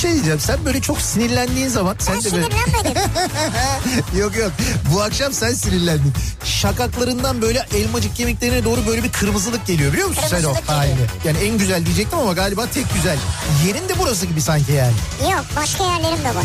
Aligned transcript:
şey 0.00 0.12
diyeceğim. 0.14 0.40
Sen 0.40 0.64
böyle 0.64 0.80
çok 0.80 1.00
sinirlendiğin 1.00 1.68
zaman 1.68 1.96
sen 1.98 2.14
Ben 2.14 2.24
de 2.24 2.32
böyle 2.32 2.44
sinirlenmedim. 2.44 3.02
yok 4.20 4.36
yok. 4.36 4.52
Bu 4.94 5.02
akşam 5.02 5.32
sen 5.32 5.52
sinirlendin. 5.54 6.12
Şakaklarından 6.44 7.42
böyle 7.42 7.66
elmacık 7.74 8.16
kemiklerine 8.16 8.64
doğru 8.64 8.86
böyle 8.86 9.02
bir 9.04 9.12
kırmızılık 9.12 9.66
geliyor 9.66 9.92
biliyor 9.92 10.08
musun 10.08 10.22
sen 10.30 10.44
o 10.44 10.54
halini? 10.66 10.94
Yani 11.24 11.38
en 11.38 11.58
güzel 11.58 11.86
diyecektim 11.86 12.18
ama 12.18 12.32
galiba 12.32 12.66
tek 12.66 12.94
güzel. 12.94 13.16
Yerin 13.66 13.88
de 13.88 13.92
burası 13.98 14.26
gibi 14.26 14.40
sanki 14.40 14.72
yani. 14.72 14.92
Yok 15.32 15.44
başka 15.56 15.84
yerlerim 15.84 16.24
de 16.24 16.34
var. 16.34 16.44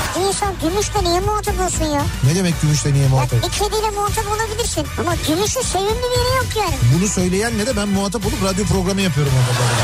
Bir 0.19 0.25
insan 0.27 0.53
gümüşle 0.63 1.03
niye 1.03 1.19
muhatap 1.19 1.59
olsun 1.59 1.85
ya? 1.85 2.01
Ne 2.23 2.35
demek 2.35 2.61
gümüşle 2.61 2.93
niye 2.93 3.03
Ya 3.03 3.09
muhatap? 3.09 3.43
bir 3.43 3.49
kediyle 3.49 3.89
muhatap 3.95 4.25
olabilirsin. 4.27 4.87
Ama 4.99 5.15
gümüşün 5.27 5.61
sevimli 5.61 5.89
bir 5.89 6.19
yeri 6.19 6.35
yok 6.37 6.47
yani. 6.57 6.75
Bunu 6.97 7.07
söyleyenle 7.07 7.67
de 7.67 7.75
ben 7.77 7.87
muhatap 7.87 8.25
olup 8.25 8.43
radyo 8.43 8.65
programı 8.65 9.01
yapıyorum 9.01 9.33
orada. 9.39 9.59
böyle. 9.59 9.81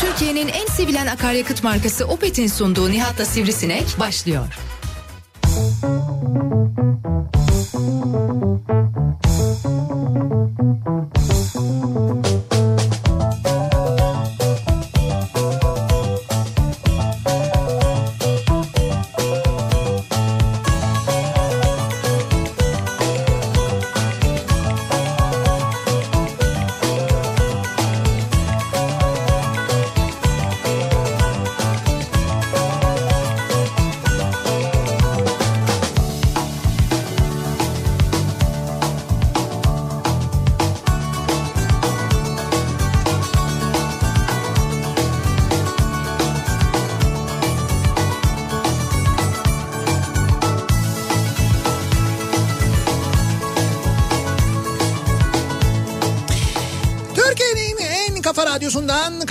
Türkiye'nin 0.00 0.48
en 0.48 0.66
sevilen 0.66 1.06
akaryakıt 1.06 1.62
markası 1.64 2.04
Opet'in 2.06 2.46
sunduğu 2.46 2.90
Nihat'la 2.90 3.24
Sivrisinek 3.24 3.96
başlıyor. 4.00 4.46
Türkiye'nin 9.66 10.95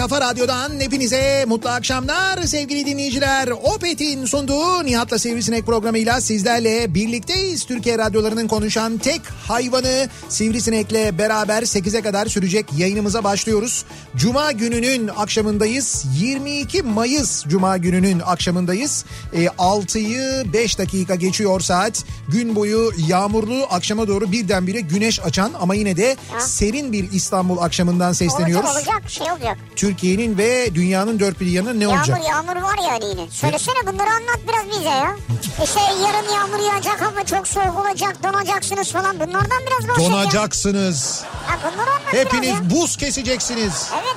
kafa 0.06 0.22
radyodan 0.22 0.80
hepinize 0.80 1.46
mutlu 1.48 1.70
akşamlar 1.70 2.42
sevgili 2.44 2.86
dinleyiciler. 2.86 3.48
Opet'in 3.48 4.26
sunduğu 4.26 4.86
Nihat'la 4.86 5.20
Sivrisinek 5.20 5.66
programıyla 5.66 6.22
sizlerle 6.22 6.94
birlikteyiz. 6.94 7.66
Türkiye 7.66 7.98
radyolarının 7.98 8.48
konuşan 8.48 8.98
tek 8.98 9.22
hayvanı 9.48 10.10
Sivrisinek'le 10.30 11.18
beraber 11.18 11.64
8'e 11.64 12.02
kadar 12.02 12.26
sürecek 12.26 12.66
yayınımıza 12.78 13.24
başlıyoruz. 13.24 13.86
Cuma 14.16 14.52
gününün 14.52 15.08
akşamındayız. 15.08 16.06
22 16.20 16.82
Mayıs 16.82 17.46
Cuma 17.48 17.78
gününün 17.78 18.20
akşamındayız. 18.20 19.06
E, 19.34 19.46
6'yı 19.46 20.54
5 20.54 20.78
dakika 20.78 21.16
geçiyor 21.16 21.60
saat. 21.60 22.04
Gün 22.28 22.56
boyu 22.56 22.92
yağmurlu 23.08 23.68
akşama 23.70 24.08
doğru 24.08 24.32
birdenbire 24.32 24.80
güneş 24.80 25.20
açan 25.20 25.52
ama 25.60 25.76
yine 25.76 25.98
de 25.98 26.16
serin 26.40 26.94
bir 26.94 27.12
İstanbul 27.12 27.58
akşamından 27.58 28.14
sesleniyoruz. 28.14 28.70
Olacak 28.70 28.96
olacak 28.96 29.12
şey 29.12 29.32
olacak. 29.32 29.58
Türkiye'nin 30.00 30.38
ve 30.38 30.76
dünyanın 30.76 31.20
dört 31.20 31.40
bir 31.40 31.46
yanına 31.46 31.74
ne 31.74 31.88
olacak? 31.88 32.08
Yağmur 32.08 32.30
yağmur 32.30 32.62
var 32.62 32.78
yani 32.92 33.06
yine. 33.06 33.32
Söylesene 33.32 33.76
bunları 33.88 34.10
anlat 34.10 34.40
biraz 34.48 34.80
bize 34.80 34.90
ya. 34.90 35.16
İşte 35.64 35.80
yarın 36.04 36.34
yağmur 36.34 36.74
yağacak 36.74 37.02
hava 37.02 37.26
çok 37.26 37.48
soğuk 37.48 37.80
olacak 37.86 38.24
donacaksınız 38.24 38.92
falan 38.92 39.16
bunlardan 39.20 39.60
biraz 39.68 40.00
ya. 40.00 40.06
Donacaksınız. 40.06 41.24
Ha, 41.48 41.58
bunları 41.64 41.90
anlat 41.92 42.14
Hepiniz 42.14 42.50
ya. 42.50 42.70
buz 42.70 42.98
keseceksiniz. 42.98 43.90
Evet 43.94 44.16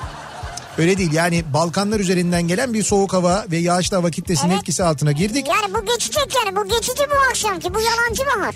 Öyle 0.78 0.99
değil 0.99 1.12
yani 1.12 1.44
Balkanlar 1.53 2.00
üzerinden 2.00 2.49
gelen 2.49 2.75
bir 2.75 2.83
soğuk 2.83 3.12
hava 3.12 3.45
ve 3.50 3.56
yağışlı 3.56 3.97
hava 3.97 4.10
kitlesinin 4.10 4.50
Evet. 4.50 4.60
etkisi 4.60 4.84
altına 4.84 5.12
girdik. 5.12 5.47
yani 5.49 5.75
bu 5.75 5.84
geçecek 5.87 6.33
yani 6.45 6.56
bu 6.56 6.69
geçici 6.69 7.03
bu 7.10 7.31
akşamki 7.31 7.75
bu 7.75 7.78
yalancı 7.81 8.22
bahar. 8.27 8.55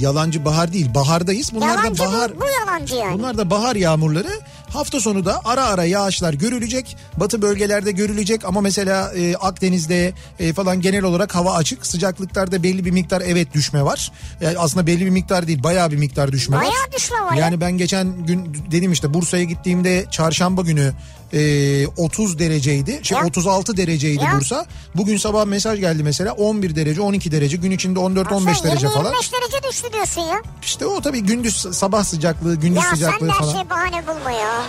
Yalancı 0.00 0.44
bahar 0.44 0.72
değil 0.72 0.94
bahardayız. 0.94 1.54
Bunlar 1.54 1.68
yalancı 1.68 2.02
da 2.02 2.06
bahar. 2.06 2.36
bu, 2.36 2.40
bu 2.40 2.44
yalancı 2.60 2.94
yani. 2.94 3.18
Bunlar 3.18 3.38
da 3.38 3.50
bahar 3.50 3.76
yağmurları. 3.76 4.40
Hafta 4.70 5.00
sonu 5.00 5.24
da 5.24 5.40
ara 5.44 5.64
ara 5.64 5.84
yağışlar 5.84 6.34
görülecek. 6.34 6.96
Batı 7.16 7.42
bölgelerde 7.42 7.92
görülecek 7.92 8.44
ama 8.44 8.60
mesela 8.60 9.12
e, 9.14 9.36
Akdeniz'de 9.36 10.12
e, 10.38 10.52
falan 10.52 10.80
genel 10.80 11.02
olarak 11.04 11.34
hava 11.34 11.54
açık. 11.54 11.86
Sıcaklıklarda 11.86 12.62
belli 12.62 12.84
bir 12.84 12.90
miktar 12.90 13.22
evet 13.26 13.54
düşme 13.54 13.82
var. 13.84 14.12
Yani 14.40 14.58
aslında 14.58 14.86
belli 14.86 15.04
bir 15.04 15.10
miktar 15.10 15.46
değil 15.46 15.62
bayağı 15.62 15.90
bir 15.90 15.96
miktar 15.96 16.32
düşme 16.32 16.56
var. 16.56 16.62
Bayağı 16.62 16.92
düşme 16.96 17.20
var 17.20 17.32
ya. 17.32 17.40
Yani 17.44 17.60
ben 17.60 17.72
geçen 17.72 18.26
gün 18.26 18.56
dedim 18.70 18.92
işte 18.92 19.14
Bursa'ya 19.14 19.44
gittiğimde 19.44 20.04
çarşamba 20.10 20.62
günü 20.62 20.92
e, 21.32 21.86
30 21.86 22.38
dereceydi. 22.38 23.00
Şey 23.02 23.18
Ya. 23.18 23.24
36 23.26 23.76
dereceydi 23.76 24.24
Ya. 24.24 24.32
Bursa. 24.36 24.66
Bugün 24.94 25.16
sabah 25.16 25.44
mesaj 25.44 25.80
geldi 25.80 26.02
mesela 26.02 26.32
11 26.32 26.76
derece 26.76 27.00
12 27.00 27.32
derece 27.32 27.56
gün 27.56 27.70
içinde 27.70 27.98
14-15 27.98 28.64
derece 28.64 28.88
falan. 28.88 29.04
25 29.12 29.32
derece 29.32 29.68
düştü 29.68 29.92
diyorsun 29.92 30.20
ya. 30.20 30.42
İşte 30.66 30.86
o 30.86 31.00
tabii 31.00 31.20
gündüz 31.20 31.66
sabah 31.76 32.04
sıcaklığı, 32.04 32.54
gündüz 32.56 32.76
Ya 32.76 32.82
sen 32.82 32.94
sıcaklığı 32.94 33.28
de 33.28 33.32
her 33.32 33.38
falan. 33.38 33.52
şey 33.52 33.70
bahane 33.70 34.06
bulma 34.06 34.30
ya. 34.30 34.62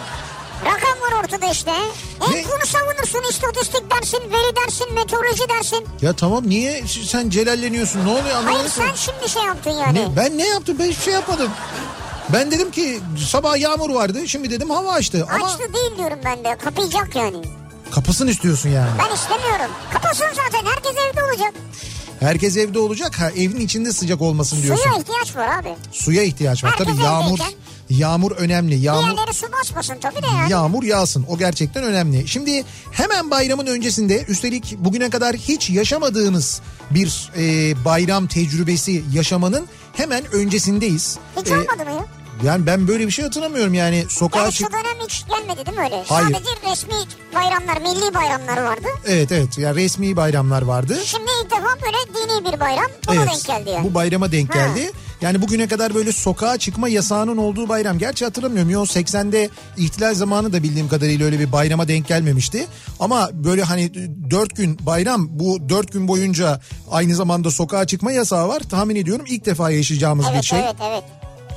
Rakam 0.66 1.02
var 1.02 1.24
ortada 1.24 1.46
işte. 1.52 1.72
Hep 2.20 2.30
Ne? 2.36 2.44
bunu 2.46 2.66
savunursun 2.66 3.24
istatistik 3.30 3.92
dersin, 3.92 4.18
veri 4.32 4.56
dersin, 4.56 4.94
meteoroloji 4.94 5.50
dersin. 5.50 5.86
Ya 6.02 6.14
tamam 6.14 6.50
niye 6.50 6.84
sen 6.88 7.30
celalleniyorsun? 7.30 8.06
Ne 8.06 8.10
oluyor 8.10 8.24
Hayır 8.26 8.36
anlamadım. 8.38 8.70
sen 8.76 8.96
şimdi 8.96 9.30
şey 9.30 9.44
yaptın 9.44 9.72
yani. 9.72 10.00
Ne? 10.12 10.16
Ben 10.16 10.38
ne 10.38 10.48
yaptım? 10.48 10.76
Ben 10.80 10.86
hiçbir 10.86 11.04
şey 11.04 11.14
yapmadım. 11.14 11.52
Ben 12.30 12.52
dedim 12.52 12.72
ki 12.72 13.00
sabah 13.30 13.58
yağmur 13.58 13.90
vardı. 13.90 14.28
Şimdi 14.28 14.50
dedim 14.52 14.70
hava 14.70 14.92
açtı. 14.92 15.28
Ama 15.34 15.46
Açtı 15.46 15.74
değil 15.74 15.98
diyorum 15.98 16.20
ben 16.26 16.44
de. 16.44 16.58
Kapayacak 16.58 17.16
yani. 17.16 17.38
kapısını 17.92 18.32
istiyorsun 18.32 18.70
yani. 18.70 18.90
Ben 19.00 19.16
istemiyorum. 19.16 19.72
Kapasın 19.94 20.26
zaten. 20.36 20.66
Herkes 20.66 20.92
evde 21.12 21.24
olacak. 21.24 21.54
Herkes 22.20 22.58
evde 22.58 22.80
olacak. 22.80 23.20
Ha 23.20 23.30
evin 23.32 23.60
içinde 23.60 23.92
sıcak 23.94 24.22
olmasın 24.22 24.62
diyorsun. 24.64 24.84
Suya 24.84 24.98
ihtiyaç 25.00 25.36
var 25.36 25.60
abi. 25.60 25.70
Suya 25.92 26.24
ihtiyaç 26.24 26.64
var. 26.64 26.72
Herkes 26.72 26.88
Tabii 26.88 27.04
yağmur 27.04 27.34
evdeyken. 27.40 27.54
yağmur 27.90 28.32
önemli. 28.32 28.76
Yağmur 28.76 29.04
Diğerleri 29.16 29.34
su 29.34 29.48
basmasın 29.52 29.96
tabii 30.02 30.22
de 30.24 30.28
yani. 30.28 30.52
Yağmur 30.52 30.84
yağsın 30.84 31.26
o 31.30 31.38
gerçekten 31.38 31.84
önemli. 31.84 32.28
Şimdi 32.28 32.64
hemen 32.92 33.32
bayramın 33.32 33.66
öncesinde 33.66 34.24
üstelik 34.28 34.76
bugüne 34.80 35.10
kadar 35.10 35.36
hiç 35.36 35.70
yaşamadığınız 35.70 36.62
bir 36.92 37.32
e, 37.38 37.76
bayram 37.86 38.28
tecrübesi 38.28 39.04
yaşamanın 39.14 39.68
hemen 39.94 40.24
öncesindeyiz. 40.34 41.18
Hiç 41.42 41.48
E, 41.52 41.54
olmadı 41.54 41.86
mı 41.86 41.92
ya? 41.92 42.06
Yani 42.44 42.66
ben 42.66 42.88
böyle 42.88 43.06
bir 43.08 43.12
şey 43.12 43.26
hatırlamıyorum 43.26 43.74
yani 43.74 44.06
sokağa 44.10 44.40
Yani 44.40 44.52
çık... 44.52 44.68
şu 44.68 44.74
dönem 44.74 45.08
hiç 45.08 45.26
gelmedi 45.28 45.66
değil 45.66 45.78
mi 45.78 45.84
öyle? 45.84 46.04
Hayır. 46.08 46.28
Sadece 46.34 46.72
resmi 46.72 46.96
bayramlar, 47.36 47.78
milli 47.82 48.14
bayramlar 48.14 48.62
vardı. 48.64 48.88
Evet 49.08 49.32
evet 49.32 49.58
yani 49.58 49.76
resmi 49.84 50.16
bayramlar 50.16 50.62
vardı. 50.62 50.98
Şimdi 51.06 51.30
ilk 51.44 51.52
defa 51.52 51.68
böyle 51.86 51.98
dini 52.14 52.54
bir 52.54 52.60
bayram. 52.60 52.86
Buna 53.08 53.16
Evet, 53.16 53.28
denk 53.32 53.46
geldi 53.46 53.70
yani. 53.70 53.90
Bu 53.90 53.94
bayrama 53.94 54.32
denk 54.32 54.56
Ha. 54.56 54.60
geldi. 54.60 54.92
Yani 55.22 55.42
bugüne 55.42 55.68
kadar 55.68 55.96
böyle 55.96 56.12
sokağa 56.12 56.58
çıkma 56.58 56.90
yasağının 56.90 57.38
olduğu 57.38 57.70
bayram. 57.70 57.98
Gerçi 57.98 58.26
hatırlamıyorum. 58.26 58.70
Yo 58.70 58.84
80'de 58.86 59.50
ihtilal 59.78 60.14
zamanı 60.14 60.54
da 60.54 60.64
bildiğim 60.64 60.90
kadarıyla 60.90 61.26
öyle 61.26 61.40
bir 61.40 61.52
bayrama 61.52 61.88
denk 61.88 62.08
gelmemişti. 62.08 62.68
Ama 63.00 63.30
böyle 63.34 63.64
hani 63.64 63.92
4 64.32 64.56
gün 64.56 64.78
bayram 64.86 65.28
bu 65.40 65.70
4 65.70 65.92
gün 65.94 66.08
boyunca 66.08 66.60
aynı 66.92 67.16
zamanda 67.16 67.52
sokağa 67.52 67.86
çıkma 67.88 68.12
yasağı 68.12 68.48
var. 68.48 68.60
Tahmin 68.60 68.96
ediyorum 68.96 69.26
ilk 69.28 69.46
defa 69.46 69.72
yaşayacağımız 69.72 70.26
bir 70.28 70.32
Evet 70.34 70.44
şey. 70.44 70.60
evet 70.60 70.76
evet. 70.90 71.04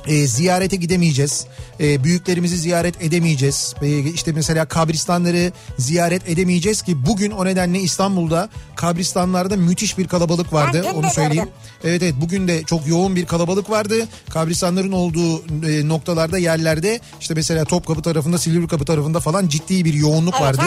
E, 0.07 0.27
ziyarete 0.27 0.75
gidemeyeceğiz. 0.75 1.45
E, 1.81 2.03
büyüklerimizi 2.03 2.57
ziyaret 2.57 3.01
edemeyeceğiz. 3.03 3.73
E, 3.81 3.99
işte 3.99 4.31
mesela 4.31 4.65
kabristanları 4.65 5.51
ziyaret 5.77 6.29
edemeyeceğiz 6.29 6.81
ki 6.81 7.05
bugün 7.05 7.31
o 7.31 7.45
nedenle 7.45 7.79
İstanbul'da 7.79 8.49
kabristanlarda 8.75 9.57
müthiş 9.57 9.97
bir 9.97 10.07
kalabalık 10.07 10.53
vardı. 10.53 10.85
Ben 10.87 10.93
Onu 10.93 11.09
söyleyeyim. 11.09 11.43
gördüm. 11.43 11.53
Evet 11.83 12.03
evet 12.03 12.15
bugün 12.21 12.47
de 12.47 12.63
çok 12.63 12.87
yoğun 12.87 13.15
bir 13.15 13.25
kalabalık 13.25 13.69
vardı. 13.69 14.07
Kabristanların 14.29 14.91
olduğu 14.91 15.39
e, 15.67 15.87
noktalarda 15.87 16.37
yerlerde 16.37 16.99
işte 17.19 17.33
mesela 17.33 17.65
Topkapı 17.65 18.01
tarafında 18.01 18.37
Silivri 18.37 18.67
Kapı 18.67 18.85
tarafında 18.85 19.19
falan 19.19 19.47
ciddi 19.47 19.85
bir 19.85 19.93
yoğunluk 19.93 20.35
Evet, 20.41 20.57
vardı. 20.57 20.61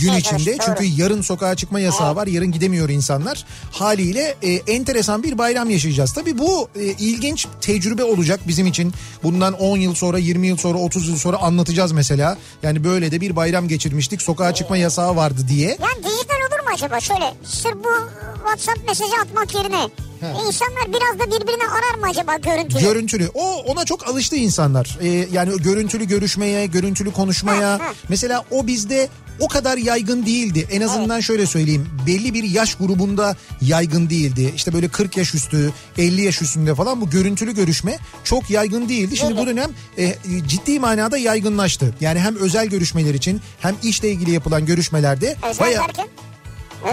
Gün 0.00 0.12
içinde 0.12 0.22
çalıştı, 0.22 0.56
çünkü 0.66 0.84
doğru. 0.84 1.00
yarın 1.00 1.22
sokağa 1.22 1.54
çıkma 1.54 1.80
yasağı 1.80 2.16
var. 2.16 2.26
Yarın 2.26 2.52
gidemiyor 2.52 2.88
insanlar. 2.88 3.44
Haliyle 3.70 4.34
e, 4.42 4.50
enteresan 4.52 5.22
bir 5.22 5.38
bayram 5.38 5.70
yaşayacağız. 5.70 6.12
Tabii 6.12 6.38
bu 6.38 6.68
e, 6.76 6.84
ilginç 6.84 7.46
tecrübe 7.60 8.04
olacak 8.04 8.40
bizim 8.48 8.66
için. 8.66 8.92
Bundan 9.22 9.52
10 9.52 9.76
yıl 9.76 9.94
sonra 9.94 10.18
20 10.18 10.41
20 10.42 10.48
yıl 10.48 10.56
sonra 10.56 10.78
30 10.78 11.08
yıl 11.08 11.16
sonra 11.16 11.36
anlatacağız 11.36 11.92
mesela. 11.92 12.38
Yani 12.62 12.84
böyle 12.84 13.10
de 13.10 13.20
bir 13.20 13.36
bayram 13.36 13.68
geçirmiştik 13.68 14.22
sokağa 14.22 14.54
çıkma 14.54 14.76
yasağı 14.76 15.16
vardı 15.16 15.40
diye. 15.48 15.68
Yani 15.68 16.04
dijital 16.04 16.36
olur 16.48 16.64
mu 16.64 16.70
acaba? 16.74 17.00
Şöyle 17.00 17.34
sırf 17.44 17.74
bu 17.74 17.90
WhatsApp 18.34 18.88
mesajı 18.88 19.12
atmak 19.22 19.54
yerine 19.54 19.88
insanlar 20.26 20.88
biraz 20.88 21.18
da 21.18 21.26
birbirini 21.40 21.62
arar 21.66 21.98
mı 21.98 22.06
acaba 22.10 22.36
görüntülü? 22.36 22.80
Görüntülü. 22.80 23.30
O 23.34 23.54
ona 23.54 23.84
çok 23.84 24.08
alıştı 24.08 24.36
insanlar. 24.36 24.98
Ee, 25.00 25.08
yani 25.32 25.62
görüntülü 25.62 26.04
görüşmeye, 26.04 26.66
görüntülü 26.66 27.12
konuşmaya. 27.12 27.70
Ha, 27.70 27.78
ha. 27.84 27.92
Mesela 28.08 28.44
o 28.50 28.66
bizde 28.66 29.08
o 29.40 29.48
kadar 29.48 29.76
yaygın 29.76 30.26
değildi. 30.26 30.66
En 30.70 30.80
azından 30.80 31.20
şöyle 31.20 31.46
söyleyeyim. 31.46 31.88
Belli 32.06 32.34
bir 32.34 32.44
yaş 32.44 32.74
grubunda 32.74 33.36
yaygın 33.60 34.10
değildi. 34.10 34.52
İşte 34.56 34.72
böyle 34.72 34.88
40 34.88 35.16
yaş 35.16 35.34
üstü, 35.34 35.72
50 35.98 36.22
yaş 36.22 36.42
üstünde 36.42 36.74
falan 36.74 37.00
bu 37.00 37.10
görüntülü 37.10 37.54
görüşme 37.54 37.98
çok 38.24 38.50
yaygın 38.50 38.88
değildi. 38.88 39.16
Şimdi 39.16 39.36
bu 39.36 39.46
dönem 39.46 39.70
e, 39.98 40.14
ciddi 40.46 40.80
manada 40.80 41.18
yaygınlaştı. 41.18 41.94
Yani 42.00 42.20
hem 42.20 42.36
özel 42.36 42.66
görüşmeler 42.66 43.14
için 43.14 43.40
hem 43.60 43.74
işle 43.82 44.10
ilgili 44.10 44.30
yapılan 44.30 44.66
görüşmelerde 44.66 45.36
özel 45.50 45.60
bayağı 45.60 45.86
derken? 45.88 46.08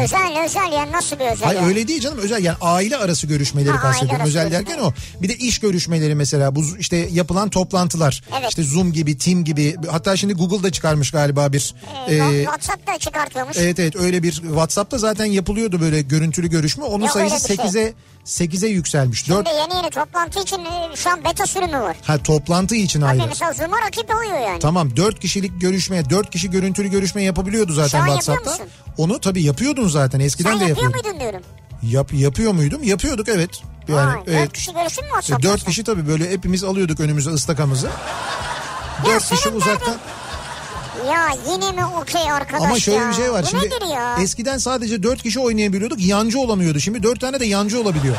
Özel 0.03 0.44
özel 0.45 0.71
yani 0.74 0.91
nasıl 0.91 1.19
bir 1.19 1.25
özel 1.25 1.45
Hayır 1.45 1.59
yani? 1.59 1.68
öyle 1.68 1.88
değil 1.88 2.01
canım 2.01 2.18
özel 2.18 2.44
yani 2.44 2.57
aile 2.62 2.97
arası 2.97 3.27
görüşmeleri 3.27 3.74
Ha, 3.74 3.81
kastediyorum. 3.81 4.25
Özel 4.25 4.51
derken 4.51 4.80
o. 4.80 4.94
Bir 5.21 5.30
de 5.30 5.36
iş 5.36 5.59
görüşmeleri 5.59 6.15
mesela 6.15 6.56
bu 6.56 6.63
işte 6.80 6.97
yapılan 6.97 7.50
toplantılar. 7.50 8.24
Evet. 8.39 8.50
İşte 8.50 8.63
Zoom 8.63 8.94
gibi, 8.94 9.18
Team 9.18 9.44
gibi. 9.44 9.75
Hatta 9.91 10.18
şimdi 10.18 10.33
Google'da 10.33 10.71
çıkarmış 10.71 11.12
galiba 11.12 11.53
bir 11.53 11.75
Ee, 12.07 12.15
e, 12.15 12.44
WhatsApp'ta 12.44 12.97
çıkartıyormuş. 12.97 13.57
Evet 13.57 13.80
evet 13.80 13.95
öyle 13.95 14.24
bir 14.24 14.31
WhatsApp'ta 14.31 14.97
zaten 14.97 15.25
yapılıyordu 15.25 15.81
böyle 15.81 16.01
görüntülü 16.01 16.50
görüşme. 16.50 16.83
Onun 16.83 17.03
Yok, 17.03 17.13
sayısı 17.13 17.51
öyle 17.51 17.63
bir 17.63 17.71
şey. 17.71 17.94
8'e 18.25 18.45
8'e 18.56 18.69
yükselmiş. 18.69 19.30
4 19.30 19.48
Şimdi 19.48 19.60
yeni 19.62 19.75
yeni 19.75 19.89
toplantı 19.89 20.39
için 20.39 20.66
e, 20.66 20.95
şu 20.95 21.10
an 21.10 21.24
beta 21.24 21.45
sürümü 21.45 21.80
var. 21.81 21.95
ha 22.04 22.18
toplantı 22.18 22.75
için 22.75 23.01
Hani 23.01 23.21
ayrı. 23.21 23.30
mesela 23.30 23.54
Zoom'a 23.54 23.81
rakip 23.81 24.16
oluyor 24.16 24.39
yani. 24.39 24.60
Tamam 24.60 24.95
4 24.98 25.19
kişilik 25.19 25.62
görüşme, 25.62 26.10
4 26.10 26.30
kişi 26.30 26.50
görüntülü 26.51 26.88
görüşme 26.88 27.24
yapabiliyordu 27.24 27.74
zaten 27.74 28.00
yapıyor 28.00 28.18
WhatsApp'ta. 28.21 28.66
Onu 28.98 29.19
tabii 29.19 29.44
yapıyordun 29.44 29.88
zaten. 29.88 30.19
Eskiden 30.19 30.51
Sen 30.51 30.60
de 30.60 30.66
yapıyor 30.66 30.88
yapıyordun. 30.88 31.12
muydun 31.12 31.19
diyorum. 31.19 31.42
Yap, 31.83 32.13
yapıyor 32.13 32.51
muydum? 32.54 32.83
Yapıyorduk 32.83 33.30
evet. 33.30 33.50
Yani 33.88 34.19
evet. 34.27 34.42
Dört 34.42 34.54
kişi 34.54 34.74
görüştün 34.74 35.04
mü 35.06 35.10
İşte 35.10 35.21
WhatsApp'ta? 35.21 35.50
dört 35.50 35.66
kişi 35.66 35.83
tabii 35.83 36.07
böyle 36.07 36.30
hepimiz 36.31 36.63
alıyorduk 36.63 37.00
önümüze 37.00 37.30
ıstakamızı. 37.30 37.89
Dört 39.06 39.30
kişi 39.30 39.42
senin 39.42 39.56
uzaktan. 39.56 39.95
Ya 41.07 41.28
yine 41.51 41.72
mi 41.72 41.86
okey 41.86 42.31
arkadaş 42.31 42.62
Ama 42.63 42.80
şöyle 42.80 42.98
ya? 43.00 43.10
bir 43.10 43.13
şey 43.13 43.31
var. 43.31 43.44
Bu 43.44 43.48
Şimdi 43.48 43.66
nedir 43.66 43.94
ya? 43.94 44.18
eskiden 44.22 44.57
sadece 44.57 45.04
dört 45.04 45.24
kişi 45.24 45.40
oynayabiliyorduk. 45.40 46.00
Yancı 46.06 46.40
olamıyordu. 46.40 46.80
Şimdi 46.80 47.04
dört 47.04 47.22
tane 47.22 47.40
de 47.40 47.46
yancı 47.46 47.81
olabiliyor. 47.81 48.16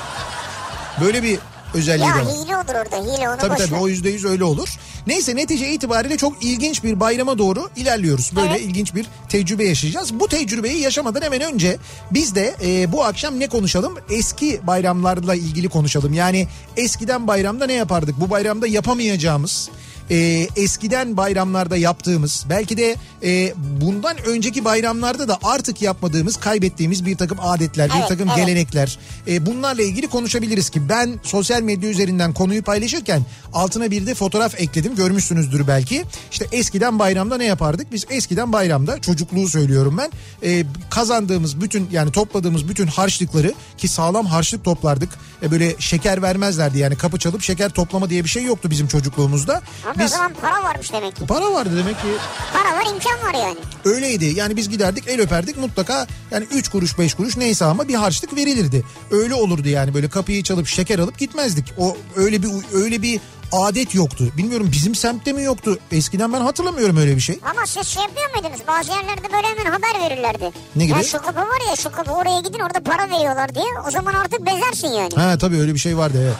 Böyle 1.00 1.22
bir 1.22 1.38
özelliği 1.74 2.08
ya 2.08 2.14
de 2.14 2.18
var. 2.18 2.24
hile 2.26 2.56
olur 2.56 2.74
orada 2.74 2.96
hile 2.96 3.28
onu 3.30 3.36
Tabii 3.38 3.56
tabii 3.56 3.72
ver. 3.72 3.78
o 3.80 3.88
yüzde 3.88 4.10
yüz 4.10 4.24
öyle 4.24 4.44
olur. 4.44 4.68
Neyse 5.06 5.36
netice 5.36 5.72
itibariyle 5.72 6.16
çok 6.16 6.44
ilginç 6.44 6.84
bir 6.84 7.00
bayrama 7.00 7.38
doğru 7.38 7.70
ilerliyoruz. 7.76 8.30
Böyle 8.36 8.50
Evet. 8.50 8.60
ilginç 8.60 8.94
bir 8.94 9.06
tecrübe 9.28 9.64
yaşayacağız. 9.64 10.20
Bu 10.20 10.28
tecrübeyi 10.28 10.80
yaşamadan 10.80 11.22
hemen 11.22 11.40
önce 11.40 11.76
biz 12.10 12.34
de 12.34 12.54
e, 12.64 12.92
bu 12.92 13.04
akşam 13.04 13.40
ne 13.40 13.48
konuşalım? 13.48 13.94
Eski 14.10 14.60
bayramlarla 14.66 15.34
ilgili 15.34 15.68
konuşalım. 15.68 16.12
Yani 16.14 16.48
eskiden 16.76 17.26
bayramda 17.26 17.66
ne 17.66 17.72
yapardık? 17.72 18.20
Bu 18.20 18.30
bayramda 18.30 18.66
yapamayacağımız 18.66 19.68
e, 20.10 20.48
eskiden 20.56 21.16
bayramlarda 21.16 21.76
yaptığımız 21.76 22.44
belki 22.50 22.76
de 22.76 22.96
e, 23.22 23.54
bundan 23.80 24.16
önceki 24.26 24.64
bayramlarda 24.64 25.28
da 25.28 25.38
artık 25.42 25.82
yapmadığımız 25.82 26.36
kaybettiğimiz 26.36 27.06
bir 27.06 27.16
takım 27.16 27.38
adetler 27.40 27.88
bir 27.88 27.94
Evet, 27.98 28.08
takım 28.08 28.28
evet. 28.28 28.46
gelenekler. 28.46 28.98
E, 29.28 29.46
bunlarla 29.46 29.82
ilgili 29.82 30.08
konuşabiliriz 30.08 30.70
ki 30.70 30.88
ben 30.88 31.20
sosyal 31.22 31.62
medya 31.62 31.90
üzerinden 31.90 32.32
konuyu 32.32 32.62
paylaşırken 32.62 33.22
altına 33.52 33.90
bir 33.90 34.06
de 34.06 34.14
fotoğraf 34.14 34.60
ekledim. 34.60 34.96
Görmüşsünüzdür 34.96 35.68
belki. 35.68 36.04
İşte 36.32 36.46
eskiden 36.52 36.98
bayramda 36.98 37.36
ne 37.36 37.44
yapardık? 37.44 37.92
Biz 37.92 38.04
eskiden 38.10 38.52
bayramda 38.52 39.00
çocukluğu 39.00 39.48
söylüyorum 39.48 39.98
ben 39.98 40.10
e, 40.48 40.64
kazandığımız 40.90 41.60
bütün 41.60 41.88
yani 41.92 42.12
topladığımız 42.12 42.68
bütün 42.68 42.86
harçlıkları 42.86 43.54
ki 43.78 43.88
sağlam 43.88 44.26
harçlık 44.26 44.64
toplardık. 44.64 45.08
E, 45.42 45.50
böyle 45.50 45.74
şeker 45.78 46.22
vermezlerdi 46.22 46.78
yani 46.78 46.96
kapı 46.96 47.18
çalıp 47.18 47.42
şeker 47.42 47.70
toplama 47.70 48.10
diye 48.10 48.24
bir 48.24 48.28
şey 48.28 48.44
yoktu 48.44 48.70
bizim 48.70 48.88
çocukluğumuzda 48.88 49.62
O 50.00 50.04
biz 50.04 50.10
zaman 50.12 50.32
para 50.40 50.62
varmış 50.62 50.92
demek 50.92 51.16
ki. 51.16 51.26
para 51.26 51.52
vardı 51.52 51.70
demek 51.76 51.96
ki 52.02 52.08
Para 52.52 52.76
var 52.76 52.82
imkan 52.94 53.22
var 53.28 53.34
yani. 53.46 53.56
Öyleydi. 53.84 54.24
Yani 54.24 54.56
biz 54.56 54.68
giderdik 54.68 55.08
el 55.08 55.20
öperdik 55.20 55.56
mutlaka 55.56 56.06
yani 56.30 56.44
3 56.52 56.68
kuruş 56.68 56.98
5 56.98 57.14
kuruş 57.14 57.36
neyse 57.36 57.64
ama 57.64 57.88
bir 57.88 57.94
harçlık 57.94 58.36
verilirdi. 58.36 58.84
Öyle 59.10 59.34
olurdu 59.34 59.68
yani 59.68 59.94
böyle 59.94 60.08
kapıyı 60.08 60.42
çalıp 60.42 60.66
şeker 60.66 60.98
alıp 60.98 61.18
gitmezdik. 61.18 61.72
O 61.78 61.96
öyle 62.16 62.42
bir 62.42 62.48
öyle 62.74 63.02
bir 63.02 63.20
adet 63.52 63.94
yoktu. 63.94 64.24
Bilmiyorum 64.36 64.68
bizim 64.72 64.94
semtte 64.94 65.32
mi 65.32 65.42
yoktu? 65.42 65.78
Eskiden 65.92 66.32
ben 66.32 66.40
hatırlamıyorum 66.40 66.96
öyle 66.96 67.16
bir 67.16 67.20
şey. 67.20 67.38
Ama 67.50 67.66
siz 67.66 67.86
şey 67.86 68.02
yapıyor 68.02 68.30
muydunuz? 68.34 68.60
Bazı 68.68 68.90
yerlerde 68.90 69.32
böyle 69.32 69.46
hemen 69.46 69.70
haber 69.72 70.10
verirlerdi. 70.10 70.50
Ne 70.76 70.86
gibi? 70.86 70.96
Ya 70.98 71.04
şu 71.04 71.18
kapı 71.18 71.40
var 71.40 71.70
ya 71.70 71.76
şu 71.76 71.92
kapı 71.92 72.12
oraya 72.12 72.40
gidin 72.40 72.58
orada 72.60 72.80
para 72.80 73.10
veriyorlar 73.10 73.54
diye. 73.54 73.64
O 73.88 73.90
zaman 73.90 74.14
artık 74.14 74.46
bezersin 74.46 74.88
yani. 74.88 75.14
Ha 75.16 75.38
tabii 75.38 75.56
öyle 75.60 75.74
bir 75.74 75.78
şey 75.78 75.96
vardı 75.96 76.18
evet. 76.24 76.36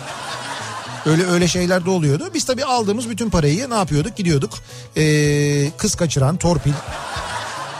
Öyle 1.06 1.26
öyle 1.26 1.48
şeyler 1.48 1.84
de 1.86 1.90
oluyordu. 1.90 2.30
Biz 2.34 2.44
tabii 2.44 2.64
aldığımız 2.64 3.10
bütün 3.10 3.30
parayı 3.30 3.70
ne 3.70 3.74
yapıyorduk? 3.74 4.16
Gidiyorduk. 4.16 4.54
Ee, 4.96 5.70
kız 5.78 5.94
kaçıran, 5.94 6.36
torpil, 6.36 6.72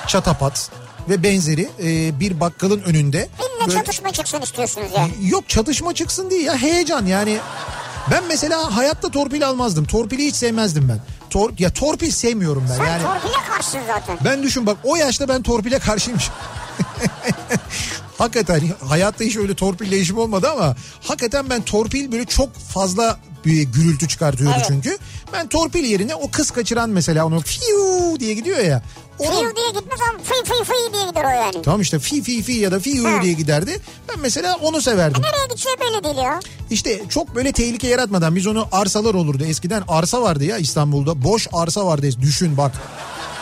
çatapat 0.06 0.70
ve 1.08 1.22
benzeri 1.22 1.68
ee, 1.82 2.20
bir 2.20 2.40
bakkalın 2.40 2.80
önünde. 2.82 3.28
Benimle 3.40 3.66
böyle- 3.66 3.78
çatışma 3.78 4.12
çıksın 4.12 4.40
istiyorsunuz 4.40 4.88
yani. 4.96 5.12
Yok 5.22 5.48
çatışma 5.48 5.94
çıksın 5.94 6.30
diye 6.30 6.42
ya 6.42 6.56
heyecan 6.56 7.06
yani. 7.06 7.38
Ben 8.10 8.24
mesela 8.28 8.76
hayatta 8.76 9.08
torpil 9.10 9.46
almazdım. 9.48 9.84
Torpili 9.84 10.26
hiç 10.26 10.34
sevmezdim 10.36 10.88
ben. 10.88 11.00
Tor, 11.30 11.50
ya 11.58 11.72
torpil 11.72 12.10
sevmiyorum 12.10 12.66
ben 12.70 12.76
Sen 12.76 12.84
yani. 12.84 13.02
torpile 13.02 13.44
karşısın 13.50 13.80
zaten. 13.86 14.18
Ben 14.24 14.42
düşün 14.42 14.66
bak 14.66 14.76
o 14.84 14.96
yaşta 14.96 15.28
ben 15.28 15.42
torpile 15.42 15.78
karşıymışım. 15.78 16.34
hakikaten 18.20 18.60
hayatta 18.88 19.24
hiç 19.24 19.36
öyle 19.36 19.54
torpille 19.54 19.98
işim 19.98 20.18
olmadı 20.18 20.48
ama 20.52 20.76
hakikaten 21.02 21.50
ben 21.50 21.62
torpil 21.62 22.12
böyle 22.12 22.24
çok 22.24 22.54
fazla 22.54 23.18
bir 23.44 23.62
gürültü 23.62 24.08
çıkartıyordu 24.08 24.54
Evet. 24.56 24.66
çünkü. 24.68 24.98
Ben 25.32 25.48
torpil 25.48 25.84
yerine 25.84 26.14
o 26.14 26.30
kız 26.30 26.50
kaçıran 26.50 26.90
mesela 26.90 27.26
onu 27.26 27.40
fiu 27.40 28.20
diye 28.20 28.34
gidiyor 28.34 28.58
ya. 28.58 28.82
Onu, 29.18 29.30
Fiyu 29.38 29.56
diye 29.56 29.68
gitmez 29.80 30.00
ama 30.10 30.18
fıy 30.18 30.44
fıy 30.44 30.64
fıy 30.64 30.92
diye 30.92 31.04
gider 31.10 31.24
o 31.24 31.28
yani. 31.28 31.62
Tamam 31.62 31.80
işte 31.80 31.98
fi 31.98 32.22
fi 32.22 32.42
fi 32.42 32.52
ya 32.52 32.72
da 32.72 32.80
fiu 32.80 33.04
Ha. 33.04 33.22
diye 33.22 33.32
giderdi. 33.32 33.80
Ben 34.08 34.20
mesela 34.20 34.56
onu 34.62 34.80
severdim. 34.82 35.22
Nereye 35.22 35.46
gideceği 35.48 35.74
belli 35.80 36.04
değil 36.04 36.24
ya. 36.24 36.40
İşte 36.70 37.02
çok 37.08 37.34
böyle 37.34 37.52
tehlike 37.52 37.88
yaratmadan 37.88 38.36
biz 38.36 38.46
onu 38.46 38.68
arsalar 38.72 39.14
olurdu. 39.14 39.44
Eskiden 39.44 39.82
arsa 39.88 40.22
vardı 40.22 40.44
ya 40.44 40.58
İstanbul'da. 40.58 41.22
Boş 41.24 41.46
arsa 41.52 41.86
vardı. 41.86 42.10
Düşün 42.20 42.56
bak. 42.56 42.72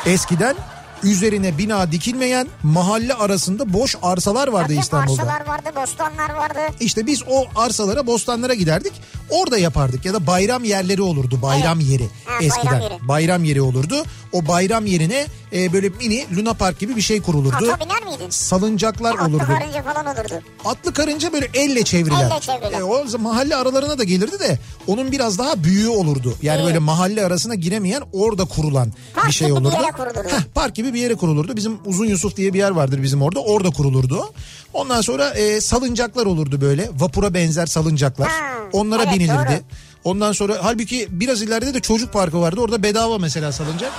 Eskiden 0.07 0.57
üzerine 1.03 1.59
bina 1.59 1.93
dikilmeyen 1.93 2.49
mahalle 2.63 3.15
arasında 3.15 3.73
boş 3.73 3.97
arsalar 4.03 4.49
vardı 4.49 4.69
Tabii 4.69 4.79
İstanbul'da. 4.81 5.23
arsalar 5.23 5.47
vardı, 5.47 5.69
bostanlar 5.77 6.35
vardı. 6.35 6.59
İşte 6.81 7.07
biz 7.07 7.23
o 7.31 7.45
arsalara, 7.57 8.07
bostanlara 8.07 8.55
giderdik. 8.55 8.93
Orada 9.31 9.59
yapardık 9.59 10.05
ya 10.05 10.15
da 10.15 10.27
bayram 10.27 10.65
yerleri 10.65 11.03
olurdu. 11.03 11.39
Bayram 11.43 11.81
yeri 11.81 12.09
Ha, 12.25 12.35
eskiden. 12.43 12.67
bayram 12.73 12.83
yeri. 12.93 13.09
Bayram 13.09 13.45
yeri 13.45 13.61
olurdu. 13.63 14.05
O 14.33 14.49
bayram 14.49 14.87
yerine 14.87 15.27
e, 15.53 15.73
böyle 15.73 15.89
mini 15.89 16.27
Luna 16.37 16.55
Park 16.55 16.79
gibi 16.79 16.97
bir 16.97 17.01
şey 17.01 17.23
kurulurdu. 17.23 17.71
Ata 17.73 17.85
biner 17.85 18.03
miydin? 18.05 18.31
Salıncaklar 18.31 19.15
Atlı 19.15 19.27
olurdu. 19.27 19.45
karınca 19.47 19.83
falan 19.83 20.07
olurdu. 20.07 20.43
Atlı 20.65 20.93
karınca 20.93 21.33
böyle 21.33 21.49
elle 21.55 21.83
çevrilen. 21.85 22.31
Elle 22.31 22.41
çevrilen. 22.41 22.81
E, 22.81 22.83
o 22.83 23.19
mahalle 23.19 23.57
aralarına 23.57 23.99
da 23.99 24.05
gelirdi 24.05 24.39
de 24.41 24.59
onun 24.87 25.13
biraz 25.13 25.39
daha 25.39 25.65
büyüğü 25.65 25.89
olurdu. 25.89 26.35
Yani 26.43 26.61
İyi. 26.63 26.67
böyle 26.67 26.79
mahalle 26.79 27.25
arasına 27.27 27.55
giremeyen 27.55 28.03
orada 28.13 28.45
kurulan 28.45 28.93
Park 29.15 29.27
bir 29.27 29.33
şey 29.33 29.49
gibi 29.49 29.57
bir 29.57 29.61
olurdu. 29.65 29.77
yere 29.83 29.93
kurulurdu. 29.93 30.29
Heh, 30.37 30.43
park 30.55 30.75
gibi 30.75 30.88
bir 30.95 31.01
yere 31.01 31.15
kurulurdu. 31.15 31.57
Bizim 31.57 31.79
Uzun 31.85 32.05
Yusuf 32.07 32.37
diye 32.37 32.55
bir 32.55 32.59
yer 32.59 32.71
vardır 32.71 33.03
bizim 33.03 33.23
orada. 33.23 33.41
Orada 33.41 33.71
kurulurdu. 33.71 34.33
Ondan 34.73 35.01
sonra 35.01 35.31
e, 35.31 35.61
salıncaklar 35.61 36.27
olurdu 36.27 36.61
böyle. 36.61 36.91
Vapura 36.99 37.35
benzer 37.35 37.67
salıncaklar. 37.67 38.31
Onlara 38.73 39.03
evet, 39.03 39.15
binilirdi. 39.15 39.49
doğru. 39.49 39.61
Ondan 40.05 40.33
sonra 40.33 40.57
halbuki 40.63 41.09
biraz 41.11 41.43
ileride 41.43 41.75
de 41.75 41.81
çocuk 41.81 42.13
parkı 42.13 42.41
vardı. 42.41 42.61
Orada 42.61 42.83
bedava 42.83 43.19
mesela 43.19 43.53
salıncak. 43.53 43.93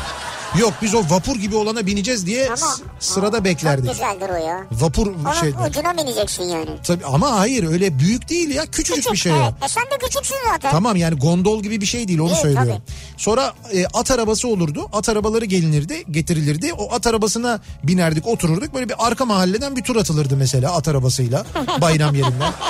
Yok 0.58 0.74
biz 0.82 0.96
o 0.96 1.00
vapur 1.10 1.36
gibi 1.36 1.56
olana 1.56 1.86
bineceğiz 1.86 2.26
diye 2.26 2.48
Ama 2.48 2.56
s- 2.56 2.84
sırada 3.00 3.38
çok 3.38 3.46
beklerdik. 3.46 3.90
güzeldir 3.92 4.30
o 4.30 4.36
ya. 4.48 4.66
Vapur 4.72 5.08
Onun 5.08 5.34
şey. 5.34 5.50
ucuna 5.70 5.98
bineceksin 5.98 6.44
yani. 6.44 6.70
Tabii 6.84 7.06
ama 7.06 7.40
hayır 7.40 7.64
öyle 7.68 8.00
büyük 8.00 8.30
değil 8.30 8.50
ya 8.56 8.66
küçücük 8.66 8.96
Küçük, 8.96 9.12
bir 9.14 9.18
şey 9.18 9.32
evet. 9.32 9.54
o. 9.62 9.66
E 9.66 9.70
sen 9.70 9.84
de 9.84 9.98
küçüksün 10.06 10.36
zaten. 10.52 10.72
Tamam 10.72 10.96
yani 10.96 11.16
gondol 11.20 11.64
gibi 11.64 11.82
bir 11.82 11.86
şey 11.86 12.08
değil 12.08 12.20
onu 12.20 12.30
Değil, 12.30 12.42
söylüyorum. 12.42 12.82
Sonra 13.18 13.54
e, 13.74 13.86
at 13.86 14.12
arabası 14.12 14.48
olurdu. 14.48 14.90
At 14.94 15.10
arabaları 15.10 15.46
gelinirdi, 15.46 16.04
getirilirdi. 16.12 16.74
O 16.74 16.94
at 16.94 17.08
arabasına 17.08 17.60
binerdik, 17.84 18.28
otururduk. 18.28 18.74
Böyle 18.74 18.90
bir 18.90 18.96
arka 19.08 19.26
mahalleden 19.26 19.76
bir 19.76 19.84
tur 19.84 19.96
atılırdı 19.96 20.36
mesela 20.38 20.76
at 20.76 20.88
arabasıyla 20.88 21.46
bayram 21.82 22.16
yerinden. 22.16 22.54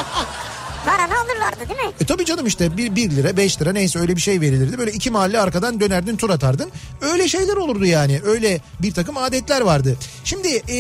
Para 0.86 1.08
ne 1.08 1.14
olur 1.14 1.30
alırlardı 1.40 1.70
değil 1.70 1.90
mi? 1.90 1.94
E 2.02 2.06
tabii 2.06 2.26
canım 2.26 2.48
işte 2.48 2.78
bir, 2.78 2.96
bir 2.96 3.12
lira 3.12 3.38
beş 3.38 3.62
lira 3.62 3.72
neyse 3.72 4.00
öyle 4.00 4.16
bir 4.16 4.22
şey 4.22 4.42
verilirdi. 4.42 4.78
Böyle 4.78 4.92
iki 4.92 5.12
mahalle 5.12 5.40
arkadan 5.40 5.80
dönerdin 5.80 6.16
tur 6.18 6.30
atardın. 6.30 6.72
Öyle 7.02 7.28
şeyler 7.28 7.56
olurdu 7.56 7.86
yani. 7.86 8.22
Öyle 8.26 8.62
bir 8.82 8.94
takım 8.94 9.18
adetler 9.18 9.62
vardı. 9.62 9.98
Şimdi 10.24 10.48
e, 10.48 10.76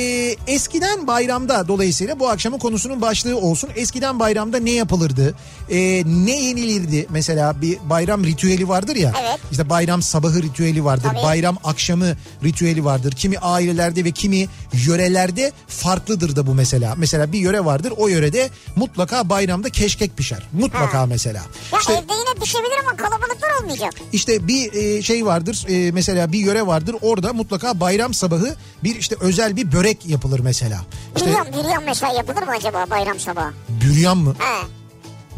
eskiden 0.47 1.07
bayramda 1.07 1.67
dolayısıyla 1.67 2.19
bu 2.19 2.29
akşamın 2.29 2.57
konusunun 2.57 3.01
başlığı 3.01 3.37
olsun. 3.37 3.69
Eskiden 3.75 4.19
bayramda 4.19 4.59
ne 4.59 4.71
yapılırdı? 4.71 5.35
E, 5.69 5.77
ne 6.05 6.43
yenilirdi? 6.43 7.07
Mesela 7.09 7.61
bir 7.61 7.77
bayram 7.89 8.23
ritüeli 8.23 8.67
vardır 8.67 8.95
ya. 8.95 9.13
Evet. 9.21 9.39
İşte 9.51 9.69
bayram 9.69 10.01
sabahı 10.01 10.43
ritüeli 10.43 10.85
vardır. 10.85 11.09
Tabii. 11.13 11.23
Bayram 11.23 11.57
akşamı 11.63 12.15
ritüeli 12.43 12.85
vardır. 12.85 13.11
Kimi 13.11 13.37
ailelerde 13.37 14.05
ve 14.05 14.11
kimi 14.11 14.47
yörelerde 14.87 15.51
farklıdır 15.67 16.35
da 16.35 16.47
bu 16.47 16.53
mesela. 16.53 16.93
Mesela 16.97 17.31
bir 17.31 17.39
yöre 17.39 17.65
vardır. 17.65 17.93
O 17.97 18.07
yörede 18.07 18.49
mutlaka 18.75 19.29
bayramda 19.29 19.69
keşkek 19.89 20.17
pişer. 20.17 20.47
Mutlaka 20.53 20.99
Ha. 20.99 21.05
mesela. 21.05 21.41
Ya 21.73 21.79
İşte 21.79 21.93
evde 21.93 22.13
yine 22.13 22.39
pişebilir 22.43 22.79
ama 22.87 22.97
kalabalıklar 22.97 23.61
olmayacak. 23.61 23.93
işte 24.13 24.47
bir 24.47 24.73
e, 24.73 25.01
şey 25.01 25.25
vardır. 25.25 25.65
e, 25.69 25.91
mesela 25.91 26.31
bir 26.31 26.39
yöre 26.39 26.67
vardır. 26.67 26.95
Orada 27.01 27.33
mutlaka 27.33 27.79
bayram 27.79 28.13
sabahı 28.13 28.55
bir 28.83 28.95
işte 28.95 29.15
özel 29.19 29.55
bir 29.55 29.71
börek 29.71 30.05
yapılır 30.05 30.39
mesela. 30.39 30.81
İşte 31.15 31.27
Büryan, 31.29 31.47
büryan 31.47 31.83
mesela 31.83 32.13
yapılır 32.13 32.43
mı 32.43 32.51
acaba 32.57 32.85
bayram 32.89 33.19
sabahı? 33.19 33.51
büryan 33.69 34.17
mı? 34.17 34.35
He. 34.39 34.67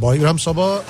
Bayram 0.01 0.39
sabahı 0.39 0.81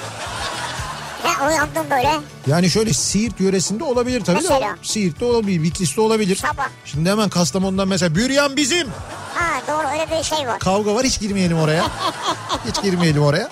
Ben 1.25 1.47
uyandım 1.47 1.85
böyle. 1.91 2.11
yani 2.47 2.69
şöyle 2.69 2.93
Siirt 2.93 3.39
yöresinde 3.39 3.83
olabilir 3.83 4.21
tabii 4.21 4.37
de. 4.37 4.41
Mesela? 4.49 4.75
Siirt'te 4.81 5.25
olabilir, 5.25 5.63
Bitlis'te 5.63 6.01
olabilir. 6.01 6.35
Sabah. 6.35 6.69
Şimdi 6.85 7.09
hemen 7.09 7.29
Kastamonu'dan 7.29 7.87
mesela 7.87 8.15
büryan 8.15 8.55
bizim. 8.57 8.87
Ha 9.35 9.61
doğru 9.67 9.87
öyle 9.93 10.19
bir 10.19 10.23
şey 10.23 10.47
var. 10.47 10.59
Kavga 10.59 10.95
var 10.95 11.03
hiç 11.03 11.19
girmeyelim 11.19 11.59
oraya. 11.59 11.85
hiç 12.67 12.81
girmeyelim 12.81 13.23
oraya. 13.23 13.49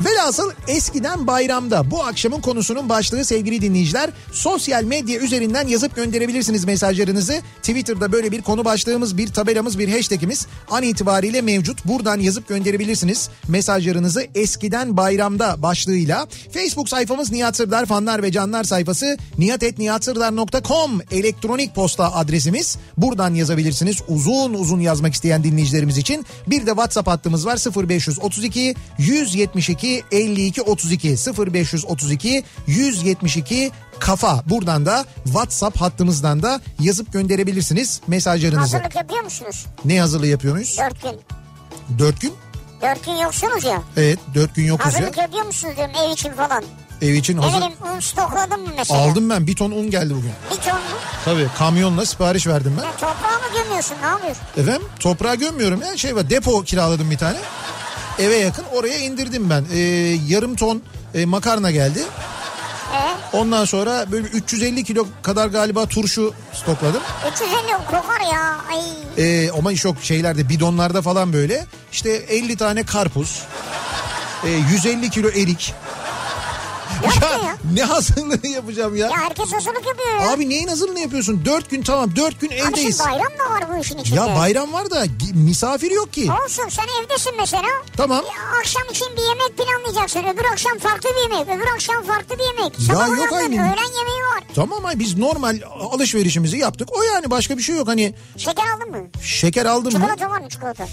Velhasıl 0.00 0.50
eskiden 0.68 1.26
bayramda 1.26 1.90
bu 1.90 2.04
akşamın 2.04 2.40
konusunun 2.40 2.88
başlığı 2.88 3.24
sevgili 3.24 3.60
dinleyiciler 3.60 4.10
sosyal 4.32 4.84
medya 4.84 5.20
üzerinden 5.20 5.66
yazıp 5.66 5.96
gönderebilirsiniz 5.96 6.64
mesajlarınızı. 6.64 7.40
Twitter'da 7.56 8.12
böyle 8.12 8.32
bir 8.32 8.42
konu 8.42 8.64
başlığımız, 8.64 9.16
bir 9.16 9.28
tabelamız, 9.28 9.78
bir 9.78 9.88
hashtagimiz 9.88 10.46
an 10.70 10.82
itibariyle 10.82 11.40
mevcut. 11.40 11.84
Buradan 11.84 12.20
yazıp 12.20 12.48
gönderebilirsiniz 12.48 13.28
mesajlarınızı 13.48 14.26
eskiden 14.34 14.96
bayramda 14.96 15.62
başlığıyla. 15.62 16.26
Facebook 16.54 16.88
sayfamız 16.88 17.32
Nihat 17.32 17.56
Sırdar 17.56 17.86
fanlar 17.86 18.22
ve 18.22 18.32
canlar 18.32 18.64
sayfası 18.64 19.16
nihatetnihatsırdar.com 19.38 21.00
elektronik 21.10 21.74
posta 21.74 22.14
adresimiz. 22.14 22.78
Buradan 22.96 23.34
yazabilirsiniz 23.34 23.96
uzun 24.08 24.54
uzun 24.54 24.80
yazmak 24.80 25.14
isteyen 25.14 25.44
dinleyicilerimiz 25.44 25.98
için. 25.98 26.26
Bir 26.46 26.66
de 26.66 26.70
WhatsApp 26.70 27.08
hattımız 27.08 27.46
var 27.46 27.56
0532 27.88 28.74
172 28.98 29.81
52 29.88 30.62
32 30.62 31.08
0532 31.08 32.44
172 32.66 33.70
kafa. 34.00 34.42
Buradan 34.46 34.86
da 34.86 35.04
WhatsApp 35.24 35.80
hattımızdan 35.80 36.42
da 36.42 36.60
yazıp 36.80 37.12
gönderebilirsiniz 37.12 38.00
mesajlarınızı. 38.06 38.60
Hazırlık 38.76 38.96
yapıyor 38.96 39.22
musunuz? 39.22 39.66
Ne 39.84 40.00
hazırlığı 40.00 40.26
yapıyor 40.26 40.54
muyuz? 40.54 40.76
Dört 40.78 41.02
gün. 41.02 41.20
Dört 41.98 42.20
gün? 42.20 42.32
Dört 42.82 43.06
gün 43.06 43.12
yoksunuz 43.12 43.64
ya. 43.64 43.82
Evet 43.96 44.18
dört 44.34 44.54
gün 44.54 44.64
yokuz 44.64 44.86
ya. 44.86 44.92
Hazırlık 44.92 45.18
yapıyor 45.18 45.44
musunuz 45.44 45.76
diyorum 45.76 45.94
ev 46.04 46.10
için 46.12 46.32
falan. 46.32 46.64
Ev 47.02 47.14
için 47.14 47.38
hazır. 47.38 47.56
bileyim 47.56 47.72
un 47.96 48.00
stokladın 48.00 48.60
mı 48.60 48.68
mesela? 48.76 49.00
Aldım 49.00 49.30
ben 49.30 49.46
bir 49.46 49.56
ton 49.56 49.70
un 49.70 49.90
geldi 49.90 50.14
bugün. 50.14 50.32
Bir 50.50 50.56
ton 50.56 50.74
mu? 50.74 50.80
Tabii 51.24 51.48
kamyonla 51.58 52.06
sipariş 52.06 52.46
verdim 52.46 52.74
ben. 52.78 52.84
Ya 52.84 52.92
toprağa 52.92 53.38
mı 53.38 53.62
gömüyorsun 53.62 53.96
ne 54.02 54.06
yapıyorsun? 54.06 54.42
Efendim 54.56 54.82
toprağa 55.00 55.34
gömmüyorum 55.34 55.82
ya 55.82 55.96
şey 55.96 56.16
var 56.16 56.30
depo 56.30 56.62
kiraladım 56.62 57.10
bir 57.10 57.18
tane. 57.18 57.38
Eve 58.22 58.36
yakın 58.36 58.64
oraya 58.72 58.98
indirdim 58.98 59.50
ben. 59.50 59.64
Ee, 59.74 59.78
yarım 60.28 60.56
ton 60.56 60.82
e, 61.14 61.24
makarna 61.26 61.70
geldi. 61.70 61.98
Ee, 62.94 63.36
Ondan 63.36 63.64
sonra 63.64 64.12
böyle 64.12 64.24
bir 64.24 64.30
350 64.32 64.84
kilo 64.84 65.06
kadar 65.22 65.46
galiba 65.46 65.86
turşu 65.86 66.34
stokladım. 66.52 67.00
350 67.32 67.52
kokar 67.86 68.20
ya. 68.32 68.56
Ay. 68.70 68.80
Ee, 69.18 69.50
ama 69.50 69.74
çok 69.74 69.96
şeylerde 70.02 70.48
bidonlarda 70.48 71.02
falan 71.02 71.32
böyle. 71.32 71.66
İşte 71.92 72.10
50 72.10 72.56
tane 72.56 72.82
karpuz. 72.82 73.42
e, 74.44 74.48
150 74.50 75.10
kilo 75.10 75.28
erik. 75.28 75.74
Ya, 77.02 77.28
ya. 77.46 77.56
ne 77.74 77.82
hazırlığı 77.84 78.46
yapacağım 78.46 78.96
ya? 78.96 79.06
Ya 79.06 79.16
herkes 79.16 79.52
hazırlık 79.52 79.86
yapıyor 79.86 80.20
ya. 80.20 80.32
Abi 80.32 80.48
neyin 80.48 80.68
hazırlığını 80.68 81.00
yapıyorsun? 81.00 81.44
Dört 81.44 81.70
gün 81.70 81.82
tamam 81.82 82.16
dört 82.16 82.40
gün 82.40 82.48
Abi 82.48 82.56
şimdi 82.56 82.70
evdeyiz. 82.70 83.00
bayram 83.00 83.32
da 83.38 83.50
var 83.54 83.64
bu 83.76 83.80
işin 83.80 83.98
içinde. 83.98 84.20
Ya 84.20 84.36
bayram 84.36 84.72
var 84.72 84.90
da 84.90 85.04
misafir 85.34 85.90
yok 85.90 86.12
ki. 86.12 86.30
Olsun 86.44 86.68
sen 86.68 86.84
evdesin 87.04 87.32
mesela. 87.38 87.68
Tamam. 87.96 88.24
Ya 88.24 88.58
akşam 88.60 88.82
için 88.90 89.06
bir 89.16 89.22
yemek 89.22 89.56
planlayacaksın. 89.58 90.24
Öbür 90.34 90.44
akşam 90.52 90.78
farklı 90.78 91.10
bir 91.10 91.22
yemek. 91.32 91.48
Öbür 91.58 91.66
akşam 91.74 92.02
farklı 92.04 92.38
bir 92.38 92.44
yemek. 92.44 92.78
Ya 92.80 92.86
Sabah 92.94 93.08
yok 93.08 93.32
aynı. 93.32 93.54
öğlen 93.54 93.68
yemeği 93.98 94.22
var. 94.34 94.42
Tamam 94.54 94.84
ay 94.84 94.98
biz 94.98 95.18
normal 95.18 95.58
alışverişimizi 95.92 96.56
yaptık. 96.58 96.88
O 96.98 97.02
yani 97.02 97.30
başka 97.30 97.58
bir 97.58 97.62
şey 97.62 97.76
yok. 97.76 97.88
Hani 97.88 98.14
Şeker 98.36 98.64
aldın 98.76 98.90
mı? 98.90 99.06
şeker 99.22 99.66
aldım 99.66 99.84
mı? 99.84 99.90
Çikolata 100.00 100.30
var 100.30 100.40
mı 100.40 100.48
çikolata? 100.48 100.86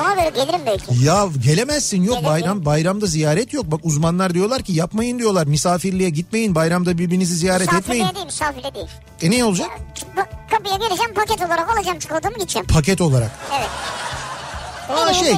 Ona 0.00 0.14
göre 0.14 0.32
gelirim 0.34 0.60
belki. 0.66 1.04
Ya 1.04 1.28
gelemezsin 1.44 2.02
yok 2.02 2.16
Gelemem. 2.16 2.32
bayram 2.32 2.64
bayramda 2.64 3.06
ziyaret 3.06 3.52
yok. 3.52 3.64
Bak 3.70 3.80
uzmanlar 3.82 4.34
diyorlar 4.34 4.62
ki 4.62 4.72
yapmayın 4.72 5.18
diyorlar. 5.18 5.46
Misafirliğe 5.46 6.10
gitmeyin. 6.10 6.54
Bayramda 6.54 6.98
birbirinizi 6.98 7.34
ziyaret 7.36 7.72
etmeyin. 7.74 7.82
Misafirliğe 8.04 8.14
değil 8.14 8.26
misafirliğe 8.26 8.74
değil. 8.74 8.86
E 9.22 9.30
ne 9.30 9.44
olacak? 9.44 9.68
Bak, 10.16 10.28
Kapıya 10.50 10.76
geleceğim 10.76 11.14
paket 11.14 11.42
olarak 11.42 11.70
alacağım 11.76 11.98
çikolatamı 11.98 12.34
gideceğim. 12.38 12.66
Paket 12.66 13.00
olarak. 13.00 13.30
Evet. 13.58 13.68
Aa 14.88 15.10
Elimi 15.10 15.24
şey. 15.24 15.34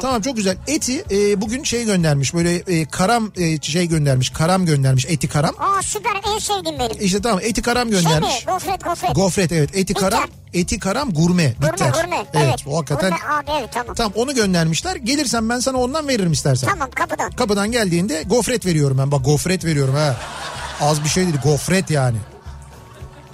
Tamam 0.00 0.20
çok 0.20 0.36
güzel. 0.36 0.56
Eti 0.66 1.04
e, 1.10 1.40
bugün 1.40 1.62
şey 1.64 1.84
göndermiş. 1.84 2.34
Böyle 2.34 2.54
e, 2.56 2.84
karam 2.86 3.32
e, 3.36 3.60
şey 3.60 3.86
göndermiş. 3.86 4.30
Karam 4.30 4.66
göndermiş. 4.66 5.06
Eti 5.08 5.28
karam. 5.28 5.54
Aa 5.58 5.82
süper 5.82 6.10
en 6.34 6.38
sevdiğim 6.38 6.78
benim. 6.78 6.96
İşte 7.00 7.22
tamam 7.22 7.40
eti 7.42 7.62
karam 7.62 7.88
Şey 7.88 7.98
mi? 7.98 8.02
göndermiş. 8.04 8.44
Gofret 8.44 8.84
gofret. 8.84 9.14
Gofret 9.14 9.52
evet. 9.52 9.70
Eti 9.76 9.94
Bitter. 9.94 10.10
karam. 10.10 10.22
Eti 10.54 10.78
karam 10.78 11.10
gurme. 11.12 11.54
Gurme 11.60 11.72
Bitter. 11.72 11.90
gurme. 11.92 12.26
Evet, 12.34 12.64
o 12.66 12.76
hakikaten. 12.78 13.10
Gurme 13.10 13.24
abi 13.34 13.50
evet 13.60 13.68
tamam. 13.74 13.94
Tamam 13.94 14.12
onu 14.16 14.34
göndermişler. 14.34 14.96
Gelirsen 14.96 15.48
ben 15.48 15.60
sana 15.60 15.78
ondan 15.78 16.08
veririm 16.08 16.32
istersen. 16.32 16.68
Tamam 16.68 16.90
kapıdan. 16.90 17.30
Kapıdan 17.30 17.72
geldiğinde 17.72 18.22
gofret 18.22 18.66
veriyorum 18.66 18.98
ben. 18.98 19.10
Bak 19.12 19.24
gofret 19.24 19.64
veriyorum 19.64 19.94
ha. 19.94 20.16
Az 20.80 21.04
bir 21.04 21.08
şey 21.08 21.24
değil 21.24 21.36
gofret 21.44 21.90
yani. 21.90 22.16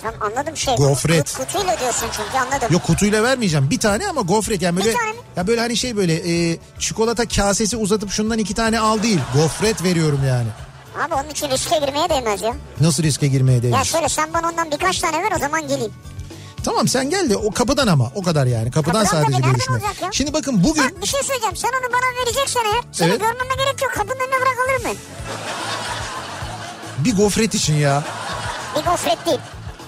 Tamam 0.02 0.20
anladım 0.32 0.56
şey. 0.56 0.76
Gofret. 0.76 1.34
Kut- 1.34 1.46
Kutuyla 1.46 1.80
diyorsun 1.80 2.06
çünkü 2.16 2.38
anladım. 2.38 2.68
Yok 2.72 2.82
kutuyla 2.82 3.22
vermeyeceğim. 3.22 3.70
Bir 3.70 3.78
tane 3.78 4.08
ama 4.08 4.20
gofret 4.20 4.62
yani 4.62 4.76
böyle 4.76 4.88
Bir 4.90 4.94
tane 4.96 5.12
ya 5.36 5.46
böyle 5.46 5.60
hani 5.60 5.76
şey 5.76 5.96
böyle 5.96 6.14
e, 6.52 6.58
çikolata 6.78 7.28
kasesi 7.28 7.76
uzatıp 7.76 8.10
şundan 8.10 8.38
iki 8.38 8.54
tane 8.54 8.80
al 8.80 9.02
değil. 9.02 9.18
Gofret 9.34 9.82
veriyorum 9.84 10.20
yani. 10.28 10.48
Abi 11.06 11.14
onun 11.14 11.30
için 11.30 11.50
riske 11.50 11.78
girmeye 11.78 12.08
değmez 12.08 12.42
ya. 12.42 12.54
Nasıl 12.80 13.02
riske 13.02 13.26
girmeye 13.28 13.54
Ya 13.56 13.62
değer? 13.62 13.84
şöyle 13.84 14.08
sen 14.08 14.34
bana 14.34 14.48
ondan 14.48 14.70
birkaç 14.70 14.98
tane 14.98 15.16
ver 15.22 15.32
o 15.36 15.38
zaman 15.38 15.68
geleyim. 15.68 15.92
Tamam 16.64 16.88
sen 16.88 17.10
gel 17.10 17.30
de 17.30 17.36
o 17.36 17.50
kapıdan 17.50 17.86
ama 17.86 18.12
o 18.14 18.22
kadar 18.22 18.46
yani. 18.46 18.70
Kapıdan, 18.70 19.04
Kapıdan 19.04 19.22
sadece 19.22 19.42
tabii, 19.42 19.52
görüşme. 19.52 19.80
Şimdi 20.12 20.32
bakın 20.32 20.64
bugün 20.64 20.84
Bak 20.84 21.02
bir 21.02 21.06
şey 21.06 21.22
söyleyeceğim. 21.22 21.56
Sen 21.56 21.68
onu 21.68 21.92
bana 21.92 22.22
vereceksen 22.22 22.60
eğer 22.64 22.82
seni 22.92 23.08
Evet. 23.08 23.20
görmeme 23.20 23.54
gerek 23.64 23.82
yok. 23.82 23.92
Kapının 23.94 24.16
önüne 24.20 24.40
bırakılır 24.40 24.90
mı? 24.90 24.98
bir 27.04 27.16
gofret 27.16 27.54
için 27.54 27.74
ya. 27.74 28.04
Bir 28.76 28.84
gofret 28.90 29.26
değil. 29.26 29.38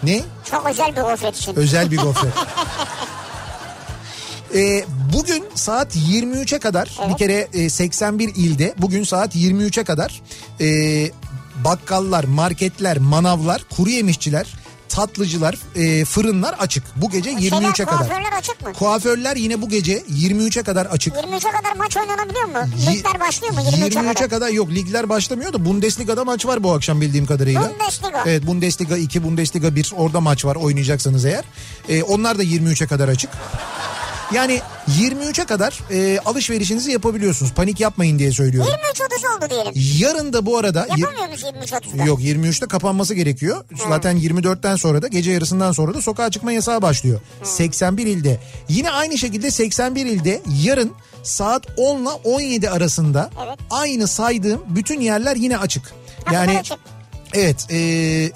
Ne? 0.03 0.23
Çok 0.51 0.71
özel 0.71 0.97
bir 0.97 1.01
gofret 1.03 1.37
için. 1.37 1.57
Özel 1.57 1.91
bir 1.91 1.99
gofret. 1.99 2.33
Ee, 4.55 4.85
bugün 5.13 5.45
saat 5.55 5.97
23'e 5.97 6.59
kadar 6.59 6.99
bir 7.09 7.17
kere 7.17 7.49
e, 7.53 7.71
81 7.71 8.29
ilde 8.35 8.75
bugün 8.79 9.05
saat 9.05 9.37
23'e 9.37 9.85
kadar 9.85 10.23
e, 10.61 10.67
bakkallar, 11.65 12.25
marketler, 12.25 12.99
manavlar, 12.99 13.63
kuru 13.77 13.91
yemişçiler, 13.91 14.47
tatlıcılar, 14.91 15.57
e, 15.77 16.05
fırınlar 16.05 16.53
açık. 16.59 16.85
Bu 16.97 17.11
gece 17.11 17.31
23'e 17.31 17.49
Şeyler, 17.51 17.75
kadar. 17.75 17.99
Kuaförler 17.99 18.33
açık 18.39 18.67
mı? 18.67 18.73
Kuaförler 18.73 19.37
yine 19.37 19.63
bu 19.63 19.69
gece 19.69 19.99
23'e 19.99 20.63
kadar 20.63 20.87
açık. 20.87 21.15
23'e 21.17 21.51
kadar 21.51 21.77
maç 21.79 21.97
oynanabiliyor 21.97 22.45
mu? 22.45 22.59
Yi- 22.79 22.87
Ligler 22.97 23.21
başlıyor 23.21 23.53
mu 23.55 23.61
23'e 23.61 23.87
23'e 23.89 24.15
kadar? 24.15 24.29
kadar 24.31 24.49
yok 24.49 24.71
ligler 24.71 25.09
başlamıyor 25.09 25.53
da 25.53 25.65
Bundesliga'da 25.65 26.25
maç 26.25 26.47
var 26.47 26.63
bu 26.63 26.73
akşam 26.73 27.01
bildiğim 27.01 27.27
kadarıyla. 27.27 27.71
Bundesliga. 27.81 28.23
Evet 28.27 28.47
Bundesliga 28.47 28.97
2, 28.97 29.25
Bundesliga 29.25 29.75
1 29.75 29.93
orada 29.97 30.21
maç 30.21 30.45
var 30.45 30.57
oynayacaksanız 30.57 31.25
eğer. 31.25 31.45
Ee, 31.89 32.03
onlar 32.03 32.39
da 32.39 32.43
23'e 32.45 32.87
kadar 32.87 33.09
açık. 33.09 33.31
Yani 34.33 34.61
23'e 35.01 35.45
kadar 35.45 35.81
e, 35.91 36.19
alışverişinizi 36.19 36.91
yapabiliyorsunuz. 36.93 37.53
Panik 37.53 37.81
yapmayın 37.81 38.19
diye 38.19 38.33
söylüyorum. 38.33 38.73
23.30 38.95 39.37
oldu 39.37 39.51
diyelim. 39.51 39.73
Yarın 39.99 40.33
da 40.33 40.47
bu 40.47 40.59
arada... 40.59 40.87
Yapamıyor 40.97 41.27
muyuz 41.27 41.43
23.30'da? 41.43 42.05
Yok 42.05 42.21
23'te 42.21 42.67
kapanması 42.69 43.15
gerekiyor. 43.15 43.65
Zaten 43.89 44.17
24'ten 44.17 44.77
sonra 44.77 45.03
da 45.03 45.09
gece 45.09 45.31
yarısından 45.33 45.73
sonra 45.73 45.95
da 45.95 46.03
sokağa 46.03 46.31
çıkma 46.31 46.53
yasağı 46.53 46.83
başlıyor. 46.83 47.21
81 47.43 48.07
ilde. 48.07 48.41
Yine 48.69 48.91
aynı 48.91 49.19
şekilde 49.19 49.51
81 49.51 50.07
ilde 50.07 50.43
yarın 50.63 50.93
saat 51.23 51.67
10 51.77 52.01
ile 52.03 52.09
17 52.09 52.71
arasında 52.71 53.31
Evet. 53.47 53.59
aynı 53.71 54.09
saydığım 54.09 54.63
bütün 54.69 55.01
yerler 55.01 55.37
yine 55.37 55.59
açık. 55.59 55.93
Kapılar 56.25 56.33
Yani 56.47 56.59
açık. 56.59 56.79
Evet 57.35 57.67
e, 57.71 57.79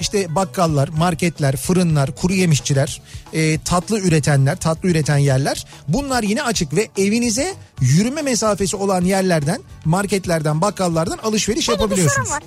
işte 0.00 0.34
bakkallar, 0.34 0.88
marketler, 0.88 1.56
fırınlar, 1.56 2.16
kuru 2.16 2.32
yemişçiler, 2.32 3.02
e, 3.32 3.58
tatlı 3.60 4.00
üretenler, 4.00 4.56
tatlı 4.56 4.88
üreten 4.88 5.16
yerler 5.18 5.66
bunlar 5.88 6.22
yine 6.22 6.42
açık 6.42 6.76
ve 6.76 6.88
evinize 6.98 7.54
yürüme 7.80 8.22
mesafesi 8.22 8.76
olan 8.76 9.04
yerlerden, 9.04 9.60
marketlerden, 9.84 10.60
bakkallardan 10.60 11.18
alışveriş 11.18 11.66
Peki 11.66 11.78
bir 11.78 11.82
yapabiliyorsunuz. 11.82 12.28
sorun 12.28 12.36
var. 12.40 12.42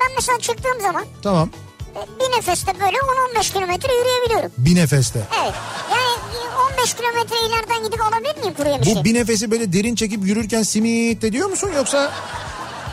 Ben 0.00 0.08
mesela 0.16 0.38
çıktığım 0.38 0.80
zaman 0.80 1.04
Tamam. 1.22 1.50
e, 1.94 2.00
bir 2.20 2.38
nefeste 2.38 2.72
böyle 2.80 2.96
10-15 3.36 3.52
kilometre 3.52 3.88
yürüyebiliyorum. 3.94 4.50
Bir 4.58 4.74
nefeste. 4.76 5.18
Evet. 5.42 5.54
Yani 5.90 6.40
e, 6.72 6.80
15 6.80 6.94
kilometre 6.94 7.36
ileriden 7.48 7.84
gidip 7.84 8.00
alabilir 8.02 8.36
miyim 8.40 8.54
kuru 8.54 8.68
yemişi? 8.68 8.96
Bu 8.96 9.04
bir 9.04 9.14
nefesi 9.14 9.50
böyle 9.50 9.72
derin 9.72 9.94
çekip 9.94 10.26
yürürken 10.26 10.62
simit 10.62 11.22
de 11.22 11.32
diyor 11.32 11.48
musun 11.48 11.70
yoksa 11.76 12.12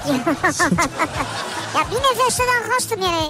Ya 1.77 1.88
bir 1.91 1.96
nefesten 2.19 2.69
kastım 2.69 3.01
yani 3.01 3.29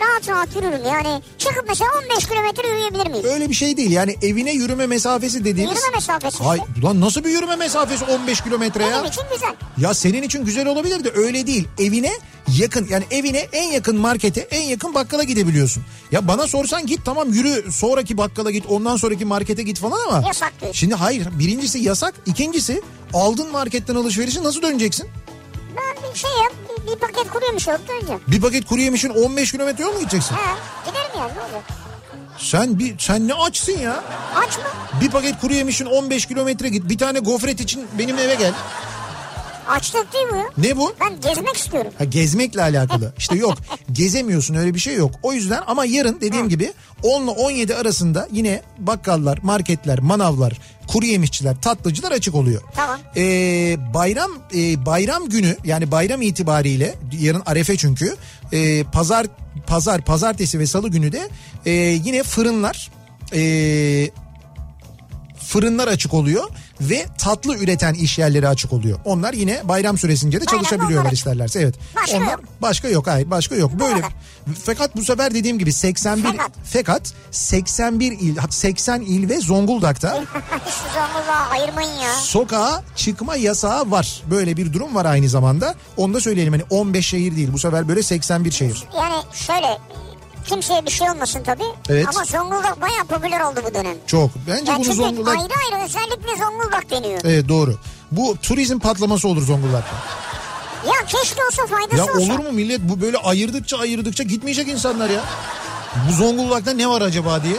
rahat 0.00 0.28
rahat 0.28 0.56
yürürüm 0.56 0.84
yani. 0.86 1.22
Çıkıp 1.38 1.64
mesela 1.68 1.90
15 2.12 2.26
kilometre 2.26 2.68
yürüyebilir 2.68 3.06
miyim? 3.06 3.24
öyle 3.24 3.48
bir 3.50 3.54
şey 3.54 3.76
değil 3.76 3.90
yani 3.90 4.16
evine 4.22 4.52
yürüme 4.52 4.86
mesafesi 4.86 5.44
dediğimiz. 5.44 5.78
Yürüme 5.78 5.96
mesafesi 5.96 6.32
işte. 6.34 6.44
Hay, 6.44 6.58
lan 6.84 7.00
nasıl 7.00 7.24
bir 7.24 7.30
yürüme 7.30 7.56
mesafesi 7.56 8.04
15 8.04 8.40
kilometre 8.40 8.84
ya? 8.84 8.90
Benim 8.92 9.04
için 9.04 9.22
güzel. 9.32 9.54
Ya 9.78 9.94
senin 9.94 10.22
için 10.22 10.44
güzel 10.44 10.66
olabilir 10.66 11.04
de 11.04 11.10
öyle 11.14 11.46
değil. 11.46 11.68
Evine 11.78 12.12
yakın 12.58 12.86
yani 12.90 13.04
evine 13.10 13.38
en 13.52 13.72
yakın 13.72 13.96
markete 13.96 14.40
en 14.40 14.62
yakın 14.62 14.94
bakkala 14.94 15.22
gidebiliyorsun. 15.22 15.82
Ya 16.12 16.28
bana 16.28 16.46
sorsan 16.46 16.86
git 16.86 17.00
tamam 17.04 17.32
yürü 17.32 17.72
sonraki 17.72 18.18
bakkala 18.18 18.50
git 18.50 18.66
ondan 18.66 18.96
sonraki 18.96 19.24
markete 19.24 19.62
git 19.62 19.78
falan 19.78 19.98
ama. 20.08 20.26
Yasak 20.26 20.52
diyorsun. 20.60 20.78
Şimdi 20.78 20.94
hayır 20.94 21.28
birincisi 21.38 21.78
yasak 21.78 22.14
ikincisi 22.26 22.82
aldın 23.12 23.50
marketten 23.52 23.94
alışverişi 23.94 24.44
nasıl 24.44 24.62
döneceksin? 24.62 25.08
Ben 25.76 26.12
bir 26.12 26.18
şey 26.18 26.30
yap 26.30 26.52
bir, 26.68 26.92
bir 26.92 26.96
paket 26.98 27.30
kuru 27.30 27.44
yemiş 27.44 27.68
alıp 27.68 27.88
döneceğim. 27.88 28.20
Bir 28.28 28.40
paket 28.40 28.64
kuru 28.66 28.80
yemişin 28.80 29.08
15 29.10 29.52
kilometre 29.52 29.82
yol 29.84 29.92
mu 29.92 29.98
gideceksin? 29.98 30.34
Ha, 30.34 30.56
giderim 30.86 31.10
yani 31.18 31.32
ne 31.36 31.40
olacak? 31.40 31.62
Sen 32.38 32.78
bir 32.78 32.98
sen 32.98 33.28
ne 33.28 33.34
açsın 33.34 33.78
ya? 33.78 34.04
Aç 34.36 34.58
mı? 34.58 34.64
Bir 35.00 35.10
paket 35.10 35.40
kuru 35.40 35.54
yemişin 35.54 35.86
15 35.86 36.26
kilometre 36.26 36.68
git. 36.68 36.88
Bir 36.88 36.98
tane 36.98 37.18
gofret 37.18 37.60
için 37.60 37.86
benim 37.98 38.18
eve 38.18 38.34
gel. 38.34 38.52
Açlık 39.68 40.12
değil 40.12 40.26
ya. 40.34 40.44
Ne 40.58 40.76
bu? 40.76 40.94
Ben 41.00 41.20
gezmek 41.20 41.56
istiyorum. 41.56 41.92
Ha, 41.98 42.04
gezmekle 42.04 42.62
alakalı. 42.62 43.12
İşte 43.18 43.36
yok 43.36 43.58
gezemiyorsun 43.92 44.54
öyle 44.54 44.74
bir 44.74 44.78
şey 44.78 44.96
yok. 44.96 45.10
O 45.22 45.32
yüzden 45.32 45.62
ama 45.66 45.84
yarın 45.84 46.20
dediğim 46.20 46.48
gibi 46.48 46.72
10 47.02 47.22
ile 47.22 47.30
17 47.30 47.74
arasında 47.74 48.28
yine 48.32 48.62
bakkallar, 48.78 49.38
marketler, 49.42 49.98
manavlar, 49.98 50.60
kuru 50.86 51.06
yemişçiler, 51.06 51.60
tatlıcılar 51.60 52.12
açık 52.12 52.34
oluyor. 52.34 52.62
Tamam. 52.74 53.00
Ee, 53.16 53.76
bayram 53.94 54.30
e, 54.54 54.86
bayram 54.86 55.28
günü 55.28 55.56
yani 55.64 55.90
bayram 55.90 56.22
itibariyle 56.22 56.94
yarın 57.12 57.42
arefe 57.46 57.76
çünkü 57.76 58.16
e, 58.52 58.84
pazar 58.84 59.26
pazar 59.66 60.04
pazartesi 60.04 60.58
ve 60.58 60.66
salı 60.66 60.88
günü 60.88 61.12
de 61.12 61.28
e, 61.66 61.70
yine 62.04 62.22
fırınlar 62.22 62.90
e, 63.34 64.10
fırınlar 65.38 65.88
açık 65.88 66.14
oluyor 66.14 66.44
ve 66.90 67.06
tatlı 67.18 67.56
üreten 67.56 67.94
iş 67.94 68.18
yerleri 68.18 68.48
açık 68.48 68.72
oluyor. 68.72 68.98
Onlar 69.04 69.32
yine 69.32 69.60
bayram 69.64 69.98
süresince 69.98 70.40
de 70.40 70.44
çalışabiliyorlar 70.44 71.12
isterlerse. 71.12 71.60
Evet. 71.60 71.74
Başka 71.96 72.16
Onlar 72.16 72.30
yok. 72.32 72.40
başka 72.62 72.88
yok 72.88 73.06
hayır 73.06 73.30
başka 73.30 73.54
yok. 73.54 73.70
Böyle 73.80 74.02
fakat 74.64 74.96
bu 74.96 75.04
sefer 75.04 75.34
dediğim 75.34 75.58
gibi 75.58 75.72
81 75.72 76.22
Fakat. 76.22 76.50
fakat 76.72 77.12
81 77.30 78.12
il 78.12 78.36
80 78.50 79.00
il 79.00 79.28
ve 79.28 79.40
Zonguldak'ta 79.40 80.08
Şu 80.10 80.70
Zonguldak'ı 80.94 81.50
ayırmayın 81.52 81.92
ya. 81.98 82.12
sokağa 82.14 82.82
çıkma 82.96 83.36
yasağı 83.36 83.90
var. 83.90 84.22
Böyle 84.30 84.56
bir 84.56 84.72
durum 84.72 84.94
var 84.94 85.04
aynı 85.04 85.28
zamanda. 85.28 85.74
Onu 85.96 86.14
da 86.14 86.20
söyleyelim 86.20 86.52
hani 86.52 86.62
15 86.70 87.06
şehir 87.06 87.36
değil 87.36 87.48
bu 87.52 87.58
sefer 87.58 87.88
böyle 87.88 88.02
81 88.02 88.50
şehir. 88.50 88.84
Yani 88.96 89.22
şöyle 89.32 89.78
kimseye 90.44 90.86
bir 90.86 90.90
şey 90.90 91.10
olmasın 91.10 91.42
tabii. 91.42 91.64
Evet. 91.88 92.06
Ama 92.14 92.24
Zonguldak 92.24 92.80
bayağı 92.80 93.04
popüler 93.04 93.40
oldu 93.40 93.60
bu 93.70 93.74
dönem. 93.74 93.96
Çok. 94.06 94.30
Bence 94.48 94.70
Yani 94.72 94.76
bunu 94.78 94.84
çünkü 94.84 94.96
Zonguldak... 94.96 95.36
ayrı 95.36 95.52
ayrı 95.74 95.84
özellikle 95.84 96.36
Zonguldak 96.44 96.90
deniyor. 96.90 97.20
Evet 97.24 97.48
doğru. 97.48 97.74
Bu 98.10 98.36
turizm 98.42 98.78
patlaması 98.78 99.28
olur 99.28 99.42
Zonguldak'ta. 99.42 99.96
Ya 100.86 101.06
keşke 101.06 101.40
olsa 101.44 101.66
faydası 101.66 101.96
Ya 101.96 102.04
olsa. 102.04 102.18
olur 102.34 102.38
mu 102.44 102.52
millet 102.52 102.80
bu 102.80 103.00
böyle 103.00 103.16
ayırdıkça 103.18 103.78
ayırdıkça 103.78 104.22
gitmeyecek 104.22 104.68
insanlar 104.68 105.10
ya. 105.10 105.20
Bu 106.08 106.12
Zonguldak'ta 106.12 106.70
ne 106.72 106.88
var 106.88 107.00
acaba 107.02 107.42
diye. 107.42 107.56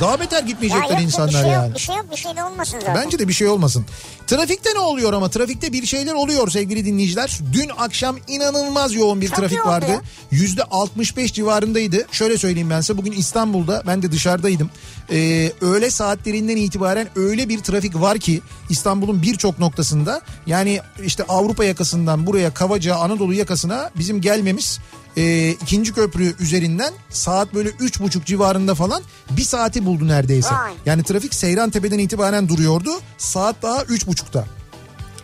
Daha 0.00 0.20
beter 0.20 0.36
Ya 0.40 0.46
gitmeyecekler 0.46 0.90
yok, 0.90 1.02
insanlar 1.02 1.28
bir 1.28 1.38
şey 1.38 1.50
yani. 1.50 1.66
Yok, 1.66 1.74
bir 1.74 1.80
şey 1.80 1.96
yok 1.96 2.06
bir 2.12 2.16
şey 2.16 2.36
de 2.36 2.44
olmasın 2.44 2.78
zaten. 2.80 2.94
Bence 2.94 3.18
de 3.18 3.28
bir 3.28 3.32
şey 3.32 3.48
olmasın. 3.48 3.86
Trafikte 4.26 4.70
ne 4.74 4.78
oluyor 4.78 5.12
ama 5.12 5.28
trafikte 5.30 5.72
bir 5.72 5.86
şeyler 5.86 6.14
oluyor 6.14 6.50
sevgili 6.50 6.84
dinleyiciler. 6.84 7.38
Dün 7.52 7.70
akşam 7.78 8.16
inanılmaz 8.28 8.94
yoğun 8.94 9.20
bir 9.20 9.28
Çok 9.28 9.36
trafik 9.36 9.66
vardı. 9.66 9.86
ya. 9.90 10.00
Yüzde 10.30 10.62
65 10.64 11.32
civarındaydı. 11.32 12.06
Şöyle 12.12 12.38
söyleyeyim 12.38 12.70
ben 12.70 12.80
size 12.80 12.98
bugün 12.98 13.12
İstanbul'da 13.12 13.82
ben 13.86 14.02
de 14.02 14.12
dışarıdaydım. 14.12 14.70
Ee, 15.12 15.52
öğle 15.60 15.90
saatlerinden 15.90 16.56
itibaren 16.56 17.08
öyle 17.16 17.48
bir 17.48 17.58
trafik 17.58 18.00
var 18.00 18.18
ki 18.18 18.40
İstanbul'un 18.70 19.22
birçok 19.22 19.58
noktasında 19.58 20.20
yani 20.46 20.80
işte 21.04 21.24
Avrupa 21.28 21.64
yakasından 21.64 22.26
buraya 22.26 22.54
Kavaca 22.54 22.96
Anadolu 22.96 23.34
yakasına 23.34 23.90
bizim 23.98 24.20
gelmemiz 24.20 24.80
e, 25.16 25.50
ikinci 25.50 25.92
köprü 25.92 26.34
üzerinden 26.40 26.94
saat 27.10 27.54
böyle 27.54 27.68
üç 27.68 28.00
buçuk 28.00 28.24
civarında 28.26 28.74
falan 28.74 29.02
bir 29.30 29.42
saati 29.42 29.86
buldu 29.86 30.08
neredeyse. 30.08 30.54
Yani 30.86 31.02
trafik 31.02 31.34
Seyran 31.34 31.70
Tepe'den 31.70 31.98
itibaren 31.98 32.48
duruyordu. 32.48 32.90
Saat 33.18 33.62
daha 33.62 33.84
üç 33.84 34.06
buçukta. 34.06 34.57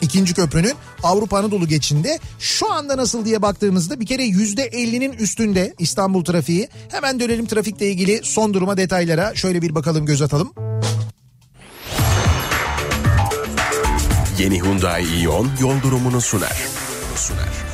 İkinci 0.04 0.34
köprünün 0.34 0.72
Avrupa 1.02 1.38
Anadolu 1.38 1.68
geçişinde 1.68 2.18
şu 2.38 2.72
anda 2.72 2.96
nasıl 2.96 3.24
diye 3.24 3.42
baktığımızda 3.42 4.00
bir 4.00 4.06
kere 4.06 4.22
yüzde 4.22 4.68
50'nin 4.68 5.12
üstünde 5.12 5.74
İstanbul 5.78 6.24
trafiği. 6.24 6.68
Hemen 6.90 7.20
dönelim 7.20 7.46
trafikle 7.46 7.90
ilgili 7.90 8.20
son 8.24 8.54
duruma 8.54 8.76
detaylara 8.76 9.34
şöyle 9.34 9.62
bir 9.62 9.74
bakalım 9.74 10.06
göz 10.06 10.22
atalım. 10.22 10.52
Yeni 14.38 14.62
Hyundai 14.62 15.22
Ion 15.22 15.48
yol 15.60 15.82
durumunu 15.82 16.20
sunar. 16.20 16.56
Sunar. 17.16 17.64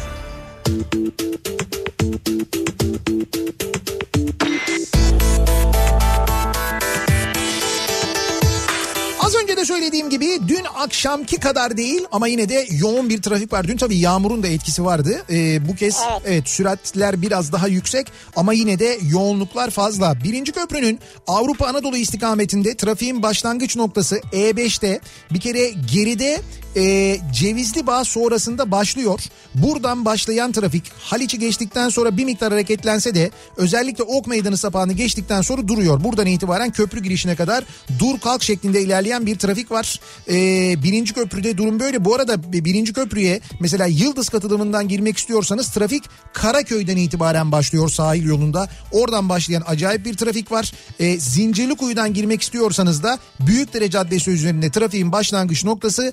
De 9.61 9.65
söylediğim 9.65 10.11
gibi 10.11 10.39
dün 10.49 10.65
akşamki 10.77 11.37
kadar 11.37 11.77
değil 11.77 12.05
ama 12.13 12.29
yine 12.29 12.49
de 12.49 12.67
yoğun 12.71 13.09
bir 13.09 13.23
trafik 13.23 13.53
var. 13.53 13.69
Dün 13.69 13.77
tabii 13.77 13.99
yağmurun 13.99 14.43
da 14.43 14.49
etkisi 14.49 14.85
vardı. 14.85 15.23
Ee, 15.31 15.69
bu 15.69 15.75
kez 15.75 15.99
evet. 16.11 16.23
Evet. 16.25 16.49
süratler 16.49 17.23
biraz 17.23 17.53
daha 17.53 17.69
yüksek 17.69 18.07
ama 18.37 18.53
yine 18.53 18.79
de 18.79 18.99
yoğunluklar 19.11 19.71
fazla. 19.71 20.15
Birinci 20.25 20.53
köprünün 20.53 20.99
Avrupa 21.27 21.67
Anadolu 21.67 21.97
istikametinde 21.97 22.77
trafiğin 22.77 23.23
başlangıç 23.23 23.77
noktası 23.77 24.17
E5'te 24.17 25.01
bir 25.31 25.41
kere 25.41 25.71
geride 25.93 26.41
e, 26.77 27.17
Cevizli 27.33 27.87
Bağ 27.87 28.05
sonrasında 28.05 28.71
başlıyor. 28.71 29.21
Buradan 29.55 30.05
başlayan 30.05 30.53
trafik 30.53 30.85
Haliç'i 30.99 31.39
geçtikten 31.39 31.89
sonra 31.89 32.17
bir 32.17 32.25
miktar 32.25 32.53
hareketlense 32.53 33.15
de 33.15 33.31
özellikle 33.57 34.05
Ok 34.05 34.27
Meydanı 34.27 34.57
sapağını 34.57 34.93
geçtikten 34.93 35.43
sonra 35.43 35.69
duruyor. 35.69 36.05
Buradan 36.05 36.27
itibaren 36.27 36.71
köprü 36.71 37.03
girişine 37.03 37.37
kadar 37.37 37.65
dur 37.99 38.21
kalk 38.21 38.43
şeklinde 38.43 38.83
ilerleyen 38.83 39.27
bir 39.27 39.39
trafik 39.39 39.71
var. 39.71 40.01
E, 40.29 40.35
birinci 40.83 41.15
köprüde 41.15 41.59
durum 41.59 41.81
böyle. 41.81 42.05
Bu 42.05 42.15
arada 42.15 42.53
birinci 42.53 42.93
köprüye 42.93 43.41
mesela 43.61 43.87
Yıldız 43.87 44.29
katılımından 44.29 44.89
girmek 44.89 45.19
istiyorsanız 45.19 45.71
trafik 45.71 46.05
Karaköy'den 46.33 46.97
itibaren 46.97 47.53
başlıyor 47.53 47.89
sahil 47.89 48.25
yolunda. 48.25 48.69
Oradan 48.93 49.29
başlayan 49.29 49.63
acayip 49.67 50.05
bir 50.05 50.15
trafik 50.17 50.53
var. 50.53 50.73
E, 51.01 51.21
Zincirlikuyu'dan 51.21 52.15
girmek 52.15 52.43
istiyorsanız 52.43 53.03
da 53.03 53.19
Büyükdere 53.41 53.91
Caddesi 53.91 54.31
üzerinde 54.31 54.71
trafiğin 54.71 55.13
başlangıç 55.13 55.65
noktası 55.65 56.13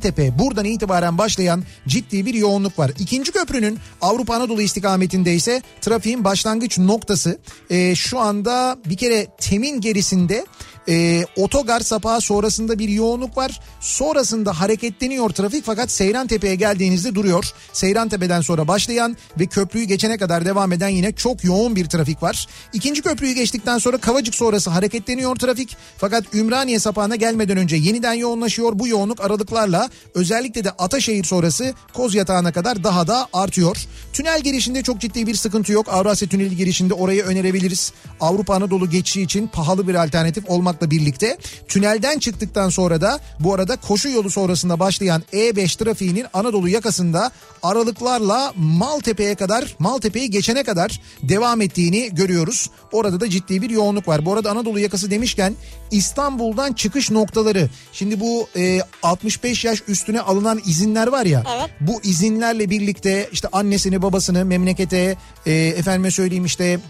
Tepe. 0.00 0.38
Buradan 0.38 0.64
itibaren 0.64 1.18
başlayan 1.18 1.62
ciddi 1.88 2.26
bir 2.26 2.34
yoğunluk 2.34 2.78
var. 2.78 2.90
İkinci 2.98 3.32
köprünün 3.32 3.78
Avrupa 4.00 4.34
Anadolu 4.34 4.62
istikametinde 4.62 5.34
ise 5.34 5.62
trafiğin 5.80 6.24
başlangıç 6.24 6.78
noktası 6.78 7.38
e, 7.70 7.94
şu 7.94 8.18
anda 8.18 8.76
bir 8.86 8.96
kere 8.96 9.26
Temin 9.38 9.80
gerisinde 9.80 10.46
e, 10.88 11.24
otogar 11.36 11.80
sapağı 11.80 12.20
sonrasında 12.20 12.78
bir 12.78 12.88
yoğunluk 12.88 13.36
var. 13.36 13.60
Sonrasında 13.80 14.60
hareketleniyor 14.60 15.30
trafik 15.30 15.64
fakat 15.64 15.90
Seyran 15.90 16.26
Tepe'ye 16.26 16.54
geldiğinizde 16.54 17.14
duruyor. 17.14 17.44
Seyran 17.72 18.08
Tepe'den 18.08 18.40
sonra 18.40 18.68
başlayan 18.68 19.16
ve 19.38 19.46
köprüyü 19.46 19.84
geçene 19.84 20.18
kadar 20.18 20.44
devam 20.44 20.72
eden 20.72 20.88
yine 20.88 21.12
çok 21.12 21.44
yoğun 21.44 21.76
bir 21.76 21.86
trafik 21.86 22.22
var. 22.22 22.46
İkinci 22.72 23.02
köprüyü 23.02 23.34
geçtikten 23.34 23.78
sonra 23.78 23.98
Kavacık 23.98 24.34
sonrası 24.34 24.70
hareketleniyor 24.70 25.36
trafik. 25.36 25.76
Fakat 25.96 26.34
Ümraniye 26.34 26.78
sapağına 26.78 27.16
gelmeden 27.16 27.56
önce 27.56 27.76
yeniden 27.76 28.14
yoğunlaşıyor. 28.14 28.78
Bu 28.78 28.88
yoğunluk 28.88 29.20
aralıklarla 29.20 29.90
özellikle 30.14 30.64
de 30.64 30.70
Ataşehir 30.70 31.24
sonrası 31.24 31.74
Koz 31.92 32.14
Yatağı'na 32.14 32.52
kadar 32.52 32.84
daha 32.84 33.06
da 33.06 33.28
artıyor. 33.32 33.76
Tünel 34.12 34.40
girişinde 34.40 34.82
çok 34.82 35.00
ciddi 35.00 35.26
bir 35.26 35.34
sıkıntı 35.34 35.72
yok. 35.72 35.88
Avrasya 35.88 36.28
Tüneli 36.28 36.56
girişinde 36.56 36.94
orayı 36.94 37.22
önerebiliriz. 37.22 37.92
Avrupa 38.20 38.54
Anadolu 38.54 38.90
geçişi 38.90 39.22
için 39.22 39.46
pahalı 39.46 39.88
bir 39.88 39.94
alternatif 39.94 40.50
olmak 40.50 40.71
olmakla 40.72 40.90
birlikte 40.90 41.36
tünelden 41.68 42.18
çıktıktan 42.18 42.68
sonra 42.68 43.00
da 43.00 43.20
bu 43.40 43.54
arada 43.54 43.76
koşu 43.76 44.08
yolu 44.08 44.30
sonrasında 44.30 44.80
başlayan 44.80 45.22
E5 45.32 45.78
trafiğinin 45.78 46.26
Anadolu 46.32 46.68
yakasında 46.68 47.30
aralıklarla 47.62 48.52
Maltepe'ye 48.56 49.34
kadar 49.34 49.76
Maltepe'yi 49.78 50.30
geçene 50.30 50.64
kadar 50.64 51.00
devam 51.22 51.60
ettiğini 51.60 52.14
görüyoruz. 52.14 52.70
Orada 52.92 53.20
da 53.20 53.30
ciddi 53.30 53.62
bir 53.62 53.70
yoğunluk 53.70 54.08
var. 54.08 54.24
Bu 54.24 54.32
arada 54.32 54.50
Anadolu 54.50 54.78
yakası 54.78 55.10
demişken 55.10 55.54
İstanbul'dan 55.90 56.72
çıkış 56.72 57.10
noktaları. 57.10 57.68
Şimdi 57.92 58.20
bu 58.20 58.48
e, 58.56 58.80
65 59.02 59.64
yaş 59.64 59.82
üstüne 59.88 60.20
alınan 60.20 60.60
izinler 60.66 61.06
var 61.06 61.26
ya. 61.26 61.42
Evet. 61.56 61.70
Bu 61.80 62.00
izinlerle 62.02 62.70
birlikte 62.70 63.28
işte 63.32 63.48
annesini 63.52 64.02
babasını 64.02 64.44
memlekete 64.44 65.16
e, 65.46 65.52
efendime 65.52 66.10
söyleyeyim 66.10 66.44
işte 66.44 66.80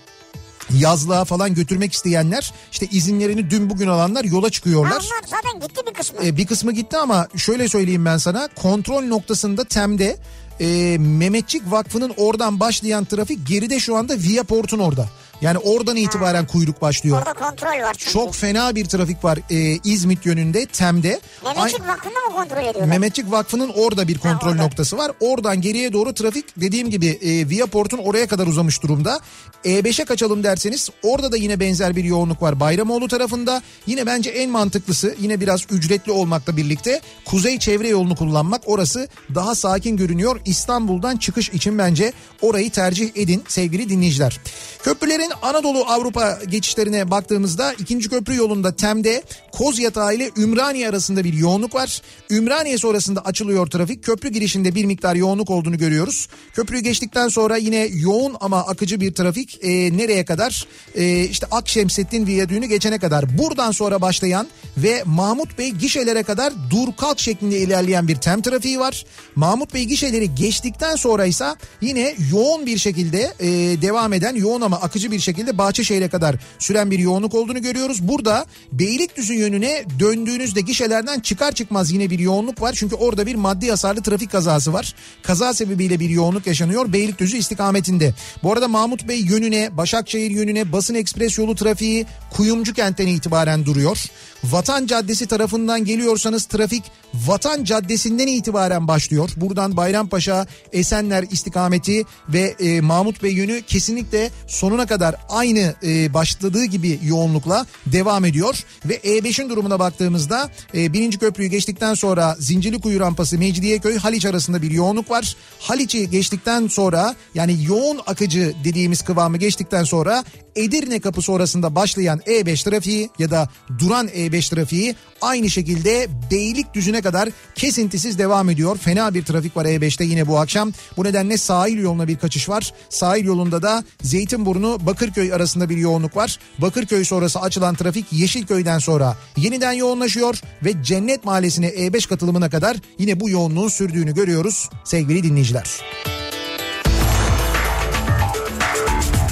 yazlığa 0.70 1.24
falan 1.24 1.54
götürmek 1.54 1.92
isteyenler 1.92 2.52
işte 2.72 2.86
izinlerini 2.86 3.50
dün 3.50 3.70
bugün 3.70 3.86
alanlar 3.88 4.24
yola 4.24 4.50
çıkıyorlar. 4.50 4.90
onlar 4.90 5.22
zaten 5.26 5.60
gitti 5.60 5.80
bir 5.88 5.94
kısmı. 5.94 6.24
E, 6.24 6.36
bir 6.36 6.46
kısmı 6.46 6.72
gitti 6.72 6.96
ama 6.96 7.28
şöyle 7.36 7.68
söyleyeyim 7.68 8.04
ben 8.04 8.16
sana 8.16 8.48
kontrol 8.62 9.02
noktasında 9.02 9.64
Tem'de 9.64 10.16
e, 10.60 10.96
Mehmetçik 10.98 11.70
Vakfı'nın 11.70 12.12
oradan 12.16 12.60
başlayan 12.60 13.04
trafik 13.04 13.46
geride 13.46 13.80
şu 13.80 13.96
anda 13.96 14.14
Viaport'un 14.18 14.78
orada. 14.78 15.08
Yani 15.42 15.58
oradan 15.58 15.96
itibaren 15.96 16.46
kuyruk 16.46 16.82
başlıyor. 16.82 17.18
Orada 17.18 17.32
kontrol 17.32 17.66
var 17.68 17.94
çünkü. 17.98 18.12
Çok 18.12 18.34
fena 18.34 18.74
bir 18.74 18.84
trafik 18.84 19.24
var 19.24 19.38
e, 19.50 19.78
İzmit 19.84 20.26
yönünde 20.26 20.66
Tem'de. 20.66 21.20
Ay- 21.44 21.54
Mehmetçik 21.54 21.80
Vakfı'nda 21.88 22.20
mı 22.28 22.32
kontrol 22.36 22.56
ediyorlar? 22.60 22.84
Mehmetçik 22.84 23.30
Vakfı'nın 23.30 23.68
orada 23.76 24.08
bir 24.08 24.18
kontrol 24.18 24.50
orada. 24.50 24.62
noktası 24.62 24.98
var. 24.98 25.12
Oradan 25.20 25.60
geriye 25.60 25.92
doğru 25.92 26.14
trafik 26.14 26.60
dediğim 26.60 26.90
gibi 26.90 27.06
e, 27.06 27.48
Viaport'un 27.48 27.98
oraya 27.98 28.26
kadar 28.26 28.46
uzamış 28.46 28.82
durumda. 28.82 29.20
E5'e 29.64 30.04
kaçalım 30.04 30.44
derseniz 30.44 30.90
orada 31.02 31.32
da 31.32 31.36
yine 31.36 31.60
benzer 31.60 31.96
bir 31.96 32.04
yoğunluk 32.04 32.42
var. 32.42 32.60
Bayramoğlu 32.60 33.08
tarafında 33.08 33.62
yine 33.86 34.06
bence 34.06 34.30
en 34.30 34.50
mantıklısı 34.50 35.14
yine 35.20 35.40
biraz 35.40 35.62
ücretli 35.70 36.12
olmakla 36.12 36.56
birlikte 36.56 37.00
kuzey 37.24 37.58
çevre 37.58 37.88
yolunu 37.88 38.16
kullanmak. 38.16 38.62
Orası 38.66 39.08
daha 39.34 39.54
sakin 39.54 39.96
görünüyor. 39.96 40.40
İstanbul'dan 40.44 41.16
çıkış 41.16 41.48
için 41.48 41.78
bence 41.78 42.12
orayı 42.42 42.70
tercih 42.70 43.10
edin 43.14 43.44
sevgili 43.48 43.88
dinleyiciler. 43.88 44.40
Köprülerin 44.82 45.31
Anadolu 45.34 45.84
Avrupa 45.84 46.38
geçişlerine 46.48 47.10
baktığımızda 47.10 47.72
ikinci 47.72 48.08
köprü 48.08 48.36
yolunda 48.36 48.76
Tem'de 48.76 49.22
Kozyatağı 49.52 50.14
ile 50.14 50.30
Ümraniye 50.36 50.88
arasında 50.88 51.24
bir 51.24 51.32
yoğunluk 51.32 51.74
var. 51.74 52.02
Ümraniye 52.30 52.78
sonrasında 52.78 53.20
açılıyor 53.20 53.66
trafik. 53.66 54.04
Köprü 54.04 54.28
girişinde 54.28 54.74
bir 54.74 54.84
miktar 54.84 55.14
yoğunluk 55.14 55.50
olduğunu 55.50 55.78
görüyoruz. 55.78 56.28
Köprüyü 56.54 56.82
geçtikten 56.82 57.28
sonra 57.28 57.56
yine 57.56 57.88
yoğun 57.92 58.36
ama 58.40 58.58
akıcı 58.58 59.00
bir 59.00 59.14
trafik 59.14 59.58
e, 59.62 59.68
nereye 59.96 60.24
kadar? 60.24 60.66
E, 60.94 61.24
işte 61.24 61.46
Akşemsettin 61.50 62.26
Viyadüğü'nü 62.26 62.66
geçene 62.66 62.98
kadar. 62.98 63.38
Buradan 63.38 63.70
sonra 63.72 64.00
başlayan 64.00 64.46
ve 64.76 65.02
Mahmut 65.06 65.58
Bey 65.58 65.70
gişelere 65.70 66.22
kadar 66.22 66.52
dur 66.70 66.88
kalk 66.96 67.18
şeklinde 67.18 67.58
ilerleyen 67.58 68.08
bir 68.08 68.16
tem 68.16 68.42
trafiği 68.42 68.80
var. 68.80 69.06
Mahmut 69.34 69.74
Bey 69.74 69.84
gişeleri 69.84 70.34
geçtikten 70.34 70.96
sonra 70.96 71.26
ise 71.26 71.46
yine 71.80 72.14
yoğun 72.32 72.66
bir 72.66 72.78
şekilde 72.78 73.32
e, 73.40 73.48
devam 73.82 74.12
eden 74.12 74.34
yoğun 74.34 74.60
ama 74.60 74.76
akıcı 74.76 75.10
bir 75.10 75.11
şekilde 75.18 75.58
Bahçeşehir'e 75.58 76.08
kadar 76.08 76.36
süren 76.58 76.90
bir 76.90 76.98
yoğunluk 76.98 77.34
olduğunu 77.34 77.62
görüyoruz. 77.62 78.08
Burada 78.08 78.46
Beylikdüzü 78.72 79.34
yönüne 79.34 79.84
döndüğünüzde 79.98 80.60
gişelerden 80.60 81.20
çıkar 81.20 81.52
çıkmaz 81.52 81.92
yine 81.92 82.10
bir 82.10 82.18
yoğunluk 82.18 82.62
var. 82.62 82.72
Çünkü 82.76 82.94
orada 82.94 83.26
bir 83.26 83.34
maddi 83.34 83.70
hasarlı 83.70 84.02
trafik 84.02 84.30
kazası 84.30 84.72
var. 84.72 84.94
Kaza 85.22 85.54
sebebiyle 85.54 86.00
bir 86.00 86.10
yoğunluk 86.10 86.46
yaşanıyor 86.46 86.92
Beylikdüzü 86.92 87.36
istikametinde. 87.36 88.14
Bu 88.42 88.52
arada 88.52 88.68
Mahmut 88.68 89.08
Bey 89.08 89.20
yönüne, 89.20 89.76
Başakşehir 89.76 90.30
yönüne 90.30 90.72
basın 90.72 90.94
ekspres 90.94 91.38
yolu 91.38 91.54
trafiği 91.54 92.06
Kuyumcu 92.30 92.74
kentten 92.74 93.06
itibaren 93.06 93.64
duruyor. 93.66 94.06
Vatan 94.44 94.86
Caddesi 94.86 95.26
tarafından 95.26 95.84
geliyorsanız 95.84 96.44
trafik 96.44 96.84
Vatan 97.14 97.64
Caddesi'nden 97.64 98.26
itibaren 98.26 98.88
başlıyor. 98.88 99.30
Buradan 99.36 99.76
Bayrampaşa, 99.76 100.46
Esenler 100.72 101.22
istikameti 101.30 102.04
ve 102.28 102.54
e, 102.58 102.80
Mahmut 102.80 103.22
Bey 103.22 103.32
yönü 103.32 103.62
kesinlikle 103.62 104.30
sonuna 104.46 104.86
kadar 104.86 105.16
aynı 105.28 105.74
e, 105.82 106.14
başladığı 106.14 106.64
gibi 106.64 106.98
yoğunlukla 107.04 107.66
devam 107.86 108.24
ediyor. 108.24 108.64
Ve 108.84 108.96
E5'in 108.96 109.48
durumuna 109.48 109.78
baktığımızda 109.78 110.50
e, 110.74 110.92
birinci 110.92 111.18
köprüyü 111.18 111.50
geçtikten 111.50 111.94
sonra 111.94 112.36
Zincirlikuyu 112.38 113.00
rampası 113.00 113.38
Mecidiyeköy 113.38 113.98
Haliç 113.98 114.26
arasında 114.26 114.62
bir 114.62 114.70
yoğunluk 114.70 115.10
var. 115.10 115.36
Haliç'i 115.60 116.10
geçtikten 116.10 116.66
sonra 116.66 117.14
yani 117.34 117.64
yoğun 117.64 118.00
akıcı 118.06 118.54
dediğimiz 118.64 119.02
kıvamı 119.02 119.36
geçtikten 119.36 119.84
sonra 119.84 120.24
Edirne 120.56 121.00
kapı 121.00 121.22
sonrasında 121.22 121.74
başlayan 121.74 122.18
E5 122.18 122.64
trafiği 122.64 123.10
ya 123.18 123.30
da 123.30 123.48
duran 123.78 124.08
E5 124.08 124.54
trafiği 124.54 124.94
aynı 125.20 125.50
şekilde 125.50 126.08
Beylikdüzü'ne 126.30 127.02
kadar 127.02 127.28
kesintisiz 127.54 128.18
devam 128.18 128.50
ediyor. 128.50 128.78
Fena 128.78 129.14
bir 129.14 129.24
trafik 129.24 129.56
var 129.56 129.64
E5'te 129.64 130.04
yine 130.04 130.26
bu 130.26 130.38
akşam. 130.38 130.72
Bu 130.96 131.04
nedenle 131.04 131.36
sahil 131.36 131.78
yoluna 131.78 132.08
bir 132.08 132.16
kaçış 132.16 132.48
var. 132.48 132.72
Sahil 132.88 133.24
yolunda 133.24 133.62
da 133.62 133.84
Zeytinburnu 134.02 134.78
Bakırköy 134.86 135.32
arasında 135.32 135.68
bir 135.68 135.76
yoğunluk 135.76 136.16
var. 136.16 136.38
Bakırköy 136.58 137.04
sonrası 137.04 137.40
açılan 137.40 137.74
trafik 137.74 138.12
Yeşilköy'den 138.12 138.78
sonra 138.78 139.16
yeniden 139.36 139.72
yoğunlaşıyor 139.72 140.40
ve 140.64 140.82
Cennet 140.82 141.24
Mahallesi'ne 141.24 141.68
E5 141.68 142.08
katılımına 142.08 142.50
kadar 142.50 142.76
yine 142.98 143.20
bu 143.20 143.30
yoğunluğun 143.30 143.68
sürdüğünü 143.68 144.14
görüyoruz 144.14 144.68
sevgili 144.84 145.22
dinleyiciler. 145.22 145.80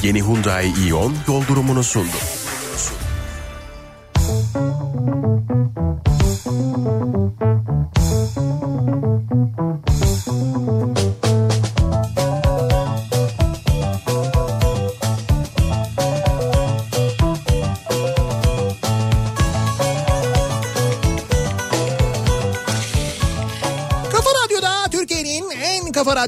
Yeni 0.03 0.23
Hyundai 0.23 0.73
Ion 0.89 1.13
yol 1.29 1.43
durumunu 1.49 1.85
sundu. 1.85 2.40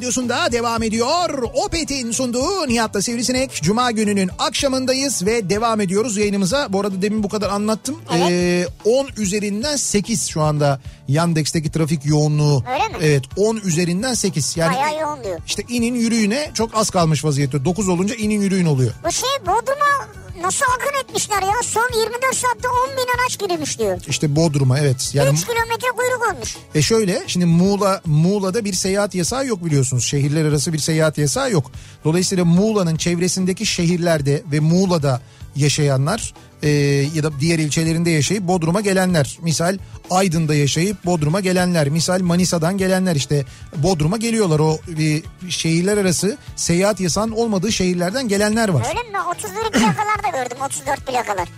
Radyosunda 0.03 0.53
devam 0.53 0.83
ediyor. 0.83 1.43
Opet'in 1.55 2.11
sunduğu 2.11 2.69
Nihat'la 2.69 3.03
Sivrisinek. 3.03 3.63
Cuma 3.63 3.91
gününün 3.91 4.31
akşamındayız 4.39 5.27
ve 5.27 5.51
devam 5.51 5.81
ediyoruz 5.81 6.17
yayınımıza. 6.17 6.73
Bu 6.73 6.81
arada 6.81 7.03
demin 7.03 7.23
bu 7.23 7.29
kadar 7.29 7.51
anlattım. 7.51 8.01
Evet. 8.17 8.31
Ee, 8.31 8.67
10 8.85 9.09
üzerinden 9.17 9.77
8 9.77 10.29
şu 10.29 10.43
anda 10.43 10.81
Yandex'teki 11.09 11.73
trafik 11.73 12.07
yoğunluğu. 12.07 12.65
Öyle 12.73 12.89
mi? 12.89 12.95
Evet 13.03 13.23
10 13.37 13.57
üzerinden 13.57 14.15
8. 14.15 14.57
Yani 14.57 14.77
Bayağı 14.77 15.01
yoğun 15.01 15.25
diyor. 15.25 15.41
işte 15.47 15.63
inin 15.69 15.95
yürüyüne 15.95 16.51
çok 16.55 16.75
az 16.75 16.91
kalmış 16.91 17.25
vaziyette. 17.25 17.65
9 17.65 17.89
olunca 17.89 18.15
inin 18.15 18.41
yürüyün 18.41 18.67
oluyor. 18.67 18.93
Bu 19.07 19.13
şey 19.13 19.31
Bodrum'a 19.41 20.09
nasıl 20.43 20.65
akın 20.75 21.05
etmişler 21.05 21.43
ya? 21.43 21.53
Son 21.63 21.89
24 22.01 22.37
saatte 22.37 22.69
10 22.69 22.91
bin 22.97 23.21
araç 23.21 23.39
girmiş 23.39 23.79
diyor. 23.79 24.01
İşte 24.09 24.37
Bodrum'a 24.37 24.79
evet. 24.79 25.11
Yani 25.15 25.31
3 25.39 25.47
kilometre 25.47 25.89
kuyruk 25.97 26.35
olmuş. 26.35 26.57
E 26.75 26.83
şöyle 26.83 27.23
şimdi 27.27 27.47
Muğla 27.47 28.01
Muğla'da 28.07 28.65
bir 28.65 28.73
seyahat 28.73 29.15
yasağı 29.15 29.47
yok 29.47 29.65
biliyorsunuz. 29.65 30.05
Şehirler 30.05 30.45
arası 30.45 30.73
bir 30.73 30.79
seyahat 30.79 31.19
yasağı 31.19 31.51
yok. 31.51 31.71
Dolayısıyla 32.05 32.45
Muğla'nın 32.45 32.97
çevresindeki 32.97 33.67
şehirlerde 33.67 34.43
ve 34.53 34.61
Muğla'da 34.61 35.21
yaşayanlar 35.57 36.35
e, 36.63 36.69
ya 37.15 37.23
da 37.23 37.41
diğer 37.41 37.59
ilçelerinde 37.59 38.11
yaşayıp 38.11 38.43
Bodrum'a 38.43 38.81
gelenler. 38.81 39.39
Misal 39.43 39.79
Aydın'da 40.11 40.55
yaşayıp 40.55 41.05
Bodrum'a 41.05 41.41
gelenler. 41.41 41.89
Misal 41.89 42.21
Manisa'dan 42.21 42.79
gelenler 42.79 43.17
işte 43.17 43.45
Bodrum'a 43.77 44.17
geliyorlar. 44.17 44.59
O 44.61 44.79
e, 45.03 45.23
şehirler 45.51 45.97
arası 45.97 46.37
seyahat 46.57 47.01
yasağının 47.01 47.33
olmadığı 47.33 47.73
şehirlerden 47.73 48.29
gelenler 48.29 48.69
var. 48.69 48.87
Öyle 48.89 49.03
mi? 49.11 49.19
31 49.37 49.53
plakalar 49.81 50.23
da 50.23 50.29
gördüm. 50.43 50.57
34 50.67 51.07
plakalar. 51.07 51.49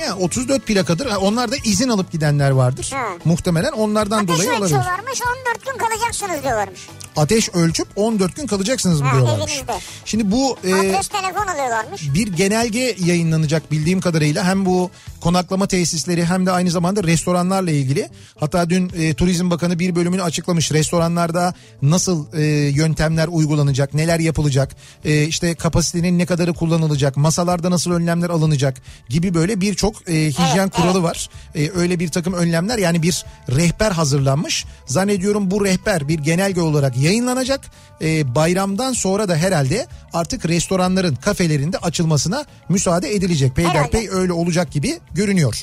Ya 0.00 0.16
34 0.16 0.66
plakadır. 0.66 1.06
Onlar 1.20 1.50
da 1.52 1.56
izin 1.64 1.88
alıp 1.88 2.12
gidenler 2.12 2.50
vardır. 2.50 2.90
Ha. 2.94 3.06
Muhtemelen 3.24 3.72
onlardan 3.72 4.18
Ateş 4.24 4.28
dolayı 4.28 4.50
olabilir. 4.50 4.64
ölçüyorlarmış 4.64 5.20
14 5.46 5.66
gün 5.66 5.78
kalacaksınız 5.78 6.42
diyorlarmış. 6.42 6.80
Ateş 7.16 7.48
ölçüp 7.54 7.88
14 7.96 8.36
gün 8.36 8.46
kalacaksınız 8.46 9.00
mı 9.00 9.06
Ha, 9.08 9.16
diyorlarmış. 9.16 9.52
evinizde. 9.52 9.72
Şimdi 10.04 10.30
bu 10.32 10.56
e, 10.64 10.74
Adres 10.74 11.08
telefon 11.08 11.46
alıyorlarmış. 11.46 12.14
bir 12.14 12.26
genelge 12.32 12.96
yayınlanacak 13.04 13.70
bildiğim 13.70 14.00
kadarıyla 14.00 14.44
hem 14.44 14.66
bu 14.66 14.90
konaklama 15.20 15.66
tesisleri 15.66 16.24
hem 16.24 16.46
de 16.46 16.50
aynı 16.50 16.70
zamanda 16.70 17.02
restoranlarla 17.04 17.70
ilgili. 17.70 18.08
Hatta 18.40 18.70
dün 18.70 18.90
e, 18.98 19.14
Turizm 19.14 19.50
Bakanı 19.50 19.78
bir 19.78 19.94
bölümünü 19.96 20.22
açıklamış. 20.22 20.72
Restoranlarda 20.72 21.54
nasıl 21.82 22.26
e, 22.34 22.42
yöntemler 22.70 23.28
uygulanacak, 23.28 23.94
neler 23.94 24.18
yapılacak, 24.20 24.76
e, 25.04 25.24
işte 25.24 25.54
kapasitenin 25.54 26.18
ne 26.18 26.26
kadarı 26.26 26.52
kullanılacak, 26.54 27.16
masalarda 27.16 27.70
nasıl 27.70 27.90
önlemler 27.90 28.30
alınacak 28.30 28.76
gibi 29.08 29.34
böyle 29.34 29.60
birçok 29.60 30.08
e, 30.08 30.12
hijyen 30.14 30.56
Evet, 30.58 30.72
kuralı 30.72 31.02
var. 31.02 31.30
E, 31.54 31.70
öyle 31.70 32.00
bir 32.00 32.08
takım 32.08 32.32
önlemler 32.34 32.78
yani 32.78 33.02
bir 33.02 33.24
rehber 33.48 33.90
hazırlanmış. 33.90 34.64
Zannediyorum 34.86 35.50
bu 35.50 35.64
rehber 35.64 36.08
bir 36.08 36.18
genelge 36.18 36.60
olarak 36.60 36.96
yayınlanacak. 37.06 37.60
E, 38.02 38.34
bayramdan 38.34 38.92
sonra 38.92 39.28
da 39.28 39.36
herhalde 39.36 39.86
artık 40.12 40.48
restoranların, 40.48 41.14
kafelerinde 41.14 41.78
açılmasına 41.78 42.44
müsaade 42.68 43.14
edilecek. 43.14 43.56
Peyderpey 43.56 44.08
öyle 44.10 44.32
olacak 44.32 44.70
gibi 44.70 44.98
görünüyor. 45.14 45.62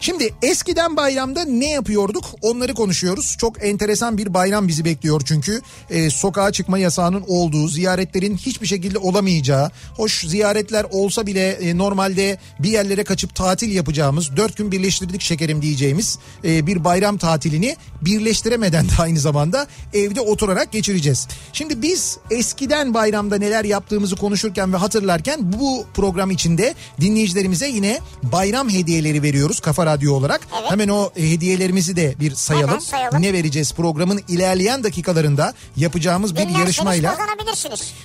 Şimdi 0.00 0.34
eskiden 0.42 0.96
bayramda 0.96 1.44
ne 1.44 1.70
yapıyorduk 1.70 2.24
onları 2.42 2.74
konuşuyoruz. 2.74 3.36
Çok 3.38 3.64
enteresan 3.64 4.18
bir 4.18 4.34
bayram 4.34 4.68
bizi 4.68 4.84
bekliyor 4.84 5.22
çünkü 5.24 5.60
Ee, 5.90 6.10
sokağa 6.10 6.52
çıkma 6.52 6.78
yasağının 6.78 7.24
olduğu, 7.26 7.68
ziyaretlerin 7.68 8.36
hiçbir 8.36 8.66
şekilde 8.66 8.98
olamayacağı, 8.98 9.70
hoş 9.96 10.26
ziyaretler 10.26 10.86
olsa 10.90 11.26
bile 11.26 11.50
e, 11.50 11.78
normalde 11.78 12.38
bir 12.58 12.68
yerlere 12.68 13.04
kaçıp 13.04 13.34
tatil 13.34 13.74
yapacağımız, 13.74 14.36
dört 14.36 14.56
gün 14.56 14.72
birleştirdik 14.72 15.20
şekerim 15.20 15.62
diyeceğimiz 15.62 16.18
e, 16.44 16.66
bir 16.66 16.84
bayram 16.84 17.18
tatilini 17.18 17.76
birleştiremeden 18.02 18.84
de 18.84 18.92
aynı 18.98 19.18
zamanda 19.18 19.66
evde 19.94 20.20
oturarak 20.20 20.72
geçireceğiz. 20.72 21.28
Şimdi 21.52 21.82
biz 21.82 22.18
eskiden 22.30 22.94
bayramda 22.94 23.38
neler 23.38 23.64
yaptığımızı 23.64 24.16
konuşurken 24.16 24.72
ve 24.72 24.76
hatırlarken 24.76 25.52
bu 25.52 25.84
program 25.94 26.30
içinde 26.30 26.74
dinleyicilerimize 27.00 27.68
yine 27.68 28.00
bayram 28.22 28.70
hediyeleri 28.70 29.22
veriyoruz 29.22 29.60
Kafa 29.60 29.85
Radyo 29.86 30.14
olarak. 30.14 30.40
Evet. 30.60 30.70
Hemen 30.70 30.88
o 30.88 31.10
hediyelerimiz'i 31.16 31.96
de 31.96 32.14
bir 32.20 32.34
sayalım. 32.34 32.68
Hemen 32.68 32.78
sayalım. 32.80 33.22
Ne 33.22 33.32
vereceğiz 33.32 33.72
programın 33.72 34.20
ilerleyen 34.28 34.84
dakikalarında 34.84 35.54
yapacağımız 35.76 36.34
bir 36.34 36.40
Dinlerseniz 36.40 36.60
yarışmayla. 36.60 37.16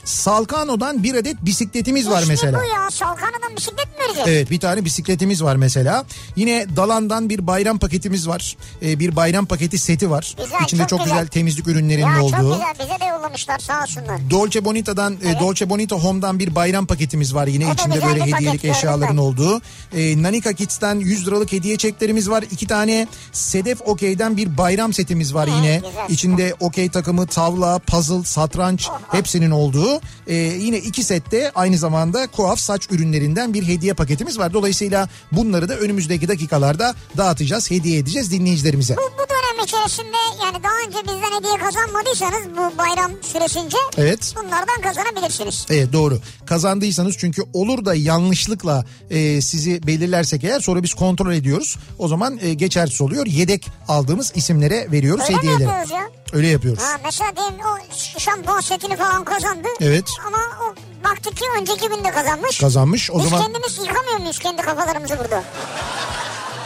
Salkano'dan 0.06 1.04
bir 1.04 1.16
adet 1.16 1.42
bisikletimiz 1.42 2.10
var 2.10 2.20
işte 2.22 2.32
mesela. 2.34 2.60
bu 2.60 2.64
ya 2.64 2.92
Salkana'dan 2.92 3.56
bisiklet 3.58 3.88
mi 3.88 4.04
vereceğiz? 4.06 4.30
Evet 4.30 4.52
bir 4.52 4.60
tane 4.60 4.86
bisikletimiz 4.86 5.44
var 5.44 5.56
mesela. 5.56 6.06
Yine 6.36 6.66
Dalan'dan 6.76 7.30
bir 7.30 7.48
bayram 7.48 7.80
paketimiz 7.80 8.28
var. 8.28 8.58
Ee, 8.84 9.00
bir 9.00 9.16
bayram 9.16 9.46
paketi 9.46 9.78
seti 9.78 10.10
var. 10.12 10.36
Güzel, 10.38 10.58
İçinde 10.64 10.82
çok, 10.82 10.90
çok 10.90 11.00
güzel. 11.04 11.18
güzel. 11.20 11.28
temizlik 11.28 11.68
ürünlerinin 11.68 12.08
Ya 12.16 12.24
olduğu. 12.24 12.32
çok 12.32 12.54
güzel 12.54 12.74
bize 12.80 13.00
de 13.00 13.06
yollamışlar 13.06 13.60
sağ 13.60 13.84
olsunlar. 13.84 14.18
Dolce 14.30 14.66
Bonita'dan 14.66 15.18
e, 15.24 15.40
Dolce 15.40 15.70
Bonita 15.70 15.96
Home'dan 15.96 16.40
bir 16.40 16.56
bayram 16.56 16.86
paketimiz 16.86 17.36
var 17.36 17.48
yine 17.48 17.68
O 17.68 17.74
içinde 17.74 18.02
böyle 18.06 18.26
hediyelik 18.26 18.66
eşyaların 18.66 19.18
olduğu. 19.18 19.62
E, 19.94 20.24
Nanika 20.24 20.54
Kids'ten 20.54 20.96
100 20.96 21.28
liralık 21.28 21.52
hediye 21.52 21.71
çeklerimiz 21.78 22.30
var. 22.30 22.44
İki 22.52 22.68
tane 22.68 23.08
Sedef 23.32 23.82
Okey'den 23.86 24.38
bir 24.38 24.58
bayram 24.58 24.94
setimiz 24.94 25.34
var 25.34 25.48
yine. 25.48 25.76
güzel. 25.76 26.10
İçinde 26.10 26.56
okey 26.60 26.90
takımı, 26.90 27.28
tavla, 27.28 27.80
puzzle, 27.80 28.24
satranç 28.24 28.88
hepsinin 29.12 29.52
olduğu. 29.52 30.02
E, 30.28 30.36
yine 30.36 30.78
iki 30.78 31.04
sette 31.04 31.52
aynı 31.56 31.78
zamanda 31.78 32.28
kuaf 32.28 32.60
saç 32.60 32.88
ürünlerinden 32.92 33.54
bir 33.54 33.68
hediye 33.68 33.94
paketimiz 33.94 34.40
var. 34.40 34.54
Dolayısıyla 34.54 35.10
bunları 35.32 35.70
da 35.70 35.76
önümüzdeki 35.78 36.28
dakikalarda 36.28 36.96
dağıtacağız, 37.18 37.72
hediye 37.72 37.98
edeceğiz 37.98 38.32
dinleyicilerimize. 38.32 38.96
Bu, 38.98 39.02
bu 39.02 39.30
dönem 39.30 39.66
içerisinde 39.66 40.18
yani 40.44 40.64
daha 40.64 40.74
önce 40.88 40.98
bizden 41.04 41.38
hediye 41.40 41.58
kazanmadıysanız 41.58 42.58
bu 42.58 42.78
bayram 42.78 43.12
süresince 43.22 43.78
Evet. 43.98 44.34
bunlardan 44.38 44.82
kazanabilirsiniz. 44.84 45.66
Evet 45.70 45.94
doğru. 45.94 46.20
Kazandıysanız 46.46 47.18
çünkü 47.18 47.44
olur 47.54 47.86
da 47.86 47.96
yanlışlıkla 47.96 48.86
e, 49.10 49.42
sizi 49.42 49.88
belirlersek 49.88 50.44
eğer 50.44 50.60
sonra 50.60 50.84
biz 50.84 50.94
kontrol 50.94 51.34
ediyoruz. 51.34 51.61
O 52.00 52.08
zaman 52.08 52.40
e, 52.42 52.54
geçersiz 52.54 53.02
oluyor. 53.02 53.26
Yedek 53.26 53.68
aldığımız 53.88 54.32
isimlere 54.36 54.92
veriyoruz 54.92 55.24
Öyle 55.24 55.38
hediyeleri. 55.38 55.64
yapıyoruz 55.64 55.92
ya? 55.92 56.10
Öyle 56.34 56.48
yapıyoruz. 56.48 56.84
Ha 56.84 56.98
mesela 57.04 57.36
diyelim 57.36 57.56
o 57.66 58.20
şampuan 58.20 58.62
setini 58.62 58.96
falan 58.98 59.24
kazandı. 59.24 59.68
Evet. 59.82 60.06
Ama 60.28 60.38
o 60.38 60.76
baktık 61.10 61.38
ki 61.38 61.44
önceki 61.60 61.90
gün 61.90 62.04
de 62.04 62.12
kazanmış. 62.12 62.60
Kazanmış. 62.60 63.12
O 63.12 63.20
Biz 63.20 63.26
zaman 63.30 63.42
kendimiz 63.42 63.78
yıkamıyor 63.78 64.18
muyuz 64.20 64.40
kendi 64.40 64.62
kafalarımızı 64.62 65.20
burada? 65.20 65.44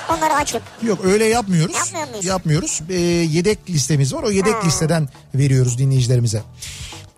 Onları 0.09 0.33
açıp. 0.33 0.61
yok 0.83 0.99
öyle 1.05 1.25
yapmıyoruz. 1.25 1.75
Yapmıyor 1.75 2.07
muyuz? 2.09 2.25
Yapmıyoruz. 2.25 2.81
E, 2.89 2.93
yedek 3.03 3.69
listemiz 3.69 4.13
var. 4.13 4.23
O 4.23 4.31
yedek 4.31 4.65
listeden 4.65 5.09
veriyoruz 5.35 5.77
dinleyicilerimize. 5.77 6.43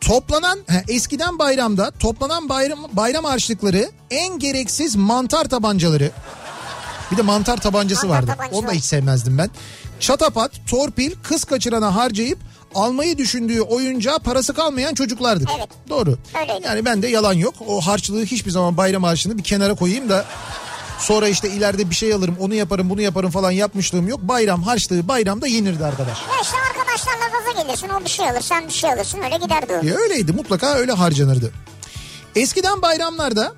Toplanan 0.02 0.60
he, 0.68 0.84
eskiden 0.88 1.40
bayramda 1.40 1.92
toplanan 1.92 2.50
bayram 2.50 2.80
bayram 2.94 3.24
harçlıkları 3.26 3.92
en 4.12 4.40
gereksiz 4.40 4.96
mantar 4.96 5.46
tabancaları 5.50 6.12
bir 7.12 7.18
de 7.18 7.22
mantar 7.22 7.58
tabancası 7.58 8.08
Mantar 8.08 8.22
vardı. 8.24 8.32
tabancası 8.38 8.60
Onu 8.60 8.68
da 8.68 8.72
hiç 8.72 8.86
sevmezdim 8.86 9.38
ben. 9.38 9.50
Çatapat, 10.00 10.52
torpil, 10.70 11.12
kız 11.24 11.44
kaçırana 11.44 11.96
harcayıp 11.96 12.40
almayı 12.76 13.18
düşündüğü 13.18 13.62
oyuncağa 13.62 14.20
parası 14.20 14.54
kalmayan 14.54 14.94
çocuklardık. 14.94 15.50
Evet. 15.58 15.70
Doğru. 15.90 16.18
Öyleydi. 16.42 16.66
Yani 16.66 16.86
ben 16.86 17.02
de 17.02 17.08
yalan 17.08 17.34
yok. 17.34 17.54
O 17.68 17.82
harçlığı 17.82 18.26
hiçbir 18.26 18.52
zaman 18.52 18.78
bayram 18.78 19.04
harçlığını 19.04 19.38
bir 19.38 19.44
kenara 19.44 19.76
koyayım 19.76 20.10
da 20.10 20.26
sonra 21.00 21.28
işte 21.28 21.50
ileride 21.50 21.90
bir 21.90 21.96
şey 21.96 22.14
alırım 22.14 22.36
onu 22.40 22.54
yaparım 22.54 22.90
bunu 22.90 23.02
yaparım 23.02 23.32
falan 23.32 23.52
yapmışlığım 23.52 24.08
yok. 24.08 24.20
Bayram 24.22 24.64
harçlığı 24.64 25.08
bayramda 25.08 25.48
yenirdi 25.48 25.86
arkadaş. 25.86 26.18
Ya 26.18 26.42
işte 26.42 26.56
arkadaşlarla 26.70 27.28
gaza 27.38 27.64
gelirsin 27.64 27.90
o 27.90 28.06
bir 28.06 28.10
şey 28.10 28.30
alır 28.30 28.42
sen 28.42 28.68
bir 28.68 28.74
şey 28.74 28.94
alırsın 28.94 29.22
öyle 29.24 29.38
giderdi 29.38 29.74
o. 29.84 29.86
Ya 29.86 29.96
öyleydi 29.96 30.32
mutlaka 30.34 30.74
öyle 30.74 30.92
harcanırdı. 30.92 31.52
Eskiden 32.36 32.82
bayramlarda 32.82 33.54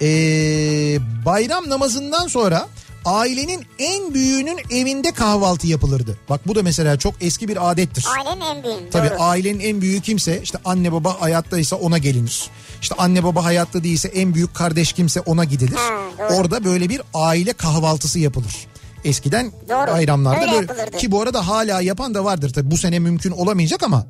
eee, 0.00 0.98
bayram 1.26 1.70
namazından 1.70 2.26
sonra 2.26 2.68
ailenin 3.04 3.66
en 3.78 4.14
büyüğünün 4.14 4.58
evinde 4.70 5.12
kahvaltı 5.12 5.66
yapılırdı. 5.66 6.18
Bak 6.28 6.40
bu 6.48 6.54
da 6.54 6.62
mesela 6.62 6.98
çok 6.98 7.14
eski 7.20 7.48
bir 7.48 7.70
adettir. 7.70 8.06
Ailenin 8.18 8.40
en 8.40 8.62
büyüğü. 8.64 8.90
Tabii 8.90 9.10
doğru. 9.10 9.22
ailenin 9.22 9.60
en 9.60 9.80
büyüğü 9.80 10.00
kimse 10.00 10.42
işte 10.42 10.58
anne 10.64 10.92
baba 10.92 11.20
hayattaysa 11.20 11.76
ona 11.76 11.98
gelinir. 11.98 12.50
İşte 12.82 12.94
anne 12.98 13.24
baba 13.24 13.44
hayatta 13.44 13.84
değilse 13.84 14.08
en 14.08 14.34
büyük 14.34 14.54
kardeş 14.54 14.92
kimse 14.92 15.20
ona 15.20 15.44
gidilir. 15.44 15.76
Ha, 15.76 16.00
doğru. 16.18 16.36
Orada 16.36 16.64
böyle 16.64 16.88
bir 16.88 17.02
aile 17.14 17.52
kahvaltısı 17.52 18.18
yapılır. 18.18 18.66
Eskiden 19.04 19.52
Doğru, 19.68 19.92
bayramlarda 19.92 20.40
öyle 20.40 20.52
böyle 20.52 20.66
yapılırdı. 20.72 20.96
ki 20.98 21.10
bu 21.10 21.22
arada 21.22 21.48
hala 21.48 21.80
yapan 21.80 22.14
da 22.14 22.24
vardır 22.24 22.52
tabii 22.52 22.70
bu 22.70 22.76
sene 22.76 22.98
mümkün 22.98 23.30
olamayacak 23.30 23.82
ama. 23.82 24.06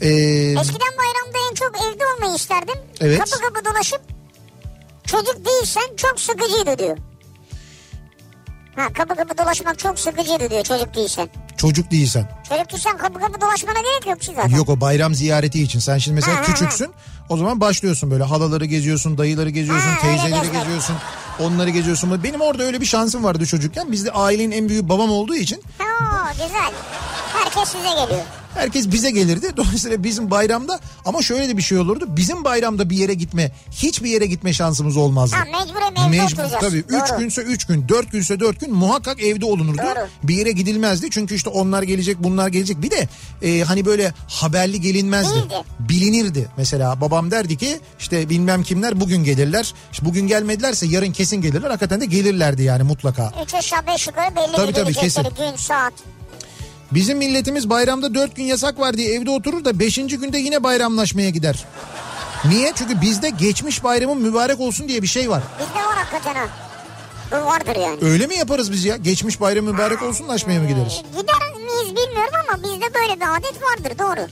Ee, 0.00 0.08
Eskiden 0.08 0.92
bayramda 0.98 1.38
en 1.50 1.54
çok 1.54 1.72
evde 1.76 2.04
olmayı 2.16 2.36
isterdim. 2.36 2.74
Evet. 3.00 3.18
Kapı 3.18 3.42
kapı 3.54 3.64
dolaşıp 3.64 4.00
çocuk 5.06 5.46
değilsen 5.46 5.96
çok 5.96 6.20
sıkıcıydı 6.20 6.78
diyor. 6.78 6.98
Ha 8.76 8.88
kapı 8.92 9.14
kapı 9.16 9.38
dolaşmak 9.38 9.78
çok 9.78 9.98
sıkıcıydı 9.98 10.50
diyor 10.50 10.62
çocuk 10.64 10.94
değilsen. 10.94 11.28
çocuk 11.56 11.90
değilsen. 11.90 12.28
Çocuk 12.48 12.70
değilsen 12.72 12.96
kapı 12.96 13.20
kapı 13.20 13.40
dolaşmana 13.40 13.78
gerek 13.78 14.06
yok 14.06 14.20
ki 14.20 14.32
zaten. 14.36 14.56
Yok 14.56 14.68
o 14.68 14.80
bayram 14.80 15.14
ziyareti 15.14 15.62
için. 15.62 15.78
Sen 15.78 15.98
şimdi 15.98 16.14
mesela 16.14 16.36
Ha, 16.36 16.40
ha, 16.40 16.44
küçüksün. 16.44 16.92
O 17.28 17.36
zaman 17.36 17.60
başlıyorsun 17.60 18.10
böyle 18.10 18.24
halaları 18.24 18.64
geziyorsun, 18.64 19.18
dayıları 19.18 19.50
geziyorsun, 19.50 19.88
Ha, 19.88 20.00
teyzeleri 20.00 20.52
geziyorsun. 20.52 20.96
Onları 21.40 21.70
geziyorsun. 21.70 22.22
Benim 22.24 22.40
orada 22.40 22.62
öyle 22.62 22.80
bir 22.80 22.86
şansım 22.86 23.24
vardı 23.24 23.46
çocukken. 23.46 23.92
Bizde 23.92 24.10
ailenin 24.10 24.50
en 24.52 24.68
büyüğü 24.68 24.88
babam 24.88 25.10
olduğu 25.10 25.34
için 25.34 25.62
Ha, 25.78 26.32
güzel. 26.32 26.72
Herkes 27.44 27.68
size 27.68 27.88
geliyor. 27.88 28.20
herkes 28.54 28.92
bize 28.92 29.10
gelirdi. 29.10 29.50
Dolayısıyla 29.56 30.04
bizim 30.04 30.30
bayramda 30.30 30.80
ama 31.04 31.22
şöyle 31.22 31.48
de 31.48 31.56
bir 31.56 31.62
şey 31.62 31.78
olurdu. 31.78 32.04
Bizim 32.08 32.44
bayramda 32.44 32.90
bir 32.90 32.96
yere 32.96 33.14
gitme, 33.14 33.52
hiçbir 33.70 34.10
yere 34.10 34.26
gitme 34.26 34.52
şansımız 34.52 34.96
olmazdı. 34.96 35.36
Ha 35.36 35.44
mecburen 35.44 36.06
evde 36.08 36.22
Mecbur 36.22 36.38
oturacağız. 36.42 36.60
tabii. 36.60 36.76
Üç 36.78 37.10
Doğru. 37.10 37.18
günse 37.18 37.42
üç 37.42 37.64
gün, 37.64 37.88
dört 37.88 38.12
günse 38.12 38.40
dört 38.40 38.60
gün 38.60 38.74
muhakkak 38.74 39.22
evde 39.22 39.44
olunurdu. 39.46 39.78
Doğru. 39.82 40.06
Bir 40.22 40.34
yere 40.36 40.52
gidilmezdi. 40.52 41.10
Çünkü 41.10 41.34
işte 41.34 41.50
onlar 41.50 41.82
gelecek, 41.82 42.16
bunlar 42.20 42.48
gelecek. 42.48 42.82
Bir 42.82 42.90
de 42.90 43.08
e, 43.42 43.60
hani 43.62 43.84
böyle 43.86 44.14
haberli 44.28 44.80
gelinmezdi. 44.80 45.34
Değildi. 45.34 45.54
Bilinirdi. 45.80 46.48
Mesela 46.56 47.00
babam 47.00 47.30
derdi 47.30 47.56
ki 47.56 47.80
işte 48.00 48.28
bilmem 48.30 48.62
kimler 48.62 49.00
bugün 49.00 49.24
gelirler. 49.24 49.74
İşte 49.92 50.04
bugün 50.06 50.26
gelmedilerse 50.26 50.86
yarın 50.86 51.12
kesin 51.12 51.36
gelirler. 51.40 51.68
Hakikaten 51.68 52.00
de 52.00 52.06
gelirlerdi 52.06 52.62
yani 52.62 52.82
mutlaka. 52.82 53.32
Üç 53.44 53.54
aşağı 53.54 53.86
beş 53.86 54.06
yukarı 54.06 54.36
belli 54.36 54.56
Tabii, 54.56 54.72
tabii, 54.72 54.92
kesin. 54.94 55.22
gün 55.22 55.56
saat. 55.56 55.92
Bizim 56.92 57.18
milletimiz 57.18 57.70
bayramda 57.70 58.14
dört 58.14 58.36
gün 58.36 58.44
yasak 58.44 58.78
var 58.80 58.96
diye 58.96 59.14
evde 59.14 59.30
oturur 59.30 59.64
da 59.64 59.78
beşinci 59.78 60.18
günde 60.18 60.38
yine 60.38 60.62
bayramlaşmaya 60.62 61.30
gider. 61.30 61.64
Niye? 62.44 62.72
Çünkü 62.74 63.00
bizde 63.00 63.30
geçmiş 63.30 63.84
bayramın 63.84 64.18
mübarek 64.22 64.60
olsun 64.60 64.88
diye 64.88 65.02
bir 65.02 65.06
şey 65.06 65.30
var. 65.30 65.42
Bizde 65.60 65.78
var 65.86 65.96
hakikaten 65.96 66.34
ha. 66.34 66.48
Bu 67.32 67.46
vardır 67.46 67.76
yani. 67.76 67.98
Öyle 68.02 68.26
mi 68.26 68.34
yaparız 68.36 68.72
biz 68.72 68.84
ya? 68.84 68.96
Geçmiş 68.96 69.40
bayram 69.40 69.64
mübarek 69.64 70.02
olsun 70.02 70.28
açmaya 70.28 70.60
mı 70.60 70.68
gideriz? 70.68 71.02
Ee, 71.16 71.20
Gider 71.20 71.54
miyiz 71.66 71.96
bilmiyorum 71.96 72.32
ama 72.48 72.62
bizde 72.62 72.94
böyle 72.94 73.16
bir 73.20 73.36
adet 73.36 73.54
vardır 73.62 73.98
doğru. 73.98 74.26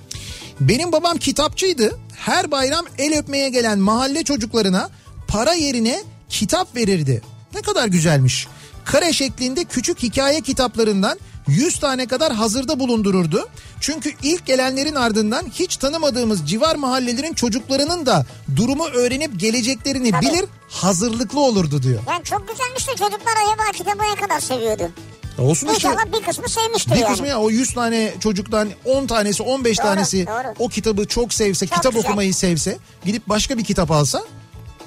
Benim 0.61 0.93
babam 0.93 1.17
kitapçıydı. 1.17 1.99
Her 2.17 2.51
bayram 2.51 2.85
el 2.99 3.19
öpmeye 3.19 3.49
gelen 3.49 3.79
mahalle 3.79 4.25
çocuklarına 4.25 4.91
para 5.29 5.53
yerine 5.55 6.03
kitap 6.29 6.77
verirdi. 6.77 7.23
Ne 7.55 7.63
kadar 7.63 7.87
güzelmiş. 7.89 8.47
Kare 8.85 9.13
şeklinde 9.13 9.65
küçük 9.65 10.03
hikaye 10.03 10.41
kitaplarından 10.41 11.19
100 11.49 11.79
tane 11.81 12.07
kadar 12.07 12.33
hazırda 12.33 12.81
bulundururdu. 12.81 13.49
Çünkü 13.81 14.13
ilk 14.23 14.47
gelenlerin 14.47 14.95
ardından 14.95 15.47
hiç 15.55 15.77
tanımadığımız 15.77 16.47
civar 16.49 16.77
mahallelerin 16.77 17.35
çocuklarının 17.35 18.07
da 18.07 18.27
durumu 18.57 18.87
öğrenip 18.87 19.41
geleceklerini 19.41 20.11
Tabii. 20.11 20.27
bilir 20.27 20.45
hazırlıklı 20.69 21.41
olurdu 21.41 21.83
diyor. 21.83 22.03
Yani 22.09 22.25
çok 22.25 22.49
güzelmiş 22.49 22.89
de 22.89 22.91
çocuklar 22.91 23.33
acaba 23.47 23.63
kitabı 23.73 24.03
ne 24.15 24.21
kadar 24.21 24.41
seviyordu? 24.41 24.91
Olsun 25.39 25.67
işte. 25.67 25.89
İnşallah 25.89 26.07
bir 26.13 26.23
kısmı 26.27 26.49
sevmiştir 26.49 26.91
Bir 26.93 26.97
yani. 26.97 27.11
kısmı 27.13 27.29
ya 27.29 27.41
o 27.41 27.51
100 27.51 27.75
tane 27.75 28.15
çocuktan 28.21 28.69
10 28.85 29.07
tanesi 29.07 29.43
15 29.43 29.79
Doğru, 29.79 29.87
tanesi 29.87 30.27
doğru. 30.27 30.55
o 30.59 30.69
kitabı 30.69 31.07
çok 31.09 31.35
sevse 31.35 31.67
Çok 31.67 31.77
kitap 31.77 31.93
güzel. 31.93 32.09
okumayı 32.09 32.35
sevse 32.35 32.79
gidip 33.05 33.29
başka 33.29 33.59
bir 33.59 33.65
kitap 33.65 33.91
alsa 33.91 34.23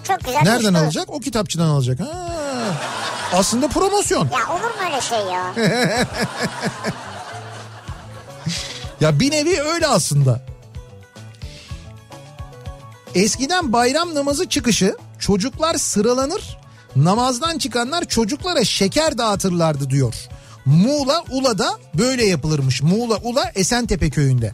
Çok 0.03 0.19
güzel. 0.19 0.39
nereden 0.43 0.73
alacak? 0.73 1.09
O 1.13 1.19
kitapçıdan 1.19 1.67
alacak. 1.67 1.99
Ha. 1.99 2.33
Aslında 3.33 3.67
promosyon. 3.67 4.23
Ya 4.33 4.53
olur 4.53 4.61
mu 4.63 4.85
öyle 4.85 5.01
şey 5.01 5.19
ya? 5.19 5.53
Ya 9.01 9.19
bir 9.19 9.31
nevi 9.31 9.61
öyle 9.61 9.87
aslında. 9.87 10.41
Eskiden 13.15 13.73
bayram 13.73 14.15
namazı 14.15 14.49
çıkışı 14.49 14.95
çocuklar 15.19 15.75
sıralanır, 15.75 16.57
namazdan 16.95 17.57
çıkanlar 17.57 18.05
çocuklara 18.05 18.63
şeker 18.63 19.17
dağıtırlardı 19.17 19.89
diyor. 19.89 20.13
Muğla 20.65 21.23
Ula'da 21.31 21.77
böyle 21.93 22.25
yapılırmış. 22.25 22.81
Muğla 22.81 23.17
Ula 23.23 23.51
Esentepe 23.55 24.09
köyünde. 24.09 24.51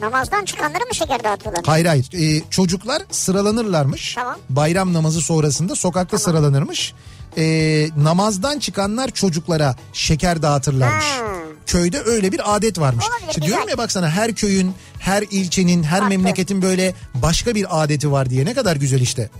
Namazdan 0.00 0.44
çıkanlara 0.44 0.84
mı 0.84 0.94
şeker 0.94 1.24
dağıtıyorlar? 1.24 1.62
Hayır 1.66 1.86
hayır 1.86 2.10
Ee, 2.14 2.42
çocuklar 2.50 3.02
sıralanırlarmış. 3.10 4.14
Tamam. 4.14 4.36
Bayram 4.50 4.92
namazı 4.92 5.20
sonrasında 5.20 5.74
sokakta 5.74 6.18
sıralanırmış. 6.18 6.94
Ee, 7.36 7.88
namazdan 7.96 8.58
çıkanlar 8.58 9.10
çocuklara 9.10 9.76
şeker 9.92 10.42
dağıtırlarmış. 10.42 11.04
Ha. 11.04 11.24
Köyde 11.66 12.00
öyle 12.02 12.32
bir 12.32 12.56
adet 12.56 12.78
varmış. 12.80 13.04
Olabilir, 13.08 13.28
İşte 13.28 13.40
güzel. 13.40 13.46
diyorum 13.48 13.68
ya 13.68 13.78
baksana 13.78 14.10
her 14.10 14.34
köyün, 14.34 14.74
her 14.98 15.22
ilçenin, 15.30 15.82
her 15.82 15.90
Farklı. 15.98 16.08
memleketin 16.08 16.62
böyle 16.62 16.94
başka 17.14 17.54
bir 17.54 17.82
adeti 17.82 18.12
var 18.12 18.30
diye 18.30 18.44
ne 18.44 18.54
kadar 18.54 18.76
güzel 18.76 19.00
işte. 19.00 19.30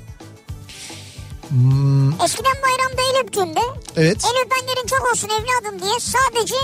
Eskiden 2.25 2.55
bayramda 2.63 3.03
el 3.13 3.21
öptüğümde 3.25 3.61
Evet. 3.97 4.25
el 4.25 4.45
öpenlerin 4.47 4.87
çok 4.87 5.13
olsun 5.13 5.29
evladım 5.29 5.83
diye 5.83 5.95
sadece 6.01 6.55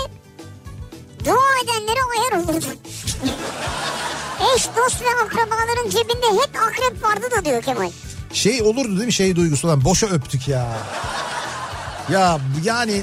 dua 1.25 1.43
edenlere 1.63 1.99
ayar 2.11 2.43
olurdu. 2.43 2.65
Eş, 4.55 4.67
dost 4.77 5.01
ve 5.01 5.05
akrabaların 5.25 5.89
cebinde 5.89 6.41
hep 6.43 6.49
akrep 6.61 7.03
vardı 7.03 7.25
da 7.37 7.45
diyor 7.45 7.61
Kemal. 7.61 7.89
Şey 8.33 8.61
olurdu 8.61 8.95
değil 8.95 9.05
mi 9.05 9.13
şey 9.13 9.35
duygusu 9.35 9.67
olan 9.67 9.83
boşa 9.85 10.07
öptük 10.07 10.47
ya. 10.47 10.67
Ya 12.11 12.39
yani 12.63 13.01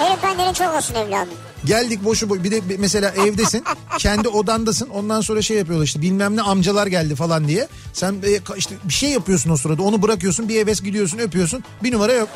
El 0.00 0.14
öpenlerin 0.18 0.52
çok 0.52 0.74
olsun 0.74 0.94
evladım. 0.94 1.34
geldik 1.64 2.04
boşu 2.04 2.28
boş 2.30 2.42
bir 2.42 2.50
de 2.50 2.60
mesela 2.78 3.10
evdesin 3.10 3.64
kendi 3.98 4.28
odandasın 4.28 4.88
ondan 4.88 5.20
sonra 5.20 5.42
şey 5.42 5.56
yapıyorlar 5.56 5.84
işte 5.84 6.02
bilmem 6.02 6.36
ne 6.36 6.42
amcalar 6.42 6.86
geldi 6.86 7.14
falan 7.14 7.48
diye. 7.48 7.68
Sen 7.92 8.12
e, 8.12 8.56
işte 8.56 8.74
bir 8.84 8.92
şey 8.92 9.10
yapıyorsun 9.10 9.50
o 9.50 9.56
sırada 9.56 9.82
onu 9.82 10.02
bırakıyorsun 10.02 10.48
bir 10.48 10.60
heves 10.60 10.82
gidiyorsun 10.82 11.18
öpüyorsun 11.18 11.64
bir 11.82 11.92
numara 11.92 12.12
yok. 12.12 12.28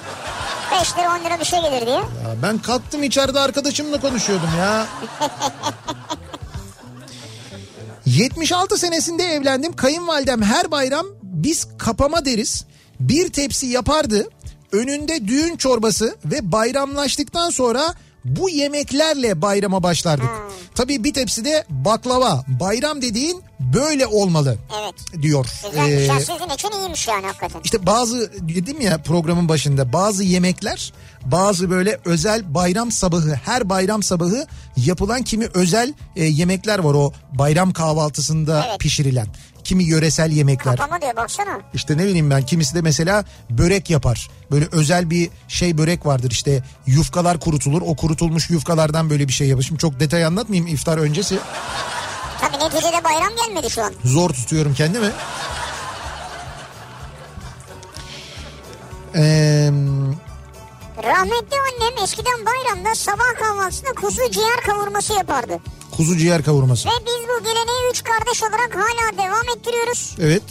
5 0.81 0.93
lira 0.99 1.17
10 1.21 1.25
lira 1.25 1.41
bir 1.41 1.45
şey 1.45 1.61
gelir 1.61 1.87
diye. 1.87 1.97
Ya 1.97 2.05
ben 2.43 2.59
kalktım 2.59 3.03
içeride 3.03 3.41
arkadaşımla 3.41 4.01
konuşuyordum 4.01 4.51
ya. 4.59 4.87
76 8.07 8.79
senesinde 8.79 9.23
evlendim. 9.25 9.77
Kayınvalidem 9.77 10.43
her 10.43 10.71
bayram 10.71 11.07
biz 11.37 11.69
kapama 11.79 12.25
deriz. 12.25 12.65
Bir 13.01 13.29
tepsi 13.29 13.67
yapardı. 13.67 14.29
Önünde 14.73 15.29
düğün 15.29 15.57
çorbası 15.57 16.17
ve 16.25 16.53
bayramlaştıktan 16.53 17.51
sonra 17.51 17.95
bu 18.25 18.51
yemeklerle 18.51 19.43
bayrama 19.43 19.83
başlardık. 19.83 20.29
Tabii 20.75 21.05
bir 21.05 21.15
tepsi 21.15 21.45
de 21.45 21.65
baklava. 21.71 22.45
Bayram 22.61 23.03
dediğin 23.03 23.43
böyle 23.61 24.07
olmalı 24.07 24.59
Evet. 24.83 25.23
diyor. 25.23 25.47
Güzelmiş. 25.71 25.93
Ee, 25.93 26.01
ya 26.05 26.21
sizin 26.21 26.55
için 26.55 26.71
iyiymiş 26.71 27.09
yani 27.09 27.27
hakikaten. 27.27 27.61
işte 27.65 27.87
bazı 27.87 28.33
dedim 28.49 28.81
ya 28.81 29.03
programın 29.03 29.49
başında 29.49 29.93
bazı 29.93 30.25
yemekler 30.25 30.93
bazı 31.25 31.71
böyle 31.71 31.99
özel 32.05 32.55
bayram 32.55 32.93
sabahı 32.93 33.35
her 33.45 33.69
bayram 33.69 34.03
sabahı 34.03 34.47
yapılan 34.77 35.23
kimi 35.23 35.47
özel 35.55 35.93
e, 36.17 36.25
yemekler 36.25 36.79
var 36.79 36.95
o 36.95 37.13
bayram 37.33 37.73
kahvaltısında 37.73 38.65
Evet. 38.69 38.81
pişirilen. 38.81 39.27
Kimi 39.67 39.85
yöresel 39.85 40.31
yemekler. 40.31 40.77
Kapama 40.77 41.01
diyor 41.01 41.17
baksana. 41.17 41.61
İşte 41.75 41.99
ne 41.99 42.05
bileyim 42.05 42.31
ben 42.31 42.47
kimisi 42.47 42.75
de 42.75 42.83
mesela 42.83 43.25
börek 43.51 43.91
yapar. 43.91 44.31
Böyle 44.51 44.69
özel 44.73 45.11
bir 45.11 45.31
şey 45.49 45.79
börek 45.79 46.07
vardır 46.07 46.31
işte 46.31 46.63
yufkalar 46.87 47.41
kurutulur. 47.41 47.83
O 47.87 47.97
kurutulmuş 47.97 48.51
yufkalardan 48.51 49.11
böyle 49.11 49.29
bir 49.29 49.33
şey 49.33 49.49
yapar. 49.49 49.63
Şimdi 49.63 49.81
çok 49.81 50.01
detay 50.01 50.25
anlatmayayım 50.25 50.75
iftar 50.75 50.99
öncesi. 50.99 51.39
Tabii 52.41 52.65
neticede 52.65 53.05
bayram 53.05 53.33
gelmedi 53.47 53.71
şu 53.71 53.83
an. 53.83 53.93
Zor 54.05 54.31
tutuyorum 54.31 54.75
kendimi. 54.75 55.11
Eee... 59.15 59.73
Rahmetli 61.05 61.57
annem 61.57 62.05
eskiden 62.05 62.47
bayramda 62.47 62.95
sabah 62.95 63.35
kahvaltısında 63.39 63.93
kuzu 63.93 64.31
ciğer 64.31 64.61
kavurması 64.67 65.13
yapardı. 65.13 65.59
Kuzu 65.97 66.17
ciğer 66.17 66.45
kavurması. 66.45 66.89
Ve 66.89 66.93
biz 67.07 67.29
bu 67.29 67.45
geleneği 67.45 67.91
üç 67.91 68.05
kardeş 68.05 68.43
olarak 68.43 68.75
hala 68.77 69.19
devam 69.25 69.57
ettiriyoruz. 69.59 70.17
Evet 70.21 70.43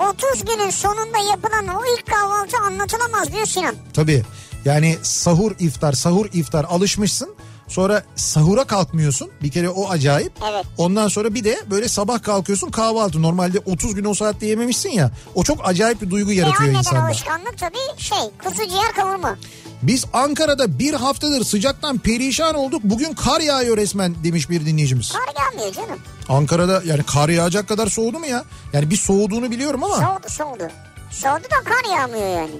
30 0.00 0.44
günün 0.44 0.70
sonunda 0.70 1.18
yapılan 1.18 1.68
o 1.68 1.80
ilk 1.98 2.06
kahvaltı 2.06 2.56
anlatılamaz 2.56 3.32
diyor 3.32 3.46
Sinan. 3.46 3.74
tabii. 3.94 4.22
Yani 4.64 4.96
sahur 5.02 5.52
iftar 5.58 5.92
sahur 5.92 6.26
iftar 6.32 6.64
alışmışsın. 6.64 7.34
Sonra 7.72 8.02
sahura 8.16 8.64
kalkmıyorsun. 8.64 9.30
Bir 9.42 9.50
kere 9.50 9.68
o 9.70 9.90
acayip. 9.90 10.32
Evet. 10.52 10.66
Ondan 10.78 11.08
sonra 11.08 11.34
bir 11.34 11.44
de 11.44 11.58
böyle 11.70 11.88
sabah 11.88 12.22
kalkıyorsun 12.22 12.70
kahvaltı. 12.70 13.22
Normalde 13.22 13.58
30 13.58 13.94
gün 13.94 14.04
o 14.04 14.14
saatte 14.14 14.46
yememişsin 14.46 14.90
ya. 14.90 15.10
O 15.34 15.44
çok 15.44 15.68
acayip 15.68 16.02
bir 16.02 16.10
duygu 16.10 16.30
Ve 16.30 16.34
yaratıyor 16.34 16.62
anneden 16.62 16.78
insanda. 16.78 17.04
alışkanlık 17.04 17.58
tabii 17.58 17.98
şey 18.02 18.18
kuzu 18.44 18.68
ciğer 18.68 18.92
kavurma. 18.96 19.36
Biz 19.82 20.04
Ankara'da 20.12 20.78
bir 20.78 20.94
haftadır 20.94 21.44
sıcaktan 21.44 21.98
perişan 21.98 22.54
olduk. 22.54 22.80
Bugün 22.84 23.12
kar 23.12 23.40
yağıyor 23.40 23.76
resmen 23.76 24.14
demiş 24.24 24.50
bir 24.50 24.66
dinleyicimiz. 24.66 25.12
Kar 25.12 25.34
gelmiyor 25.50 25.74
canım. 25.74 25.98
Ankara'da 26.28 26.82
yani 26.86 27.02
kar 27.02 27.28
yağacak 27.28 27.68
kadar 27.68 27.86
soğudu 27.86 28.18
mu 28.18 28.26
ya? 28.26 28.44
Yani 28.72 28.90
bir 28.90 28.96
soğuduğunu 28.96 29.50
biliyorum 29.50 29.84
ama. 29.84 29.94
Soğudu 29.96 30.28
soğudu. 30.28 30.68
Soğudu 31.10 31.44
da 31.44 31.64
kar 31.64 31.96
yağmıyor 31.98 32.28
yani. 32.36 32.54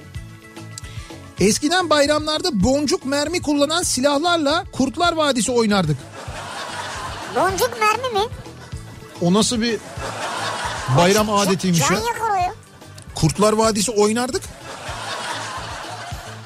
Eskiden 1.43 1.91
bayramlarda 1.91 2.63
boncuk 2.65 3.05
mermi 3.05 3.43
kullanan 3.43 3.83
silahlarla 3.83 4.65
Kurtlar 4.73 5.13
Vadisi 5.13 5.53
oynardık. 5.53 5.97
Boncuk 7.37 7.71
mermi 7.81 8.19
mi? 8.19 8.33
O 9.21 9.35
nasıl 9.35 9.61
bir 9.61 9.79
bayram 10.97 11.31
adetiymiş 11.31 11.81
Can 11.81 11.95
ya? 11.95 12.55
Kurtlar 13.15 13.53
Vadisi 13.53 13.91
oynardık. 13.91 14.43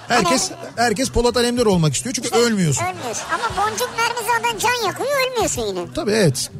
Herkes 0.08 0.50
herkes 0.76 1.10
Polat 1.10 1.36
Alemdar 1.36 1.66
olmak 1.66 1.94
istiyor 1.94 2.14
çünkü 2.14 2.28
ölmüyorsun. 2.28 2.84
Ölmüyorsun. 2.84 3.24
Ama 3.32 3.66
boncuk 3.66 3.90
mermi 3.96 4.28
zaten 4.34 4.58
can 4.58 4.86
yakıyor 4.86 5.10
ölmüyorsun 5.26 5.62
yine. 5.62 5.92
Tabii 5.94 6.10
evet. 6.12 6.50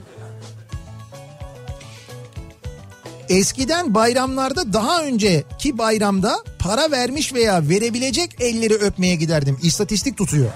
Eskiden 3.29 3.95
bayramlarda 3.95 4.73
daha 4.73 5.03
önceki 5.03 5.79
bayramda 5.79 6.37
para 6.59 6.91
vermiş 6.91 7.35
veya 7.35 7.69
verebilecek 7.69 8.31
elleri 8.41 8.75
öpmeye 8.75 9.15
giderdim. 9.17 9.59
İstatistik 9.63 10.17
tutuyor. 10.19 10.51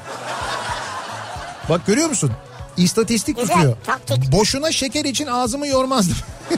Bak 1.68 1.86
görüyor 1.86 2.08
musun? 2.08 2.30
İstatistik 2.76 3.36
Güzel, 3.40 3.54
tutuyor. 3.54 3.76
taktik. 3.86 4.32
Boşuna 4.32 4.72
şeker 4.72 5.04
için 5.04 5.26
ağzımı 5.26 5.66
yormazdım. 5.66 6.16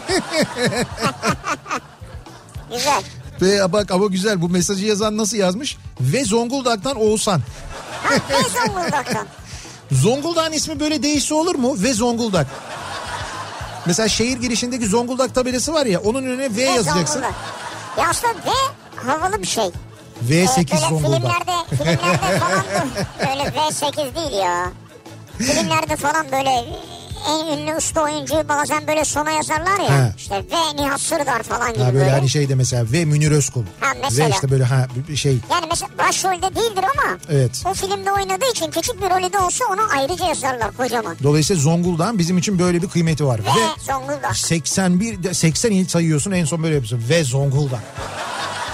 Güzel. 2.72 3.03
Ve 3.42 3.72
bak 3.72 3.90
ama 3.90 4.07
güzel 4.07 4.40
bu 4.42 4.48
mesajı 4.48 4.87
yazan 4.87 5.16
nasıl 5.16 5.37
yazmış? 5.37 5.77
Ve 6.01 6.25
Zonguldak'tan 6.25 6.96
Oğuzhan. 6.96 7.42
Ha 8.03 8.14
ne 8.31 8.48
Zonguldak'tan? 8.66 9.27
Zonguldak'ın 9.92 10.53
ismi 10.53 10.81
böyle 10.81 11.03
değişse 11.03 11.35
olur 11.35 11.55
mu? 11.55 11.75
Ve 11.79 11.92
Zonguldak. 11.94 12.46
Mesela 13.87 14.09
şehir 14.09 14.37
girişindeki 14.37 14.87
Zonguldak 14.87 15.35
tabelası 15.35 15.73
var 15.73 15.87
ya 15.87 16.01
onun 16.01 16.23
önüne 16.23 16.57
V 16.57 16.62
yazacaksın. 16.62 17.21
Zonguldak. 17.21 17.35
Ya 17.99 18.09
aslında 18.09 18.35
V 18.35 18.51
havalı 19.07 19.42
bir 19.42 19.47
şey. 19.47 19.64
V8 20.29 20.57
Evet, 20.57 20.68
Zonguldak. 20.88 21.21
filmlerde, 21.21 21.53
filmlerde 21.77 22.38
falan 22.38 22.64
böyle 23.21 23.42
V8 23.42 24.14
değil 24.14 24.33
ya. 24.42 24.71
Filmlerde 25.38 25.97
falan 25.97 26.27
böyle 26.33 26.64
en 27.29 27.59
ünlü 27.59 27.77
usta 27.77 28.03
oyuncuyu 28.03 28.49
bazen 28.49 28.87
böyle 28.87 29.05
sona 29.05 29.31
yazarlar 29.31 29.79
ya. 29.81 30.07
He. 30.07 30.13
İşte 30.17 30.35
V 30.53 30.77
Nihat 30.83 31.01
Sırdar 31.01 31.43
falan 31.43 31.73
gibi 31.75 31.83
Ha 31.83 31.87
böyle 31.87 31.99
böyle. 32.01 32.11
hani 32.11 32.29
şeyde 32.29 32.55
mesela 32.55 32.85
ve 32.93 33.05
Münir 33.05 33.31
Özkul. 33.31 33.65
Ha, 33.81 33.87
mesela. 34.03 34.27
Ve 34.27 34.31
işte 34.31 34.51
böyle 34.51 34.65
ha 34.65 34.87
bir 35.09 35.17
şey. 35.17 35.39
Yani 35.51 35.67
mesela 35.71 35.89
başrolde 35.99 36.55
değildir 36.55 36.85
ama 36.95 37.19
Evet. 37.31 37.63
o 37.67 37.75
filmde 37.75 38.13
oynadığı 38.13 38.51
için 38.53 38.71
küçük 38.71 39.03
bir 39.03 39.11
rolü 39.11 39.33
de 39.33 39.39
olsa 39.39 39.65
onu 39.73 39.81
ayrıca 39.99 40.27
yazarlar 40.27 40.77
kocaman. 40.77 41.17
Dolayısıyla 41.23 41.63
Zonguldak'ın 41.63 42.19
bizim 42.19 42.39
için 42.39 42.59
böyle 42.59 42.83
bir 42.83 42.89
kıymeti 42.89 43.27
var. 43.27 43.39
Ve 43.39 43.45
Ve 43.45 43.93
Zonguldak. 43.93 44.37
81 44.37 45.23
de- 45.23 45.35
80 45.35 45.71
il 45.73 45.89
sayıyorsun 45.89 46.31
en 46.31 46.45
son 46.45 46.63
böyle 46.63 46.75
yapıyorsun. 46.75 47.09
Ve 47.09 47.25
Zonguldak. 47.25 47.81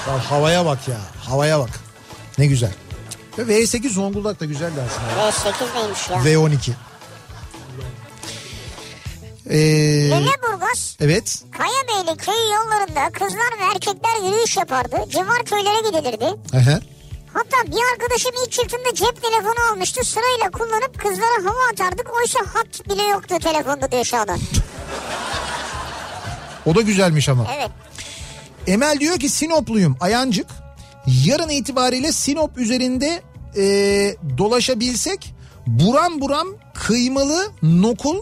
Ya 0.08 0.30
havaya 0.30 0.66
bak 0.66 0.88
ya. 0.88 0.96
Havaya 1.24 1.58
bak. 1.60 1.70
Ne 2.38 2.46
güzel. 2.46 2.72
Ve 3.38 3.42
V8 3.62 3.88
Zonguldak 3.92 4.40
da 4.40 4.44
güzel 4.44 4.70
dersin. 4.76 5.00
V8 5.18 5.80
neymiş 5.80 6.10
ya? 6.10 6.16
V12. 6.16 6.70
Ee, 9.50 9.58
Lüleburgaz 10.10 10.96
evet. 11.00 11.42
Kayabeyli 11.58 12.16
köyü 12.16 12.54
yollarında 12.54 13.10
kızlar 13.12 13.52
ve 13.60 13.64
erkekler 13.74 14.30
yürüyüş 14.30 14.56
yapardı. 14.56 14.96
Civar 15.10 15.44
köylere 15.44 15.88
gidilirdi. 15.88 16.24
Aha. 16.56 16.80
Hatta 17.34 17.72
bir 17.72 17.92
arkadaşım 17.92 18.32
ilk 18.44 18.52
çıktığında 18.52 18.94
cep 18.94 19.22
telefonu 19.22 19.72
almıştı. 19.72 20.04
Sırayla 20.04 20.50
kullanıp 20.50 20.98
kızlara 20.98 21.50
hava 21.50 21.68
atardık. 21.72 22.10
Oysa 22.20 22.38
hat 22.38 22.88
bile 22.88 23.02
yoktu 23.02 23.34
telefonda 23.42 23.92
diyor 23.92 24.04
Şadan. 24.04 24.38
O 26.66 26.74
da 26.74 26.80
güzelmiş 26.80 27.28
ama. 27.28 27.46
Evet. 27.56 27.70
Emel 28.66 29.00
diyor 29.00 29.18
ki 29.18 29.28
Sinopluyum 29.28 29.96
Ayancık. 30.00 30.46
Yarın 31.24 31.48
itibariyle 31.48 32.12
Sinop 32.12 32.58
üzerinde 32.58 33.22
e, 33.56 33.62
dolaşabilsek 34.38 35.34
buram 35.66 36.20
buram 36.20 36.48
kıymalı 36.74 37.50
nokul 37.62 38.18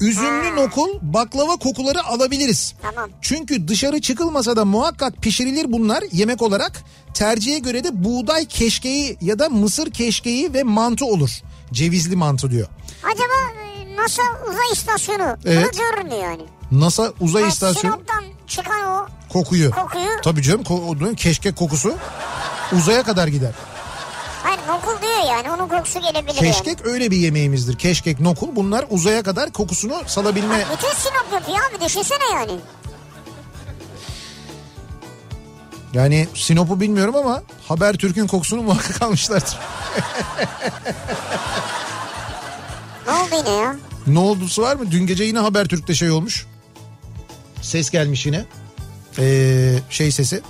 Üzümlü 0.00 0.56
nokul 0.56 0.88
baklava 1.02 1.56
kokuları 1.56 2.04
alabiliriz. 2.04 2.74
Tamam. 2.82 3.10
Çünkü 3.20 3.68
dışarı 3.68 4.00
çıkılmasa 4.00 4.56
da 4.56 4.64
muhakkak 4.64 5.16
pişirilir 5.16 5.72
bunlar 5.72 6.04
yemek 6.12 6.42
olarak. 6.42 6.82
Tercihe 7.14 7.58
göre 7.58 7.84
de 7.84 8.04
buğday 8.04 8.44
keşkeği 8.46 9.16
ya 9.20 9.38
da 9.38 9.48
mısır 9.48 9.90
keşkeği 9.90 10.54
ve 10.54 10.62
mantı 10.62 11.04
olur. 11.06 11.30
Cevizli 11.72 12.16
mantı 12.16 12.50
diyor. 12.50 12.68
Acaba 13.02 13.60
e, 13.64 13.96
NASA 13.96 14.22
uzay 14.50 14.72
istasyonu 14.72 15.36
Evet. 15.46 15.68
bunu 15.72 15.80
görür 15.82 16.04
mü 16.08 16.22
yani? 16.22 16.42
NASA 16.72 17.12
uzay 17.20 17.42
Ha, 17.42 17.48
istasyonu 17.48 17.94
Sinop'tan 17.94 18.24
çıkan 18.46 18.86
o 18.86 19.06
kokuyu. 19.32 19.70
kokuyu 19.70 20.08
Tabii 20.24 20.42
canım 20.42 20.62
ko- 20.62 21.14
keşkek 21.16 21.56
kokusu 21.56 21.94
uzaya 22.72 23.02
kadar 23.02 23.28
gider. 23.28 23.52
Hayır 24.42 24.60
nokul 24.68 25.02
diyor 25.02 25.18
yani 25.28 25.50
onun 25.50 25.68
kokusu 25.68 26.00
gelebilir 26.00 26.34
yani. 26.34 26.52
Keşkek 26.52 26.86
öyle 26.86 27.10
bir 27.10 27.16
yemeğimizdir. 27.16 27.78
Keşkek, 27.78 28.20
nokul 28.20 28.56
bunlar 28.56 28.84
uzaya 28.90 29.22
kadar 29.22 29.50
kokusunu 29.52 30.02
salabilme. 30.06 30.64
Bütün 30.76 30.94
Sinop 30.94 31.26
yapıyor 31.32 31.58
abi 31.70 31.84
düşünsene 31.84 32.24
yani. 32.34 32.52
Yani 35.92 36.28
Sinop'u 36.34 36.80
bilmiyorum 36.80 37.16
ama 37.16 37.42
Habertürk'ün 37.68 38.26
kokusunu 38.26 38.62
muhakkak 38.62 39.02
almışlardır. 39.06 39.58
Ne 43.06 43.12
oldu 43.12 43.34
yine 43.38 43.50
ya? 43.50 43.76
Ne 44.06 44.18
oldusu 44.18 44.62
var 44.62 44.76
mı? 44.76 44.90
Dün 44.90 45.06
gece 45.06 45.24
yine 45.24 45.38
Habertürk'te 45.38 45.94
şey 45.94 46.10
olmuş. 46.10 46.46
Ses 47.62 47.90
gelmiş 47.90 48.26
yine. 48.26 48.44
Ee, 49.18 49.78
şey 49.90 50.12
sesi. 50.12 50.42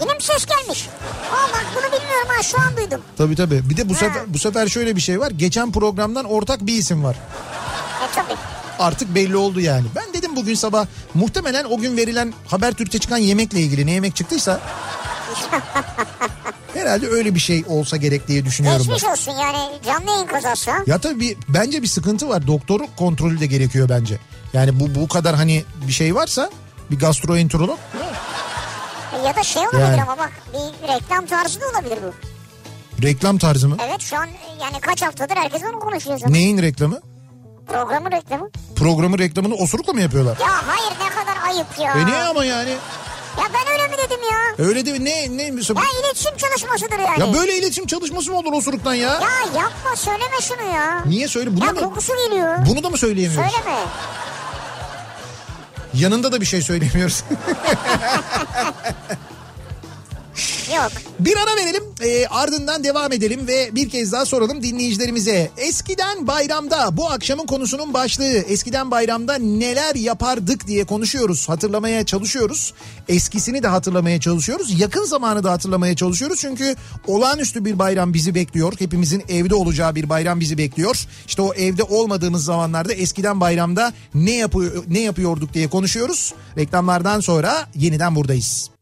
Yine 0.00 0.12
mi 0.14 0.22
ses 0.22 0.46
gelmiş? 0.46 0.88
Aa 1.32 1.48
bak 1.52 1.66
bunu 1.76 1.95
ha 2.28 2.42
şu 2.42 2.60
an 2.60 2.76
duydum. 2.76 3.00
Tabii 3.18 3.36
tabii. 3.36 3.70
Bir 3.70 3.76
de 3.76 3.88
bu 3.88 3.94
sefer 3.94 4.22
bu 4.34 4.38
sefer 4.38 4.68
şöyle 4.68 4.96
bir 4.96 5.00
şey 5.00 5.20
var. 5.20 5.30
Geçen 5.30 5.72
programdan 5.72 6.24
ortak 6.24 6.66
bir 6.66 6.72
isim 6.78 7.04
var. 7.04 7.16
E 8.04 8.14
tabii. 8.14 8.38
Artık 8.78 9.14
belli 9.14 9.36
oldu 9.36 9.60
yani. 9.60 9.86
Ben 9.96 10.14
dedim 10.14 10.36
bugün 10.36 10.54
sabah 10.54 10.86
muhtemelen 11.14 11.64
o 11.64 11.78
gün 11.78 11.96
verilen 11.96 12.34
Habertürk'te 12.46 12.98
çıkan 12.98 13.18
yemekle 13.18 13.60
ilgili 13.60 13.86
ne 13.86 13.90
yemek 13.90 14.16
çıktıysa 14.16 14.60
herhalde 16.74 17.08
öyle 17.08 17.34
bir 17.34 17.40
şey 17.40 17.64
olsa 17.68 17.96
gerek 17.96 18.28
diye 18.28 18.44
düşünüyorum. 18.44 18.82
ben. 18.88 18.94
Geçmiş 18.94 19.10
olsun 19.12 19.32
yani 19.32 19.58
canlı 19.86 20.10
yayın 20.10 20.26
kazası 20.26 20.70
ha. 20.70 20.78
Ya 20.86 20.98
tabii 20.98 21.20
bir, 21.20 21.36
bence 21.48 21.82
bir 21.82 21.86
sıkıntı 21.88 22.28
var. 22.28 22.46
Doktor 22.46 22.80
kontrolü 22.96 23.40
de 23.40 23.46
gerekiyor 23.46 23.88
bence. 23.88 24.18
Yani 24.52 24.80
bu 24.80 24.94
bu 24.94 25.08
kadar 25.08 25.36
hani 25.36 25.64
bir 25.88 25.92
şey 25.92 26.14
varsa 26.14 26.50
bir 26.90 26.98
gastroenterolog 26.98 27.78
Ya 29.26 29.36
da 29.36 29.42
şey 29.42 29.62
olabilir 29.62 29.80
Yani. 29.80 30.02
ama 30.02 30.18
bak 30.18 30.32
bir 30.52 30.88
reklam 30.88 31.26
tarzı 31.26 31.60
da 31.60 31.64
olabilir 31.68 31.98
bu. 32.02 32.14
reklam 33.02 33.38
tarzı 33.38 33.68
mı? 33.68 33.76
Evet 33.88 34.00
şu 34.00 34.16
an 34.16 34.26
yani 34.60 34.80
kaç 34.80 35.02
haftadır 35.02 35.36
herkes 35.36 35.62
onu 35.62 35.80
konuşuyor 35.80 36.18
zaten. 36.18 36.34
Neyin 36.34 36.62
reklamı? 36.62 37.00
Programın 37.66 38.10
reklamı. 38.12 38.50
Programın 38.76 39.18
reklamını 39.18 39.54
osurukla 39.54 39.92
mı 39.92 40.00
yapıyorlar? 40.00 40.36
Ya 40.40 40.48
hayır 40.66 40.92
ne 41.00 41.08
kadar 41.08 41.46
ayıp 41.46 41.66
ya. 41.78 41.92
E 42.02 42.06
niye 42.06 42.16
ama 42.22 42.44
yani? 42.44 42.70
Ya 43.38 43.44
ben 43.54 43.72
öyle 43.72 43.88
mi 43.88 43.94
dedim 44.06 44.20
ya? 44.32 44.66
Öyle 44.66 44.86
de 44.86 45.04
ne 45.04 45.36
ne 45.36 45.42
Ya 45.42 45.50
iletişim 46.00 46.36
çalışmasıdır 46.36 46.98
yani. 46.98 47.20
Ya 47.20 47.34
böyle 47.34 47.58
iletişim 47.58 47.86
çalışması 47.86 48.30
mı 48.30 48.38
olur 48.38 48.52
osuruktan 48.52 48.94
ya? 48.94 49.08
Ya 49.08 49.60
yapma 49.60 49.96
söyleme 49.96 50.40
şunu 50.42 50.74
ya. 50.74 51.02
Niye 51.06 51.28
söyle? 51.28 51.56
Bunu 51.56 51.64
Ya 51.64 51.76
da, 51.76 51.80
kokusu 51.80 52.12
geliyor. 52.16 52.58
bunu 52.70 52.82
da 52.82 52.90
mı 52.90 52.98
söyleyemiyoruz? 52.98 53.52
Söyleme. 53.52 53.78
Yanında 55.98 56.32
da 56.32 56.40
bir 56.40 56.46
şey 56.46 56.62
söylemiyoruz. 56.62 57.24
Yok. 60.76 60.92
Bir 61.20 61.36
ara 61.36 61.56
verelim 61.56 61.82
e, 62.00 62.26
ardından 62.26 62.84
devam 62.84 63.12
edelim 63.12 63.46
ve 63.46 63.70
bir 63.72 63.90
kez 63.90 64.12
daha 64.12 64.24
soralım 64.26 64.62
dinleyicilerimize. 64.62 65.50
Eskiden 65.56 66.26
bayramda 66.26 66.96
bu 66.96 67.10
akşamın 67.10 67.46
konusunun 67.46 67.94
başlığı 67.94 68.24
eskiden 68.36 68.90
bayramda 68.90 69.34
neler 69.34 69.94
yapardık 69.94 70.66
diye 70.66 70.84
konuşuyoruz 70.84 71.48
hatırlamaya 71.48 72.06
çalışıyoruz. 72.06 72.74
Eskisini 73.08 73.62
de 73.62 73.68
hatırlamaya 73.68 74.20
çalışıyoruz 74.20 74.80
yakın 74.80 75.04
zamanı 75.04 75.44
da 75.44 75.52
hatırlamaya 75.52 75.96
çalışıyoruz 75.96 76.40
çünkü 76.40 76.76
olağanüstü 77.06 77.64
bir 77.64 77.78
bayram 77.78 78.14
bizi 78.14 78.34
bekliyor. 78.34 78.72
Hepimizin 78.78 79.24
evde 79.28 79.54
olacağı 79.54 79.94
bir 79.94 80.08
bayram 80.08 80.40
bizi 80.40 80.58
bekliyor. 80.58 81.06
İşte 81.26 81.42
o 81.42 81.54
evde 81.54 81.82
olmadığımız 81.82 82.44
zamanlarda 82.44 82.92
eskiden 82.92 83.40
bayramda 83.40 83.92
ne 84.14 84.36
yapıyor 84.36 84.84
ne 84.88 85.00
yapıyorduk 85.00 85.54
diye 85.54 85.68
konuşuyoruz. 85.68 86.34
Reklamlardan 86.58 87.20
sonra 87.20 87.68
yeniden 87.74 88.16
buradayız. 88.16 88.75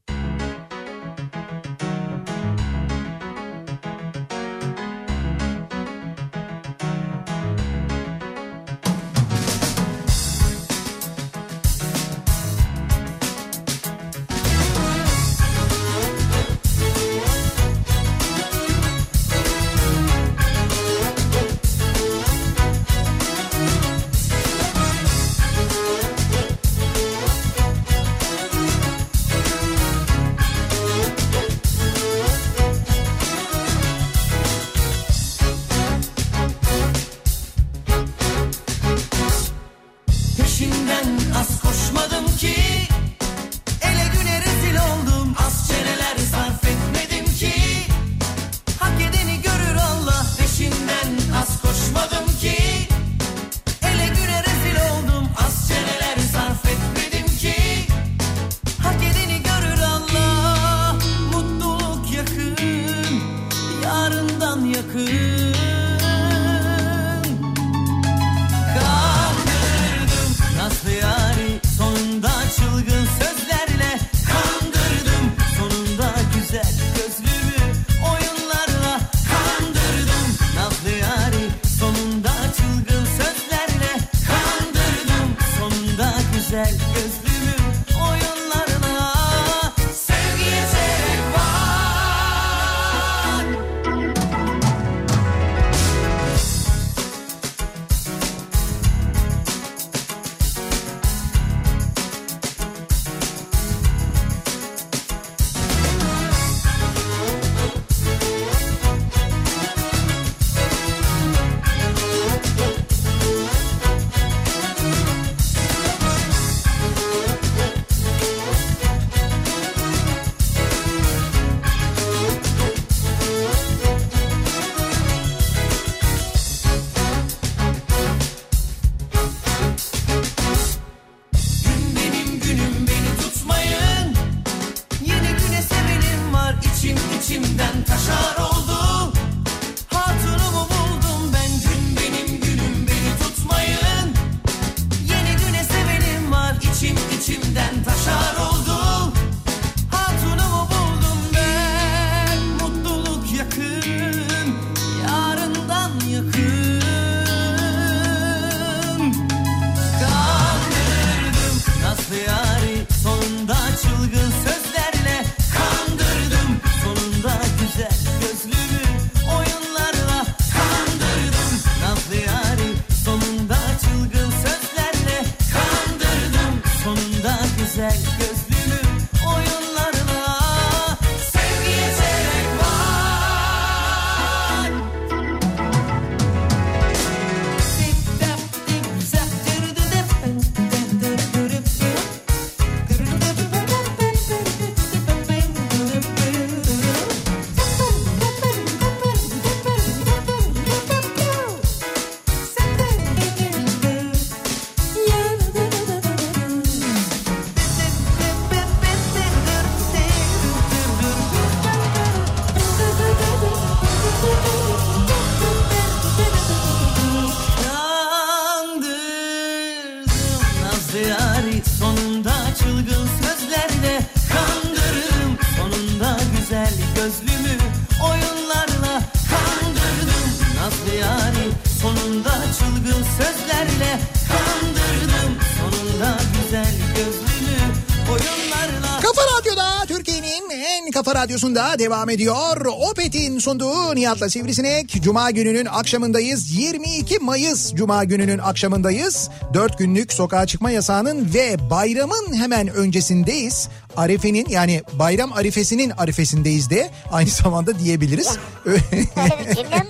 Radyosunda 241.24 241.78
devam 241.78 242.10
ediyor. 242.10 242.66
Opet'in 242.90 243.38
sunduğu 243.38 243.94
Nihat'la 243.94 244.30
Sivrisinek. 244.30 245.02
Cuma 245.02 245.30
gününün 245.30 245.66
akşamındayız. 245.66 246.56
22 246.56 247.18
Mayıs 247.18 247.74
Cuma 247.74 248.04
gününün 248.04 248.38
akşamındayız. 248.38 249.30
4 249.54 249.78
günlük 249.78 250.12
sokağa 250.12 250.46
çıkma 250.46 250.70
yasağının 250.70 251.34
ve 251.34 251.70
bayramın 251.70 252.34
hemen 252.34 252.68
öncesindeyiz. 252.68 253.68
Arife'nin 253.96 254.46
yani 254.48 254.82
bayram 254.92 255.32
arifesinin 255.32 255.90
arifesindeyiz 255.90 256.70
de 256.70 256.90
aynı 257.12 257.30
zamanda 257.42 257.78
diyebiliriz. 257.78 258.28
Mi 258.66 258.72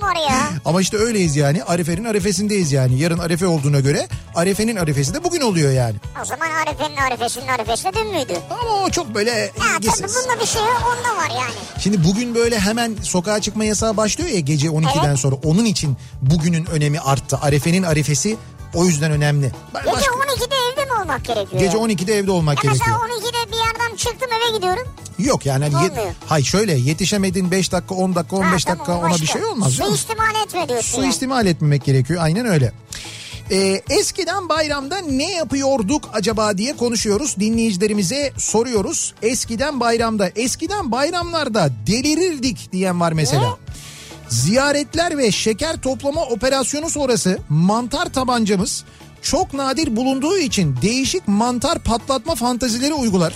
var 0.02 0.16
ya? 0.30 0.48
Ama 0.64 0.80
işte 0.80 0.96
öyleyiz 0.96 1.36
yani. 1.36 1.64
Arife'nin 1.64 2.04
arifesindeyiz 2.04 2.72
yani. 2.72 2.98
Yarın 2.98 3.18
Arife 3.18 3.46
olduğuna 3.46 3.80
göre 3.80 4.08
Arife'nin 4.34 4.76
arifesi 4.76 5.14
de 5.14 5.24
bugün 5.24 5.40
oluyor 5.40 5.72
yani. 5.72 5.96
Arife'nin 6.66 6.96
Arife'sinin 6.96 7.48
Arifesi 7.48 7.84
de 7.84 7.92
dün 7.94 8.06
müydü? 8.06 8.32
Ama 8.50 8.70
o 8.84 8.90
çok 8.90 9.14
böyle 9.14 9.30
Ya 9.30 9.50
tabii 9.92 10.08
bunda 10.08 10.40
bir 10.40 10.46
şey 10.46 10.62
onda 10.62 11.16
var 11.16 11.30
yani. 11.30 11.54
Şimdi 11.80 12.04
bugün 12.04 12.34
böyle 12.34 12.58
hemen 12.60 12.96
sokağa 13.02 13.40
çıkma 13.40 13.64
yasağı 13.64 13.96
başlıyor 13.96 14.30
ya 14.30 14.40
gece 14.40 14.68
12'den 14.68 15.08
Evet. 15.08 15.18
sonra. 15.18 15.36
Onun 15.44 15.64
için 15.64 15.96
bugünün 16.22 16.66
önemi 16.66 17.00
arttı. 17.00 17.38
Arife'nin 17.42 17.82
arifesi 17.82 18.36
o 18.74 18.84
yüzden 18.84 19.10
önemli. 19.12 19.52
Gece 19.74 19.92
başka- 19.96 20.12
12'de 20.14 20.54
evde 20.72 20.84
mi 20.84 20.92
olmak 21.02 21.24
gerekiyor? 21.24 21.62
Gece 21.62 21.76
yani? 21.78 21.92
12'de 21.92 22.18
evde 22.18 22.30
olmak 22.30 22.64
Ya 22.64 22.70
gerekiyor. 22.72 22.96
mesela 23.00 23.16
12'de 23.18 23.52
bir 23.52 23.56
yerden 23.56 23.96
çıktım 23.96 24.28
eve 24.32 24.56
gidiyorum. 24.56 24.88
Yok 25.18 25.46
yani 25.46 25.64
hani 25.64 25.84
yet- 25.84 25.90
Olmuyor. 25.92 26.14
hay 26.26 26.42
şöyle 26.42 26.72
yetişemedin 26.74 27.50
5 27.50 27.72
dakika 27.72 27.94
10 27.94 28.14
dakika 28.14 28.36
15 28.36 28.66
Ha, 28.66 28.70
dakika 28.70 28.84
tamam, 28.86 29.00
o 29.02 29.06
ona 29.06 29.14
bir 29.14 29.20
başka. 29.22 29.32
şey 29.38 29.44
olmaz. 29.44 29.72
Suistimal 29.72 30.34
etme 30.46 30.68
diyorsun 30.68 30.94
Su 30.96 31.00
yani. 31.00 31.10
istimal 31.10 31.46
etmemek 31.46 31.84
gerekiyor 31.84 32.22
aynen 32.22 32.46
öyle. 32.46 32.72
Ee, 33.50 33.82
eskiden 33.90 34.48
bayramda 34.48 34.98
ne 34.98 35.32
yapıyorduk 35.32 36.10
acaba 36.12 36.58
diye 36.58 36.76
konuşuyoruz. 36.76 37.36
Dinleyicilerimize 37.40 38.32
soruyoruz. 38.38 39.14
Eskiden 39.22 39.80
bayramda, 39.80 40.30
eskiden 40.36 40.92
bayramlarda 40.92 41.68
delirirdik 41.86 42.72
diyen 42.72 43.00
var 43.00 43.12
mesela. 43.12 43.56
Ziyaretler 44.28 45.18
ve 45.18 45.32
şeker 45.32 45.80
toplama 45.80 46.22
operasyonu 46.22 46.90
sonrası 46.90 47.38
mantar 47.48 48.06
tabancamız 48.12 48.84
çok 49.22 49.54
nadir 49.54 49.96
bulunduğu 49.96 50.38
için 50.38 50.76
değişik 50.82 51.28
mantar 51.28 51.78
patlatma 51.78 52.34
fantazileri 52.34 52.94
uygular. 52.94 53.34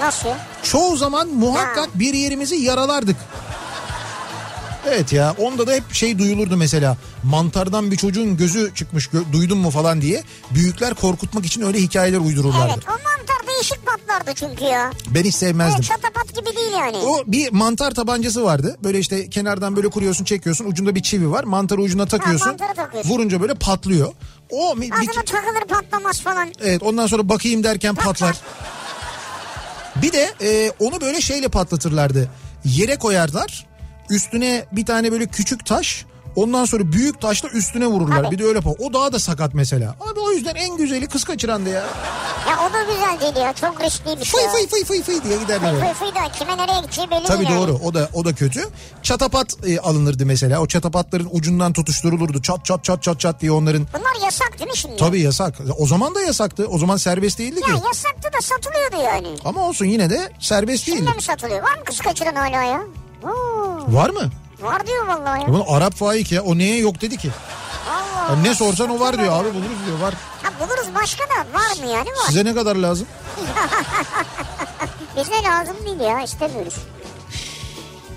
Nasıl? 0.00 0.28
Çoğu 0.62 0.96
zaman 0.96 1.28
muhakkak 1.28 1.86
Ha. 1.86 1.90
bir 2.00 2.14
yerimizi 2.14 2.56
yaralardık. 2.56 3.16
Evet 4.88 5.12
ya 5.12 5.34
onda 5.38 5.66
da 5.66 5.72
hep 5.72 5.94
şey 5.94 6.18
duyulurdu 6.18 6.56
mesela 6.56 6.96
mantardan 7.22 7.90
bir 7.90 7.96
çocuğun 7.96 8.36
gözü 8.36 8.74
çıkmış 8.74 9.06
gö- 9.06 9.32
duydun 9.32 9.58
mu 9.58 9.70
falan 9.70 10.00
diye 10.00 10.22
büyükler 10.50 10.94
korkutmak 10.94 11.46
için 11.46 11.62
öyle 11.62 11.78
hikayeler 11.78 12.18
uydururlardı. 12.18 12.72
Evet 12.74 12.84
o 12.88 12.90
mantar 12.90 13.46
değişik 13.54 13.86
patlardı 13.86 14.32
çünkü 14.34 14.64
ya. 14.64 14.90
Ben 15.14 15.24
hiç 15.24 15.34
sevmezdim. 15.34 15.74
Evet, 15.76 15.84
çatapat 15.84 16.34
gibi 16.36 16.56
değil 16.56 16.72
yani. 16.72 16.96
O 16.96 17.22
bir 17.26 17.52
mantar 17.52 17.90
tabancası 17.94 18.44
vardı. 18.44 18.76
Böyle 18.84 18.98
işte 18.98 19.30
kenardan 19.30 19.76
böyle 19.76 19.88
kuruyorsun 19.88 20.24
çekiyorsun. 20.24 20.64
Ucunda 20.64 20.94
bir 20.94 21.02
çivi 21.02 21.30
var. 21.30 21.44
Mantarı 21.44 21.80
ucuna 21.80 22.06
takıyorsun. 22.06 22.48
mantarı 22.48 22.74
takıyorsun. 22.74 23.10
Vurunca 23.10 23.40
böyle 23.40 23.54
patlıyor. 23.54 24.12
O 24.50 24.76
mi- 24.76 24.86
bir- 24.86 24.92
Ağzına 24.92 25.24
takılır 25.24 25.64
patlamaz 25.68 26.20
falan. 26.20 26.52
Evet 26.64 26.82
ondan 26.82 27.06
sonra 27.06 27.28
bakayım 27.28 27.64
derken 27.64 27.94
patlar. 27.94 28.36
Bir 30.02 30.12
de 30.12 30.32
e, 30.42 30.72
onu 30.78 31.00
böyle 31.00 31.20
şeyle 31.20 31.48
patlatırlardı. 31.48 32.28
Yere 32.64 32.96
koyarlar. 32.96 33.66
Üstüne 34.12 34.64
bir 34.72 34.86
tane 34.86 35.12
böyle 35.12 35.26
küçük 35.26 35.66
taş. 35.66 36.06
Ondan 36.36 36.64
sonra 36.64 36.92
büyük 36.92 37.20
taşla 37.20 37.48
üstüne 37.48 37.86
vururlar. 37.86 38.22
Tabii. 38.22 38.30
Bir 38.30 38.38
de 38.38 38.44
öyle 38.44 38.58
yapar. 38.58 38.74
O 38.78 38.92
daha 38.92 39.12
da 39.12 39.18
sakat 39.18 39.54
mesela. 39.54 39.96
Abi 40.00 40.20
o 40.20 40.32
yüzden 40.32 40.54
en 40.54 40.76
güzeli 40.76 41.06
kız 41.06 41.24
kaçırandı 41.24 41.68
ya. 41.70 41.84
Ya 42.48 42.58
o 42.70 42.72
da 42.72 42.82
güzel 42.82 43.20
değil 43.20 43.46
ya. 43.46 43.52
Çok 43.52 43.80
riskli 43.84 44.20
bir 44.20 44.24
şey. 44.24 44.40
Fıy 44.40 44.48
o. 44.48 44.52
fıy 44.52 44.66
fıy 44.66 44.84
fıy 44.84 45.02
fıy 45.02 45.24
diye 45.30 45.38
giderler. 45.38 45.70
Fıy 45.70 45.80
fıy 45.80 45.94
fıy 45.94 46.22
da 46.22 46.32
kime 46.32 46.56
nereye 46.56 46.80
gideceği 46.80 47.10
belli 47.10 47.24
Tabii 47.26 47.46
değil 47.46 47.58
doğru 47.58 47.70
yani. 47.70 47.82
o 47.84 47.94
da 47.94 48.08
o 48.12 48.24
da 48.24 48.34
kötü. 48.34 48.60
Çatapat 49.02 49.56
e, 49.66 49.78
alınırdı 49.78 50.26
mesela. 50.26 50.60
O 50.60 50.66
çatapatların 50.66 51.28
ucundan 51.32 51.72
tutuşturulurdu. 51.72 52.42
Çat 52.42 52.64
çat 52.64 52.84
çat 52.84 53.02
çat 53.02 53.20
çat 53.20 53.40
diye 53.40 53.52
onların. 53.52 53.86
Bunlar 53.98 54.24
yasak 54.24 54.58
değil 54.58 54.70
mi 54.70 54.76
şimdi? 54.76 54.96
Tabii 54.96 55.20
yasak. 55.20 55.54
O 55.78 55.86
zaman 55.86 56.14
da 56.14 56.20
yasaktı. 56.20 56.66
O 56.66 56.78
zaman 56.78 56.96
serbest 56.96 57.38
değildi 57.38 57.60
ki. 57.60 57.70
Ya 57.70 57.76
yasaktı 57.76 58.30
da 58.32 58.40
satılıyordu 58.40 58.96
yani. 59.04 59.36
Ama 59.44 59.68
olsun 59.68 59.86
yine 59.86 60.10
de 60.10 60.32
serbest 60.40 60.86
değildi. 60.86 60.98
Şimdi 61.04 61.16
mi 61.16 61.22
satılıyor? 61.22 61.62
Var 61.62 61.78
mı 61.78 61.84
kız 61.84 61.98
kaçıran 61.98 62.34
hala 62.34 62.62
ya? 62.62 62.82
Oo, 63.24 63.94
Var 63.94 64.10
mı? 64.10 64.30
var 64.60 64.86
diyor 64.86 65.06
vallahi 65.06 65.42
ya. 65.42 65.48
Bunu 65.48 65.64
Arap 65.72 65.94
faik 65.94 66.32
ya. 66.32 66.42
O 66.42 66.58
neye 66.58 66.76
yok 66.78 67.00
dedi 67.00 67.16
ki. 67.16 67.30
Allah 67.90 68.30
Ya 68.36 68.42
ne 68.42 68.54
sorsan 68.54 68.90
o 68.90 69.00
var 69.00 69.18
diyor 69.18 69.32
abi 69.32 69.54
buluruz 69.54 69.86
diyor 69.86 69.98
var. 70.00 70.14
Ha, 70.42 70.50
buluruz 70.60 70.94
başka 70.94 71.24
da 71.24 71.38
var 71.58 71.84
mı 71.84 71.92
yani 71.92 72.08
var. 72.08 72.26
Size 72.26 72.44
ne 72.44 72.54
kadar 72.54 72.76
lazım? 72.76 73.06
Bize 75.16 75.42
lazım 75.42 75.76
değil 75.86 76.00
ya 76.00 76.22
istemiyoruz. 76.22 76.74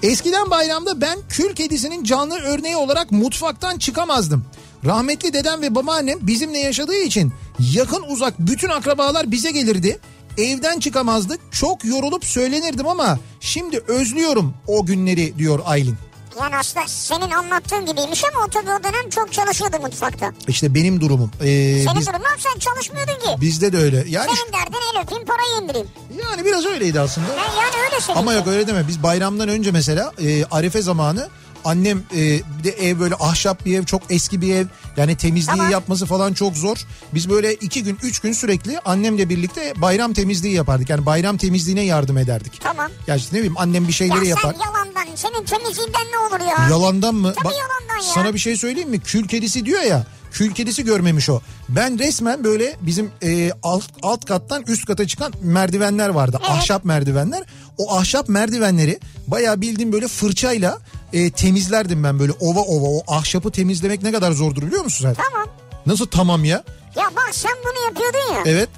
Eskiden 0.04 0.50
bayramda 0.52 1.02
ben 1.02 1.20
kül 1.30 1.56
kedisinin 1.56 2.04
canlı 2.04 2.40
örneği 2.40 2.76
olarak 2.76 3.12
mutfaktan 3.12 3.78
çıkamazdım. 3.78 4.46
Rahmetli 4.86 5.34
dedem 5.34 5.62
ve 5.62 5.76
babaannem 5.76 6.18
bizimle 6.22 6.58
yaşadığı 6.60 6.96
için 7.02 7.34
yakın 7.60 8.04
uzak 8.10 8.34
bütün 8.40 8.70
akrabalar 8.70 9.32
bize 9.32 9.52
gelirdi. 9.52 10.00
Evden 10.38 10.80
çıkamazdık. 10.80 11.40
Çok 11.52 11.86
yorulup 11.86 12.26
söylenirdim 12.26 12.88
ama 12.88 13.20
şimdi 13.40 13.80
özlüyorum 13.88 14.54
o 14.68 14.86
günleri 14.86 15.38
diyor 15.38 15.60
Aylin. 15.66 15.96
Yani 16.42 16.56
aslında 16.58 16.88
senin 16.88 17.32
anlattığın 17.32 17.86
gibiymiş 17.86 18.24
ama 18.34 18.46
o 18.46 18.50
tabii 18.50 18.72
o 18.72 18.84
dönem 18.84 19.10
çok 19.10 19.34
çalışıyordu 19.34 19.78
mutfakta. 19.82 20.32
İşte 20.48 20.74
benim 20.76 21.02
durumum. 21.02 21.32
Ee, 21.42 21.46
Senin 21.86 22.00
biz- 22.00 22.08
durumun 22.08 22.26
sen 22.38 22.60
çalışmıyordun 22.60 23.14
ki. 23.14 23.42
bizde 23.42 23.74
de 23.74 23.78
öyle. 23.78 24.06
Yani 24.10 24.32
Senin 24.36 24.54
derdin 24.54 24.78
el 24.96 25.02
öpeyim 25.04 25.26
parayı 25.26 25.64
indireyim. 25.64 25.88
yani 26.32 26.46
biraz 26.46 26.66
öyleydi 26.66 27.00
aslında. 27.00 27.28
Yani, 27.28 27.40
yani 27.40 27.86
öyle 27.92 28.02
senin. 28.02 28.18
Ama 28.18 28.34
yok 28.34 28.48
öyle 28.48 28.68
deme. 28.68 28.88
Biz 28.88 29.04
bayramdan 29.04 29.50
önce 29.50 29.72
mesela 29.72 30.14
e, 30.22 30.46
Arife 30.46 30.82
zamanı 30.82 31.30
annem 31.66 32.04
e, 32.16 32.20
bir 32.60 32.64
de 32.64 32.70
ev 32.70 33.00
böyle 33.00 33.16
ahşap 33.16 33.66
bir 33.66 33.80
ev 33.80 33.84
çok 33.86 34.02
eski 34.10 34.42
bir 34.42 34.56
ev. 34.56 34.66
Yani 34.98 35.16
temizliği 35.18 35.58
Tamam. 35.58 35.72
yapması 35.72 36.06
falan 36.06 36.34
çok 36.34 36.56
zor. 36.58 36.78
Biz 37.14 37.30
böyle 37.30 37.54
iki 37.54 37.84
gün 37.84 37.98
üç 38.04 38.20
gün 38.20 38.34
sürekli 38.34 38.80
annemle 38.80 39.30
birlikte 39.30 39.74
bayram 39.78 40.14
temizliği 40.14 40.54
yapardık. 40.54 40.90
Yani 40.90 41.06
bayram 41.06 41.38
temizliğine 41.38 41.82
yardım 41.82 42.18
ederdik. 42.18 42.60
Tamam. 42.64 42.92
Ya 43.08 43.16
işte 43.16 43.36
ne 43.36 43.40
bileyim 43.40 43.58
annem 43.58 43.88
bir 43.88 43.94
şeyleri 43.94 44.24
Ya 44.24 44.30
yapar. 44.30 44.54
sen 44.54 44.60
yalandan 44.66 45.16
senin 45.16 45.44
temizliğinden 45.46 46.06
ne 46.12 46.18
olur 46.18 46.40
ya? 46.46 46.70
Yalandan 46.70 47.16
mı? 47.16 47.34
Tabii 47.34 47.54
yalandan 47.54 48.08
ya. 48.08 48.14
Sana 48.14 48.34
bir 48.34 48.40
şey 48.40 48.56
söyleyeyim 48.58 48.90
mi? 48.90 49.00
Kül 49.00 49.28
kedisi 49.28 49.66
diyor 49.66 49.82
ya. 49.82 50.06
Kül 50.32 50.54
kedisi 50.54 50.84
görmemiş 50.86 51.30
o. 51.30 51.42
Ben 51.70 52.00
resmen 52.00 52.44
böyle 52.44 52.76
bizim 52.82 53.12
e, 53.24 53.52
alt, 53.64 53.84
alt 54.04 54.26
kattan 54.26 54.64
üst 54.68 54.86
kata 54.86 55.08
çıkan 55.08 55.34
merdivenler 55.42 56.10
vardı. 56.10 56.38
Evet. 56.40 56.50
Ahşap 56.52 56.86
merdivenler. 56.86 57.44
O 57.78 57.96
ahşap 57.98 58.30
merdivenleri 58.30 59.00
bayağı 59.28 59.62
bildiğim 59.62 59.92
böyle 59.92 60.08
fırçayla 60.08 60.80
e, 61.14 61.32
temizlerdim 61.32 62.04
ben 62.04 62.20
böyle 62.20 62.32
ova 62.40 62.60
ova. 62.60 62.88
O 62.88 63.04
ahşapı 63.14 63.52
temizlemek 63.52 64.04
ne 64.04 64.12
kadar 64.12 64.32
zordur 64.32 64.62
biliyor 64.62 64.84
musun 64.84 65.06
sen? 65.16 65.24
Tamam. 65.32 65.48
Nasıl 65.86 66.06
tamam 66.08 66.46
ya? 66.46 66.64
Ya 66.96 67.04
bak 67.16 67.30
sen 67.32 67.52
bunu 67.66 67.86
yapıyordun 67.86 68.34
ya. 68.36 68.42
Evet. 68.46 68.70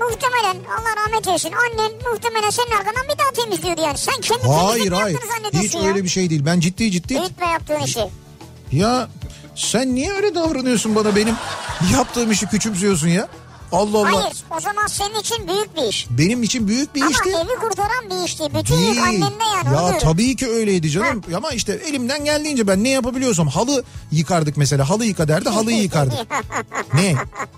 Muhtemelen 0.00 0.56
Allah 0.64 0.96
rahmet 1.06 1.26
eylesin 1.28 1.52
annen 1.52 1.92
muhtemelen 2.12 2.50
senin 2.50 2.70
arkandan 2.70 3.04
bir 3.14 3.18
daha 3.18 3.30
temizliyordu 3.44 3.80
yani. 3.82 3.98
Sen 3.98 4.14
kendi 4.20 4.46
Hayır 4.46 4.92
hayır. 4.92 5.18
zannediyorsun 5.36 5.78
Hiç 5.78 5.84
ya. 5.84 5.90
öyle 5.90 6.04
bir 6.04 6.08
şey 6.08 6.30
değil. 6.30 6.44
Ben 6.44 6.60
ciddi 6.60 6.90
ciddi. 6.90 7.14
Büyütme 7.14 7.46
yaptığın 7.46 7.80
işi. 7.80 8.06
Ya 8.72 9.08
sen 9.54 9.94
niye 9.94 10.12
öyle 10.12 10.34
davranıyorsun 10.34 10.94
bana 10.94 11.16
benim 11.16 11.34
yaptığım 11.92 12.30
işi 12.30 12.46
küçümsüyorsun 12.46 13.08
ya? 13.08 13.28
Allah 13.72 13.98
Allah. 13.98 14.12
Hayır 14.24 14.36
o 14.56 14.60
zaman 14.60 14.86
senin 14.86 15.14
için 15.20 15.48
büyük 15.48 15.76
bir 15.76 15.82
iş. 15.82 16.06
Benim 16.10 16.42
için 16.42 16.68
büyük 16.68 16.94
bir 16.94 17.00
Ama 17.00 17.10
işti. 17.10 17.28
evi 17.30 17.56
kurtaran 17.60 18.10
bir 18.10 18.24
işti. 18.26 18.44
Bütün 18.54 18.76
Değil. 18.76 18.88
yük 18.94 18.98
annende 19.04 19.44
yani. 19.54 19.76
Ya 19.76 19.98
tabii 19.98 20.36
ki 20.36 20.48
öyleydi 20.48 20.90
canım. 20.90 21.22
Ama 21.36 21.50
işte 21.50 21.72
elimden 21.72 22.24
geldiğince 22.24 22.66
ben 22.66 22.84
ne 22.84 22.88
yapabiliyorsam 22.88 23.48
halı 23.48 23.84
yıkardık 24.12 24.56
mesela. 24.56 24.90
Halı 24.90 25.04
yıka 25.04 25.28
derdi 25.28 25.48
halıyı 25.48 25.82
yıkardık. 25.82 26.18
ne? 26.94 27.14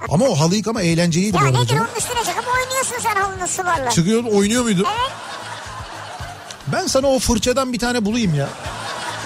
Ama 0.09 0.27
o 0.27 0.35
halı 0.41 0.57
yıkama 0.57 0.83
eğlenceliydi 0.83 1.37
Ya 1.37 1.43
nedir 1.43 1.67
canım. 1.67 1.83
onun 1.91 1.99
üstüne 1.99 2.25
çıkıp 2.25 2.45
oynuyorsun 2.49 2.97
sen 3.03 3.21
halının 3.23 3.47
sularla. 3.47 3.91
Çıkıyor 3.91 4.25
oynuyor 4.25 4.63
muydu? 4.63 4.87
Evet. 5.01 5.11
Ben 6.73 6.87
sana 6.87 7.07
o 7.07 7.19
fırçadan 7.19 7.73
bir 7.73 7.79
tane 7.79 8.05
bulayım 8.05 8.35
ya. 8.35 8.49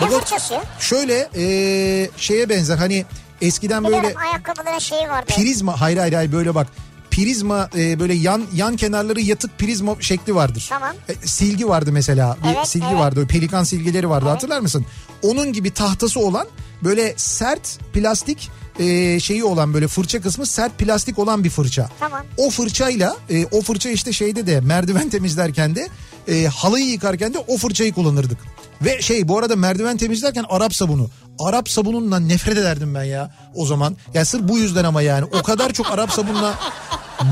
Ne 0.01 0.07
Bak 0.11 0.12
fırçası? 0.20 0.55
şöyle 0.80 1.28
eee, 1.34 2.11
şeye 2.16 2.49
benzer 2.49 2.76
hani 2.76 3.05
eskiden 3.43 3.84
böyle 3.84 3.99
Biliyorum 3.99 4.20
ayakkabıların 4.30 4.78
şeyi 4.78 5.09
vardı. 5.09 5.32
prizma 5.37 5.80
hayır 5.80 5.97
hayır 5.99 6.12
hayır 6.12 6.32
böyle 6.32 6.55
bak 6.55 6.66
prizma 7.11 7.70
e, 7.76 8.01
böyle 8.01 8.14
yan 8.14 8.43
yan 8.55 8.76
kenarları 8.76 9.20
yatık 9.20 9.59
prizma 9.59 9.97
şekli 10.01 10.34
vardır. 10.34 10.66
Tamam. 10.68 10.93
E, 11.09 11.26
silgi 11.26 11.68
vardı 11.68 11.93
mesela. 11.93 12.37
Bir 12.45 12.57
Evet, 12.57 12.68
silgi 12.68 12.87
evet. 12.91 12.99
vardı. 12.99 13.26
Pelikan 13.26 13.64
silgileri 13.64 14.11
vardı. 14.11 14.28
Hatırlar 14.28 14.61
mısın? 14.61 14.87
Onun 15.22 15.53
gibi 15.53 15.70
tahtası 15.70 16.20
olan 16.20 16.47
böyle 16.84 17.14
sert 17.16 17.78
plastik 17.93 18.51
e, 18.78 19.20
şeyi 19.20 19.45
olan 19.45 19.74
böyle 19.74 19.89
fırça 19.89 20.20
kısmı 20.20 20.47
sert 20.47 20.78
plastik 20.78 21.18
olan 21.18 21.45
bir 21.45 21.51
fırça. 21.51 21.89
Tamam. 22.01 22.22
O 22.37 22.51
fırçayla 22.51 23.16
e, 23.30 23.47
o 23.47 23.62
fırça 23.62 23.91
işte 23.91 24.12
şeyde 24.12 24.47
de 24.47 24.61
merdiven 24.61 25.09
temizlerken 25.09 25.74
de 25.76 25.89
e, 26.28 26.47
halıyı 26.47 26.87
yıkarken 26.87 27.34
de 27.34 27.39
o 27.39 27.57
fırçayı 27.57 27.93
kullanırdık. 27.93 28.39
Ve 28.82 29.03
şey 29.03 29.28
bu 29.28 29.39
arada 29.39 29.57
merdiven 29.57 29.97
temizlerken 29.97 30.45
Arap 30.49 30.74
sabunu. 30.74 31.11
Arap 31.39 31.68
sabunundan 31.68 32.28
nefret 32.28 32.59
ederdim 32.59 32.95
ben 32.95 33.05
ya 33.05 33.30
o 33.55 33.66
zaman. 33.66 33.97
Ya 34.14 34.24
sırf 34.24 34.43
bu 34.49 34.59
yüzden 34.59 34.84
ama 34.84 35.03
yani 35.03 35.24
o 35.24 35.43
kadar 35.43 35.72
çok 35.72 35.91
Arap 35.91 36.12
sabununa 36.12 36.55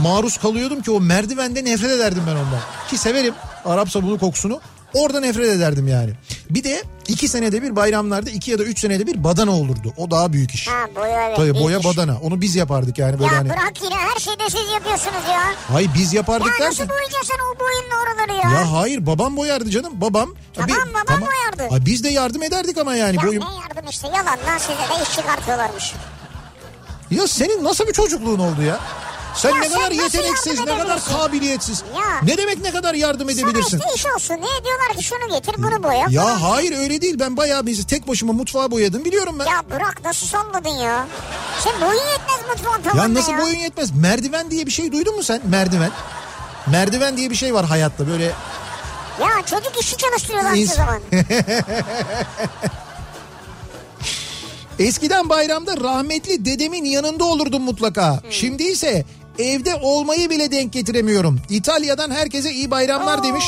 maruz 0.02 0.36
kalıyordum 0.36 0.82
ki 0.82 0.90
o 0.90 1.00
merdivende 1.00 1.64
nefret 1.64 1.90
ederdim 1.90 2.22
ben 2.26 2.32
ondan. 2.32 2.60
Ki 2.90 2.98
severim 2.98 3.34
Arap 3.64 3.90
sabunu 3.90 4.18
kokusunu. 4.18 4.60
Orada 4.94 5.20
nefret 5.20 5.46
ederdim 5.48 5.88
yani. 5.88 6.10
Bir 6.50 6.64
de 6.64 6.82
iki 7.08 7.28
senede 7.28 7.62
bir 7.62 7.76
bayramlarda 7.76 8.30
iki 8.30 8.50
ya 8.50 8.58
da 8.58 8.62
üç 8.64 8.78
senede 8.80 9.06
bir 9.06 9.24
badana 9.24 9.50
olurdu. 9.50 9.94
O 9.96 10.10
daha 10.10 10.32
büyük 10.32 10.54
iş. 10.54 10.68
Ha 10.68 10.86
boya 10.96 11.26
evet. 11.26 11.36
Tabii 11.36 11.54
boya 11.54 11.78
iş. 11.78 11.84
badana. 11.86 12.18
Onu 12.22 12.40
biz 12.40 12.56
yapardık 12.56 12.98
yani 12.98 13.18
böyle 13.18 13.32
Ya 13.32 13.38
hani. 13.38 13.48
bırak 13.50 13.72
yine 13.82 13.94
her 13.94 14.20
şeyi 14.20 14.38
de 14.38 14.42
siz 14.50 14.72
yapıyorsunuz 14.74 15.28
ya. 15.28 15.42
Hayır 15.72 15.90
biz 15.98 16.12
yapardık 16.14 16.46
Ya 16.46 16.52
derken. 16.52 16.66
nasıl 16.68 16.88
boyayacaksın 16.88 17.34
o 17.54 17.60
boyunla 17.60 17.94
oraları 18.02 18.32
ya? 18.48 18.60
Ya 18.60 18.72
hayır 18.72 19.06
babam 19.06 19.36
boyardı 19.36 19.70
canım 19.70 19.92
babam. 20.00 20.34
Tamam, 20.54 20.70
Abi, 20.84 20.94
babam 20.94 21.20
boyardı. 21.20 21.74
Ay, 21.74 21.86
biz 21.86 22.04
de 22.04 22.08
yardım 22.08 22.42
ederdik 22.42 22.78
ama 22.78 22.94
yani 22.96 23.16
Ya 23.16 23.22
boyum. 23.22 23.44
ne 23.44 23.54
yardım 23.62 23.90
işte 23.90 24.06
yalandan 24.08 24.58
size 24.58 24.72
de 24.72 25.02
iş 25.02 25.16
çıkartıyorlarmış. 25.16 25.92
Ya 27.10 27.26
senin 27.28 27.64
nasıl 27.64 27.86
bir 27.86 27.92
çocukluğun 27.92 28.38
oldu 28.38 28.62
ya? 28.62 28.80
Sen 29.36 29.50
Ya 29.50 29.56
ne 29.60 29.68
sen 29.68 29.78
kadar 29.78 29.90
yeteneksiz, 29.90 30.60
ne 30.60 30.78
kadar 30.78 31.04
kabiliyetsiz. 31.04 31.82
Ya. 31.96 32.20
Ne 32.22 32.38
demek 32.38 32.58
ne 32.62 32.70
kadar 32.70 32.94
yardım 32.94 33.30
edebilirsin? 33.30 33.78
Sana 33.78 33.90
işte 33.94 33.94
iş 34.08 34.14
olsun 34.14 34.36
diye 34.36 34.64
diyorlar 34.64 34.96
ki 34.96 35.04
şunu 35.04 35.28
getir 35.34 35.54
bunu 35.58 35.82
boya. 35.82 36.06
Ya 36.10 36.22
falan. 36.22 36.36
hayır 36.38 36.78
öyle 36.78 37.00
değil. 37.00 37.18
Ben 37.18 37.36
bayağı 37.36 37.66
bizi 37.66 37.86
tek 37.86 38.08
başıma 38.08 38.32
mutfağa 38.32 38.70
boyadım 38.70 39.04
biliyorum 39.04 39.36
ben. 39.38 39.44
Ya, 39.44 39.52
Ya 39.52 39.62
bırak 39.70 40.00
nasıl 40.04 40.26
salladın 40.26 40.68
ya? 40.68 41.06
Sen 41.64 41.80
boyun 41.80 42.02
yetmez 42.10 42.40
mutfağın 42.48 42.82
tavanına 42.82 43.14
nasıl 43.14 43.38
boyun 43.38 43.58
yetmez? 43.58 43.90
Merdiven 43.96 44.50
diye 44.50 44.66
bir 44.66 44.70
şey 44.70 44.92
duydun 44.92 45.16
mu 45.16 45.22
sen? 45.22 45.40
Merdiven. 45.44 45.90
Merdiven 46.66 47.16
diye 47.16 47.30
bir 47.30 47.36
şey 47.36 47.54
var 47.54 47.66
hayatta 47.66 48.06
böyle. 48.08 48.24
Ya 49.20 49.28
çocuk 49.46 49.80
işçi 49.80 49.96
çalıştırıyorlar 49.96 50.52
İns- 50.52 50.68
şu 50.68 50.74
zaman. 50.74 51.00
Eskiden 54.78 55.28
bayramda 55.28 55.76
rahmetli 55.76 56.44
dedemin 56.44 56.84
yanında 56.84 57.24
olurdum 57.24 57.62
mutlaka. 57.62 58.20
Şimdi 58.30 58.62
ise 58.62 59.04
evde 59.38 59.74
olmayı 59.74 60.30
bile 60.30 60.50
denk 60.50 60.72
getiremiyorum. 60.72 61.40
İtalya'dan 61.50 62.10
herkese 62.10 62.52
iyi 62.52 62.70
bayramlar 62.70 63.18
Oo. 63.18 63.22
demiş. 63.24 63.44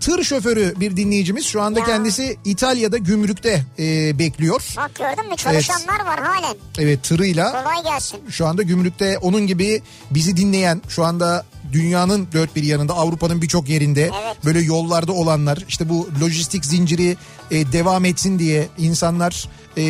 Tır 0.00 0.24
şoförü 0.24 0.74
bir 0.80 0.96
dinleyicimiz 0.96 1.44
şu 1.46 1.62
anda 1.62 1.80
Ya. 1.80 1.86
kendisi 1.86 2.36
İtalya'da 2.44 2.96
gümrükte 2.98 3.64
e, 3.78 4.18
bekliyor. 4.18 4.62
Bak 4.76 4.90
gördün 4.94 5.30
mü 5.30 5.36
çalışanlar 5.36 6.06
var 6.06 6.20
halen. 6.22 6.56
Evet 6.78 7.02
tırıyla 7.02 7.50
Kolay 7.64 7.82
gelsin. 7.84 8.18
şu 8.30 8.46
anda 8.46 8.62
gümrükte 8.62 9.18
onun 9.18 9.46
gibi 9.46 9.82
bizi 10.10 10.36
dinleyen 10.36 10.82
şu 10.88 11.04
anda 11.04 11.44
dünyanın 11.72 12.28
dört 12.32 12.56
bir 12.56 12.62
yanında 12.62 12.94
Avrupa'nın 12.94 13.42
birçok 13.42 13.68
yerinde 13.68 14.02
Evet. 14.02 14.36
böyle 14.44 14.60
yollarda 14.60 15.12
olanlar 15.12 15.64
işte 15.68 15.88
bu 15.88 16.08
lojistik 16.20 16.64
zinciri 16.64 17.16
e, 17.50 17.72
devam 17.72 18.04
etsin 18.04 18.38
diye 18.38 18.68
insanlar 18.78 19.48
e, 19.78 19.82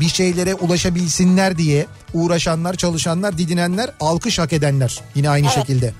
bir 0.00 0.08
şeylere 0.08 0.54
ulaşabilsinler 0.54 1.58
diye 1.58 1.86
uğraşanlar, 2.14 2.74
çalışanlar, 2.74 3.38
didinenler, 3.38 3.90
alkış 4.00 4.38
hak 4.38 4.52
edenler 4.52 5.00
yine 5.14 5.30
aynı 5.30 5.46
Evet. 5.46 5.54
şekilde. 5.54 5.92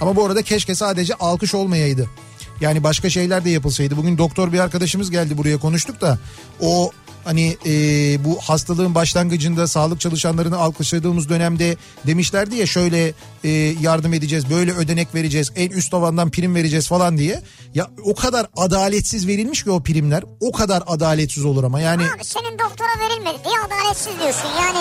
Ama 0.00 0.16
bu 0.16 0.24
arada 0.26 0.42
keşke 0.42 0.74
sadece 0.74 1.14
alkış 1.14 1.54
olmayaydı. 1.54 2.08
Yani 2.60 2.82
başka 2.84 3.10
şeyler 3.10 3.44
de 3.44 3.50
yapılsaydı. 3.50 3.96
Bugün 3.96 4.18
doktor 4.18 4.52
bir 4.52 4.58
arkadaşımız 4.58 5.10
geldi 5.10 5.38
buraya 5.38 5.56
konuştuk 5.56 6.00
da 6.00 6.18
o 6.60 6.90
hani 7.24 7.56
e, 7.66 7.72
bu 8.24 8.38
hastalığın 8.40 8.94
başlangıcında 8.94 9.66
sağlık 9.66 10.00
çalışanlarını 10.00 10.56
alkışladığımız 10.56 11.28
dönemde 11.28 11.76
demişlerdi 12.06 12.56
ya 12.56 12.66
şöyle 12.66 13.12
e, 13.44 13.48
yardım 13.80 14.14
edeceğiz, 14.14 14.50
böyle 14.50 14.72
ödenek 14.72 15.14
vereceğiz, 15.14 15.52
en 15.56 15.70
üst 15.70 15.90
tavandan 15.90 16.30
prim 16.30 16.54
vereceğiz 16.54 16.88
falan 16.88 17.18
diye. 17.18 17.42
Ya 17.74 17.90
o 18.04 18.14
kadar 18.14 18.46
adaletsiz 18.56 19.26
verilmiş 19.26 19.64
ki 19.64 19.70
o 19.70 19.82
primler 19.82 20.24
o 20.40 20.52
kadar 20.52 20.82
adaletsiz 20.86 21.44
olur 21.44 21.64
ama 21.64 21.80
yani 21.80 22.02
Abi 22.02 22.24
senin 22.24 22.58
doktora 22.58 23.00
verilmedi 23.00 23.44
diye 23.44 23.54
adaletsiz 23.66 24.18
diyorsun 24.20 24.48
yani. 24.60 24.78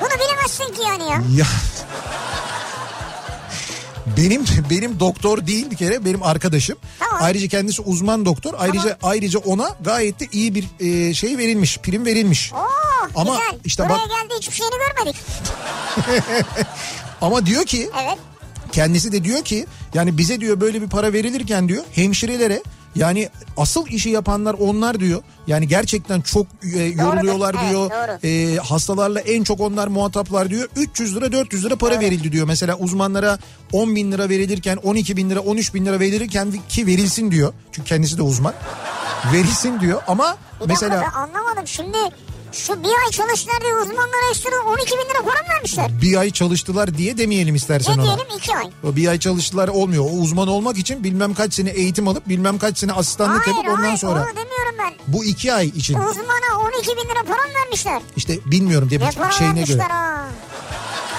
Bunu 0.00 0.08
bilemezsin 0.08 0.64
ki 0.64 0.88
yani 0.88 1.02
ya. 1.02 1.22
Ya 1.36 1.46
benim 4.16 4.44
benim 4.70 5.00
doktor 5.00 5.46
değil 5.46 5.70
bir 5.70 5.76
kere 5.76 6.04
benim 6.04 6.22
arkadaşım. 6.22 6.76
Tamam. 6.98 7.18
Ayrıca 7.22 7.48
kendisi 7.48 7.82
uzman 7.82 8.24
doktor. 8.24 8.54
Ayrıca 8.58 8.98
ayrıca 9.02 9.38
ona 9.38 9.76
gayet 9.80 10.20
de 10.20 10.28
iyi 10.32 10.54
bir 10.54 10.64
e, 10.80 11.14
şey 11.14 11.38
verilmiş, 11.38 11.78
prim 11.78 12.04
verilmiş. 12.06 12.52
Oo 12.52 12.56
Ama 13.14 13.32
güzel. 13.38 13.60
işte 13.64 13.84
Buraya 13.84 13.92
bak- 13.94 14.08
geldi 14.08 14.34
hiçbir 14.38 14.54
şeyini 14.54 14.74
görmedik. 14.96 15.20
Ama 17.20 17.46
diyor 17.46 17.64
ki 17.64 17.90
Evet. 18.04 18.18
kendisi 18.72 19.12
de 19.12 19.24
diyor 19.24 19.44
ki 19.44 19.66
yani 19.94 20.18
bize 20.18 20.40
diyor 20.40 20.60
böyle 20.60 20.82
bir 20.82 20.88
para 20.88 21.12
verilirken 21.12 21.68
diyor 21.68 21.84
hemşirelere 21.92 22.62
yani 22.94 23.28
asıl 23.56 23.86
işi 23.86 24.10
yapanlar 24.10 24.54
onlar 24.54 25.00
diyor. 25.00 25.22
Yani 25.46 25.68
gerçekten 25.68 26.20
çok 26.20 26.46
e, 26.74 26.82
yoruluyorlar 26.82 27.56
evet, 27.60 27.70
diyor. 27.70 27.90
doğru. 27.90 28.26
E, 28.26 28.56
hastalarla 28.56 29.20
en 29.20 29.44
çok 29.44 29.60
onlar 29.60 29.88
muhataplar 29.88 30.50
diyor. 30.50 30.68
300 30.76 31.16
lira 31.16 31.32
400 31.32 31.64
lira 31.64 31.76
para 31.76 32.00
verildi 32.00 32.32
diyor. 32.32 32.46
Mesela 32.46 32.76
uzmanlara 32.76 33.38
10 33.72 33.96
bin 33.96 34.12
lira 34.12 34.28
verilirken 34.28 34.76
12 34.76 35.16
bin 35.16 35.30
lira 35.30 35.40
13 35.40 35.74
bin 35.74 35.86
lira 35.86 36.00
verilirken 36.00 36.52
ki 36.68 36.86
verilsin 36.86 37.30
diyor. 37.30 37.52
Çünkü 37.72 37.88
kendisi 37.88 38.18
de 38.18 38.22
uzman. 38.22 38.54
verilsin 39.32 39.80
diyor 39.80 40.02
ama 40.06 40.36
Bir 40.60 40.66
mesela 40.66 40.96
dakika 40.96 41.12
ben 41.16 41.22
anlamadım. 41.22 41.66
Şimdi 41.66 41.98
şu 42.52 42.82
bir 42.82 42.88
ay 42.88 43.10
çalıştılar 43.10 43.60
diye 43.60 43.74
uzmanlara 43.74 44.30
ekstra 44.30 44.50
12 44.68 44.92
bin 44.92 44.98
lira 45.10 45.22
para 45.24 45.42
mı 45.42 45.48
vermişler? 45.54 45.90
bir 46.02 46.16
ay 46.16 46.30
çalıştılar 46.30 46.98
diye 46.98 47.18
demeyelim 47.18 47.54
istersen 47.54 47.96
Ne 47.98 48.00
ona. 48.02 48.06
diyelim 48.06 48.26
2 48.36 48.56
ay. 48.56 48.70
O 48.84 48.96
bir 48.96 49.08
ay 49.08 49.18
çalıştılar 49.18 49.68
olmuyor. 49.68 50.04
O 50.04 50.08
uzman 50.08 50.48
olmak 50.48 50.78
için 50.78 51.04
bilmem 51.04 51.34
kaç 51.34 51.54
sene 51.54 51.70
eğitim 51.70 52.08
alıp 52.08 52.28
bilmem 52.28 52.58
kaç 52.58 52.78
sene 52.78 52.92
asistanlık 52.92 53.46
Hayır 53.46 53.56
yapıp 53.56 53.70
ondan 53.72 53.82
hayır 53.84 53.96
sonra. 53.98 54.20
onu 54.20 54.28
demiyorum 54.28 54.74
ben. 54.78 54.92
Bu 55.06 55.24
iki 55.24 55.52
ay 55.54 55.66
için 55.66 55.94
Uzmana 55.94 56.68
12 56.76 56.88
bin 56.96 57.02
lira 57.10 57.22
para 57.28 57.42
mı 57.42 57.54
vermişler? 57.64 58.02
işte 58.16 58.38
bilmiyorum 58.46 58.88
Ne 58.92 59.00
demek 59.00 59.16
para 59.16 59.30
şeyine 59.30 59.62
göre. 59.62 59.82
ha. 59.82 60.26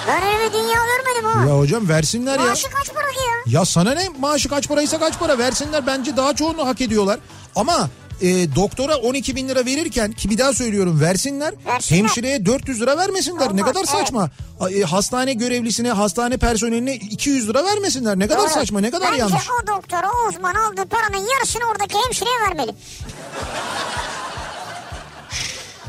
Ben 0.07 0.23
öyle 0.23 0.47
bir 0.49 0.53
dünya 0.53 0.63
görmedim 0.73 1.25
ha. 1.39 1.45
Ya 1.49 1.59
hocam 1.59 1.89
versinler 1.89 2.39
ya. 2.39 2.45
Maaşı 2.45 2.69
kaç 2.69 2.93
para 2.93 3.07
ki 3.11 3.19
ya? 3.19 3.59
Ya 3.59 3.65
sana 3.65 3.91
ne 3.93 4.09
maaşı 4.19 4.49
kaç 4.49 4.67
paraysa 4.67 4.99
kaç 4.99 5.19
para 5.19 5.37
versinler 5.37 5.87
bence 5.87 6.17
daha 6.17 6.35
çoğunu 6.35 6.67
hak 6.67 6.81
ediyorlar. 6.81 7.19
Ama 7.55 7.89
e, 8.21 8.55
doktora 8.55 8.95
12 8.95 9.35
bin 9.35 9.49
lira 9.49 9.65
verirken 9.65 10.11
ki 10.11 10.29
bir 10.29 10.37
daha 10.37 10.53
söylüyorum 10.53 11.01
versinler. 11.01 11.53
Versinler. 11.65 11.99
Hemşireye 11.99 12.45
400 12.45 12.81
lira 12.81 12.97
vermesinler. 12.97 13.47
ne 13.47 13.51
Olmaz, 13.51 13.65
kadar 13.65 13.79
evet. 13.79 13.89
saçma. 13.89 14.29
A, 14.59 14.69
e, 14.69 14.81
hastane 14.81 15.33
görevlisine, 15.33 15.91
hastane 15.91 16.37
personeline 16.37 16.95
200 16.95 17.49
lira 17.49 17.65
vermesinler. 17.65 18.19
Ne 18.19 18.27
kadar 18.27 18.41
Doğru. 18.41 18.49
saçma, 18.49 18.79
ne 18.79 18.91
kadar 18.91 19.11
Bence 19.11 19.19
yanlış. 19.19 19.43
o 19.63 19.67
doktor, 19.67 20.03
o 20.03 20.29
uzman 20.29 20.55
aldığı 20.55 20.85
paranın 20.85 21.27
yarısını 21.33 21.63
oradaki 21.71 21.95
hemşireye 22.05 22.35
vermeli. 22.47 22.75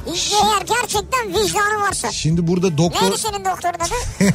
Eğer 0.07 0.61
gerçekten 0.81 1.29
vicdanı 1.29 1.81
varsa. 1.81 2.13
Şimdi 2.13 2.47
burada 2.47 2.79
doktor 2.79 3.03
Neydi 3.03 3.19
senin 3.19 3.45
doktorun 3.45 3.79
adı? 3.79 3.95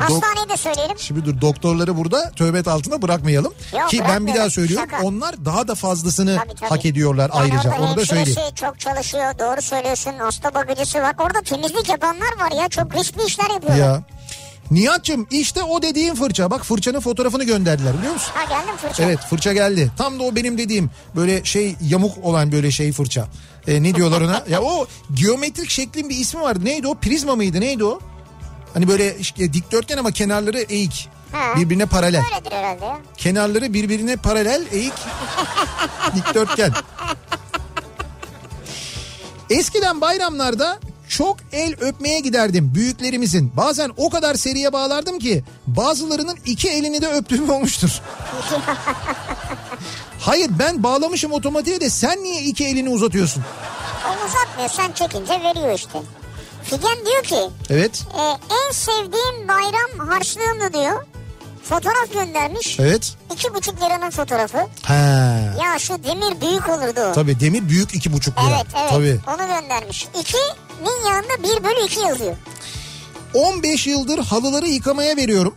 Hastaneyi 0.00 0.48
de 0.48 0.56
söyleyelim. 0.56 0.98
Şimdi 0.98 1.24
dur 1.24 1.40
doktorları 1.40 1.96
burada 1.96 2.30
töhbet 2.30 2.68
altına 2.68 3.02
bırakmayalım. 3.02 3.52
Yok, 3.78 3.90
Ki 3.90 4.02
ben 4.08 4.26
bir 4.26 4.34
daha 4.34 4.50
söylüyorum 4.50 4.88
Şaka. 4.90 5.04
onlar 5.04 5.44
daha 5.44 5.68
da 5.68 5.74
fazlasını 5.74 6.36
Tabii, 6.36 6.54
tabii. 6.54 6.68
hak 6.68 6.84
ediyorlar 6.86 7.30
Yani 7.34 7.52
ayrıca. 7.54 7.74
Onu 7.80 7.96
da 7.96 8.06
söyleyeyim. 8.06 8.54
çok 8.54 8.80
çalışıyor. 8.80 9.38
Doğru 9.38 9.62
söylüyorsun. 9.62 10.12
Hasta 10.18 10.54
bakıcısı 10.54 10.98
var. 11.02 11.14
Orada 11.18 11.40
temizlik 11.40 11.88
yapanlar 11.88 12.38
var 12.40 12.52
ya. 12.62 12.68
Çok 12.68 12.94
riskli 12.94 13.24
işler 13.26 13.50
yapıyorlar. 13.50 13.78
Ya. 13.86 14.02
Nihat'cığım 14.70 15.26
işte 15.30 15.62
o 15.62 15.82
dediğin 15.82 16.14
fırça. 16.14 16.50
Bak 16.50 16.64
fırçanın 16.64 17.00
fotoğrafını 17.00 17.44
gönderdiler 17.44 17.98
biliyor 17.98 18.12
musun? 18.12 18.30
Ha 18.34 18.44
geldim 18.44 18.76
fırça. 18.76 19.02
Evet 19.02 19.18
fırça 19.30 19.52
geldi. 19.52 19.90
Tam 19.98 20.18
da 20.18 20.22
o 20.22 20.36
benim 20.36 20.58
dediğim 20.58 20.90
böyle 21.16 21.44
şey 21.44 21.76
yamuk 21.82 22.24
olan 22.24 22.52
böyle 22.52 22.70
şey 22.70 22.92
fırça. 22.92 23.26
Ee, 23.68 23.82
ne 23.82 23.94
diyorlar 23.94 24.20
ona? 24.20 24.44
ya 24.50 24.62
o 24.62 24.86
geometrik 25.14 25.70
şeklin 25.70 26.08
bir 26.08 26.16
ismi 26.16 26.40
vardı. 26.40 26.64
Neydi 26.64 26.86
o? 26.86 26.94
Prizma 26.94 27.36
mıydı? 27.36 27.60
Neydi 27.60 27.84
o? 27.84 28.00
Hani 28.74 28.88
böyle 28.88 29.18
işte 29.18 29.52
dikdörtgen 29.52 29.98
ama 29.98 30.10
kenarları 30.10 30.60
eğik. 30.60 31.08
Ha. 31.32 31.56
Birbirine 31.56 31.86
paralel. 31.86 32.22
Öyledir 32.34 32.52
herhalde 32.52 32.84
ya. 32.84 32.98
Kenarları 33.16 33.72
birbirine 33.74 34.16
paralel 34.16 34.66
eğik 34.72 34.92
dikdörtgen. 36.16 36.72
Eskiden 39.50 40.00
bayramlarda 40.00 40.78
çok 41.08 41.36
el 41.52 41.74
öpmeye 41.80 42.20
giderdim 42.20 42.74
büyüklerimizin. 42.74 43.52
Bazen 43.56 43.90
o 43.96 44.10
kadar 44.10 44.34
seriye 44.34 44.72
bağlardım 44.72 45.18
ki 45.18 45.44
bazılarının 45.66 46.38
iki 46.46 46.68
elini 46.68 47.02
de 47.02 47.06
öptüğüm 47.08 47.50
olmuştur. 47.50 47.90
Hayır 50.20 50.50
ben 50.58 50.82
bağlamışım 50.82 51.32
otomatiğe 51.32 51.80
de 51.80 51.90
sen 51.90 52.22
niye 52.22 52.42
iki 52.42 52.66
elini 52.66 52.88
uzatıyorsun? 52.88 53.44
O 54.08 54.26
uzatmıyor. 54.26 54.68
Sen 54.70 54.92
çekince 54.92 55.32
veriyor 55.44 55.74
işte. 55.74 55.98
Figen 56.64 57.06
diyor 57.06 57.22
ki 57.22 57.50
Evet. 57.70 58.02
e, 58.18 58.22
en 58.54 58.72
sevdiğim 58.72 59.48
bayram 59.48 60.08
harçlığımdı 60.08 60.72
diyor. 60.72 61.04
Fotoğraf 61.62 62.12
göndermiş. 62.12 62.80
Evet. 62.80 63.14
İki 63.34 63.54
buçuk 63.54 63.80
liranın 63.82 64.10
fotoğrafı. 64.10 64.58
Ha. 64.82 64.94
Ya 65.64 65.78
şu 65.78 66.04
demir 66.04 66.40
büyük 66.40 66.68
olurdu. 66.68 67.00
o. 67.10 67.12
Tabii 67.12 67.40
demir 67.40 67.68
büyük 67.68 67.94
iki 67.94 68.12
buçuk 68.12 68.38
lira. 68.38 68.46
Evet 68.56 68.66
evet 68.80 68.90
Tabii. 68.90 69.20
onu 69.28 69.48
göndermiş. 69.60 70.08
İkinin 70.20 71.06
yanında 71.08 71.42
bir 71.42 71.64
bölü 71.64 71.86
iki 71.86 72.00
yazıyor. 72.00 72.36
15 73.34 73.86
yıldır 73.86 74.18
halıları 74.18 74.66
yıkamaya 74.68 75.16
veriyorum. 75.16 75.54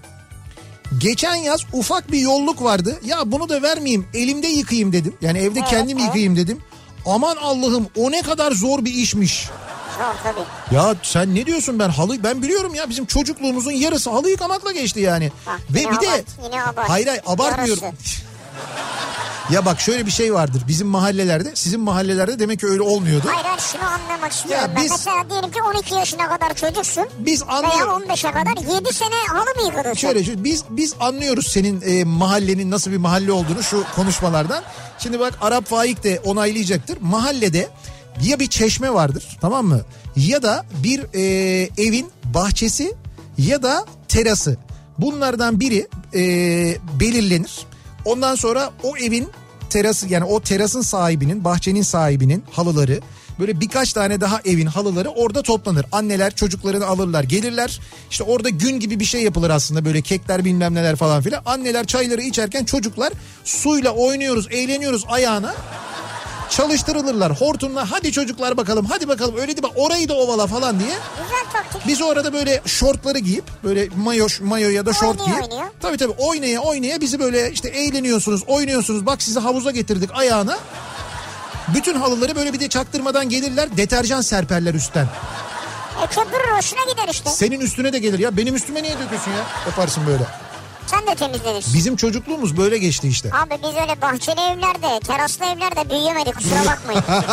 Geçen 0.97 1.35
yaz 1.35 1.61
ufak 1.73 2.11
bir 2.11 2.19
yolluk 2.19 2.63
vardı. 2.63 2.99
Ya 3.05 3.31
bunu 3.31 3.49
da 3.49 3.61
vermeyeyim 3.61 4.07
elimde 4.13 4.47
yıkayayım 4.47 4.93
dedim. 4.93 5.15
Yani 5.21 5.37
evde 5.39 5.59
Evet, 5.59 5.69
kendim 5.69 5.97
evet. 5.97 6.05
yıkayayım 6.07 6.35
dedim. 6.37 6.61
Aman 7.05 7.35
Allah'ım 7.35 7.87
o 7.97 8.11
ne 8.11 8.21
kadar 8.21 8.51
zor 8.51 8.85
bir 8.85 8.93
işmiş. 8.93 9.49
Zor 9.97 10.13
tabii. 10.23 10.75
Ya 10.75 10.95
sen 11.03 11.35
ne 11.35 11.45
diyorsun 11.45 11.79
ben 11.79 11.89
halı 11.89 12.23
ben 12.23 12.41
biliyorum 12.41 12.75
ya 12.75 12.89
bizim 12.89 13.05
çocukluğumuzun 13.05 13.71
yarısı 13.71 14.09
halı 14.09 14.29
yıkamakla 14.29 14.71
geçti 14.71 14.99
yani. 14.99 15.31
Bak, 15.47 15.59
Ve 15.69 15.79
bir 15.79 15.83
de 15.83 16.09
abart, 16.09 16.23
yine 16.45 16.63
abart. 16.63 16.89
hayır 16.89 17.07
hayır 17.07 17.21
abartmıyorum. 17.25 17.83
Ya 19.49 19.65
bak 19.65 19.79
şöyle 19.81 20.05
bir 20.05 20.11
şey 20.11 20.33
vardır 20.33 20.63
bizim 20.67 20.87
mahallelerde 20.87 21.51
sizin 21.55 21.79
mahallelerde 21.79 22.39
demek 22.39 22.59
ki 22.59 22.67
öyle 22.67 22.81
olmuyordu. 22.81 23.27
Hayır 23.33 23.45
hayır 23.45 23.59
şunu 23.61 23.83
anlamak 23.83 24.31
istiyorum 24.31 24.61
Ya 24.69 24.75
ben. 24.75 24.83
biz- 24.83 24.91
Mesela 24.91 25.29
diyelim 25.29 25.51
ki 25.51 25.61
12 25.61 25.95
yaşına 25.95 26.27
kadar 26.29 26.53
çocuksun. 26.53 27.05
Biz 27.19 27.47
Veya 27.47 27.51
anlıyoruz. 27.57 28.03
15'e 28.03 28.31
kadar 28.31 28.75
7 28.75 28.93
sene 28.93 29.15
halı 29.27 29.45
mı 29.45 29.61
yıkadın? 29.67 29.93
Şöyle 29.93 30.23
şu- 30.23 30.43
biz 30.43 30.63
biz 30.69 30.93
anlıyoruz 30.99 31.47
senin 31.47 31.81
e, 31.85 32.03
mahallenin 32.03 32.71
nasıl 32.71 32.91
bir 32.91 32.97
mahalle 32.97 33.31
olduğunu 33.31 33.63
şu 33.63 33.83
konuşmalardan. 33.95 34.63
Şimdi 34.99 35.19
bak 35.19 35.33
Arap 35.41 35.65
Faik 35.65 36.03
de 36.03 36.21
onaylayacaktır. 36.25 36.97
Mahallede 37.01 37.69
ya 38.21 38.39
bir 38.39 38.47
çeşme 38.47 38.93
vardır 38.93 39.37
tamam 39.41 39.65
mı? 39.65 39.81
Ya 40.15 40.43
da 40.43 40.65
bir 40.83 41.05
e, 41.13 41.23
evin 41.77 42.07
bahçesi 42.33 42.95
ya 43.37 43.63
da 43.63 43.85
terası. 44.07 44.57
Bunlardan 44.97 45.59
biri 45.59 45.87
e, 46.13 46.21
belirlenir. 46.99 47.59
Ondan 48.05 48.35
sonra 48.35 48.71
o 48.83 48.97
evin 48.97 49.29
terası 49.69 50.07
yani 50.07 50.25
o 50.25 50.39
terasın 50.41 50.81
sahibinin 50.81 51.43
bahçenin 51.43 51.81
sahibinin 51.81 52.43
halıları 52.51 52.99
böyle 53.39 53.59
birkaç 53.59 53.93
tane 53.93 54.21
daha 54.21 54.41
evin 54.45 54.65
halıları 54.65 55.09
orada 55.09 55.41
toplanır. 55.41 55.85
Anneler 55.91 56.35
çocuklarını 56.35 56.85
alırlar 56.85 57.23
gelirler 57.23 57.79
işte 58.11 58.23
orada 58.23 58.49
gün 58.49 58.79
gibi 58.79 58.99
bir 58.99 59.05
şey 59.05 59.23
yapılır 59.23 59.49
aslında 59.49 59.85
böyle 59.85 60.01
kekler 60.01 60.45
bilmem 60.45 60.75
neler 60.75 60.95
falan 60.95 61.21
filan. 61.21 61.41
Anneler 61.45 61.85
çayları 61.85 62.21
içerken 62.21 62.65
çocuklar 62.65 63.13
suyla 63.43 63.91
oynuyoruz 63.91 64.47
eğleniyoruz 64.51 65.05
ayağına 65.07 65.55
çalıştırılırlar 66.49 67.31
hortumla 67.31 67.91
hadi 67.91 68.11
çocuklar 68.11 68.57
bakalım 68.57 68.85
hadi 68.85 69.07
bakalım 69.07 69.35
öyle 69.37 69.47
değil 69.47 69.63
bak 69.63 69.71
orayı 69.75 70.09
da 70.09 70.13
ovala 70.13 70.47
falan 70.47 70.79
diye. 70.79 70.89
Güzel 71.23 71.45
taktik. 71.53 71.87
Biz 71.87 72.01
orada 72.01 72.33
böyle 72.33 72.61
şortları 72.65 73.19
giyip 73.19 73.43
böyle 73.63 73.89
mayo, 73.95 74.27
mayo 74.41 74.69
ya 74.69 74.85
da 74.85 74.93
şort 74.93 75.21
Oynuyor, 75.21 75.39
giyip 75.39 75.51
oynuyor. 75.51 75.71
tabii 75.81 75.97
tabii 75.97 76.13
oynaya 76.17 76.59
oynaya 76.59 77.01
bizi 77.01 77.19
böyle 77.19 77.51
işte 77.51 77.69
eğleniyorsunuz 77.69 78.43
oynuyorsunuz 78.47 79.05
bak 79.05 79.21
sizi 79.21 79.39
havuza 79.39 79.71
getirdik 79.71 80.09
ayağına. 80.13 80.57
Bütün 81.75 81.95
halıları 81.95 82.35
böyle 82.35 82.53
bir 82.53 82.59
de 82.59 82.69
çaktırmadan 82.69 83.29
gelirler 83.29 83.77
deterjan 83.77 84.21
serperler 84.21 84.73
üstten. 84.73 85.07
E 86.03 86.07
köpürür 86.07 86.57
hoşuna 86.57 86.91
gider 86.91 87.07
işte. 87.11 87.29
Senin 87.29 87.59
üstüne 87.59 87.93
de 87.93 87.99
gelir 87.99 88.19
ya 88.19 88.37
benim 88.37 88.55
üstüme 88.55 88.83
niye 88.83 88.93
döküyorsun 88.99 89.31
ya 89.31 89.45
yaparsın 89.65 90.03
böyle. 90.07 90.23
Sen 90.93 91.07
de 91.07 91.15
temizlenirsin. 91.15 91.73
Bizim 91.73 91.95
çocukluğumuz 91.95 92.57
böyle 92.57 92.77
geçti 92.77 93.07
işte. 93.07 93.29
Abi 93.29 93.53
biz 93.63 93.75
öyle 93.81 94.01
bahçeli 94.01 94.39
evlerde, 94.41 94.99
teraslı 94.99 95.45
evlerde 95.45 95.89
büyüyemedik 95.89 96.35
kusura 96.35 96.65
bakmayın. 96.65 97.03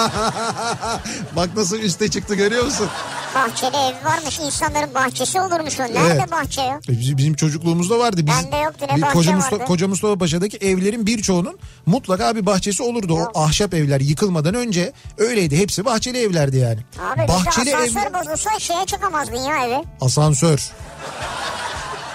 Bak 1.36 1.48
nasıl 1.56 1.76
üste 1.78 2.10
çıktı 2.10 2.34
görüyor 2.34 2.64
musun? 2.64 2.88
bahçeli 3.34 3.76
ev 3.76 4.04
varmış 4.04 4.40
insanların 4.40 4.94
bahçesi 4.94 5.40
olurmuş 5.40 5.80
o. 5.80 5.82
Nerede 5.82 6.00
Evet. 6.00 6.30
bahçe 6.32 6.62
yok? 6.62 6.80
E, 6.88 7.00
Bizim, 7.00 7.18
bizim 7.18 7.34
çocukluğumuzda 7.34 7.98
vardı. 7.98 8.26
Biz, 8.26 8.34
Bende 8.44 8.56
yoktu, 8.56 8.86
ne 8.96 9.02
bahçe 9.02 9.12
Koca, 9.12 9.30
vardı. 9.32 9.40
Mustafa, 9.42 9.64
Koca 9.64 9.88
Mustafa 9.88 10.18
Paşa'daki 10.18 10.56
evlerin 10.56 11.06
birçoğunun 11.06 11.58
mutlaka 11.86 12.36
bir 12.36 12.46
bahçesi 12.46 12.82
olurdu. 12.82 13.16
Yok. 13.16 13.30
O 13.34 13.42
ahşap 13.42 13.74
evler 13.74 14.00
yıkılmadan 14.00 14.54
önce 14.54 14.92
öyleydi. 15.18 15.58
Hepsi 15.58 15.84
bahçeli 15.84 16.18
evlerdi 16.18 16.56
yani. 16.56 16.78
Abi 17.14 17.28
bahçeli 17.28 17.76
asansör 17.76 18.00
ev 18.10 18.14
bozulsa 18.14 18.58
şeye 18.58 18.86
çıkamazdın 18.86 19.36
ya 19.36 19.64
eve. 19.66 19.84
asansör. 20.00 20.70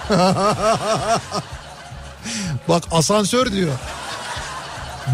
Bak 2.68 2.84
asansör 2.90 3.52
diyor. 3.52 3.72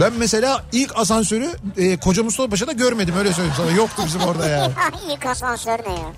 Ben 0.01 0.13
mesela 0.13 0.65
ilk 0.73 0.97
asansörü 0.97 1.51
e, 1.77 1.97
Koca 1.97 2.23
Mustafa 2.23 2.51
Paşa'da 2.51 2.73
görmedim 2.73 3.15
öyle 3.19 3.33
söyleyeyim 3.33 3.57
sana. 3.57 3.71
Yoktu 3.71 4.03
bizim 4.07 4.21
orada 4.21 4.49
yani. 4.49 4.73
İlk 5.13 5.27
asansör 5.27 5.79
ne 5.87 5.93
ya? 5.93 6.13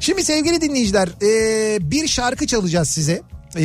Şimdi 0.00 0.24
sevgili 0.24 0.60
dinleyiciler 0.60 1.08
e, 1.22 1.90
bir 1.90 2.08
şarkı 2.08 2.46
çalacağız 2.46 2.90
size. 2.90 3.22
E, 3.58 3.62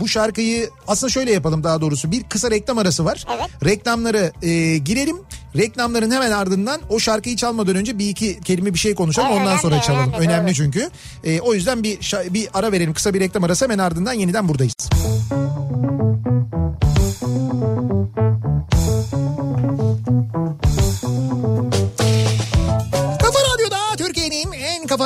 bu 0.00 0.08
şarkıyı 0.08 0.70
aslında 0.88 1.10
şöyle 1.10 1.32
yapalım 1.32 1.64
daha 1.64 1.80
doğrusu 1.80 2.10
bir 2.10 2.22
kısa 2.22 2.50
reklam 2.50 2.78
arası 2.78 3.04
var. 3.04 3.24
Evet. 3.36 3.48
Reklamları 3.64 4.32
e, 4.42 4.78
girelim. 4.78 5.16
Reklamların 5.56 6.10
hemen 6.10 6.30
ardından 6.30 6.80
o 6.88 7.00
şarkıyı 7.00 7.36
çalmadan 7.36 7.76
önce 7.76 7.98
bir 7.98 8.08
iki 8.08 8.40
kelime 8.40 8.74
bir 8.74 8.78
şey 8.78 8.94
konuşalım 8.94 9.28
Evet, 9.32 9.40
ondan 9.40 9.56
sonra 9.56 9.80
çalalım. 9.82 10.12
önemli, 10.12 10.26
Önemli, 10.28 10.46
doğru. 10.46 10.54
çünkü. 10.54 10.90
E, 11.24 11.40
o 11.40 11.54
yüzden 11.54 11.82
bir 11.82 11.98
bir 12.30 12.48
ara 12.54 12.72
verelim 12.72 12.94
kısa 12.94 13.14
bir 13.14 13.20
reklam 13.20 13.44
arası 13.44 13.64
hemen 13.64 13.78
ardından 13.78 14.12
yeniden 14.12 14.48
buradayız. 14.48 14.74
Kafa 14.90 16.03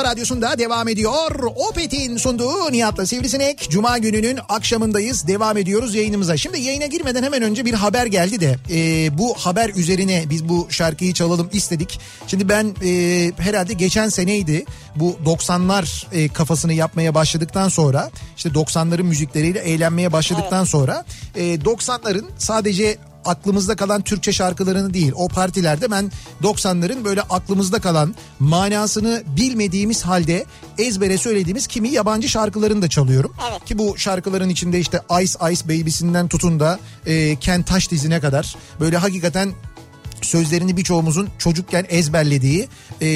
radyosunda 0.09 0.59
devam 0.59 0.87
ediyor. 0.87 1.43
Opet'in 1.55 2.17
sunduğu 2.17 2.71
Nihat'la 2.71 3.05
Sivrisinek. 3.05 3.69
Cuma 3.69 3.97
gününün 3.97 4.39
akşamındayız. 4.49 5.27
Devam 5.27 5.57
ediyoruz 5.57 5.95
yayınımıza. 5.95 6.37
Şimdi 6.37 6.59
yayına 6.59 6.85
girmeden 6.85 7.23
hemen 7.23 7.41
önce 7.41 7.65
bir 7.65 7.73
haber 7.73 8.05
geldi 8.05 8.39
de 8.39 8.55
e, 8.71 9.17
bu 9.17 9.33
haber 9.33 9.69
üzerine 9.69 10.23
biz 10.29 10.49
bu 10.49 10.67
şarkıyı 10.69 11.13
çalalım 11.13 11.49
istedik. 11.53 11.99
Şimdi 12.27 12.49
ben 12.49 12.75
e, 12.83 13.31
herhalde 13.37 13.73
geçen 13.73 14.09
seneydi 14.09 14.65
bu 14.95 15.17
90'lar 15.25 16.05
e, 16.13 16.27
kafasını 16.27 16.73
yapmaya 16.73 17.15
başladıktan 17.15 17.69
sonra 17.69 18.11
işte 18.37 18.49
90'ların 18.49 19.03
müzikleriyle 19.03 19.59
eğlenmeye 19.59 20.13
başladıktan 20.13 20.63
sonra 20.63 21.05
e, 21.35 21.55
90'ların 21.55 22.25
sadece 22.37 22.97
aklımızda 23.25 23.75
kalan 23.75 24.01
Türkçe 24.01 24.31
şarkılarını 24.31 24.93
değil 24.93 25.11
o 25.15 25.27
partilerde 25.27 25.91
ben 25.91 26.11
90'ların 26.43 27.03
böyle 27.03 27.21
aklımızda 27.21 27.79
kalan 27.79 28.15
manasını 28.39 29.23
bilmediğimiz 29.37 30.01
halde 30.03 30.45
ezbere 30.77 31.17
söylediğimiz 31.17 31.67
kimi 31.67 31.89
yabancı 31.89 32.29
şarkılarını 32.29 32.81
da 32.81 32.87
çalıyorum. 32.89 33.33
Evet. 33.51 33.65
Ki 33.65 33.77
bu 33.77 33.97
şarkıların 33.97 34.49
içinde 34.49 34.79
işte 34.79 35.01
Ice 35.21 35.51
Ice 35.51 35.65
Baby'sinden 35.65 36.27
tutun 36.27 36.59
da 36.59 36.79
e, 37.05 37.35
Ken 37.35 37.63
Taş 37.63 37.91
dizine 37.91 38.19
kadar 38.19 38.55
böyle 38.79 38.97
hakikaten 38.97 39.53
sözlerini 40.29 40.77
birçoğumuzun 40.77 41.29
çocukken 41.37 41.85
ezberlediği 41.89 42.67
e, 43.01 43.07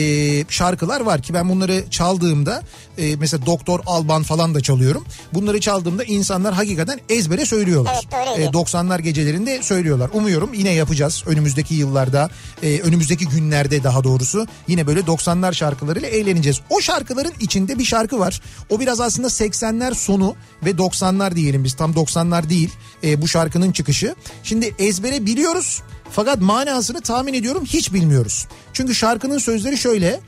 şarkılar 0.49 1.01
var 1.01 1.21
ki 1.21 1.33
ben 1.33 1.49
bunları 1.49 1.83
çaldığımda 1.89 2.63
e, 2.97 3.15
mesela 3.15 3.45
Doktor 3.45 3.79
Alban 3.85 4.23
falan 4.23 4.55
da 4.55 4.61
çalıyorum. 4.61 5.05
Bunları 5.33 5.59
çaldığımda 5.59 6.03
insanlar 6.03 6.53
hakikaten 6.53 6.99
ezbere 7.09 7.45
söylüyorlar. 7.45 8.07
Evet, 8.13 8.29
öyleydi. 8.29 8.57
90'lar 8.57 9.01
gecelerinde 9.01 9.63
söylüyorlar. 9.63 10.09
Umuyorum 10.13 10.53
yine 10.53 10.71
yapacağız 10.73 11.23
önümüzdeki 11.25 11.75
yıllarda, 11.75 12.29
e, 12.63 12.79
önümüzdeki 12.79 13.27
günlerde 13.27 13.83
daha 13.83 14.03
doğrusu 14.03 14.47
yine 14.67 14.87
böyle 14.87 14.99
90'lar 14.99 15.53
şarkılarıyla 15.53 16.07
eğleneceğiz. 16.07 16.59
O 16.69 16.81
şarkıların 16.81 17.33
içinde 17.39 17.79
bir 17.79 17.85
şarkı 17.85 18.19
var. 18.19 18.41
O 18.69 18.79
biraz 18.79 18.99
aslında 18.99 19.27
80'ler 19.27 19.95
sonu 19.95 20.35
ve 20.65 20.71
90'lar 20.71 21.35
diyelim 21.35 21.63
biz 21.63 21.73
tam 21.73 21.91
90'lar 21.91 22.49
değil 22.49 22.69
e, 23.03 23.21
bu 23.21 23.27
şarkının 23.27 23.71
çıkışı. 23.71 24.15
Şimdi 24.43 24.75
ezbere 24.79 25.25
biliyoruz 25.25 25.81
fakat 26.13 26.41
manasını 26.41 27.01
tahmin 27.01 27.33
ediyorum 27.33 27.63
hiç 27.65 27.93
bilmiyoruz. 27.93 28.47
Çünkü 28.73 28.95
şarkının 28.95 29.37
sözleri 29.37 29.77
şöyle. 29.77 30.19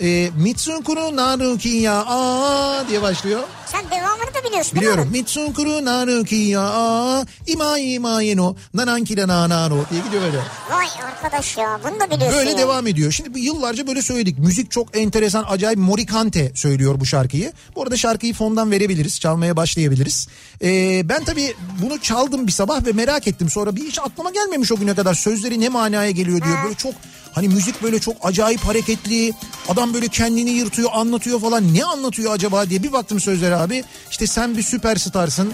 E, 0.00 0.30
Mitsunkuru 0.36 1.16
naruki 1.16 1.68
ya 1.68 2.04
aa 2.06 2.88
diye 2.88 3.02
başlıyor. 3.02 3.40
Sen 3.66 3.84
devamını 3.90 4.34
da 4.34 4.48
biliyorsun 4.48 4.80
Biliyorum. 4.80 5.08
Mitsunkuru 5.12 5.84
naruki 5.84 6.34
ya 6.34 7.24
ima 7.46 7.78
ima 7.78 8.22
yeno 8.22 8.56
nanankira 8.74 9.28
nanano 9.28 9.76
diye 9.90 10.00
gidiyor 10.02 10.22
böyle. 10.22 10.38
Vay 10.70 10.86
arkadaş 11.06 11.56
ya 11.56 11.80
bunu 11.84 12.00
da 12.00 12.10
biliyorsun 12.10 12.38
Böyle 12.38 12.50
ya. 12.50 12.58
devam 12.58 12.86
ediyor. 12.86 13.12
Şimdi 13.12 13.40
yıllarca 13.40 13.86
böyle 13.86 14.02
söyledik. 14.02 14.38
Müzik 14.38 14.70
çok 14.70 14.96
enteresan, 14.96 15.44
acayip 15.48 15.78
Morikante 15.78 16.52
söylüyor 16.54 17.00
bu 17.00 17.06
şarkıyı. 17.06 17.52
Bu 17.76 17.82
arada 17.82 17.96
şarkıyı 17.96 18.34
fondan 18.34 18.70
verebiliriz, 18.70 19.20
çalmaya 19.20 19.56
başlayabiliriz. 19.56 20.28
Ee, 20.62 21.08
ben 21.08 21.24
tabii 21.24 21.54
bunu 21.82 22.00
çaldım 22.00 22.46
bir 22.46 22.52
sabah 22.52 22.86
ve 22.86 22.92
merak 22.92 23.26
ettim. 23.26 23.50
Sonra 23.50 23.76
bir 23.76 23.84
hiç 23.84 23.98
aklıma 23.98 24.30
gelmemiş 24.30 24.72
o 24.72 24.76
güne 24.76 24.94
kadar. 24.94 25.14
Sözleri 25.14 25.60
ne 25.60 25.68
manaya 25.68 26.10
geliyor 26.10 26.42
diyor. 26.42 26.58
Böyle 26.64 26.74
çok 26.74 26.94
hani 27.34 27.48
müzik 27.48 27.82
böyle 27.82 27.98
çok 28.00 28.16
acayip 28.22 28.60
hareketli. 28.64 29.32
Adam 29.68 29.94
böyle 29.94 30.08
kendini 30.08 30.50
yırtıyor, 30.50 30.90
anlatıyor 30.92 31.40
falan. 31.40 31.74
Ne 31.74 31.84
anlatıyor 31.84 32.32
acaba 32.32 32.70
diye 32.70 32.82
bir 32.82 32.92
baktım 32.92 33.20
sözlere 33.20 33.56
abi. 33.56 33.84
İşte 34.10 34.26
sen 34.26 34.56
bir 34.56 34.62
süperstarsın. 34.62 35.52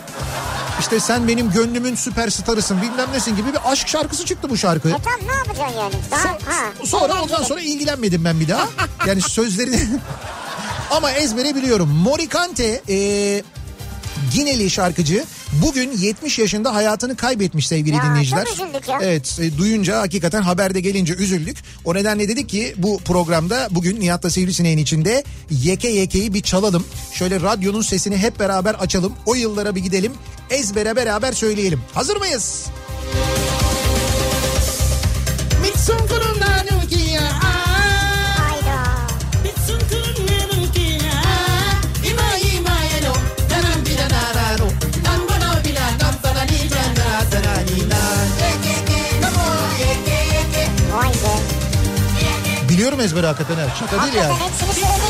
İşte 0.81 1.01
sen 1.01 1.29
benim 1.29 1.51
gönlümün 1.51 1.95
süperstarısın 1.95 2.83
bilmem 2.83 3.09
nesin 3.13 3.37
gibi 3.37 3.53
bir 3.53 3.73
aşk 3.73 3.89
şarkısı 3.89 4.25
çıktı 4.25 4.51
bu 4.51 4.57
şarkı. 4.57 4.89
E 4.89 4.93
tamam 4.93 5.21
ne 5.27 5.35
yapacaksın 5.35 5.79
yani? 5.79 5.95
Daha, 6.11 6.25
ha, 6.29 6.73
Sonra 6.85 7.23
ondan 7.23 7.43
sonra 7.43 7.61
ilgilenmedim 7.61 8.25
ben 8.25 8.41
bir 8.41 8.49
daha. 8.49 8.69
Yani 9.07 9.21
sözlerini 9.21 9.89
ama 10.91 11.11
ezbere 11.11 11.55
biliyorum. 11.55 11.89
Morikante 11.89 12.83
e, 12.89 12.97
Gineli 14.35 14.71
şarkıcı 14.71 15.25
bugün 15.53 15.93
70 15.99 16.39
yaşında 16.39 16.75
hayatını 16.75 17.17
kaybetmiş 17.17 17.69
sevgili 17.69 17.97
Ya, 17.97 18.03
dinleyiciler. 18.03 18.47
ya. 18.89 18.99
Evet 19.03 19.39
e, 19.43 19.59
duyunca 19.59 20.01
hakikaten 20.01 20.43
haberde 20.43 20.81
gelince 20.81 21.15
üzüldük. 21.15 21.57
O 21.85 21.95
nedenle 21.95 22.29
dedik 22.29 22.49
ki 22.49 22.75
bu 22.77 22.99
programda 22.99 23.69
bugün 23.71 24.01
Nihat'la 24.01 24.31
Sivrisineğin 24.31 24.79
içinde 24.79 25.25
Yeke 25.51 25.89
Yeke'yi 25.89 26.35
bir 26.35 26.41
çalalım. 26.43 26.85
Şöyle 27.13 27.41
radyonun 27.41 27.83
sesini 27.83 28.17
hep 28.17 28.39
beraber 28.41 28.75
açalım. 28.75 29.13
O 29.27 29.35
yıllara 29.35 29.75
bir 29.75 29.81
gidelim. 29.81 30.13
ezbere 30.51 30.97
beraber 30.97 31.33
söyleyelim. 31.33 31.81
Hazır 31.95 32.17
mıyız? 32.17 32.67
Hayda. 36.41 36.60
Ezbere 53.01 53.27
hakikaten. 53.27 53.57
ha. 53.69 53.75
Şaka 53.79 54.03
değil 54.03 54.15
yani. 54.15 54.33
Hakikaten 54.33 54.49
hepsini 54.49 54.73
söyledin 54.87 55.10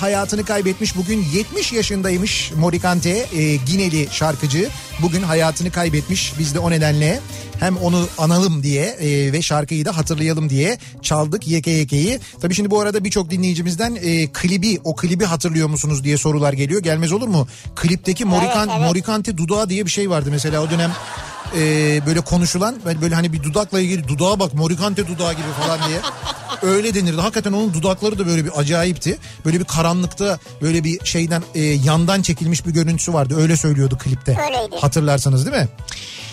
hayatını 0.00 0.44
kaybetmiş. 0.44 0.96
Bugün 0.96 1.26
70 1.32 1.72
yaşındaymış 1.72 2.52
Morikante, 2.56 3.10
e, 3.10 3.56
Gineli 3.56 4.08
şarkıcı. 4.10 4.68
Bugün 5.02 5.22
hayatını 5.22 5.70
kaybetmiş. 5.70 6.32
Biz 6.38 6.54
de 6.54 6.58
o 6.58 6.70
nedenle 6.70 7.20
hem 7.60 7.76
onu 7.76 8.08
analım 8.18 8.62
diye 8.62 8.84
e, 8.84 9.32
ve 9.32 9.42
şarkıyı 9.42 9.84
da 9.84 9.96
hatırlayalım 9.96 10.50
diye 10.50 10.78
çaldık 11.02 11.48
YKYK'yi. 11.48 12.20
Tabii 12.40 12.54
şimdi 12.54 12.70
bu 12.70 12.80
arada 12.80 13.04
birçok 13.04 13.30
dinleyicimizden 13.30 13.94
e, 14.02 14.32
klibi, 14.32 14.78
o 14.84 14.96
klibi 14.96 15.24
hatırlıyor 15.24 15.68
musunuz 15.68 16.04
diye 16.04 16.18
sorular 16.18 16.52
geliyor. 16.52 16.82
Gelmez 16.82 17.12
olur 17.12 17.28
mu? 17.28 17.48
Klipteki 17.76 18.24
Morikan, 18.24 18.68
evet. 18.68 18.80
Morikante 18.80 19.36
dudağı 19.36 19.68
diye 19.68 19.86
bir 19.86 19.90
şey 19.90 20.10
vardı 20.10 20.28
mesela 20.30 20.62
o 20.62 20.70
dönem 20.70 20.92
e, 21.56 21.60
böyle 22.06 22.20
konuşulan 22.20 22.76
böyle 23.02 23.14
hani 23.14 23.32
bir 23.32 23.42
dudakla 23.42 23.80
ilgili 23.80 24.08
dudağa 24.08 24.40
bak 24.40 24.54
Morikante 24.54 25.06
dudağı 25.06 25.32
gibi 25.32 25.46
falan 25.60 25.88
diye 25.88 25.98
öyle 26.62 26.94
denirdi. 26.94 27.20
Hakikaten 27.20 27.52
onun 27.52 27.74
dudakları 27.74 28.18
da 28.18 28.26
böyle 28.26 28.44
bir 28.44 28.58
acayipti. 28.60 29.18
Böyle 29.44 29.60
bir 29.60 29.64
karanlıkta 29.64 30.38
böyle 30.62 30.84
bir 30.84 31.04
şeyden 31.04 31.42
e, 31.54 31.60
yandan 31.62 32.22
çekilmiş 32.22 32.66
bir 32.66 32.70
görüntüsü 32.70 33.12
vardı. 33.12 33.34
Öyle 33.40 33.56
söylüyordu 33.56 33.98
klipte. 33.98 34.38
Öyleydi. 34.46 34.76
Hatırlarsanız 34.80 35.46
değil 35.46 35.56
mi? 35.56 35.68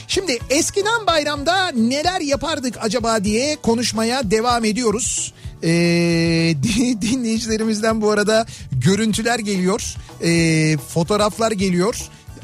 Şimdi 0.07 0.39
eskiden 0.49 1.07
bayramda 1.07 1.67
neler 1.71 2.21
yapardık 2.21 2.75
acaba 2.81 3.23
diye 3.23 3.55
konuşmaya 3.63 4.31
devam 4.31 4.65
ediyoruz. 4.65 5.33
Ee, 5.63 5.67
din- 6.63 7.01
dinleyicilerimizden 7.01 8.01
bu 8.01 8.11
arada 8.11 8.45
görüntüler 8.71 9.39
geliyor. 9.39 9.95
Ee, 10.23 10.77
fotoğraflar 10.77 11.51
geliyor. 11.51 11.95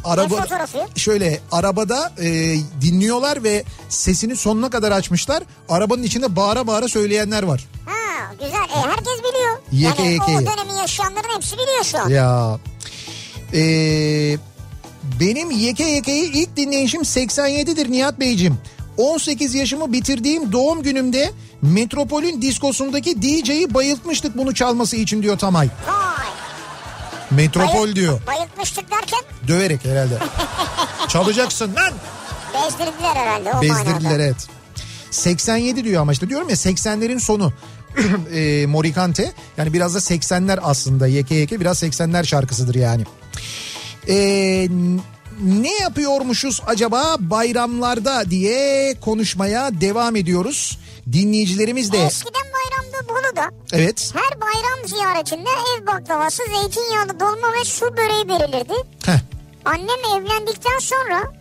Araba, 0.05 0.47
şöyle 0.95 1.39
arabada 1.51 2.11
e, 2.21 2.55
dinliyorlar 2.81 3.43
ve 3.43 3.63
sesini 3.89 4.35
sonuna 4.35 4.69
kadar 4.69 4.91
açmışlar. 4.91 5.43
Arabanın 5.69 6.03
içinde 6.03 6.35
bağıra 6.35 6.67
bağıra 6.67 6.87
söyleyenler 6.87 7.43
var. 7.43 7.67
Ha 7.85 8.33
güzel. 8.33 8.53
E, 8.53 8.89
herkes 8.89 9.19
biliyor. 9.19 9.57
Yeke 9.71 10.03
yani 10.03 10.13
yeke. 10.13 10.31
o 10.31 10.39
dönemi 10.39 10.79
yaşayanların 10.79 11.35
hepsi 11.35 11.53
biliyor 11.57 11.83
şu 11.83 11.99
an. 11.99 12.09
Ya. 12.09 12.59
Ee, 13.53 14.37
benim 15.19 15.51
Yeke 15.51 15.83
Yeke'yi 15.83 16.31
ilk 16.31 16.57
dinleyişim 16.57 17.01
87'dir 17.01 17.91
Nihat 17.91 18.19
Beyciğim. 18.19 18.57
18 18.97 19.55
yaşımı 19.55 19.93
bitirdiğim 19.93 20.51
doğum 20.51 20.83
günümde 20.83 21.31
Metropol'ün 21.61 22.41
diskosundaki 22.41 23.21
DJ'yi 23.21 23.73
bayıltmıştık 23.73 24.37
bunu 24.37 24.53
çalması 24.53 24.95
için 24.95 25.23
diyor 25.23 25.37
Tamay. 25.37 25.67
Vay. 25.87 26.25
Metropol 27.31 27.83
Bayıl- 27.83 27.95
diyor. 27.95 28.21
Bayıltmıştık 28.27 28.91
derken 28.91 29.19
Döverek 29.47 29.85
herhalde. 29.85 30.13
Çalacaksın 31.07 31.75
lan. 31.75 31.93
bezdirdiler 32.53 33.15
herhalde 33.15 33.53
o 33.53 33.61
Bezdirdiler 33.61 34.01
manada. 34.01 34.13
evet. 34.23 34.47
87 35.11 35.83
diyor 35.83 36.01
ama 36.01 36.11
işte 36.11 36.29
diyorum 36.29 36.49
ya 36.49 36.55
80'lerin 36.55 37.19
sonu. 37.19 37.53
e, 38.33 38.65
Morikante 38.65 39.31
yani 39.57 39.73
biraz 39.73 39.95
da 39.95 39.99
80'ler 39.99 40.59
aslında 40.63 41.07
Yeke 41.07 41.35
Yeke 41.35 41.59
biraz 41.59 41.83
80'ler 41.83 42.25
şarkısıdır 42.25 42.75
yani. 42.75 43.03
E, 44.07 44.15
ne 45.43 45.73
yapıyormuşuz 45.81 46.61
acaba 46.67 47.15
bayramlarda 47.19 48.29
diye 48.29 48.95
konuşmaya 49.01 49.81
devam 49.81 50.15
ediyoruz. 50.15 50.77
Dinleyicilerimiz 51.11 51.91
de 51.91 52.05
Eskiden 52.05 52.41
bayramda 52.53 53.09
Bolu'da 53.09 53.49
evet 53.73 54.13
her 54.15 54.41
bayram 54.41 54.87
ziyaretinde 54.87 55.49
ev 55.77 55.87
baklavası, 55.87 56.43
zeytinyağlı 56.43 57.19
dolma 57.19 57.53
ve 57.53 57.65
su 57.65 57.97
böreği 57.97 58.27
verilirdi. 58.27 58.73
heh, 59.05 59.19
Annem 59.65 59.99
evlendikten 60.15 60.79
sonra 60.79 61.33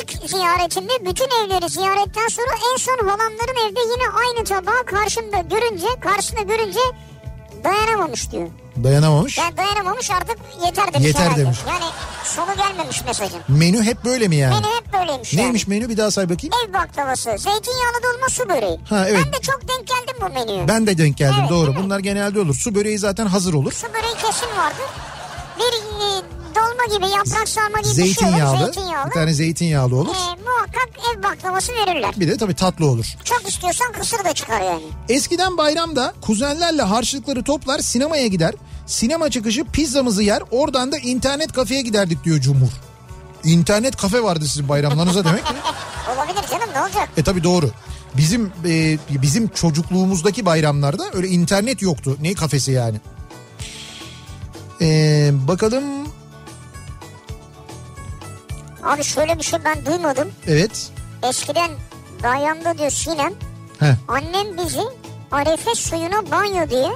ilk 0.00 0.30
ziyaretinde 0.30 0.92
bütün 1.06 1.28
evleri 1.44 1.68
ziyaretten 1.68 2.28
sonra 2.28 2.50
en 2.72 2.76
son 2.76 2.98
halamların 3.08 3.70
evde 3.70 3.80
yine 3.80 4.08
aynı 4.08 4.44
tabağı 4.44 4.84
karşımda 4.86 5.38
görünce, 5.38 5.86
karşısında 6.00 6.42
görünce 6.42 6.80
dayanamamış 7.64 8.32
diyor. 8.32 8.48
Dayanamamış. 8.84 9.38
Yani 9.38 9.56
dayanamamış 9.56 10.10
artık 10.10 10.38
yeter 10.66 10.92
demiş 10.94 11.06
Yeter 11.06 11.20
herhalde. 11.20 11.40
demiş. 11.44 11.58
Yani 11.68 11.84
sonu 12.24 12.56
gelmemiş 12.56 13.04
mesajın. 13.04 13.40
Menü 13.48 13.82
hep 13.82 14.04
böyle 14.04 14.28
mi 14.28 14.36
yani? 14.36 14.54
Menü 14.54 14.66
hep 14.76 14.92
böyleymiş 14.92 15.34
Neymiş 15.34 15.66
yani. 15.68 15.78
menü 15.78 15.88
bir 15.88 15.96
daha 15.96 16.10
say 16.10 16.28
bakayım. 16.30 16.54
Ev 16.68 16.72
baklavası, 16.74 17.24
zeytinyağlı 17.24 18.02
dolma 18.02 18.28
su 18.28 18.48
böreği. 18.48 18.80
Ha, 18.88 19.04
evet. 19.08 19.22
Ben 19.26 19.32
de 19.32 19.40
çok 19.42 19.60
denk 19.68 19.86
geldim 19.88 20.16
bu 20.20 20.28
menüye. 20.34 20.68
Ben 20.68 20.86
de 20.86 20.98
denk 20.98 21.16
geldim 21.16 21.36
Evet, 21.40 21.50
doğru. 21.50 21.76
Bunlar 21.76 21.98
genelde 21.98 22.40
olur. 22.40 22.54
Su 22.54 22.74
böreği 22.74 22.98
zaten 22.98 23.26
hazır 23.26 23.54
olur. 23.54 23.72
Su 23.72 23.86
böreği 23.94 24.14
kesin 24.14 24.56
vardır. 24.58 24.86
Dolma 26.90 27.06
gibi, 27.06 27.16
yaprak 27.16 27.48
sarma 27.48 27.80
gibi 27.80 27.88
bir 27.88 27.94
şey 27.94 28.02
olur. 28.02 28.36
Zeytinyağlı. 28.36 28.58
Zeytinyağlı. 28.58 29.06
Bir 29.06 29.14
tane 29.14 29.32
zeytinyağlı 29.34 29.96
olur. 29.96 30.14
E, 30.14 30.42
muhakkak 30.42 30.88
ev 31.14 31.22
baklavası 31.22 31.72
verirler. 31.72 32.14
Bir 32.16 32.28
de 32.28 32.36
tabii 32.36 32.54
tatlı 32.54 32.86
olur. 32.86 33.06
Çok 33.24 33.48
istiyorsan 33.48 33.92
kısır 33.92 34.24
da 34.24 34.32
çıkar 34.32 34.60
yani. 34.60 34.82
Eskiden 35.08 35.56
bayramda 35.56 36.14
kuzenlerle 36.20 36.82
harçlıkları 36.82 37.44
toplar 37.44 37.78
sinemaya 37.78 38.26
gider. 38.26 38.54
Sinema 38.86 39.30
çıkışı 39.30 39.64
pizzamızı 39.64 40.22
yer 40.22 40.42
oradan 40.50 40.92
da 40.92 40.98
internet 40.98 41.52
kafeye 41.52 41.82
giderdik 41.82 42.24
diyor 42.24 42.40
Cumhur. 42.40 42.72
İnternet 43.44 43.96
kafe 43.96 44.22
vardı 44.22 44.44
sizin 44.48 44.68
bayramlarınıza 44.68 45.24
demek 45.24 45.46
ki. 45.46 45.52
Olabilir 46.16 46.48
canım 46.50 46.68
ne 46.74 46.80
olacak? 46.80 47.08
E 47.16 47.22
tabii 47.22 47.44
doğru. 47.44 47.70
Bizim 48.16 48.52
e, 48.66 48.98
bizim 49.10 49.48
çocukluğumuzdaki 49.48 50.46
bayramlarda 50.46 51.04
öyle 51.12 51.28
internet 51.28 51.82
yoktu. 51.82 52.16
Ne 52.20 52.34
kafesi 52.34 52.72
yani? 52.72 52.96
E, 54.80 55.30
bakalım 55.48 55.84
Abi 58.86 59.04
şöyle 59.04 59.38
bir 59.38 59.42
şey 59.42 59.58
ben 59.64 59.86
duymadım. 59.86 60.32
evet. 60.46 60.88
Eskiden 61.22 61.70
bayramda 62.22 62.78
diyor 62.78 62.90
Sinem 62.90 63.34
Heh. 63.80 63.94
annem 64.08 64.58
bizi 64.58 64.80
Arife 65.32 65.74
suyuna 65.74 66.30
banyo 66.30 66.70
diye 66.70 66.90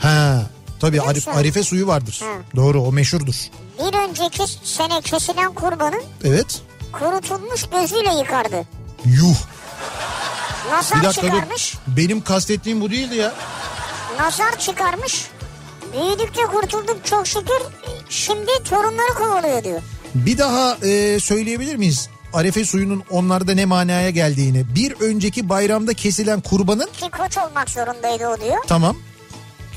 Ha. 0.00 0.42
Tabii 0.80 1.00
Arif? 1.02 1.28
Arife 1.28 1.62
suyu 1.62 1.86
vardır. 1.86 2.20
Ha. 2.24 2.32
Doğru 2.56 2.82
o 2.82 2.92
meşhurdur. 2.92 3.34
bir 3.78 3.98
önceki 3.98 4.42
sene 4.64 5.00
kesilen 5.00 5.54
kurbanın 5.54 6.02
Evet. 6.24 6.60
kurutulmuş 6.92 7.64
gözüyle 7.70 8.10
yıkardı. 8.18 8.62
Yuh. 9.04 9.36
Bir 10.66 10.72
Nazar 10.72 11.02
dakika 11.04 11.22
dur. 11.26 11.30
çıkarmış. 11.32 11.74
Benim 11.86 12.24
kastettiğim 12.24 12.80
bu 12.80 12.90
değildi 12.90 13.16
ya. 13.16 13.32
Nazar 14.20 14.58
çıkarmış. 14.58 15.26
Büyüdükçe 15.92 16.42
kurtulduk 16.42 17.04
çok 17.06 17.26
şükür. 17.26 17.62
Şimdi 18.08 18.50
torunları 18.70 19.14
kovalıyor 19.14 19.64
diyor. 19.64 19.82
Bir 20.14 20.38
daha 20.38 20.76
e, 20.86 21.20
söyleyebilir 21.20 21.76
miyiz? 21.76 22.08
Arefe 22.32 22.64
suyunun 22.64 23.02
onlarda 23.10 23.54
ne 23.54 23.64
manaya 23.64 24.10
geldiğini. 24.10 24.74
Bir 24.74 24.92
önceki 25.00 25.48
bayramda 25.48 25.94
kesilen 25.94 26.40
kurbanın 26.40 26.88
Ki 26.92 27.10
koç 27.10 27.38
olmak 27.38 27.70
zorundaydı 27.70 28.26
o 28.28 28.40
diyor. 28.40 28.56
tamam 28.66 28.96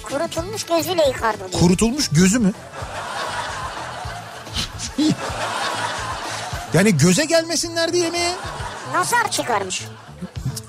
Kurutulmuş 0.03 0.63
gözüyle 0.63 1.07
yıkardı 1.07 1.39
diyor. 1.51 1.61
kurutulmuş 1.61 2.07
gözü 2.09 2.39
mü? 2.39 2.53
yani 6.73 6.97
göze 6.97 7.25
gelmesinler 7.25 7.93
diye 7.93 8.09
mi? 8.09 8.31
Nazar 8.93 9.31
çıkarmış. 9.31 9.83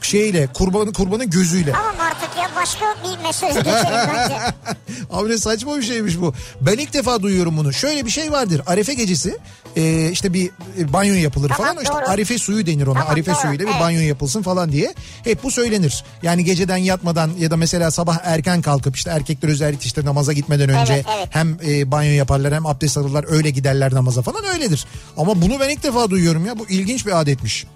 Şeyle 0.06 0.46
kurbanın 0.46 0.92
kurbanın 0.92 1.30
gözüyle. 1.30 1.72
Tamam 1.72 1.94
artık 2.00 2.36
ya 2.36 2.50
başka 2.56 2.84
bir 3.04 3.22
mesaj 3.22 3.54
geçelim 3.54 4.10
bence. 4.14 4.34
Abi 5.10 5.30
ne 5.30 5.38
saçma 5.38 5.76
bir 5.76 5.82
şeymiş 5.82 6.20
bu. 6.20 6.34
Ben 6.60 6.78
ilk 6.78 6.92
defa 6.92 7.22
duyuyorum 7.22 7.56
bunu. 7.56 7.72
Şöyle 7.72 8.06
bir 8.06 8.10
şey 8.10 8.32
vardır. 8.32 8.62
Arefe 8.66 8.94
gecesi 8.94 9.38
e, 9.76 10.10
işte 10.10 10.32
bir 10.32 10.50
e, 10.78 10.92
banyo 10.92 11.14
yapılır 11.14 11.48
Tamam, 11.48 11.66
falan. 11.66 11.82
İşte 11.82 11.94
doğru. 11.94 12.10
arefe 12.10 12.38
suyu 12.38 12.66
denir 12.66 12.86
ona. 12.86 12.98
Tamam, 12.98 13.12
arefe 13.12 13.30
doğru, 13.30 13.40
suyuyla 13.40 13.66
bir 13.66 13.70
evet. 13.70 13.80
banyo 13.80 14.00
yapılsın 14.00 14.42
falan 14.42 14.72
diye. 14.72 14.94
Hep 15.24 15.42
bu 15.42 15.50
söylenir. 15.50 16.04
Yani 16.22 16.44
geceden 16.44 16.76
yatmadan 16.76 17.30
ya 17.38 17.50
da 17.50 17.56
mesela 17.56 17.90
sabah 17.90 18.18
erken 18.24 18.62
kalkıp 18.62 18.96
işte 18.96 19.10
erkekler 19.10 19.48
özellikle 19.48 19.86
işte 19.86 20.04
namaza 20.04 20.32
gitmeden 20.32 20.68
önce 20.68 20.92
Evet, 20.92 21.06
evet. 21.18 21.28
hem 21.30 21.58
e, 21.66 21.90
banyo 21.90 22.10
yaparlar 22.10 22.54
hem 22.54 22.66
abdest 22.66 22.98
alırlar 22.98 23.24
öyle 23.28 23.50
giderler 23.50 23.94
namaza 23.94 24.22
falan 24.22 24.44
öyledir. 24.44 24.86
Ama 25.16 25.42
bunu 25.42 25.60
ben 25.60 25.68
ilk 25.68 25.82
defa 25.82 26.10
duyuyorum 26.10 26.46
ya. 26.46 26.58
Bu 26.58 26.66
ilginç 26.68 27.06
bir 27.06 27.20
adetmiş. 27.20 27.66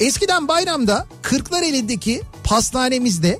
Eskiden 0.00 0.48
bayramda 0.48 1.06
Kırklareli'ndeki 1.22 2.22
pastanemizde 2.44 3.38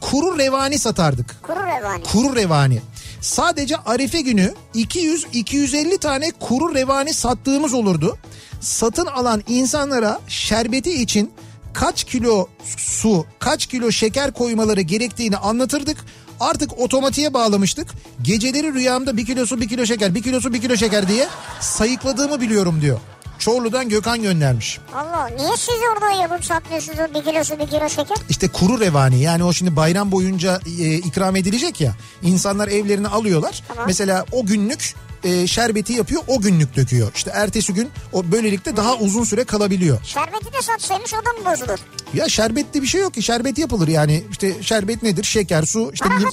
kuru 0.00 0.38
revani 0.38 0.78
satardık 0.78 1.36
Kuru 1.42 1.60
revani. 1.66 2.02
kuru 2.02 2.36
revani. 2.36 2.80
Sadece 3.20 3.76
Arife 3.76 4.20
günü 4.20 4.54
200-250 4.74 5.98
tane 5.98 6.30
kuru 6.40 6.74
revani 6.74 7.14
sattığımız 7.14 7.74
olurdu. 7.74 8.18
Satın 8.60 9.06
alan 9.06 9.42
insanlara 9.48 10.20
şerbeti 10.28 11.02
için 11.02 11.30
kaç 11.74 12.04
kilo 12.04 12.48
su, 12.76 13.26
kaç 13.38 13.66
kilo 13.66 13.90
şeker 13.90 14.32
koymaları 14.32 14.80
gerektiğini 14.80 15.36
anlatırdık. 15.36 15.96
Artık 16.40 16.78
otomatiğe 16.78 17.34
bağlamıştık. 17.34 17.88
Geceleri 18.22 18.74
rüyamda 18.74 19.16
bir 19.16 19.26
kilo 19.26 19.46
su, 19.46 19.60
bir 19.60 19.68
kilo 19.68 19.86
şeker, 19.86 20.14
bir 20.14 20.22
kilo 20.22 20.40
su, 20.40 20.52
bir 20.52 20.60
kilo 20.60 20.76
şeker 20.76 21.08
diye 21.08 21.28
sayıkladığımı 21.60 22.40
biliyorum 22.40 22.78
diyor. 22.80 23.00
Çorlu'dan 23.38 23.88
Gökhan 23.88 24.22
göndermiş. 24.22 24.78
Allah 24.94 25.28
niye 25.36 25.56
siz 25.56 25.74
orada 25.94 26.10
yapıp 26.22 26.44
satmıyorsunuz 26.44 26.98
bir 27.14 27.24
kilosu 27.24 27.58
bir 27.58 27.66
kilo 27.66 27.88
şeker? 27.88 28.16
İşte 28.28 28.48
kuru 28.48 28.80
revani 28.80 29.22
yani 29.22 29.44
o 29.44 29.52
şimdi 29.52 29.76
bayram 29.76 30.12
boyunca 30.12 30.60
e, 30.80 30.94
ikram 30.94 31.36
edilecek 31.36 31.80
ya. 31.80 31.94
İnsanlar 32.22 32.68
evlerine 32.68 33.08
alıyorlar. 33.08 33.62
Tamam. 33.68 33.84
Mesela 33.86 34.24
o 34.32 34.46
günlük 34.46 34.94
e, 35.24 35.46
şerbeti 35.46 35.92
yapıyor 35.92 36.22
o 36.26 36.40
günlük 36.40 36.76
döküyor. 36.76 37.12
İşte 37.14 37.30
ertesi 37.34 37.74
gün 37.74 37.88
o 38.12 38.32
böylelikle 38.32 38.76
daha 38.76 38.94
uzun 38.96 39.24
süre 39.24 39.44
kalabiliyor. 39.44 39.98
Şerbeti 40.04 40.52
de 40.52 40.62
satsaymış 40.62 41.14
o 41.14 41.16
da 41.16 41.32
mı 41.50 41.52
bozulur? 41.52 41.78
Ya 42.14 42.28
şerbetli 42.28 42.82
bir 42.82 42.86
şey 42.86 43.00
yok 43.00 43.14
ki 43.14 43.22
şerbet 43.22 43.58
yapılır 43.58 43.88
yani 43.88 44.24
işte 44.30 44.62
şerbet 44.62 45.02
nedir 45.02 45.24
şeker 45.24 45.62
su 45.62 45.90
işte 45.94 46.04
lim- 46.08 46.26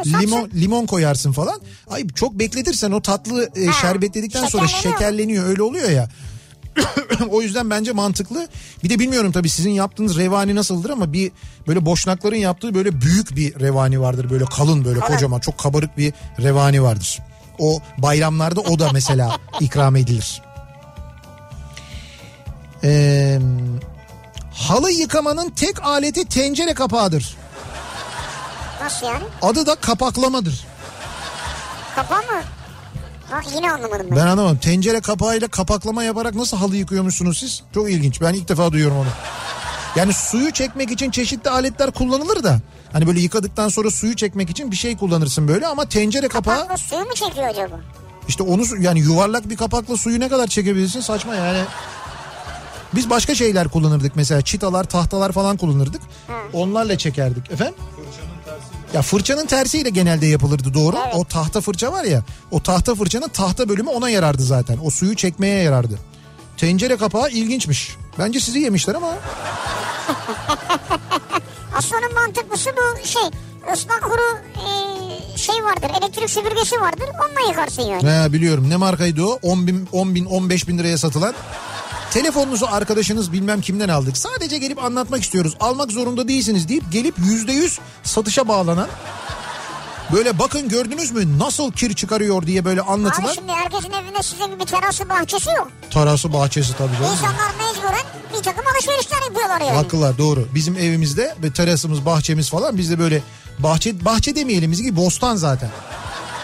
abi, 0.00 0.22
limon 0.22 0.50
limon 0.54 0.86
koyarsın 0.86 1.32
falan. 1.32 1.60
Ay 1.90 2.06
çok 2.08 2.34
bekletirsen 2.34 2.90
o 2.90 3.02
tatlı 3.02 3.50
e, 3.56 3.72
şerbetledikten 3.72 4.46
sonra 4.46 4.68
şekerleniyor 4.68 5.46
öyle 5.48 5.62
oluyor 5.62 5.90
ya. 5.90 6.08
o 7.30 7.42
yüzden 7.42 7.70
bence 7.70 7.92
mantıklı. 7.92 8.48
Bir 8.84 8.90
de 8.90 8.98
bilmiyorum 8.98 9.32
tabii 9.32 9.48
sizin 9.48 9.70
yaptığınız 9.70 10.16
revani 10.16 10.54
nasıldır 10.54 10.90
ama 10.90 11.12
bir 11.12 11.32
böyle 11.68 11.86
boşnakların 11.86 12.36
yaptığı 12.36 12.74
böyle 12.74 13.00
büyük 13.00 13.36
bir 13.36 13.60
revani 13.60 14.00
vardır. 14.00 14.30
Böyle 14.30 14.44
kalın 14.44 14.84
böyle 14.84 15.00
Kalın. 15.00 15.14
kocaman 15.14 15.40
çok 15.40 15.58
kabarık 15.58 15.98
bir 15.98 16.12
revani 16.42 16.82
vardır. 16.82 17.18
O 17.58 17.80
bayramlarda 17.98 18.60
o 18.60 18.78
da 18.78 18.90
mesela 18.92 19.36
ikram 19.60 19.96
edilir. 19.96 20.42
Ee, 22.84 23.38
halı 24.54 24.90
yıkamanın 24.90 25.50
tek 25.50 25.82
aleti 25.84 26.24
tencere 26.24 26.74
kapağıdır. 26.74 27.36
Nasıl 28.82 29.06
yani? 29.06 29.24
Adı 29.42 29.66
da 29.66 29.74
kapaklamadır. 29.74 30.64
Kapağı 31.94 32.18
mı? 32.22 32.42
Yine 33.54 33.72
anlamadım 33.72 34.06
ben. 34.10 34.16
Ben 34.16 34.26
anlamadım. 34.26 34.58
Tencere 34.58 35.00
kapağıyla 35.00 35.48
kapaklama 35.48 36.04
yaparak 36.04 36.34
nasıl 36.34 36.56
halı 36.56 36.76
yıkıyormuşsunuz 36.76 37.38
siz? 37.38 37.62
Çok 37.74 37.90
ilginç. 37.90 38.20
Ben 38.20 38.34
ilk 38.34 38.48
defa 38.48 38.72
duyuyorum 38.72 38.96
onu. 38.96 39.08
Yani 39.96 40.12
suyu 40.12 40.50
çekmek 40.50 40.90
için 40.90 41.10
çeşitli 41.10 41.50
aletler 41.50 41.90
kullanılır 41.90 42.42
da. 42.44 42.58
Hani 42.92 43.06
böyle 43.06 43.20
yıkadıktan 43.20 43.68
sonra 43.68 43.90
suyu 43.90 44.16
çekmek 44.16 44.50
için 44.50 44.70
bir 44.70 44.76
şey 44.76 44.96
kullanırsın 44.96 45.48
böyle 45.48 45.66
ama 45.66 45.88
tencere 45.88 46.28
kapağı 46.28 46.56
Kapakla 46.56 46.76
suyu 46.76 47.00
mu 47.00 47.14
çekiyor 47.14 47.48
acaba? 47.48 47.80
işte 48.28 48.42
onu 48.42 48.62
yani 48.80 49.00
yuvarlak 49.00 49.48
bir 49.50 49.56
kapakla 49.56 49.96
suyu 49.96 50.20
ne 50.20 50.28
kadar 50.28 50.46
çekebilirsin 50.46 51.00
saçma 51.00 51.34
yani. 51.34 51.58
Biz 52.94 53.10
başka 53.10 53.34
şeyler 53.34 53.68
kullanırdık 53.68 54.16
mesela 54.16 54.42
çitalar 54.42 54.84
tahtalar 54.84 55.32
falan 55.32 55.56
kullanırdık. 55.56 56.02
Onlarla 56.52 56.98
çekerdik 56.98 57.50
efendim. 57.50 57.74
Ya 58.94 59.02
fırçanın 59.02 59.46
tersiyle 59.46 59.90
genelde 59.90 60.26
yapılırdı 60.26 60.74
doğru. 60.74 60.96
Evet. 61.04 61.14
O 61.14 61.24
tahta 61.24 61.60
fırça 61.60 61.92
var 61.92 62.04
ya 62.04 62.22
o 62.50 62.62
tahta 62.62 62.94
fırçanın 62.94 63.28
tahta 63.28 63.68
bölümü 63.68 63.90
ona 63.90 64.10
yarardı 64.10 64.42
zaten. 64.42 64.78
O 64.84 64.90
suyu 64.90 65.16
çekmeye 65.16 65.62
yarardı. 65.62 65.98
Tencere 66.56 66.96
kapağı 66.96 67.30
ilginçmiş. 67.30 67.96
Bence 68.18 68.40
sizi 68.40 68.58
yemişler 68.58 68.94
ama 68.94 69.12
Aslında 71.76 72.08
mantıklısı 72.20 72.70
bu 72.76 73.06
şey 73.06 73.22
ıslak 73.72 74.02
kuru 74.02 74.38
e, 74.56 74.68
şey 75.38 75.64
vardır 75.64 75.90
elektrik 76.00 76.30
süpürgesi 76.30 76.80
vardır 76.80 77.08
onunla 77.14 77.48
yıkarsın 77.48 77.82
yani. 77.82 78.10
He, 78.10 78.32
biliyorum 78.32 78.70
ne 78.70 78.76
markaydı 78.76 79.24
o 79.24 79.38
10 79.42 79.66
bin, 79.66 79.88
10 79.92 80.14
bin 80.14 80.24
15 80.24 80.68
bin 80.68 80.78
liraya 80.78 80.98
satılan. 80.98 81.34
Telefonunuzu 82.12 82.66
arkadaşınız 82.70 83.32
bilmem 83.32 83.60
kimden 83.60 83.88
aldık. 83.88 84.16
Sadece 84.16 84.58
gelip 84.58 84.84
anlatmak 84.84 85.22
istiyoruz. 85.22 85.56
Almak 85.60 85.92
zorunda 85.92 86.28
değilsiniz 86.28 86.68
deyip 86.68 86.92
gelip 86.92 87.18
yüzde 87.18 87.52
yüz 87.52 87.78
satışa 88.02 88.48
bağlanan. 88.48 88.88
Böyle 90.12 90.38
bakın 90.38 90.68
gördünüz 90.68 91.10
mü 91.10 91.38
nasıl 91.38 91.72
kir 91.72 91.94
çıkarıyor 91.94 92.46
diye 92.46 92.64
böyle 92.64 92.82
Abi 92.82 92.90
anlatılan. 92.90 93.32
şimdi 93.32 93.52
herkesin 93.52 93.90
evinde 93.92 94.22
size 94.22 94.46
gibi 94.46 94.64
terası 94.64 95.08
bahçesi 95.08 95.50
yok. 95.50 95.68
Tarası 95.90 96.32
bahçesi 96.32 96.76
tabii 96.76 96.92
canım. 96.92 97.12
İnsanlar 97.12 97.50
mecburen 97.58 98.06
bir 98.38 98.42
takım 98.42 98.64
alışverişler 98.74 99.22
yapıyorlar 99.22 99.60
yani. 99.60 99.72
Haklılar 99.76 100.18
doğru. 100.18 100.48
Bizim 100.54 100.76
evimizde 100.76 101.34
ve 101.42 101.52
terasımız 101.52 102.06
bahçemiz 102.06 102.50
falan 102.50 102.78
bizde 102.78 102.98
böyle 102.98 103.22
bahçe 103.58 104.04
bahçe 104.04 104.36
demeyelim 104.36 104.72
gibi 104.72 104.96
bostan 104.96 105.36
zaten. 105.36 105.70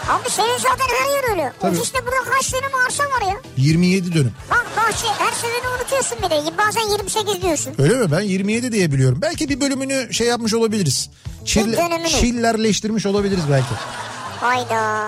Abi 0.09 0.29
senin 0.29 0.57
zaten 0.57 0.85
her 0.99 1.09
yer 1.15 1.29
öyle. 1.31 1.53
Tabii. 1.61 1.77
Ofiste 1.77 1.99
burada 2.05 2.31
kaç 2.33 2.47
tane 2.51 2.65
arsa 2.87 3.03
var 3.03 3.31
ya. 3.31 3.37
27 3.57 4.13
dönüm. 4.13 4.33
Bak 4.51 4.65
bahçe 4.77 5.07
her 5.07 5.31
seferini 5.31 5.67
unutuyorsun 5.79 6.17
bir 6.17 6.29
de. 6.29 6.57
Bazen 6.57 6.91
28 6.91 7.41
diyorsun. 7.41 7.73
Öyle 7.77 7.95
mi? 7.95 8.11
Ben 8.11 8.21
27 8.21 8.71
diye 8.71 8.91
biliyorum. 8.91 9.19
Belki 9.21 9.49
bir 9.49 9.61
bölümünü 9.61 10.13
şey 10.13 10.27
yapmış 10.27 10.53
olabiliriz. 10.53 11.09
Çil, 11.45 11.75
çillerleştirmiş 12.07 13.05
olabiliriz 13.05 13.43
belki. 13.51 13.73
Hayda. 14.39 15.07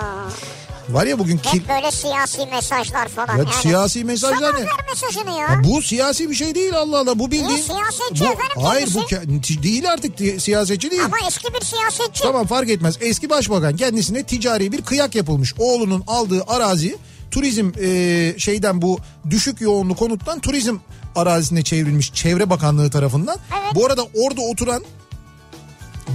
Var 0.94 1.06
ya 1.06 1.20
bugün 1.20 1.38
kil... 1.38 1.60
Hep 1.60 1.70
böyle 1.70 1.92
siyasi 1.92 2.46
mesajlar 2.46 3.08
falan. 3.08 3.38
Ya 3.38 3.46
siyasi 3.62 4.04
mesajlar 4.04 4.56
ne? 4.56 4.66
mesajını 4.90 5.30
ya. 5.32 5.38
Ya 5.38 5.64
bu 5.64 5.82
siyasi 5.82 6.30
bir 6.30 6.36
şey 6.36 6.56
değil 6.56 6.74
Allah 6.74 7.00
Allah. 7.00 7.20
Bu 7.20 7.32
bildiğin... 7.32 7.48
Niye? 7.48 7.58
Siyasetçi 7.58 8.24
bu, 8.24 8.26
efendim 8.26 8.62
Hayır 8.62 8.90
bu 8.94 9.06
kendisi. 9.06 9.54
ke- 9.54 9.64
değil 9.64 9.92
artık 9.92 10.42
siyasetçi 10.42 10.92
değil. 10.92 11.06
Ama 11.06 11.18
eski 11.28 11.54
bir 11.54 11.66
siyasetçi. 11.66 12.24
Tamam 12.24 12.48
fark 12.48 12.70
etmez. 12.70 12.98
Eski 13.02 13.30
başbakan 13.30 13.76
kendisine 13.76 14.24
ticari 14.24 14.72
bir 14.72 14.82
kıyak 14.82 15.16
yapılmış. 15.16 15.54
Oğlunun 15.60 16.04
aldığı 16.08 16.44
arazi 16.48 16.98
turizm 17.32 17.72
e, 17.82 18.34
şeyden 18.38 18.82
bu 18.82 19.00
düşük 19.30 19.62
yoğunlu 19.62 19.96
konuttan 19.96 20.40
turizm 20.40 20.78
arazisine 21.16 21.64
çevrilmiş 21.64 22.14
Çevre 22.14 22.50
Bakanlığı 22.50 22.90
tarafından. 22.92 23.38
Evet. 23.62 23.76
Bu 23.76 23.86
arada 23.86 24.02
orada 24.04 24.42
oturan 24.42 24.84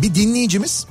bir 0.02 0.14
dinleyicimiz 0.14 0.86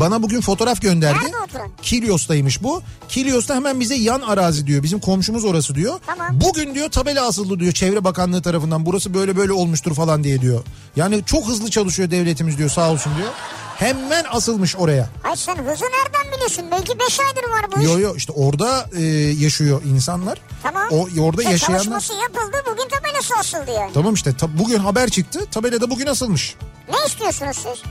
bana 0.00 0.22
bugün 0.22 0.40
fotoğraf 0.40 0.80
gönderdi. 0.80 1.18
Nerede 1.24 1.36
oturan? 1.38 1.70
Kilyos'taymış 1.82 2.62
bu. 2.62 2.82
Kilyos'ta 3.08 3.54
hemen 3.54 3.80
bize 3.80 3.94
yan 3.94 4.20
arazi 4.20 4.66
diyor. 4.66 4.82
Bizim 4.82 5.00
komşumuz 5.00 5.44
orası 5.44 5.74
diyor. 5.74 6.00
Tamam. 6.06 6.28
Bugün 6.32 6.74
diyor 6.74 6.90
tabela 6.90 7.26
asıldı 7.28 7.60
diyor 7.60 7.72
Çevre 7.72 8.04
Bakanlığı 8.04 8.42
tarafından. 8.42 8.86
Burası 8.86 9.14
böyle 9.14 9.36
böyle 9.36 9.52
olmuştur 9.52 9.94
falan 9.94 10.24
diye 10.24 10.40
diyor. 10.40 10.62
Yani 10.96 11.24
çok 11.26 11.48
hızlı 11.48 11.70
çalışıyor 11.70 12.10
devletimiz 12.10 12.58
diyor 12.58 12.70
sağ 12.70 12.90
olsun 12.90 13.12
diyor. 13.16 13.28
Hemen 13.76 14.24
asılmış 14.30 14.76
oraya. 14.76 15.08
Ay 15.24 15.36
sen 15.36 15.56
hızı 15.56 15.84
nereden 15.84 16.32
biliyorsun? 16.34 16.64
Belki 16.70 16.98
5 16.98 17.20
aydır 17.20 17.50
var 17.50 17.66
bu 17.76 17.80
iş. 17.80 17.86
Yo 17.86 17.98
yo 17.98 18.14
işte 18.16 18.32
orada 18.32 18.86
e, 18.96 19.02
yaşıyor 19.38 19.82
insanlar. 19.94 20.38
Tamam. 20.62 20.88
O 20.90 21.08
orada 21.20 21.42
İşte 21.42 21.52
yaşayanlar. 21.52 21.84
Çalışması 21.84 22.12
yapıldı 22.14 22.56
bugün 22.72 22.88
tabelası 22.88 23.34
asıldı 23.40 23.70
yani. 23.78 23.90
Tamam 23.94 24.14
işte 24.14 24.36
ta- 24.36 24.58
bugün 24.58 24.78
haber 24.78 25.08
çıktı. 25.10 25.46
Tabelada 25.50 25.90
bugün 25.90 26.06
asılmış. 26.06 26.54
Ne 26.90 26.96
istiyorsunuz 27.06 27.56
siz? 27.56 27.82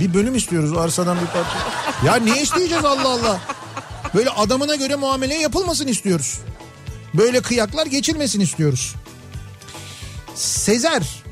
Bir 0.00 0.14
bölüm 0.14 0.34
istiyoruz 0.34 0.78
arsadan 0.78 1.16
bir 1.20 1.26
parça. 1.26 1.58
Ya 2.06 2.14
ne 2.14 2.42
isteyeceğiz 2.42 2.84
Allah 2.84 3.08
Allah. 3.08 3.40
Böyle 4.14 4.30
adamına 4.30 4.74
göre 4.74 4.96
muamele 4.96 5.34
yapılmasın 5.34 5.86
istiyoruz. 5.86 6.40
Böyle 7.14 7.40
kıyaklar 7.40 7.86
geçilmesin 7.86 8.40
istiyoruz. 8.40 8.94
Sezer. 10.34 11.22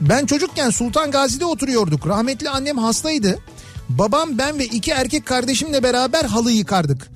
Ben 0.00 0.26
çocukken 0.26 0.70
Sultan 0.70 1.10
Gazi'de 1.10 1.44
oturuyorduk. 1.44 2.06
Rahmetli 2.08 2.50
annem 2.50 2.78
hastaydı. 2.78 3.38
Babam 3.88 4.38
ben 4.38 4.58
ve 4.58 4.64
iki 4.64 4.90
erkek 4.90 5.26
kardeşimle 5.26 5.82
beraber 5.82 6.24
halı 6.24 6.50
yıkardık. 6.52 7.10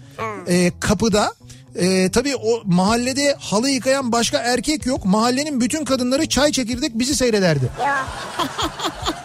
Ee, 0.48 0.72
kapıda. 0.80 1.34
Ee, 1.76 2.10
tabii 2.10 2.36
o 2.36 2.62
mahallede 2.64 3.36
halı 3.40 3.70
yıkayan 3.70 4.12
başka 4.12 4.38
erkek 4.38 4.86
yok. 4.86 5.04
Mahallenin 5.04 5.60
bütün 5.60 5.84
kadınları 5.84 6.28
çay 6.28 6.52
çekirdek 6.52 6.98
bizi 6.98 7.16
seyrederdi. 7.16 7.70
Ya 7.80 8.06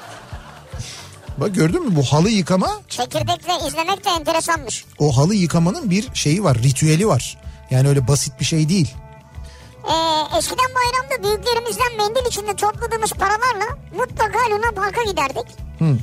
Bak 1.39 1.55
gördün 1.55 1.89
mü 1.89 1.95
bu 1.95 2.03
halı 2.03 2.29
yıkama 2.29 2.69
çekirdekle 2.89 3.67
izlemek 3.67 4.05
de 4.05 4.09
enteresanmış. 4.09 4.85
o 4.99 5.17
halı 5.17 5.35
yıkamanın 5.35 5.89
bir 5.89 6.07
şeyi 6.13 6.43
var, 6.43 6.57
ritüeli 6.57 7.07
var. 7.07 7.37
Yani 7.71 7.87
öyle 7.89 8.07
basit 8.07 8.39
bir 8.39 8.45
şey 8.45 8.69
değil. 8.69 8.93
Ee, 9.83 10.37
eskiden 10.37 10.65
bayramda 10.75 11.23
büyüklerimizden 11.23 11.97
mendil 11.97 12.27
içinde 12.27 12.55
topladığımız 12.55 13.11
paralarla 13.13 13.77
mutlaka 13.97 14.39
Luna 14.51 14.71
Park'a 14.75 15.03
giderdik. 15.03 15.45
Hı. 15.79 15.97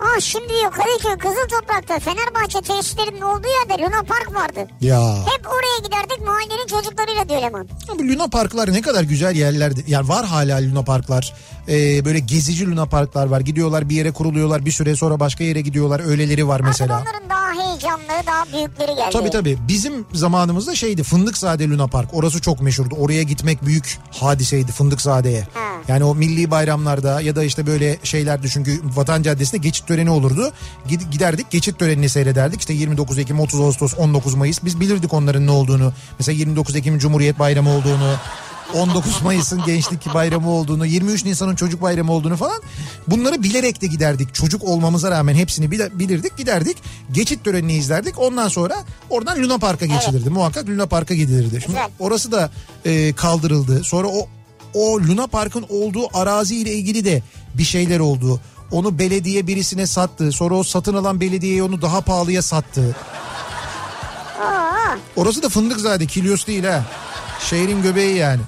Aa 0.00 0.20
şimdi 0.20 0.52
Kadıköy 0.70 1.18
Kızıl 1.18 1.48
Toprak'ta 1.58 1.98
Fenerbahçe 1.98 2.60
tesislerinin 2.60 3.20
olduğu 3.20 3.48
yerde 3.48 3.82
Luna 3.82 4.02
Park 4.02 4.34
vardı. 4.34 4.70
Ya. 4.80 5.14
Hep 5.26 5.46
oraya 5.46 5.78
giderdik 5.84 6.26
mahallenin 6.26 6.66
çocuklarıyla 6.66 7.28
diyor 7.28 7.42
Leman. 7.42 7.68
Bu 7.98 8.08
Luna 8.08 8.28
Parklar 8.28 8.72
ne 8.72 8.80
kadar 8.82 9.02
güzel 9.02 9.36
yerlerdi. 9.36 9.84
Yani 9.86 10.08
var 10.08 10.26
hala 10.26 10.62
Luna 10.62 10.82
Parklar. 10.82 11.34
Ee, 11.68 12.04
böyle 12.04 12.18
gezici 12.18 12.70
Luna 12.70 12.86
Parklar 12.86 13.26
var. 13.26 13.40
Gidiyorlar 13.40 13.88
bir 13.88 13.94
yere 13.96 14.12
kuruluyorlar. 14.12 14.64
Bir 14.64 14.72
süre 14.72 14.96
sonra 14.96 15.20
başka 15.20 15.44
yere 15.44 15.60
gidiyorlar. 15.60 16.00
Öyleleri 16.06 16.48
var 16.48 16.60
mesela. 16.60 16.96
Artık 16.96 17.08
onların 17.08 17.30
daha 17.30 17.49
heyecanlı, 17.54 18.26
daha 18.26 18.44
büyükleri 18.52 18.96
geldi. 18.96 19.10
Tabii 19.12 19.30
tabii. 19.30 19.58
Bizim 19.68 20.06
zamanımızda 20.12 20.74
şeydi 20.74 21.02
Fındıkzade 21.02 21.68
Luna 21.68 21.86
Park. 21.86 22.14
Orası 22.14 22.40
çok 22.40 22.60
meşhurdu. 22.60 22.94
Oraya 22.94 23.22
gitmek 23.22 23.66
büyük 23.66 23.98
hadiseydi 24.10 24.72
Fındıkzade'ye. 24.72 25.40
Ha. 25.54 25.60
Yani 25.88 26.04
o 26.04 26.14
milli 26.14 26.50
bayramlarda 26.50 27.20
ya 27.20 27.36
da 27.36 27.44
işte 27.44 27.66
böyle 27.66 27.98
şeylerde 28.02 28.48
çünkü 28.48 28.80
Vatan 28.96 29.22
Caddesi'nde 29.22 29.58
geçit 29.58 29.86
töreni 29.86 30.10
olurdu. 30.10 30.52
Gid- 30.88 31.10
Giderdik 31.10 31.50
geçit 31.50 31.78
törenini 31.78 32.08
seyrederdik. 32.08 32.60
İşte 32.60 32.72
29 32.72 33.18
Ekim, 33.18 33.40
30 33.40 33.60
Ağustos, 33.60 33.94
19 33.98 34.34
Mayıs. 34.34 34.64
Biz 34.64 34.80
bilirdik 34.80 35.12
onların 35.14 35.46
ne 35.46 35.50
olduğunu. 35.50 35.92
Mesela 36.18 36.36
29 36.38 36.76
Ekim 36.76 36.98
Cumhuriyet 36.98 37.38
Bayramı 37.38 37.70
olduğunu. 37.70 38.14
19 38.74 39.22
Mayıs'ın 39.22 39.62
gençlik 39.66 40.14
bayramı 40.14 40.50
olduğunu, 40.50 40.86
23 40.86 41.24
Nisan'ın 41.24 41.54
çocuk 41.54 41.82
bayramı 41.82 42.12
olduğunu 42.12 42.36
falan 42.36 42.62
bunları 43.08 43.42
bilerek 43.42 43.82
de 43.82 43.86
giderdik. 43.86 44.34
Çocuk 44.34 44.64
olmamıza 44.64 45.10
rağmen 45.10 45.34
hepsini 45.34 45.70
bilirdik, 45.70 46.36
giderdik. 46.36 46.76
Geçit 47.12 47.44
törenini 47.44 47.72
izlerdik. 47.72 48.18
Ondan 48.18 48.48
sonra 48.48 48.74
oradan 49.10 49.42
Luna 49.42 49.58
Park'a 49.58 49.86
geçilirdi. 49.86 50.30
Muhakkak 50.30 50.68
Luna 50.68 50.86
Park'a 50.86 51.14
gidilirdi. 51.14 51.60
Şimdi 51.64 51.78
orası 51.98 52.32
da 52.32 52.50
e, 52.84 53.12
kaldırıldı. 53.12 53.84
Sonra 53.84 54.08
o 54.08 54.28
o 54.74 55.00
Luna 55.00 55.26
Park'ın 55.26 55.66
olduğu 55.68 56.18
arazi 56.18 56.56
ile 56.56 56.72
ilgili 56.72 57.04
de 57.04 57.22
bir 57.54 57.64
şeyler 57.64 58.00
oldu. 58.00 58.40
Onu 58.70 58.98
belediye 58.98 59.46
birisine 59.46 59.86
sattı. 59.86 60.32
Sonra 60.32 60.54
o 60.54 60.62
satın 60.62 60.94
alan 60.94 61.20
belediyeye 61.20 61.62
onu 61.62 61.82
daha 61.82 62.00
pahalıya 62.00 62.42
sattı. 62.42 62.96
Aa, 64.42 64.96
Orası 65.16 65.42
da 65.42 65.48
Fındıkzade, 65.48 66.06
Kilyos 66.06 66.46
değil 66.46 66.64
ha. 66.64 66.84
Şehrin 67.40 67.82
göbeği 67.82 68.16
yani. 68.16 68.40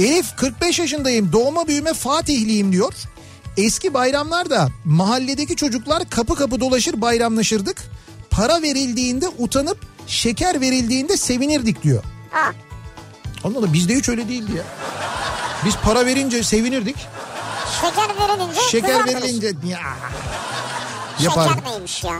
Elif 0.00 0.36
45 0.36 0.78
yaşındayım. 0.78 1.32
Doğma 1.32 1.66
büyüme 1.66 1.94
Fatihliyim 1.94 2.72
diyor. 2.72 2.94
Eski 3.56 3.94
bayramlarda 3.94 4.68
mahalledeki 4.84 5.56
çocuklar 5.56 6.10
kapı 6.10 6.34
kapı 6.34 6.60
dolaşır 6.60 7.00
bayramlaşırdık. 7.00 7.82
Para 8.30 8.62
verildiğinde 8.62 9.28
utanıp 9.38 9.78
şeker 10.06 10.60
verildiğinde 10.60 11.16
sevinirdik 11.16 11.82
diyor. 11.82 12.02
Allah 13.44 13.58
Allah 13.58 13.72
bizde 13.72 13.94
hiç 13.94 14.08
öyle 14.08 14.28
değildi 14.28 14.52
ya. 14.56 14.64
Biz 15.64 15.76
para 15.76 16.06
verince 16.06 16.42
sevinirdik. 16.42 16.96
Şeker 17.82 18.08
verilince 18.18 18.60
Şeker 18.70 19.06
verilince 19.06 19.46
ya. 19.68 19.78
Şeker 21.18 21.64
neymiş 21.64 22.04
ya? 22.04 22.14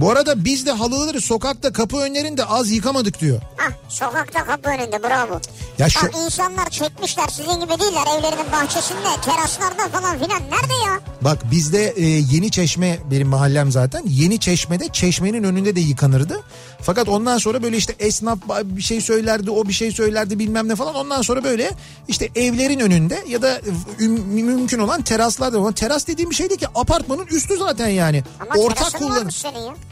Bu 0.00 0.10
arada 0.10 0.44
biz 0.44 0.66
de 0.66 0.72
halıları 0.72 1.20
sokakta 1.20 1.72
kapı 1.72 1.96
önlerinde 1.96 2.44
az 2.44 2.70
yıkamadık 2.70 3.20
diyor. 3.20 3.40
Ah 3.68 3.72
sokakta 3.88 4.44
kapı 4.44 4.70
önünde 4.70 5.02
bravo. 5.02 5.40
Ya 5.78 5.88
şu 5.88 6.06
Bak 6.06 6.14
insanlar 6.26 6.70
çekmişler 6.70 7.26
sizin 7.28 7.60
gibi 7.60 7.80
değiller 7.80 8.18
evlerinin 8.18 8.52
bahçesinde 8.52 9.08
teraslarda 9.24 9.88
falan 9.98 10.18
filan. 10.18 10.42
Nerede 10.42 10.74
ya? 10.86 11.00
Bak 11.20 11.38
bizde 11.50 11.88
e, 11.96 12.04
Yeni 12.06 12.50
Çeşme 12.50 12.98
benim 13.10 13.28
mahallem 13.28 13.72
zaten. 13.72 14.02
Yeni 14.06 14.40
Çeşme'de 14.40 14.88
çeşmenin 14.88 15.42
önünde 15.44 15.76
de 15.76 15.80
yıkanırdı. 15.80 16.40
Fakat 16.82 17.08
ondan 17.08 17.38
sonra 17.38 17.62
böyle 17.62 17.76
işte 17.76 17.94
esnaf 17.98 18.38
bir 18.64 18.82
şey 18.82 19.00
söylerdi, 19.00 19.50
o 19.50 19.68
bir 19.68 19.72
şey 19.72 19.92
söylerdi 19.92 20.38
bilmem 20.38 20.68
ne 20.68 20.76
falan. 20.76 20.94
Ondan 20.94 21.22
sonra 21.22 21.44
böyle 21.44 21.70
işte 22.08 22.28
evlerin 22.34 22.80
önünde 22.80 23.24
ya 23.28 23.42
da 23.42 23.60
üm- 23.98 24.42
mümkün 24.42 24.78
olan 24.78 25.02
teraslarda. 25.02 25.72
Teras 25.72 26.06
dediğim 26.06 26.30
bir 26.30 26.34
şeydi 26.34 26.56
ki 26.56 26.66
apartmanın 26.74 27.26
üstü 27.26 27.56
zaten 27.56 27.88
yani. 27.88 28.24
Ama 28.40 28.62
Ortak 28.62 28.94
kullanım. 28.94 29.28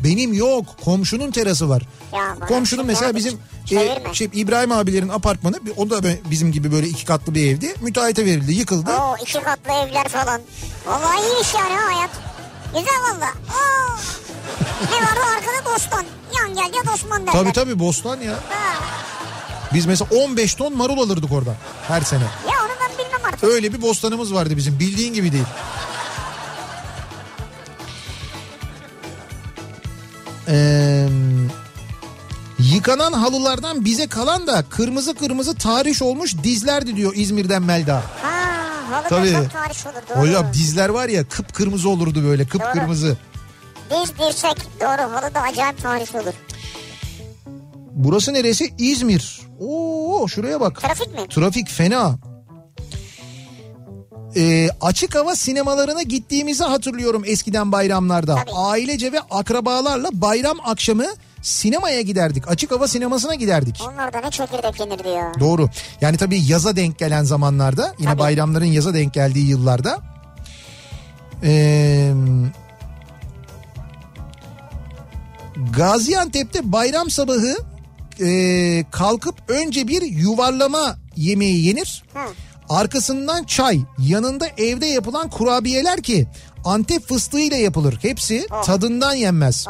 Benim 0.04 0.32
yok. 0.32 0.64
Komşunun 0.84 1.30
terası 1.30 1.68
var. 1.68 1.82
Ya 2.12 2.36
Komşunun 2.48 2.86
mesela 2.86 3.14
bizim 3.16 3.38
çevirme. 3.66 4.10
e, 4.10 4.14
şey 4.14 4.28
İbrahim 4.32 4.72
abilerin 4.72 5.08
apartmanı 5.08 5.56
o 5.76 5.90
da 5.90 6.00
bizim 6.30 6.52
gibi 6.52 6.72
böyle 6.72 6.88
iki 6.88 7.04
katlı 7.04 7.34
bir 7.34 7.46
evdi. 7.46 7.74
Müteahhite 7.80 8.24
verildi, 8.24 8.52
yıkıldı. 8.52 8.90
Oo 8.90 9.16
iki 9.22 9.40
katlı 9.42 9.72
evler 9.72 10.08
falan. 10.08 10.40
Vallahi 10.86 11.20
iyiymiş 11.26 11.54
yani 11.54 11.74
ha 11.74 11.94
hayat. 11.94 12.10
Güzel 12.66 13.00
valla. 13.02 13.32
Ne 14.90 14.96
vardı 15.06 15.20
arkada 15.36 15.74
Bostan. 15.74 16.04
Yan 16.38 16.54
gel 16.54 16.74
ya 16.74 16.92
Osman 16.94 17.20
derler. 17.26 17.32
Tabii 17.32 17.52
tabii 17.52 17.78
bostan 17.78 18.20
ya. 18.20 18.32
Ha. 18.32 18.74
Biz 19.74 19.86
mesela 19.86 20.08
15 20.24 20.54
ton 20.54 20.76
marul 20.76 20.98
alırdık 20.98 21.32
oradan 21.32 21.54
her 21.88 22.00
sene. 22.00 22.22
Ya 22.22 22.54
onu 22.64 22.72
ben 22.82 22.98
bilmem 22.98 23.20
artık. 23.24 23.44
Öyle 23.44 23.72
bir 23.72 23.82
bostanımız 23.82 24.34
vardı 24.34 24.56
bizim 24.56 24.78
bildiğin 24.78 25.14
gibi 25.14 25.32
değil. 25.32 25.44
Ee, 30.48 31.08
yıkanan 32.58 33.12
halılardan 33.12 33.84
bize 33.84 34.06
kalan 34.06 34.46
da 34.46 34.64
kırmızı 34.70 35.14
kırmızı 35.14 35.54
tarih 35.54 36.02
olmuş 36.02 36.34
dizlerdi 36.42 36.96
diyor 36.96 37.12
İzmir'den 37.16 37.62
Melda. 37.62 38.02
Ha, 38.22 38.30
halı 38.90 39.08
Tabii. 39.08 39.34
da 39.34 39.42
çok 39.42 39.52
tarih 39.52 39.86
olur 39.86 40.02
doğru. 40.10 40.20
Hocam 40.20 40.46
dizler 40.52 40.88
var 40.88 41.08
ya 41.08 41.24
kıpkırmızı 41.28 41.88
olurdu 41.88 42.24
böyle 42.24 42.46
kıpkırmızı. 42.46 43.16
Diz 43.90 44.12
dirsek 44.18 44.56
doğru 44.80 45.12
halı 45.12 45.34
da 45.34 45.40
acayip 45.40 45.82
tarih 45.82 46.14
olur. 46.14 46.32
Burası 47.92 48.34
neresi? 48.34 48.74
İzmir. 48.78 49.40
Oo 49.60 50.28
şuraya 50.28 50.60
bak. 50.60 50.80
Trafik 50.80 51.14
mi? 51.14 51.28
Trafik 51.30 51.68
fena. 51.70 52.18
Ee, 54.36 54.68
açık 54.80 55.14
hava 55.14 55.36
sinemalarına 55.36 56.02
gittiğimizi 56.02 56.64
hatırlıyorum 56.64 57.22
eskiden 57.26 57.72
bayramlarda. 57.72 58.34
Tabii. 58.34 58.50
Ailece 58.54 59.12
ve 59.12 59.20
akrabalarla 59.20 60.08
bayram 60.12 60.58
akşamı 60.64 61.06
sinemaya 61.42 62.00
giderdik. 62.00 62.48
Açık 62.48 62.70
hava 62.70 62.88
sinemasına 62.88 63.34
giderdik. 63.34 63.82
Onlar 63.92 64.12
da 64.12 64.20
ne 64.20 64.30
çekirdek 64.30 64.80
yenirdi 64.80 65.08
ya. 65.08 65.32
Doğru. 65.40 65.68
Yani 66.00 66.16
tabii 66.16 66.42
yaza 66.46 66.76
denk 66.76 66.98
gelen 66.98 67.24
zamanlarda 67.24 67.94
yine 67.98 68.10
Tabii. 68.10 68.18
bayramların 68.18 68.64
yaza 68.64 68.94
denk 68.94 69.14
geldiği 69.14 69.48
yıllarda 69.48 70.00
ee, 71.42 72.12
Gaziantep'te 75.76 76.72
bayram 76.72 77.10
sabahı 77.10 77.56
ee, 78.20 78.84
kalkıp 78.90 79.34
önce 79.48 79.88
bir 79.88 80.02
yuvarlama 80.02 80.96
yemeği 81.16 81.66
yenir. 81.66 82.04
Hı. 82.14 82.20
Arkasından 82.68 83.44
çay, 83.44 83.80
yanında 83.98 84.46
evde 84.58 84.86
yapılan 84.86 85.30
kurabiyeler 85.30 86.02
ki 86.02 86.26
Antep 86.64 87.08
fıstığıyla 87.08 87.56
yapılır. 87.56 87.98
Hepsi 88.02 88.46
Oh. 88.50 88.62
tadından 88.62 89.14
yenmez 89.14 89.66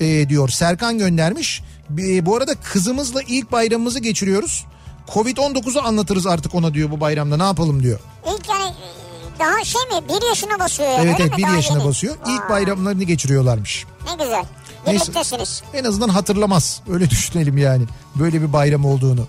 e, 0.00 0.28
diyor 0.28 0.48
Serkan 0.48 0.98
göndermiş. 0.98 1.62
E, 1.98 2.26
bu 2.26 2.36
arada 2.36 2.54
kızımızla 2.54 3.22
ilk 3.22 3.52
bayramımızı 3.52 3.98
geçiriyoruz. 4.00 4.64
Covid-19'u 5.14 5.82
anlatırız 5.82 6.26
artık 6.26 6.54
ona 6.54 6.74
diyor 6.74 6.90
bu 6.90 7.00
bayramda 7.00 7.36
ne 7.36 7.42
yapalım 7.42 7.82
diyor. 7.82 7.98
İlk 8.34 8.48
yani 8.48 8.74
daha 9.38 9.64
şey 9.64 9.80
mi 9.82 10.08
bir 10.08 10.28
yaşına 10.28 10.58
basıyor 10.58 10.88
yani 10.90 11.04
evet 11.08 11.20
evet 11.20 11.38
bir 11.38 11.54
yaşına 11.56 11.78
yeni. 11.78 11.88
basıyor. 11.88 12.16
İlk 12.26 12.42
Aa, 12.44 12.48
bayramlarını 12.48 13.04
geçiriyorlarmış. 13.04 13.84
Ne 14.06 14.24
güzel. 14.24 14.44
Neyse. 14.86 15.12
En 15.74 15.84
azından 15.84 16.08
hatırlamaz. 16.08 16.80
Öyle 16.88 17.10
düşünelim 17.10 17.58
yani. 17.58 17.84
Böyle 18.14 18.42
bir 18.42 18.52
bayram 18.52 18.84
olduğunu. 18.84 19.26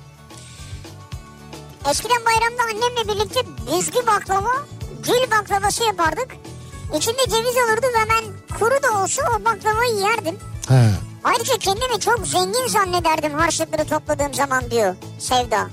Eskiden 1.92 2.26
bayramda 2.26 2.64
annemle 2.64 3.14
birlikte 3.14 3.40
büzgü 3.72 4.08
baklava, 4.08 4.66
gül 5.04 5.32
baklavası 5.32 5.84
yapardık. 5.84 6.28
İçinde 6.98 7.24
ceviz 7.30 7.56
olurdu 7.66 7.86
ve 7.86 8.10
ben 8.10 8.58
kuru 8.60 8.84
da 8.84 9.04
olsa 9.04 9.22
o 9.40 9.46
baklavayı 9.46 9.96
yerdim. 9.96 10.36
He. 10.68 10.90
Ayrıca 11.24 11.58
kendimi 11.60 12.00
çok 12.00 12.28
zengin 12.28 12.68
zannederdim 12.68 13.34
harçlıkları 13.34 13.86
topladığım 13.88 14.34
zaman 14.34 14.72
diyor 14.72 14.96
Sevda. 15.20 15.70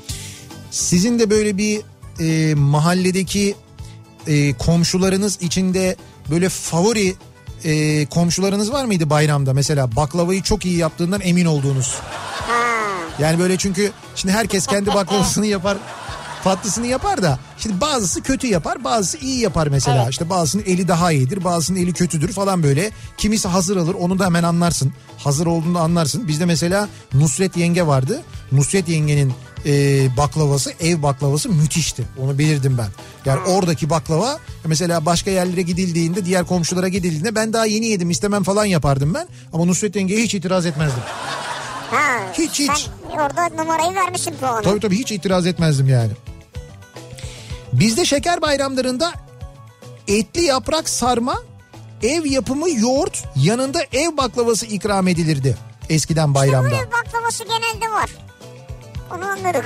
Sizin 0.71 1.19
de 1.19 1.31
böyle 1.31 1.59
bir 1.59 1.83
e, 2.21 2.55
mahalledeki 2.55 3.55
e, 4.27 4.53
komşularınız 4.53 5.43
içinde 5.43 5.97
böyle 6.31 6.49
favori 6.49 7.15
e, 7.65 8.07
komşularınız 8.07 8.73
var 8.73 8.85
mıydı 8.85 9.11
bayramda? 9.11 9.53
Mesela 9.55 9.97
baklavayı 9.97 10.43
çok 10.43 10.65
iyi 10.65 10.79
yaptığından 10.79 11.21
emin 11.25 11.47
olduğunuz. 11.47 11.95
Ha. 12.49 12.53
Yani 13.19 13.39
böyle 13.39 13.57
çünkü 13.57 13.93
şimdi 14.15 14.35
herkes 14.35 14.67
kendi 14.67 14.95
baklavasını 14.95 15.47
yapar 15.47 15.79
tatlısını 16.45 16.87
yapar 16.87 17.23
da 17.23 17.39
şimdi 17.59 17.81
bazısı 17.81 18.23
kötü 18.23 18.47
yapar 18.47 18.85
bazısı 18.85 19.19
iyi 19.19 19.41
yapar 19.41 19.67
mesela 19.67 20.03
Evet. 20.03 20.11
işte 20.13 20.31
bazısının 20.31 20.63
eli 20.67 20.89
daha 20.89 21.13
iyidir 21.13 21.45
bazısının 21.45 21.79
eli 21.79 21.93
kötüdür 21.93 22.33
falan 22.33 22.63
böyle 22.63 22.91
kimisi 23.17 23.49
hazır 23.49 23.77
alır 23.77 23.95
onu 23.95 24.19
da 24.19 24.25
hemen 24.25 24.43
anlarsın 24.43 24.93
hazır 25.19 25.47
olduğunu 25.47 25.79
anlarsın 25.79 26.29
bizde 26.29 26.45
mesela 26.45 26.89
Nusret 27.15 27.57
yenge 27.57 27.87
vardı 27.87 28.23
Nusret 28.53 28.89
yengenin 28.89 29.33
e, 29.67 29.73
baklavası 30.17 30.73
ev 30.81 31.03
baklavası 31.03 31.49
müthişti 31.49 32.05
onu 32.19 32.39
bilirdim 32.39 32.79
ben 32.79 32.89
yani 33.25 33.41
oradaki 33.41 33.91
baklava 33.91 34.39
mesela 34.65 35.07
başka 35.07 35.31
yerlere 35.31 35.63
gidildiğinde 35.63 36.25
diğer 36.25 36.45
komşulara 36.45 36.89
gidildiğinde 36.89 37.35
ben 37.35 37.53
daha 37.53 37.67
yeni 37.67 37.87
yedim 37.87 38.11
istemem 38.11 38.43
falan 38.43 38.65
yapardım 38.65 39.15
ben 39.15 39.29
ama 39.53 39.65
Nusret 39.65 39.97
yengeye 39.97 40.23
hiç 40.23 40.35
itiraz 40.35 40.67
etmezdim 40.67 41.03
Ha. 41.91 42.33
Hiç, 42.39 42.59
hiç. 42.61 42.89
Sen 43.13 43.19
orada 43.19 43.49
numarayı 43.63 43.95
vermişsin 43.95 44.35
puanı. 44.35 44.63
Tabii 44.63 44.81
tabii 44.81 44.99
hiç 44.99 45.13
itiraz 45.13 45.47
etmezdim 45.47 45.89
yani. 45.89 46.11
Bizde 47.73 48.05
şeker 48.05 48.43
bayramlarında 48.43 49.13
etli 50.09 50.43
yaprak 50.43 50.89
sarma, 50.89 51.43
ev 52.03 52.25
yapımı 52.27 52.71
yoğurt, 52.71 53.25
yanında 53.37 53.79
ev 53.93 54.17
baklavası 54.17 54.67
ikram 54.67 55.09
edilirdi 55.09 55.57
eskiden 55.89 56.35
bayramda. 56.35 56.71
Böyle 56.71 56.91
baklavası 56.93 57.45
genelde 57.45 57.93
var. 57.93 58.11
Onu 59.17 59.25
anladık. 59.25 59.65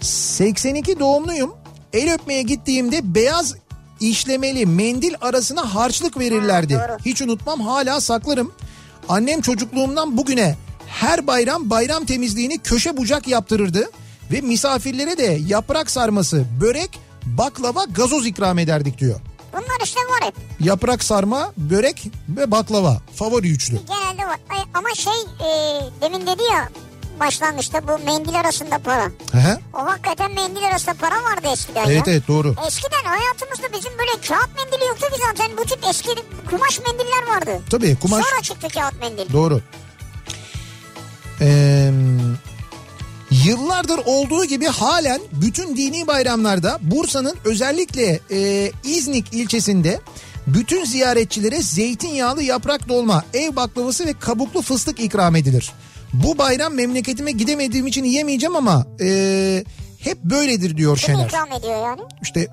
82 0.00 0.98
doğumluyum. 0.98 1.54
El 1.92 2.14
öpmeye 2.14 2.42
gittiğimde 2.42 3.14
beyaz 3.14 3.54
işlemeli 4.00 4.66
mendil 4.66 5.14
arasına 5.20 5.74
harçlık 5.74 6.18
verirlerdi. 6.18 6.76
Ha, 6.76 6.88
doğru. 6.88 6.98
Hiç 7.04 7.22
unutmam 7.22 7.60
hala 7.60 8.00
saklarım. 8.00 8.52
Annem 9.08 9.40
çocukluğumdan 9.40 10.16
bugüne 10.16 10.56
her 10.86 11.26
bayram 11.26 11.70
bayram 11.70 12.04
temizliğini 12.04 12.58
köşe 12.58 12.96
bucak 12.96 13.28
yaptırırdı. 13.28 13.90
Ve 14.32 14.40
misafirlere 14.40 15.18
de 15.18 15.38
yaprak 15.46 15.90
sarması, 15.90 16.44
börek, 16.60 16.98
baklava, 17.24 17.84
gazoz 17.84 18.26
ikram 18.26 18.58
ederdik 18.58 18.98
diyor. 18.98 19.20
Bunlar 19.52 19.80
işte 19.84 20.00
var 20.00 20.20
hep. 20.26 20.34
Yaprak 20.60 21.04
sarma, 21.04 21.52
börek 21.56 22.06
ve 22.28 22.50
baklava. 22.50 23.00
Favori 23.14 23.50
üçlü. 23.50 23.76
Genelde 23.88 24.26
var. 24.28 24.38
Ama 24.74 24.88
şey 24.94 25.12
e, 25.40 25.50
demin 26.02 26.26
dedi 26.26 26.42
ya 26.52 26.68
başlangıçta 27.20 27.88
bu 27.88 28.04
mendil 28.04 28.40
arasında 28.40 28.78
para. 28.78 29.04
Hı. 29.32 29.58
O 29.74 29.78
hakikaten 29.78 30.34
mendil 30.34 30.64
arasında 30.66 30.94
para 30.94 31.14
vardı 31.24 31.48
eskiden 31.52 31.84
Evet 31.86 32.06
ya. 32.06 32.12
evet 32.12 32.28
doğru. 32.28 32.54
Eskiden 32.66 33.04
hayatımızda 33.04 33.72
bizim 33.78 33.92
böyle 33.98 34.10
kağıt 34.28 34.48
mendili 34.56 34.88
yoktu 34.88 35.06
ki 35.06 35.20
zaten 35.28 35.56
bu 35.56 35.62
tip 35.64 35.78
eski 35.90 36.08
kumaş 36.50 36.80
mendiller 36.80 37.36
vardı. 37.36 37.62
Tabii 37.70 37.96
kumaş 37.96 38.24
Sonra 38.26 38.42
çıktı 38.42 38.68
kağıt 38.74 39.00
mendil. 39.00 39.32
Doğru. 39.32 39.60
Ee, 41.40 41.90
yıllardır 43.50 44.00
olduğu 44.04 44.44
gibi 44.44 44.66
halen 44.66 45.20
bütün 45.32 45.76
dini 45.76 46.06
bayramlarda 46.06 46.78
Bursa'nın 46.82 47.36
özellikle 47.44 48.20
e, 48.30 48.70
İznik 48.84 49.32
ilçesinde 49.34 50.00
bütün 50.46 50.84
ziyaretçilere 50.84 51.62
zeytinyağlı 51.62 52.42
yaprak 52.42 52.88
dolma, 52.88 53.24
ev 53.34 53.56
baklavası 53.56 54.06
ve 54.06 54.12
kabuklu 54.20 54.62
fıstık 54.62 55.00
ikram 55.00 55.36
edilir. 55.36 55.72
Bu 56.12 56.38
bayram 56.38 56.74
memleketime 56.74 57.30
gidemediğim 57.32 57.86
için 57.86 58.04
yemeyeceğim 58.04 58.56
ama 58.56 58.86
e, 59.00 59.64
hep 59.98 60.24
böyledir 60.24 60.76
diyor 60.76 60.96
Kim 60.98 61.06
Şener. 61.06 61.26
ikram 61.26 61.52
ediyor 61.52 61.86
yani? 61.86 62.00
İşte 62.22 62.46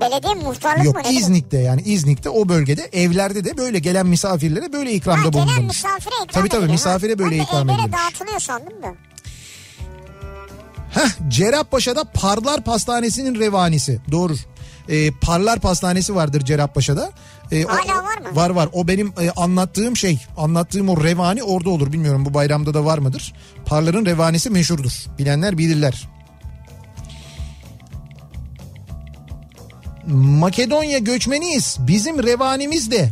belediye 0.00 0.34
muhtarlık 0.34 0.78
mı? 0.78 0.84
yok? 0.84 0.96
İznik'te 1.12 1.58
yani 1.58 1.82
İznik'te 1.82 2.30
o 2.30 2.48
bölgede 2.48 2.88
evlerde 2.92 3.44
de 3.44 3.56
böyle 3.58 3.78
gelen 3.78 4.06
misafirlere 4.06 4.72
böyle 4.72 4.90
Ha, 4.90 4.96
ikramda 4.96 5.28
gelen 5.28 5.32
bulunulmuş. 5.46 5.76
misafire 5.76 6.14
ikram 6.24 6.26
Tabii 6.32 6.48
tabii, 6.48 6.70
misafire 6.72 7.12
ha. 7.12 7.18
böyle 7.18 7.38
de 7.38 7.42
ikram 7.42 7.70
evlere 7.70 7.82
edilmiş. 7.82 7.98
dağıtılıyor 8.00 8.40
sandım 8.40 8.82
da. 8.82 8.94
Heh, 10.94 11.08
Cerrahpaşa'da 11.28 12.04
Parlar 12.04 12.64
Pastanesi'nin 12.64 13.34
revanisi. 13.40 14.00
Doğru. 14.10 14.34
Ee, 14.88 15.10
Parlar 15.10 15.60
Pastanesi 15.60 16.14
vardır 16.14 16.40
Cerrahpaşa'da. 16.44 17.10
Ee, 17.52 17.64
o- 17.64 17.68
Hala 17.68 18.02
var 18.04 18.18
mı? 18.18 18.36
Var 18.36 18.50
var. 18.50 18.68
O 18.72 18.88
benim 18.88 19.12
e, 19.20 19.30
anlattığım 19.30 19.96
şey. 19.96 20.18
Anlattığım 20.36 20.88
o 20.88 21.04
revani 21.04 21.42
orada 21.42 21.70
olur. 21.70 21.92
Bilmiyorum 21.92 22.24
bu 22.24 22.34
bayramda 22.34 22.74
da 22.74 22.84
var 22.84 22.98
mıdır? 22.98 23.34
Parlar'ın 23.66 24.06
revanisi 24.06 24.50
meşhurdur. 24.50 24.92
Bilenler 25.18 25.58
bilirler. 25.58 26.08
Makedonya 30.06 30.98
göçmeniyiz. 30.98 31.76
Bizim 31.80 32.22
revanimiz 32.22 32.90
de 32.90 33.10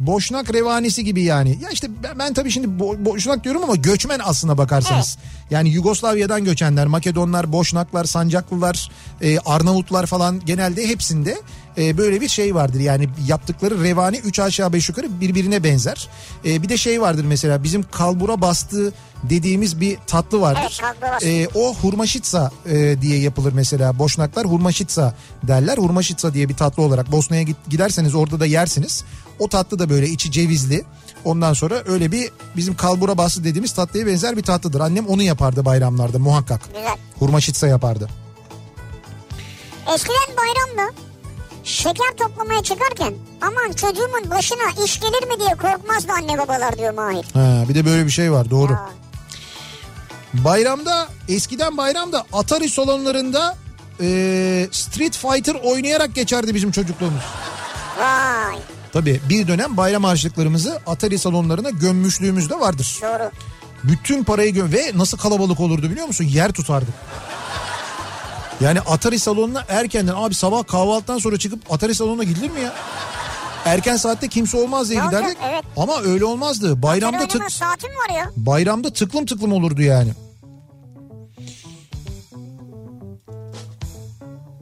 Boşnak 0.00 0.54
revanisi 0.54 1.04
gibi 1.04 1.22
yani. 1.22 1.58
Ya 1.62 1.70
işte 1.70 1.88
ben, 2.02 2.18
ben 2.18 2.34
tabii 2.34 2.50
şimdi 2.50 2.66
bo- 2.66 3.04
Boşnak 3.04 3.44
diyorum 3.44 3.62
ama 3.64 3.76
göçmen 3.76 4.20
aslına 4.24 4.58
bakarsanız. 4.58 5.18
Yani 5.50 5.68
Yugoslavya'dan 5.68 6.44
göçenler, 6.44 6.86
Makedonlar, 6.86 7.52
Boşnaklar, 7.52 8.04
Sancaklılar, 8.04 8.90
e, 9.22 9.38
Arnavutlar 9.38 10.06
falan 10.06 10.40
genelde 10.46 10.88
hepsinde 10.88 11.38
e, 11.78 11.98
böyle 11.98 12.20
bir 12.20 12.28
şey 12.28 12.54
vardır. 12.54 12.80
Yani 12.80 13.08
yaptıkları 13.26 13.82
revani 13.84 14.16
3 14.18 14.38
aşağı 14.40 14.72
5 14.72 14.88
yukarı 14.88 15.20
birbirine 15.20 15.64
benzer. 15.64 16.08
E, 16.44 16.62
bir 16.62 16.68
de 16.68 16.76
şey 16.76 17.00
vardır 17.00 17.24
mesela 17.24 17.62
bizim 17.62 17.82
kalbura 17.82 18.40
bastığı 18.40 18.92
dediğimiz 19.22 19.80
bir 19.80 19.98
tatlı 20.06 20.40
vardır. 20.40 20.80
Evet. 21.02 21.26
E, 21.26 21.48
o 21.58 21.74
hurmaşitsa 21.74 22.50
e, 22.66 23.00
diye 23.02 23.18
yapılır 23.18 23.52
mesela. 23.52 23.98
Boşnaklar 23.98 24.46
hurmaşitsa 24.46 25.14
derler. 25.42 25.78
Hurmaşitsa 25.78 26.34
diye 26.34 26.48
bir 26.48 26.54
tatlı 26.54 26.82
olarak 26.82 27.12
Bosna'ya 27.12 27.44
giderseniz 27.68 28.14
orada 28.14 28.40
da 28.40 28.46
yersiniz. 28.46 29.04
O 29.38 29.48
tatlı 29.48 29.78
da 29.78 29.90
böyle 29.90 30.08
içi 30.08 30.30
cevizli. 30.30 30.84
Ondan 31.24 31.52
sonra 31.52 31.82
öyle 31.86 32.12
bir 32.12 32.30
bizim 32.56 32.76
kalbura 32.76 33.18
bastı 33.18 33.44
dediğimiz 33.44 33.72
tatlıya 33.72 34.06
benzer 34.06 34.36
bir 34.36 34.42
tatlıdır. 34.42 34.80
Annem 34.80 35.06
onu 35.06 35.22
yapardı 35.22 35.64
bayramlarda 35.64 36.18
muhakkak. 36.18 36.60
Güzel. 36.66 36.96
Hurmaşitsa 37.18 37.66
yapardı. 37.66 38.08
Eskiden 39.94 40.36
bayramda 40.36 40.92
şeker 41.64 42.16
toplamaya 42.16 42.62
çıkarken 42.62 43.14
aman 43.40 43.72
çocuğumun 43.72 44.30
başına 44.30 44.84
iş 44.84 45.00
gelir 45.00 45.26
mi 45.28 45.40
diye 45.40 45.54
korkmazdı 45.54 46.12
anne 46.12 46.38
babalar 46.38 46.78
diyor 46.78 46.94
Mahir. 46.94 47.24
Ha, 47.34 47.64
bir 47.68 47.74
de 47.74 47.84
böyle 47.86 48.06
bir 48.06 48.10
şey 48.10 48.32
var 48.32 48.50
doğru. 48.50 48.72
Ya, 48.72 48.90
Bayramda 50.34 51.08
eskiden 51.28 51.76
bayramda 51.76 52.26
Atari 52.32 52.68
salonlarında 52.68 53.56
e, 54.00 54.06
Street 54.72 55.16
Fighter 55.16 55.54
oynayarak 55.54 56.14
geçerdi 56.14 56.54
bizim 56.54 56.70
çocukluğumuz. 56.70 57.22
Vay 57.98 58.58
Tabii 58.92 59.20
bir 59.28 59.48
dönem 59.48 59.76
bayram 59.76 60.04
harçlıklarımızı 60.04 60.80
Atari 60.86 61.18
salonlarına 61.18 61.70
gömmüşlüğümüz 61.70 62.50
de 62.50 62.60
vardır. 62.60 62.98
doğru. 63.02 63.30
Bütün 63.84 64.24
parayı 64.24 64.54
gö 64.54 64.72
ve 64.72 64.92
nasıl 64.94 65.18
kalabalık 65.18 65.60
olurdu 65.60 65.90
biliyor 65.90 66.06
musun? 66.06 66.24
Yer 66.24 66.52
tutardık. 66.52 66.94
Yani 68.60 68.80
Atari 68.80 69.18
salonuna 69.18 69.64
erkenden 69.68 70.14
abi 70.16 70.34
sabah 70.34 70.66
kahvaltıdan 70.66 71.18
sonra 71.18 71.38
çıkıp 71.38 71.72
Atari 71.72 71.94
salonuna 71.94 72.24
gidilir 72.24 72.50
mi 72.50 72.60
ya? 72.60 72.74
Erken 73.64 73.96
saatte 73.96 74.28
kimse 74.28 74.56
olmaz 74.56 74.90
diye 74.90 75.00
Ne 75.00 75.04
olacak? 75.04 75.20
giderdik. 75.20 75.38
Evet. 75.50 75.64
Ama 75.76 76.00
öyle 76.02 76.24
olmazdı. 76.24 76.82
Bayramda 76.82 77.18
Bayramda 77.18 77.38
tık 77.38 77.52
saatim 77.52 77.90
var 77.90 78.14
ya. 78.14 78.30
bayramda 78.36 78.92
tıklım 78.92 79.26
tıklım 79.26 79.52
olurdu 79.52 79.82
yani. 79.82 80.12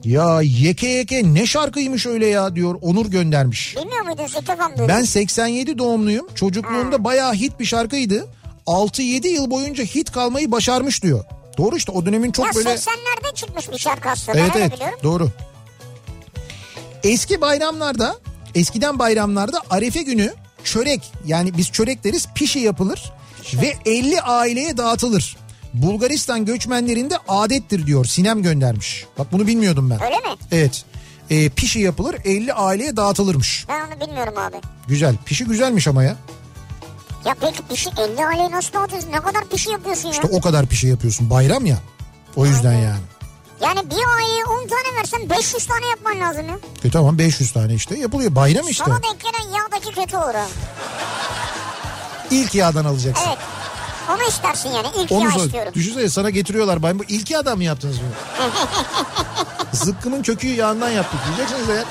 Ya 0.07 0.41
yeke 0.43 0.89
yeke 0.89 1.35
ne 1.35 1.47
şarkıymış 1.47 2.07
öyle 2.07 2.27
ya 2.27 2.55
diyor 2.57 2.79
Onur 2.83 3.07
göndermiş. 3.07 3.77
Bilmiyor 3.77 4.05
muydun 4.05 4.25
mı 4.25 4.31
duydun? 4.77 4.89
Ben 4.89 5.03
87 5.03 5.79
doğumluyum. 5.79 6.27
Çocukluğumda 6.35 7.05
bayağı 7.05 7.35
hit 7.35 7.61
bir 7.61 7.65
şarkıydı. 7.65 8.27
6-7 8.67 9.27
yıl 9.29 9.51
boyunca 9.51 9.85
hit 9.85 10.13
kalmayı 10.13 10.53
başarmış 10.53 11.03
diyor. 11.03 11.25
Doğru 11.59 11.77
işte 11.77 11.93
o 11.93 12.07
dönemin 12.07 12.33
çok 12.33 12.47
ya 12.47 12.53
böyle... 12.55 12.69
80'lerde 12.69 13.35
çıkmış 13.35 13.71
bir 13.71 13.79
şarkı 13.79 14.09
aslında. 14.09 14.39
Evet 14.39 14.51
evet 14.57 14.73
biliyorum. 14.73 14.99
doğru. 15.03 15.31
Eski 17.05 17.41
bayramlarda 17.41 18.17
eskiden 18.55 18.99
bayramlarda 18.99 19.63
Arefe 19.71 20.03
günü 20.03 20.35
çörek 20.65 21.13
yani 21.27 21.57
biz 21.57 21.73
çörek 21.73 22.05
deriz 22.05 22.29
pişi 22.35 22.59
yapılır 22.59 23.13
ve 23.55 23.75
50 23.87 24.21
aileye 24.21 24.77
dağıtılır. 24.77 25.37
Bulgaristan 25.83 26.45
göçmenlerinde 26.45 27.19
adettir 27.29 27.87
diyor 27.87 28.05
Sinem 28.05 28.43
göndermiş. 28.43 29.07
Bak 29.19 29.33
bunu 29.33 29.47
bilmiyordum 29.47 29.91
ben. 29.91 30.03
Öyle 30.03 30.17
mi? 30.17 30.37
Evet. 30.53 30.85
Ee, 31.31 31.49
pişi 31.49 31.81
yapılır 31.81 32.17
50 32.25 32.53
aileye 32.53 32.97
dağıtılırmış. 32.97 33.67
Ben 33.69 33.81
onu 33.81 34.01
bilmiyorum 34.01 34.35
abi. 34.39 34.57
Güzel. 34.89 35.17
Pişi 35.25 35.45
güzelmiş 35.45 35.89
ama 35.89 36.05
ya. 36.05 36.17
Ya 37.25 37.35
peki 37.41 37.63
pişi 37.71 37.91
50 37.99 38.27
aileye 38.27 38.51
nasıl 38.51 38.73
dağıtıyorsun? 38.73 39.13
Ne 39.13 39.21
kadar 39.21 39.45
pişi 39.49 39.71
yapıyorsun 39.71 40.09
ya? 40.09 40.13
İşte 40.15 40.29
o 40.33 40.41
kadar 40.41 40.67
pişi 40.67 40.87
yapıyorsun. 40.87 41.31
Bayram 41.31 41.67
ya. 41.67 41.77
O 42.37 42.47
yüzden 42.47 42.73
yani. 42.73 43.01
Yani 43.61 43.91
bir 43.91 44.17
aileye 44.17 44.45
10 44.45 44.69
tane 44.69 44.99
versen 44.99 45.31
500 45.31 45.67
tane 45.67 45.87
yapman 45.87 46.21
lazım 46.21 46.49
ya. 46.49 46.59
E 46.85 46.91
tamam 46.91 47.19
500 47.19 47.53
tane 47.53 47.75
işte 47.75 47.99
yapılıyor. 47.99 48.35
Bayram 48.35 48.69
işte. 48.69 48.85
Sana 48.85 49.03
denk 49.03 49.21
gelen 49.21 49.51
yağdaki 49.59 49.95
kötü 49.95 50.17
olur 50.17 50.35
ha. 50.35 50.47
İlk 52.31 52.55
yağdan 52.55 52.85
alacaksın. 52.85 53.25
Evet. 53.29 53.39
Onu 54.11 54.23
istersin 54.29 54.71
yani. 54.71 54.87
İlk 55.03 55.13
Onu 55.13 55.31
sor. 55.31 55.41
istiyorum. 55.45 55.73
Düşünsene 55.75 56.09
sana 56.09 56.31
getiriyorlar. 56.31 56.83
Ben 56.83 56.99
bu 56.99 57.05
ilk 57.09 57.31
yağdan 57.31 57.57
mı 57.57 57.65
yaptınız 57.65 57.97
bunu? 58.01 58.51
Zıkkımın 59.73 60.23
kökü 60.23 60.49
yağından 60.49 60.91
yaptık 60.91 61.21
diyeceksiniz 61.27 61.71
eğer. 61.71 61.85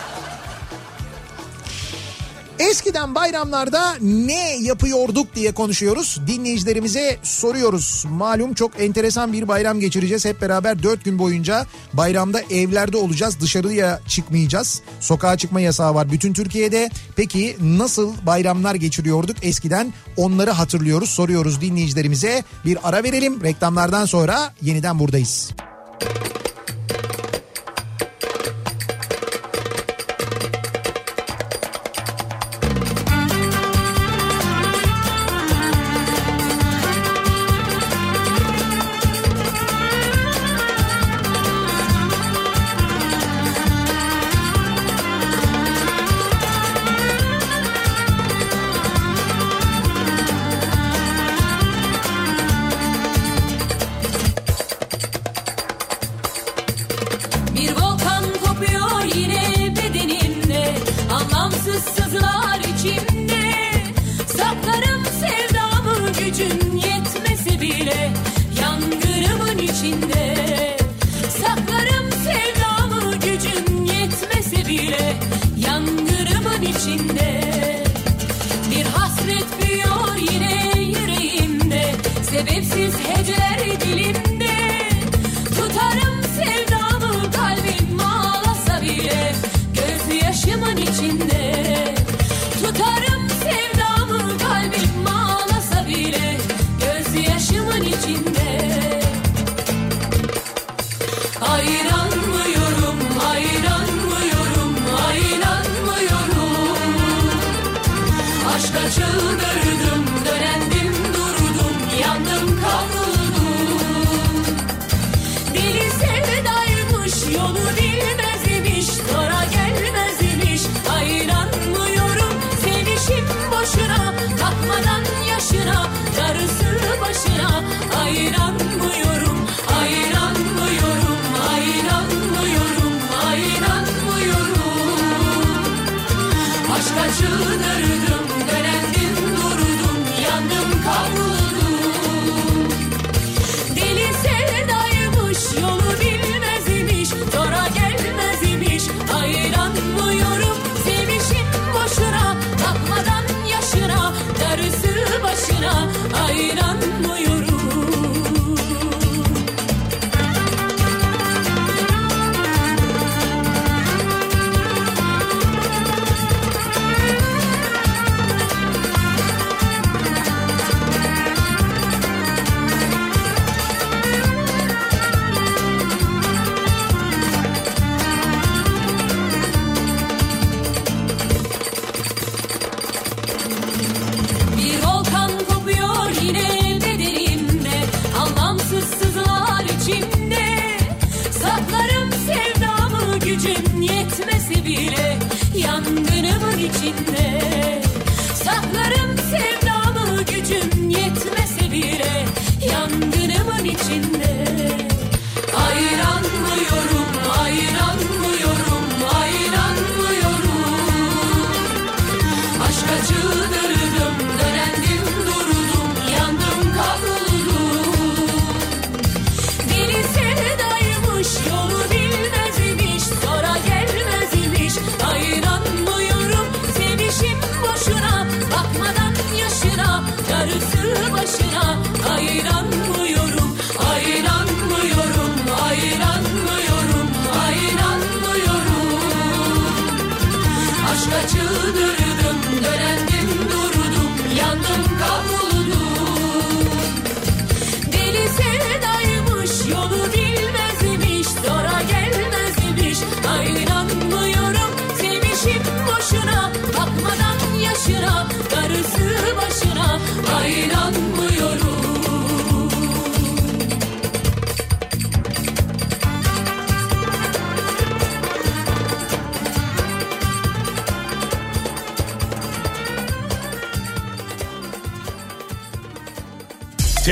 Eskiden 2.75 3.15
bayramlarda 3.15 3.95
ne 4.01 4.57
yapıyorduk 4.57 5.35
diye 5.35 5.51
konuşuyoruz. 5.51 6.19
Dinleyicilerimize 6.27 7.17
soruyoruz. 7.23 8.05
Malum 8.09 8.53
çok 8.53 8.81
enteresan 8.81 9.33
bir 9.33 9.47
bayram 9.47 9.79
geçireceğiz. 9.79 10.25
Hep 10.25 10.41
beraber 10.41 10.83
4 10.83 11.05
gün 11.05 11.19
boyunca 11.19 11.65
bayramda 11.93 12.41
evlerde 12.41 12.97
olacağız. 12.97 13.37
Dışarıya 13.41 13.99
çıkmayacağız. 14.07 14.81
Sokağa 14.99 15.37
çıkma 15.37 15.61
yasağı 15.61 15.95
var 15.95 16.11
bütün 16.11 16.33
Türkiye'de. 16.33 16.89
Peki 17.15 17.57
nasıl 17.61 18.13
bayramlar 18.25 18.75
geçiriyorduk 18.75 19.37
eskiden? 19.41 19.93
Onları 20.17 20.51
hatırlıyoruz, 20.51 21.09
soruyoruz 21.09 21.61
dinleyicilerimize. 21.61 22.43
Bir 22.65 22.77
ara 22.83 23.03
verelim. 23.03 23.43
Reklamlardan 23.43 24.05
sonra 24.05 24.53
yeniden 24.61 24.99
buradayız. 24.99 25.51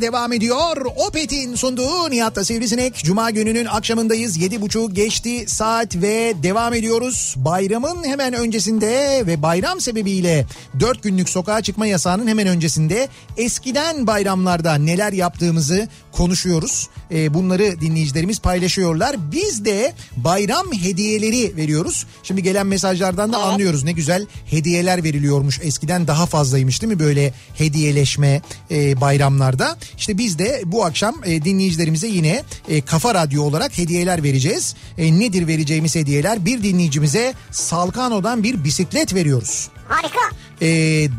Devam 0.00 0.32
ediyor. 0.32 0.86
Opet'in 0.96 1.54
sunduğu 1.54 2.10
Nihat'ta 2.10 2.44
Sivrisinek. 2.44 2.96
Cuma 3.04 3.30
gününün 3.30 3.66
akşamındayız. 3.66 4.36
Yedi 4.36 4.60
buçuk 4.60 4.96
geçti 4.96 5.44
saat 5.46 5.96
ve 5.96 6.34
devam 6.42 6.74
ediyoruz. 6.74 7.34
Bayramın 7.36 8.04
hemen 8.04 8.32
öncesinde 8.32 9.22
ve 9.26 9.42
bayram 9.42 9.80
sebebiyle 9.80 10.46
dört 10.80 11.02
günlük 11.02 11.28
sokağa 11.28 11.62
çıkma 11.62 11.86
yasağının 11.86 12.26
hemen 12.26 12.46
öncesinde 12.46 13.08
eskiden 13.36 14.06
bayramlarda 14.06 14.74
neler 14.74 15.12
yaptığımızı 15.12 15.88
konuşuyoruz. 16.12 16.88
Ee, 17.10 17.34
bunları 17.34 17.80
dinleyicilerimiz 17.80 18.40
paylaşıyorlar. 18.40 19.16
Biz 19.32 19.64
de 19.64 19.92
bayram 20.16 20.72
hediyeleri 20.72 21.56
veriyoruz. 21.56 22.06
Şimdi 22.22 22.42
gelen 22.42 22.66
mesajlardan 22.66 23.32
da 23.32 23.38
anlıyoruz 23.38 23.84
ne 23.84 23.92
güzel 23.92 24.26
hediyeler 24.46 25.04
veriliyormuş. 25.04 25.60
Eskiden 25.62 26.06
daha 26.06 26.26
fazlaymış 26.26 26.82
değil 26.82 26.92
mi 26.92 26.98
böyle 26.98 27.34
hediyeleşme 27.54 28.42
e, 28.70 29.00
bayramlarda. 29.00 29.76
İşte 29.98 30.18
biz 30.18 30.38
de 30.38 30.62
bu 30.66 30.84
akşam 30.84 31.14
e, 31.24 31.44
dinleyicilerimize 31.44 32.08
yine 32.08 32.42
e, 32.68 32.80
Kafa 32.80 33.14
Radyo 33.14 33.42
olarak 33.42 33.78
hediyeler 33.78 34.22
vereceğiz. 34.22 34.74
E, 34.98 35.18
nedir 35.18 35.46
vereceğimiz 35.46 35.96
hediyeler? 35.96 36.44
Bir 36.44 36.62
dinleyicimize 36.62 37.34
Salkano'dan 37.50 38.42
bir 38.42 38.64
bisiklet 38.64 39.14
veriyoruz. 39.14 39.68
Harika. 39.88 40.39
E, 40.62 40.66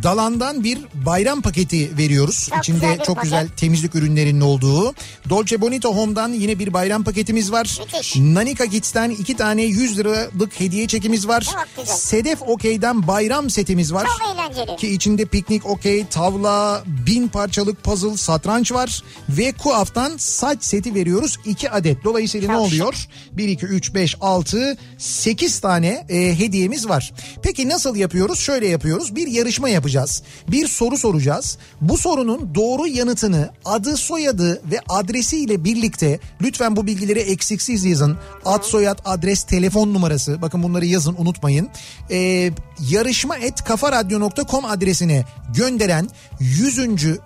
Dalan'dan 0.04 0.64
bir 0.64 0.80
bayram 1.06 1.42
paketi 1.42 1.98
veriyoruz. 1.98 2.48
Çok 2.50 2.60
İçinde 2.60 2.76
güzel 2.80 2.98
çok 2.98 3.16
paket. 3.16 3.24
güzel 3.24 3.48
temizlik 3.58 3.96
ürünlerinin 3.96 4.42
olduğu. 4.42 4.94
Dolce 5.30 5.62
Bonito 5.62 5.96
Home'dan 5.96 6.34
yine 6.34 6.60
bir 6.60 6.74
bayram 6.74 7.04
paketimiz 7.04 7.52
var. 7.52 7.80
Müthiş. 7.86 8.16
Nanika 8.18 8.68
Kids'ten 8.68 9.10
iki 9.10 9.36
tane 9.38 9.64
100 9.64 9.98
liralık 9.98 10.60
hediye 10.60 10.88
çekimiz 10.88 11.28
var. 11.28 11.48
Sedef 11.86 12.42
Okey'den 12.42 13.08
bayram 13.08 13.50
setimiz 13.50 13.94
var. 13.94 14.08
Çok 14.20 14.36
eğlenceli. 14.36 14.78
Ki 14.78 14.88
içinde 14.94 15.26
piknik 15.26 15.66
okey, 15.66 16.06
tavla, 16.08 16.84
bin 17.08 17.28
parçalık 17.28 17.84
puzzle, 17.84 18.18
satranç 18.18 18.72
var. 18.72 19.04
Ve 19.30 19.52
Kuaf'tan 19.52 20.18
saç 20.18 20.64
seti 20.64 20.96
veriyoruz 20.96 21.38
2 21.46 21.70
adet. 21.70 22.04
Dolayısıyla 22.04 22.48
ne 22.48 22.54
Çok 22.54 22.66
oluyor? 22.66 23.08
1, 23.32 23.48
2, 23.48 23.66
3, 23.66 23.94
5, 23.94 24.16
6, 24.22 24.78
8 24.98 25.60
tane 25.60 26.06
e, 26.10 26.40
hediyemiz 26.40 26.90
var. 26.90 27.14
Peki 27.44 27.70
nasıl 27.70 27.96
yapıyoruz? 27.96 28.40
Şöyle 28.40 28.68
yapıyoruz. 28.68 29.16
Bir 29.16 29.31
yarışma 29.32 29.70
yapacağız. 29.70 30.24
Bir 30.48 30.68
soru 30.68 30.98
soracağız. 30.98 31.58
Bu 31.82 31.98
sorunun 31.98 32.56
doğru 32.56 32.88
yanıtını 32.88 33.50
adı, 33.66 33.98
soyadı 33.98 34.62
ve 34.72 34.80
adresiyle 34.90 35.64
birlikte 35.64 36.20
lütfen 36.42 36.76
bu 36.76 36.88
bilgileri 36.88 37.20
eksiksiz 37.20 37.86
yazın. 37.86 38.18
Ad, 38.46 38.64
soyad, 38.64 39.00
adres, 39.06 39.44
telefon 39.44 39.94
numarası. 39.94 40.42
Bakın 40.42 40.64
bunları 40.64 40.86
yazın 40.86 41.16
unutmayın. 41.18 41.70
Ee, 42.12 42.52
yarışma 42.90 43.38
et 43.38 43.64
kafaradyo.com 43.64 44.66
adresine 44.66 45.26
gönderen 45.56 46.10
100. 46.40 46.80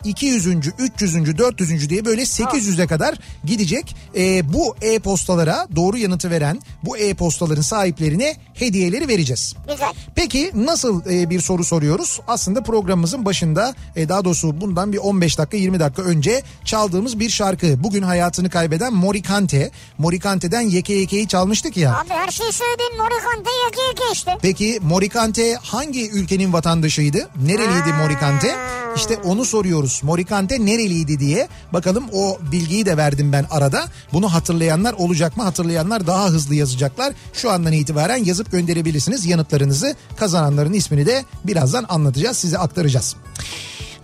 200. 0.04 0.48
300. 0.80 1.38
400. 1.38 1.90
diye 1.90 2.06
böyle 2.06 2.22
800'e 2.22 2.88
kadar 2.88 3.20
gidecek. 3.44 3.96
Ee, 4.16 4.54
bu 4.54 4.76
e-postalara 4.82 5.68
doğru 5.76 5.98
yanıtı 5.98 6.32
veren 6.32 6.62
bu 6.84 6.98
e-postaların 6.98 7.62
sahiplerine 7.62 8.36
hediyeleri 8.54 9.08
vereceğiz. 9.08 9.56
Güzel. 9.70 9.94
Peki 10.16 10.52
nasıl 10.56 11.02
e, 11.12 11.30
bir 11.30 11.42
soru 11.42 11.64
soruyoruz? 11.96 12.20
Aslında 12.28 12.64
programımızın 12.64 13.26
başında 13.26 13.76
e, 13.96 14.10
daha 14.10 14.26
doğrusu 14.26 14.62
bundan 14.62 14.94
bir 14.94 14.98
15 14.98 15.38
dakika 15.38 15.58
20 15.58 15.80
dakika 15.80 16.02
önce 16.02 16.44
çaldığımız 16.66 17.20
bir 17.20 17.30
şarkı. 17.30 17.84
Bugün 17.84 18.02
hayatını 18.02 18.50
kaybeden 18.50 18.94
Morikante. 18.94 19.72
Morikante'den 19.98 20.62
Yeke 20.62 20.94
Yeke'yi 20.94 21.28
çalmıştık 21.28 21.78
ya. 21.78 22.00
Abi 22.00 22.10
her 22.10 22.32
şeyi 22.32 22.52
söyledin. 22.52 22.98
Morikante 22.98 23.50
yeke 23.66 23.82
yeke 23.82 24.04
işte. 24.14 24.32
Peki 24.42 24.80
Morikante 24.82 25.56
hangi 25.56 26.12
ülkenin 26.12 26.54
vatandaşıydı? 26.54 27.30
Nereliydi 27.46 27.94
Morikante? 27.94 28.56
İşte 28.96 29.18
onu 29.18 29.46
soruyoruz. 29.46 30.02
Morikante 30.04 30.66
nereliydi 30.66 31.20
diye. 31.20 31.48
Bakalım 31.74 32.04
o 32.14 32.38
bilgiyi 32.52 32.86
de 32.86 32.98
verdim 32.98 33.32
ben 33.32 33.46
arada. 33.50 33.86
Bunu 34.14 34.34
hatırlayanlar 34.34 34.94
olacak 34.94 35.38
mı? 35.38 35.44
Hatırlayanlar 35.44 36.08
daha 36.08 36.28
hızlı 36.28 36.56
yazacaklar. 36.56 37.14
Şu 37.34 37.52
andan 37.52 37.74
itibaren 37.74 38.24
yazıp 38.24 38.52
gönderebilirsiniz 38.52 39.26
yanıtlarınızı. 39.26 39.96
Kazananların 40.18 40.74
ismini 40.74 41.06
de 41.06 41.26
birazdan 41.44 41.85
anlatacağız. 41.86 42.38
Size 42.38 42.58
aktaracağız. 42.58 43.16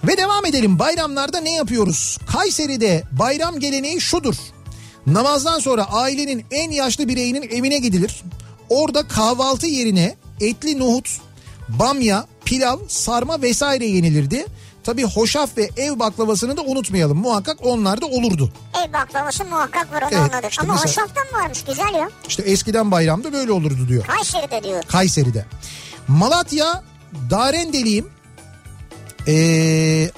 Ve 0.04 0.18
devam 0.18 0.46
edelim. 0.46 0.80
Bayramlarda 0.80 1.40
ne 1.40 1.56
yapıyoruz? 1.56 2.18
Kayseri'de 2.32 3.04
bayram 3.12 3.60
geleneği 3.60 4.02
şudur. 4.02 4.36
Namazdan 5.08 5.60
sonra 5.60 5.84
ailenin 5.92 6.46
en 6.52 6.72
yaşlı 6.72 7.08
bireyinin 7.08 7.42
evine 7.42 7.78
gidilir. 7.78 8.24
Orada 8.70 9.08
kahvaltı 9.08 9.68
yerine 9.68 10.16
etli 10.42 10.80
nohut, 10.80 11.10
bamya, 11.70 12.26
pilav, 12.46 12.78
sarma 12.88 13.42
vesaire 13.42 13.86
yenilirdi. 13.86 14.46
Tabii 14.84 15.04
hoşaf 15.04 15.58
ve 15.58 15.70
ev 15.78 16.00
baklavasını 16.00 16.58
da 16.58 16.62
unutmayalım. 16.62 17.18
Muhakkak 17.18 17.58
onlar 17.66 18.02
da 18.02 18.06
olurdu. 18.06 18.54
Ev 18.88 18.94
baklavası 18.94 19.46
muhakkak 19.46 19.94
var 19.94 20.02
onu 20.02 20.10
Evet, 20.12 20.34
anladık. 20.34 20.52
işte 20.52 20.62
Ama 20.64 20.74
mesela- 20.74 21.06
hoşaftan 21.06 21.40
varmış 21.42 21.64
güzel 21.68 21.94
ya. 21.94 22.10
İşte 22.28 22.44
eskiden 22.44 22.92
bayramda 22.92 23.34
böyle 23.34 23.52
olurdu 23.52 23.88
diyor. 23.90 24.06
Kayseri'de 24.08 24.64
diyor. 24.64 24.84
Kayseri'de. 24.84 25.46
Malatya 26.08 26.84
Darendeliyim. 27.30 28.10
Ee, 29.28 30.10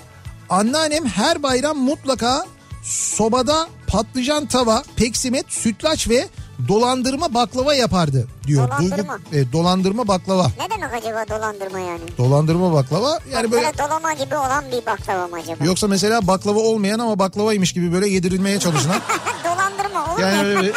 anneannem 0.50 1.06
her 1.06 1.44
bayram 1.44 1.78
mutlaka 1.78 2.46
sobada 2.84 3.68
patlıcan 3.88 4.46
tava, 4.46 4.84
peksimet, 4.96 5.46
sütlaç 5.54 6.10
ve 6.10 6.28
dolandırma 6.68 7.34
baklava 7.34 7.74
yapardı 7.74 8.28
diyor. 8.48 8.68
Dolandırma. 8.68 9.18
e, 9.34 9.52
dolandırma 9.52 10.08
baklava. 10.08 10.44
Ne 10.60 10.70
demek 10.78 10.94
acaba 10.94 11.26
dolandırma 11.40 11.80
yani? 11.80 12.02
Dolandırma 12.18 12.74
baklava 12.74 13.20
yani 13.34 13.52
böyle 13.52 13.66
Böyle 13.66 13.78
dolama 13.78 14.14
gibi 14.14 14.36
olan 14.38 14.64
bir 14.72 14.86
baklava 14.86 15.28
mı 15.28 15.36
acaba? 15.44 15.66
yoksa 15.66 15.88
mesela 15.88 16.28
baklava 16.28 16.60
olmayan 16.60 17.00
ama 17.00 17.20
baklavaymış 17.20 17.74
gibi 17.74 17.94
böyle 17.94 18.08
yedirilmeye 18.08 18.60
çalışılan. 18.60 18.96
dolandırma 19.44 20.14
olur 20.14 20.22
Yani 20.22 20.38
mu? 20.38 20.44
öyle 20.48 20.62
bir... 20.64 20.74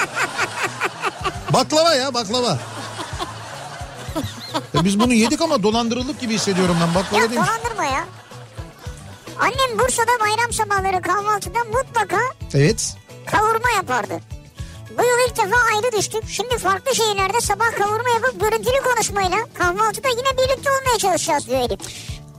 Baklava 1.52 1.94
ya 1.94 2.14
baklava. 2.14 2.59
Ya 4.74 4.84
biz 4.84 5.00
bunu 5.00 5.12
yedik 5.12 5.40
ama 5.40 5.62
dolandırıldık 5.62 6.20
gibi 6.20 6.34
hissediyorum 6.34 6.76
ben. 6.82 6.94
Baklava 6.94 7.22
Ya 7.22 7.30
dolandırma 7.30 7.84
ya. 7.84 8.04
Annem 9.40 9.78
Bursa'da 9.78 10.10
bayram 10.20 10.52
sabahları 10.52 11.02
kahvaltıda 11.02 11.58
mutlaka 11.64 12.16
Evet. 12.54 12.96
kavurma 13.26 13.70
yapardı. 13.76 14.20
Bu 14.98 15.02
yıl 15.02 15.28
ilk 15.28 15.36
defa 15.36 15.56
ayrı 15.74 15.96
düştük. 15.98 16.22
Şimdi 16.28 16.58
farklı 16.58 16.94
şehirlerde 16.94 17.40
sabah 17.40 17.72
kavurma 17.78 18.10
yapıp 18.10 18.40
görüntülü 18.40 18.80
konuşmayla 18.94 19.36
kahvaltıda 19.54 20.08
yine 20.08 20.38
birlikte 20.38 20.70
olmaya 20.70 20.98
çalışacağız 20.98 21.46
diyor 21.46 21.60
Elif. 21.60 21.80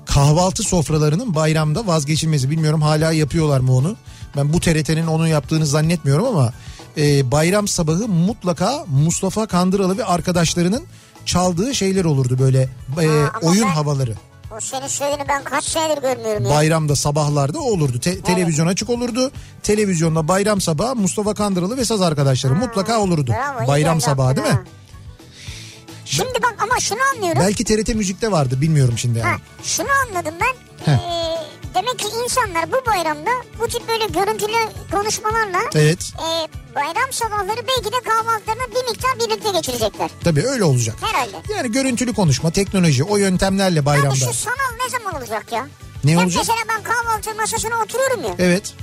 Kahvaltı 0.06 0.64
sofralarının 0.64 1.35
bayramda 1.35 1.88
vazgeçilmezi. 1.88 2.49
Bilmiyorum 2.49 2.81
hala 2.81 3.11
yapıyorlar 3.11 3.60
mı 3.60 3.76
onu. 3.76 3.95
Ben 4.38 4.53
bu 4.53 4.60
TRT'nin 4.60 5.07
onu 5.07 5.27
yaptığını 5.27 5.65
zannetmiyorum 5.65 6.26
ama 6.26 6.53
e, 6.98 7.31
bayram 7.31 7.68
sabahı 7.68 8.07
mutlaka 8.07 8.85
Mustafa 8.88 9.48
Kandıralı 9.48 9.98
ve 9.98 10.06
arkadaşlarının 10.06 10.84
çaldığı 11.28 11.76
şeyler 11.76 12.06
olurdu 12.06 12.40
böyle 12.40 12.70
e, 13.02 13.08
ama 13.10 13.32
oyun 13.41 13.64
ben- 13.64 13.70
havaları. 13.70 14.16
O 14.58 14.60
senin 14.60 14.88
söylediğini 14.88 15.28
ben 15.28 15.44
kaç 15.44 15.64
senedir 15.64 16.02
görmüyorum 16.02 16.45
ya. 16.45 16.49
Bayramda 16.49 16.95
sabahlarda 16.95 17.60
o 17.60 17.62
olurdu. 17.62 17.99
Te- 17.99 18.22
televizyon 18.22 18.68
açık 18.68 18.90
olurdu. 18.90 19.32
Televizyonda 19.64 20.28
bayram 20.28 20.62
sabahı 20.62 20.95
Mustafa 20.95 21.34
Kandıralı 21.34 21.78
ve 21.78 21.86
saz 21.86 22.02
arkadaşları 22.02 22.56
mutlaka 22.56 22.99
olurdu. 22.99 23.32
Bravo, 23.32 23.68
bayram 23.68 24.02
sabahı 24.02 24.36
değil 24.36 24.48
mi? 24.48 24.54
ha. 24.54 24.64
Şimdi 26.06 26.34
bak 26.44 26.56
ama 26.60 26.80
şunu 26.80 26.99
anlıyorum. 27.16 27.41
Belki 27.41 27.64
TRT 27.64 27.95
Müzik'te 27.95 28.32
vardı 28.32 28.62
bilmiyorum 28.62 28.98
şimdi 28.98 29.20
yani. 29.20 29.30
Ha, 29.30 29.38
şunu 29.64 29.88
anladım 30.08 30.34
ben. 30.41 30.94
Ee, 30.94 30.99
demek 31.78 31.99
ki 31.99 32.06
insanlar 32.24 32.72
bu 32.72 32.86
bayramda 32.91 33.30
bu 33.60 33.68
tip 33.68 33.88
böyle 33.88 34.06
görüntülü 34.06 34.58
konuşmalarla 34.91 35.60
Evet 35.76 35.99
e, 36.20 36.28
bayram 36.76 37.12
sabahları 37.14 37.62
belki 37.68 37.86
de 37.91 38.10
kahvaltılarını 38.10 38.68
bir 38.76 38.91
miktar 38.91 39.20
birlikte 39.20 39.49
geçirecekler. 39.52 40.10
tabii 40.24 40.44
öyle 40.48 40.64
olacak. 40.64 40.95
Herhalde. 41.02 41.54
Yani 41.54 41.72
görüntülü 41.72 42.14
konuşma, 42.14 42.52
teknoloji 42.52 43.04
o 43.04 43.18
yöntemlerle 43.18 43.80
Abi 43.80 43.86
bayramda. 43.86 44.16
şu 44.16 44.34
sanal 44.34 44.72
ne 44.84 44.90
zaman 44.99 45.16
olacak 45.16 45.52
ya? 45.52 45.68
Ne 46.04 46.12
Hep 46.12 46.18
olacak? 46.20 46.44
mesela 46.48 46.60
ben 46.78 46.84
kahvaltı 46.84 47.36
masasına 47.36 47.76
oturuyorum 47.84 48.24
ya. 48.24 48.36
Evet. 48.40 48.74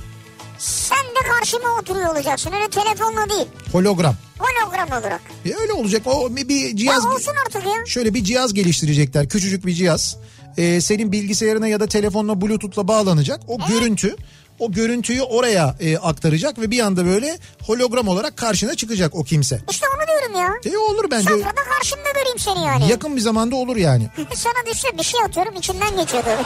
Sen 0.57 0.97
de 0.97 1.27
karşıma 1.29 1.69
oturuyor 1.81 2.11
olacaksın. 2.15 2.51
Öyle 2.53 2.67
telefonla 2.69 3.29
değil. 3.29 3.47
Hologram. 3.71 4.15
Hologram 4.39 4.87
olarak. 4.99 5.21
E 5.45 5.53
öyle 5.61 5.73
olacak. 5.73 6.01
O 6.05 6.35
bir, 6.35 6.49
bir 6.49 6.65
Ya 6.69 6.75
cihaz 6.75 7.05
olsun 7.05 7.33
artık 7.45 7.65
ya. 7.65 7.85
şöyle 7.85 8.13
bir 8.13 8.23
cihaz 8.23 8.53
geliştirecekler. 8.53 9.29
Küçücük 9.29 9.65
bir 9.65 9.73
cihaz. 9.73 10.17
Ee, 10.57 10.81
senin 10.81 11.11
bilgisayarına 11.11 11.67
ya 11.67 11.79
da 11.79 11.87
telefonla 11.87 12.41
bluetooth'la 12.41 12.87
bağlanacak. 12.87 13.39
O 13.47 13.57
görüntü 13.69 14.15
o 14.59 14.71
görüntüyü 14.71 15.21
oraya 15.21 15.75
e, 15.79 15.97
aktaracak 15.97 16.59
ve 16.59 16.71
bir 16.71 16.79
anda 16.79 17.05
böyle 17.05 17.37
hologram 17.63 18.07
olarak 18.07 18.37
karşına 18.37 18.75
çıkacak 18.75 19.15
o 19.15 19.23
kimse. 19.23 19.61
İşte 19.69 19.85
onu 19.97 20.07
diyorum 20.07 20.39
ya. 20.39 20.71
E 20.71 20.77
olur 20.77 21.11
bence. 21.11 21.29
Sofrada 21.29 21.63
karşımda 21.75 22.11
göreyim 22.15 22.39
seni 22.39 22.63
yani. 22.65 22.91
Yakın 22.91 23.15
bir 23.15 23.21
zamanda 23.21 23.55
olur 23.55 23.75
yani. 23.75 24.07
Sana 24.35 24.71
düşse 24.71 24.97
bir 24.97 25.03
şey 25.03 25.19
atıyorum 25.25 25.55
içinden 25.55 25.97
geçiyordu. 25.97 26.29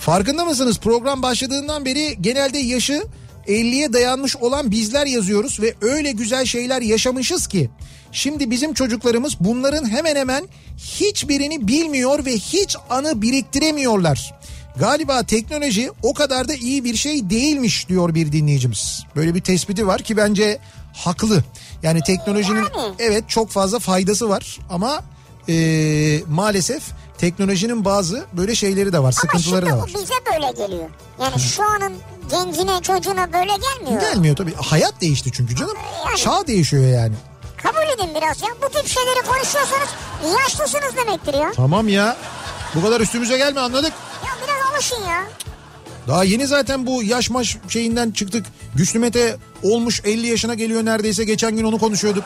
Farkında 0.00 0.44
mısınız? 0.44 0.78
Program 0.78 1.22
başladığından 1.22 1.84
beri 1.84 2.16
genelde 2.20 2.58
yaşı 2.58 3.02
50'ye 3.48 3.92
dayanmış 3.92 4.36
olan 4.36 4.70
bizler 4.70 5.06
yazıyoruz 5.06 5.60
ve 5.60 5.74
öyle 5.80 6.12
güzel 6.12 6.44
şeyler 6.44 6.82
yaşamışız 6.82 7.46
ki 7.46 7.70
şimdi 8.16 8.50
bizim 8.50 8.74
çocuklarımız 8.74 9.32
bunların 9.40 9.88
hemen 9.90 10.16
hemen 10.16 10.48
hiçbirini 10.78 11.68
bilmiyor 11.68 12.24
ve 12.26 12.32
hiç 12.32 12.76
anı 12.90 13.22
biriktiremiyorlar. 13.22 14.34
Galiba 14.78 15.22
teknoloji 15.22 15.90
o 16.02 16.14
kadar 16.14 16.48
da 16.48 16.54
iyi 16.54 16.84
bir 16.84 16.96
şey 16.96 17.30
değilmiş 17.30 17.88
diyor 17.88 18.14
bir 18.14 18.32
dinleyicimiz. 18.32 19.02
Böyle 19.16 19.34
bir 19.34 19.40
tespiti 19.40 19.86
var 19.86 20.02
ki 20.02 20.16
bence 20.16 20.58
haklı. 20.94 21.44
Yani 21.82 22.00
teknolojinin 22.02 22.56
Yani. 22.58 22.94
evet 22.98 23.24
çok 23.28 23.50
fazla 23.50 23.78
faydası 23.78 24.28
var 24.28 24.58
ama 24.70 25.04
eee, 25.48 26.22
maalesef 26.28 26.82
teknolojinin 27.18 27.84
bazı 27.84 28.24
böyle 28.32 28.54
şeyleri 28.54 28.92
de 28.92 28.98
var, 28.98 29.02
Ama 29.02 29.12
sıkıntıları 29.12 29.66
da 29.66 29.78
var. 29.78 29.90
bize 29.94 30.14
böyle 30.32 30.52
geliyor. 30.66 30.88
Yani 31.20 31.40
şu 31.40 31.62
anın 31.64 31.92
gencine 32.30 32.82
çocuğuna 32.82 33.32
böyle 33.32 33.52
gelmiyor. 33.52 34.00
Gelmiyor 34.00 34.36
tabii. 34.36 34.54
Hayat 34.54 35.00
değişti 35.00 35.30
çünkü 35.34 35.56
canım. 35.56 35.76
Yani. 36.06 36.18
Çağ 36.18 36.46
değişiyor 36.46 36.86
yani. 36.86 37.14
Kabul 37.66 37.88
edin 37.94 38.14
biraz 38.14 38.42
ya. 38.42 38.48
Bu 38.62 38.68
tip 38.68 38.88
şeyleri 38.88 39.26
konuşuyorsanız 39.26 39.88
yaşlısınız 40.40 40.96
demektir 40.96 41.34
ya. 41.34 41.52
Tamam 41.56 41.88
ya. 41.88 42.16
Bu 42.74 42.82
kadar 42.82 43.00
üstümüze 43.00 43.38
gelme 43.38 43.60
anladık. 43.60 43.92
Ya 44.24 44.30
biraz 44.46 44.72
alışın 44.74 45.10
ya. 45.10 45.24
Daha 46.08 46.24
yeni 46.24 46.46
zaten 46.46 46.86
bu 46.86 47.02
yaş 47.02 47.30
maş 47.30 47.56
şeyinden 47.68 48.10
çıktık. 48.10 48.46
Güçlü 48.74 48.98
Mete 48.98 49.36
olmuş 49.62 50.00
50 50.04 50.26
yaşına 50.26 50.54
geliyor 50.54 50.84
neredeyse. 50.84 51.24
Geçen 51.24 51.56
gün 51.56 51.64
onu 51.64 51.78
konuşuyorduk. 51.78 52.24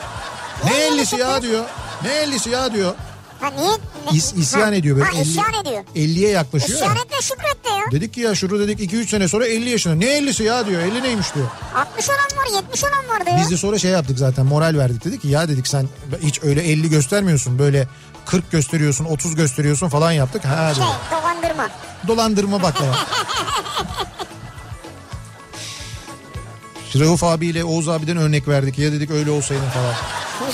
Ne 0.63 0.71
50'si 0.71 1.19
ya 1.19 1.41
diyor. 1.41 1.65
Ne 2.03 2.09
50'si 2.09 2.49
ya 2.49 2.73
diyor. 2.73 2.95
Ha 3.41 3.49
niye? 3.49 3.71
İs, 4.13 4.33
isyan 4.33 4.61
Ha, 4.61 4.75
ediyor 4.75 4.95
böyle. 4.97 5.05
Ha 5.09 5.11
50 5.17 5.21
isyan 5.21 5.53
ediyor. 5.61 5.83
50'ye 5.95 6.29
yaklaşıyor. 6.29 6.79
İsyan 6.79 6.95
ya. 6.95 7.01
etme 7.01 7.17
şükret 7.21 7.65
de 7.65 7.69
ya. 7.69 7.91
Dedik 7.91 8.13
ki 8.13 8.19
ya 8.21 8.35
şurada 8.35 8.59
dedik 8.67 8.93
2-3 8.93 9.07
sene 9.07 9.27
sonra 9.27 9.45
50 9.47 9.69
yaşına. 9.69 9.95
Ne 9.95 10.05
50'si 10.05 10.43
ya 10.43 10.65
diyor. 10.67 10.81
50 10.81 11.03
neymiş 11.03 11.35
diyor. 11.35 11.47
60 11.75 12.09
olan 12.09 12.17
var 12.19 12.61
70 12.63 12.83
olan 12.83 13.19
vardı 13.19 13.29
ya. 13.29 13.37
Biz 13.41 13.51
de 13.51 13.57
sonra 13.57 13.79
şey 13.79 13.91
yaptık 13.91 14.19
zaten 14.19 14.45
moral 14.45 14.77
verdik 14.77 15.05
dedik 15.05 15.21
ki 15.21 15.27
ya 15.27 15.47
dedik 15.49 15.67
sen 15.67 15.87
hiç 16.21 16.43
öyle 16.43 16.61
50 16.63 16.89
göstermiyorsun 16.89 17.59
böyle 17.59 17.87
40 18.25 18.51
gösteriyorsun 18.51 19.05
30 19.05 19.35
gösteriyorsun 19.35 19.89
falan 19.89 20.11
yaptık. 20.11 20.45
Ha 20.45 20.73
Şey 20.73 20.83
dedik. 20.83 20.95
dolandırma. 21.11 21.69
Dolandırma 22.07 22.63
baklava. 22.63 22.95
Rauf 26.99 27.23
abiyle 27.23 27.63
Oğuz 27.63 27.89
abiden 27.89 28.17
örnek 28.17 28.47
verdik. 28.47 28.79
Ya 28.79 28.91
dedik 28.91 29.11
öyle 29.11 29.31
olsaydın 29.31 29.69
falan. 29.69 29.93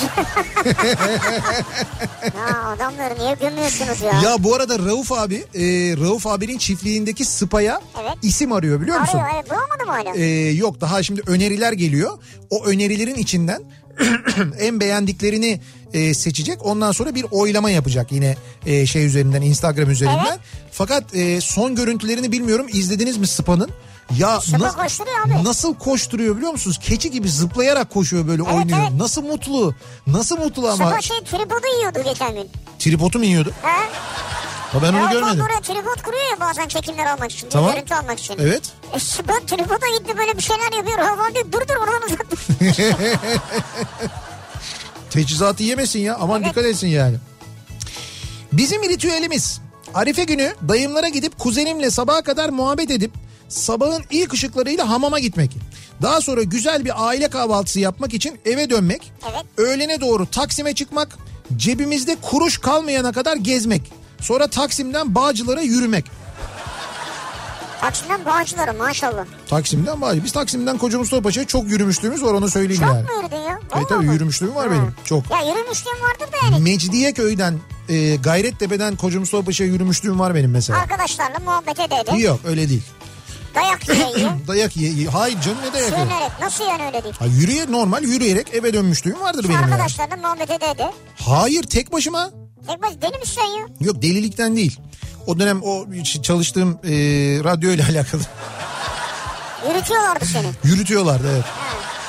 Ya 2.38 2.64
adamları 2.68 3.20
niye 3.20 3.36
gömüyorsunuz 3.42 4.02
ya? 4.02 4.22
Ya 4.22 4.44
bu 4.44 4.56
arada 4.56 4.80
Rauf 4.80 5.12
abi, 5.12 5.36
e, 5.36 5.62
Rauf 5.98 6.28
abinin 6.28 6.58
çiftliğindeki 6.58 7.26
spaya 7.26 7.82
Evet. 8.02 8.14
isim 8.22 8.52
arıyor 8.52 8.82
biliyor 8.82 9.00
musun? 9.00 9.18
Arıyor 9.20 9.34
evet 9.36 9.50
bulamadım 9.52 9.88
hala. 10.12 10.18
E, 10.18 10.52
yok 10.52 10.82
daha 10.82 11.04
şimdi 11.04 11.22
öneriler 11.28 11.74
geliyor. 11.74 12.18
O 12.50 12.66
önerilerin 12.66 13.16
içinden 13.16 13.62
en 14.60 14.80
beğendiklerini 14.80 15.62
e, 15.94 16.14
seçecek. 16.14 16.66
Ondan 16.66 16.92
sonra 16.92 17.16
bir 17.16 17.26
oylama 17.32 17.70
yapacak 17.70 18.12
yine 18.12 18.36
e, 18.66 18.86
şey 18.86 19.06
üzerinden 19.06 19.42
Instagram 19.42 19.90
üzerinden. 19.90 20.26
Evet. 20.30 20.40
Fakat 20.72 21.16
e, 21.16 21.42
son 21.42 21.76
görüntülerini 21.76 22.32
bilmiyorum. 22.32 22.66
İzlediniz 22.74 23.18
mi 23.18 23.28
Spa'nın? 23.28 23.70
Ya 24.18 24.42
Sıpa 24.42 24.72
koşturuyor 24.72 25.20
abi. 25.26 25.44
nasıl 25.44 25.76
koşturuyor 25.76 26.38
biliyor 26.38 26.52
musunuz? 26.52 26.80
Keçi 26.84 27.12
gibi 27.12 27.30
zıplayarak 27.30 27.90
koşuyor 27.90 28.28
böyle 28.28 28.42
oynuyor. 28.42 28.80
evet. 28.82 28.92
Nasıl 29.00 29.22
mutlu. 29.24 29.76
Nasıl 30.08 30.38
mutlu 30.38 30.68
ama. 30.68 30.90
Sıpa 30.90 31.02
şey 31.02 31.18
tripodu 31.20 31.68
yiyordu 31.78 32.00
geçen 32.04 32.34
gün. 32.36 32.50
Tripodu 32.80 33.18
mu 33.20 33.26
yiyordu? 33.26 33.52
Ha? 33.62 33.78
Ha, 34.72 34.80
ben 34.82 34.94
onu 34.94 35.12
görmedim. 35.12 35.42
Oraya 35.46 35.62
tripod 35.62 36.04
kuruyor 36.04 36.24
ya 36.32 36.40
bazen 36.40 36.68
çekimler 36.68 37.06
almak 37.06 37.32
için. 37.32 37.50
Tamam. 37.50 37.72
Görüntü 37.74 37.94
almak 37.94 38.20
için. 38.20 38.36
Evet. 38.40 38.62
E 38.96 39.00
Sıpa 39.00 39.34
tripoda 39.48 39.88
gitti 40.00 40.18
böyle 40.18 40.38
bir 40.38 40.42
şeyler 40.42 40.72
yapıyor. 40.78 41.00
Hava 41.00 41.34
diyor 41.34 41.46
dur 41.52 41.62
dur 41.62 41.76
oradan 41.76 42.02
uzak. 42.08 42.28
Teçhizatı 45.10 45.64
yemesin 45.64 46.00
ya. 46.00 46.16
Aman 46.16 46.42
Evet. 46.42 46.50
dikkat 46.50 46.66
etsin 46.66 46.88
yani. 46.88 47.16
Bizim 48.54 48.84
ritüelimiz 48.84 49.62
Arife 49.94 50.24
günü 50.24 50.54
dayımlara 50.70 51.08
gidip 51.10 51.40
kuzenimle 51.40 51.90
sabaha 51.92 52.22
kadar 52.22 52.50
muhabbet 52.50 52.92
edip 52.92 53.12
sabahın 53.50 54.04
ilk 54.12 54.34
ışıklarıyla 54.34 54.90
hamama 54.90 55.20
gitmek. 55.20 55.52
Daha 56.02 56.22
sonra 56.22 56.44
güzel 56.44 56.86
bir 56.86 57.08
aile 57.08 57.28
kahvaltısı 57.28 57.80
yapmak 57.80 58.14
için 58.14 58.40
eve 58.46 58.70
dönmek. 58.70 59.12
Evet. 59.32 59.46
Öğlene 59.58 60.02
doğru 60.02 60.26
Taksim'e 60.26 60.74
çıkmak. 60.76 61.18
Cebimizde 61.58 62.16
kuruş 62.22 62.58
kalmayana 62.58 63.12
kadar 63.12 63.36
gezmek. 63.36 63.82
Sonra 64.22 64.48
Taksim'den 64.48 65.16
Bağcılar'a 65.16 65.62
yürümek. 65.62 66.06
Taksim'den 67.82 68.26
Bağcılar'a 68.26 68.74
maşallah. 68.74 69.26
Taksim'den 69.50 70.02
Bağcı. 70.02 70.24
Biz 70.24 70.32
Taksim'den 70.32 70.78
Koca 70.78 70.98
Mustafa 71.00 71.22
Paşa'ya 71.24 71.48
çok 71.48 71.70
yürümüşlüğümüz 71.70 72.24
var 72.24 72.34
onu 72.34 72.50
söyleyeyim 72.50 72.82
Çok 72.84 72.94
yani. 72.94 73.04
mu 73.04 73.10
yürüdün 73.22 73.36
ya? 73.38 73.60
E 73.72 73.76
Vallahi 73.76 73.86
tabii 73.90 74.06
mi? 74.06 74.14
yürümüşlüğüm 74.14 74.56
var 74.56 74.72
benim. 74.72 74.94
Çok. 75.06 75.32
Ya 75.32 75.42
yürümüşlüğün 75.54 75.94
vardır 76.04 76.34
da 76.34 76.38
yani. 76.46 76.64
Mecidiyeköy'den 76.64 77.60
e, 77.90 78.16
Gayrettepe'den 78.16 78.96
Koca 78.96 79.20
Mustafa 79.20 79.44
Paşa'ya 79.46 79.70
yürümüşlüğüm 79.70 80.20
var 80.20 80.36
benim 80.36 80.52
mesela. 80.52 80.80
Arkadaşlarla 80.80 81.40
muhabbet 81.46 81.80
ede 81.80 81.96
ede. 81.96 82.18
Yok 82.22 82.40
öyle 82.46 82.70
değil. 82.70 82.84
Dayak 83.56 83.90
yiye. 84.18 84.30
Dayak 84.48 84.78
ye- 84.78 85.08
Hayır 85.08 85.42
canım 85.42 85.58
ne 85.68 85.74
dayak? 85.74 85.90
Sürünerek. 85.90 86.32
Nasıl 86.42 86.64
yani 86.64 86.84
öyle 86.86 87.04
değil? 87.04 87.16
Ha, 87.20 87.26
yürüye 87.26 87.72
normal 87.72 88.04
yürüyerek 88.04 88.54
eve 88.54 88.74
dönmüşlüğüm 88.74 89.22
vardır 89.22 89.44
benim 89.44 89.56
yani. 89.62 89.66
Arkadaşlarla 89.74 90.16
muhabbet 90.18 90.52
ede 90.52 90.66
ede. 90.72 90.92
Hayır 91.26 91.64
tek 91.64 91.92
başıma. 91.92 92.30
Tek 92.68 92.82
baş 92.82 92.92
deli 93.02 93.20
misin 93.20 93.36
sen 93.42 93.60
ya? 93.60 93.68
Yok 93.80 94.02
delilikten 94.02 94.56
değil. 94.56 94.80
O 95.28 95.40
dönem 95.40 95.64
o 95.64 95.86
çalıştığım 96.24 96.70
e, 96.84 96.90
radyo 97.44 97.72
ile 97.72 97.84
alakalı. 97.90 98.22
Yürütüyorlardı 99.70 100.26
seni. 100.26 100.48
Yürütüyorlardı 100.64 101.32
evet. 101.34 101.46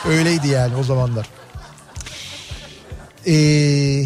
Öyleydi 0.09 0.49
yani 0.49 0.77
o 0.77 0.83
zamanlar. 0.83 1.27
Ee, 3.27 4.05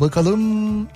bakalım. 0.00 0.88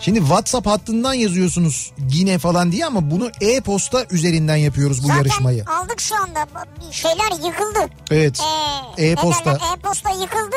Şimdi 0.00 0.18
WhatsApp 0.18 0.66
hattından 0.66 1.14
yazıyorsunuz 1.14 1.92
yine 2.10 2.38
falan 2.38 2.72
diye 2.72 2.86
ama 2.86 3.10
bunu 3.10 3.30
e-posta 3.40 4.04
üzerinden 4.10 4.56
yapıyoruz 4.56 4.98
bu 5.02 5.06
Zaten 5.06 5.18
yarışmayı. 5.18 5.64
aldık 5.64 6.00
şu 6.00 6.16
anda. 6.22 6.46
Şeyler 6.90 7.30
yıkıldı. 7.46 7.78
Evet. 8.10 8.40
Ee, 8.98 9.06
E-posta. 9.10 9.58
E-posta 9.74 10.10
yıkıldı. 10.10 10.56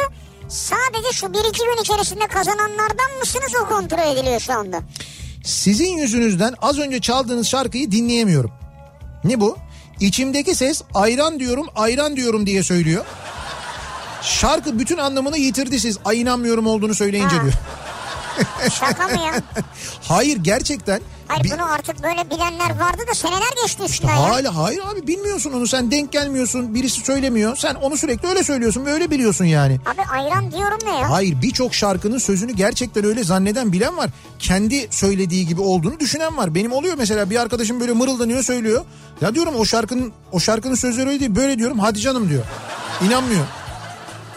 Sadece 0.50 1.12
şu 1.14 1.34
bir 1.34 1.50
iki 1.50 1.60
gün 1.66 1.82
içerisinde 1.82 2.28
kazananlardan 2.28 3.20
mısınız 3.20 3.52
o 3.64 3.68
kontrol 3.70 4.14
ediliyor 4.18 4.40
şu 4.40 4.54
anda. 4.54 4.80
Sizin 5.44 5.98
yüzünüzden 5.98 6.54
az 6.62 6.80
önce 6.80 7.00
çaldığınız 7.02 7.48
şarkıyı 7.48 7.92
dinleyemiyorum. 7.92 8.52
Ne 9.24 9.40
bu? 9.40 9.58
İçimdeki 10.00 10.56
ses 10.56 10.82
ayran 10.94 11.40
diyorum 11.40 11.68
ayran 11.76 12.16
diyorum 12.16 12.46
diye 12.46 12.64
söylüyor. 12.64 13.06
Şarkı 14.22 14.80
bütün 14.80 14.98
anlamını 14.98 15.38
yitirdi 15.38 15.80
siz 15.80 15.98
ay 16.06 16.22
inanmıyorum 16.22 16.68
olduğunu 16.68 16.96
söyleyince 16.96 17.36
Ha. 17.36 17.42
diyor. 17.44 17.54
Şaka 18.80 19.08
mı 19.08 19.22
ya? 19.26 19.34
Hayır 20.08 20.38
gerçekten. 20.38 21.02
Hayır 21.28 21.52
bunu 21.54 21.72
artık 21.72 22.04
böyle 22.04 22.30
bilenler 22.30 22.80
vardı 22.80 23.02
da 23.10 23.14
seneler 23.14 23.52
geçti 23.64 23.84
üstünden 23.84 24.16
ya. 24.16 24.22
Hala 24.30 24.56
hayır 24.56 24.82
abi 24.92 25.08
bilmiyorsun 25.08 25.54
onu 25.54 25.68
sen 25.68 25.92
denk 25.92 26.12
gelmiyorsun 26.12 26.76
birisi 26.76 27.02
söylemiyor 27.02 27.56
sen 27.56 27.76
onu 27.76 27.98
sürekli 27.98 28.28
öyle 28.28 28.44
söylüyorsun 28.44 28.86
ve 28.86 28.92
öyle 28.92 29.12
biliyorsun 29.12 29.46
yani. 29.46 29.80
Abi 29.86 30.02
ayran 30.12 30.52
diyorum 30.52 30.78
ne 30.84 31.00
ya? 31.00 31.10
Hayır 31.12 31.42
birçok 31.42 31.74
şarkının 31.76 32.18
sözünü 32.18 32.52
gerçekten 32.52 33.06
öyle 33.06 33.24
zanneden 33.24 33.72
bilen 33.74 33.98
var. 33.98 34.10
Kendi 34.40 34.88
söylediği 34.92 35.48
gibi 35.48 35.62
olduğunu 35.62 36.00
düşünen 36.00 36.38
var. 36.38 36.56
Benim 36.56 36.72
oluyor 36.74 36.96
mesela 36.98 37.30
bir 37.30 37.36
arkadaşım 37.42 37.80
böyle 37.80 37.94
mırıldanıyor 37.94 38.44
söylüyor. 38.44 38.86
Ya 39.22 39.36
diyorum 39.36 39.56
o 39.56 39.66
şarkının 39.66 40.14
o 40.32 40.40
şarkının 40.40 40.76
sözleri 40.76 41.10
öyle 41.10 41.20
değil 41.20 41.36
böyle 41.36 41.58
diyorum 41.58 41.80
hadi 41.80 42.00
canım 42.00 42.30
diyor. 42.30 42.44
İnanmıyor. 43.08 43.46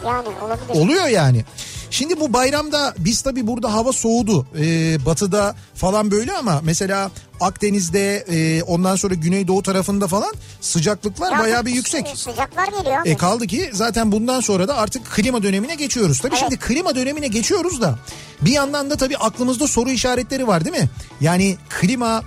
Yani 0.05 0.27
olabilir. 0.41 0.81
Oluyor 0.81 1.07
yani. 1.07 1.45
Şimdi 1.91 2.19
bu 2.19 2.33
bayramda 2.33 2.93
biz 2.97 3.21
tabii 3.21 3.47
burada 3.47 3.73
hava 3.73 3.91
soğudu. 3.93 4.47
Ee, 4.59 5.05
batıda 5.05 5.55
falan 5.75 6.11
böyle 6.11 6.33
ama 6.33 6.61
mesela 6.63 7.11
Akdeniz'de 7.39 8.17
e, 8.17 8.63
ondan 8.63 8.95
sonra 8.95 9.13
Güneydoğu 9.13 9.63
tarafında 9.63 10.07
falan 10.07 10.33
sıcaklıklar 10.61 11.31
Ya 11.31 11.39
bayağı 11.39 11.65
bir 11.65 11.71
yüksek. 11.71 12.07
sı- 12.07 12.17
Sıcaklar 12.17 12.67
geliyor. 12.67 13.01
E 13.05 13.17
kaldı 13.17 13.47
ki 13.47 13.69
zaten 13.73 14.11
bundan 14.11 14.39
sonra 14.41 14.67
da 14.67 14.77
artık 14.77 15.05
klima 15.15 15.43
dönemine 15.43 15.75
geçiyoruz. 15.75 16.19
Tabii 16.19 16.35
Evet. 16.35 16.39
şimdi 16.39 16.57
klima 16.57 16.95
dönemine 16.95 17.27
geçiyoruz 17.27 17.81
da 17.81 17.99
bir 18.41 18.51
yandan 18.51 18.89
da 18.89 18.95
tabii 18.95 19.17
aklımızda 19.17 19.67
soru 19.67 19.89
işaretleri 19.89 20.47
var 20.47 20.65
değil 20.65 20.75
mi? 20.83 20.89
Yani 21.21 21.57
klima 21.69 22.23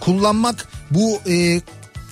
kullanmak 0.00 0.68
bu 0.90 1.18
e, 1.30 1.60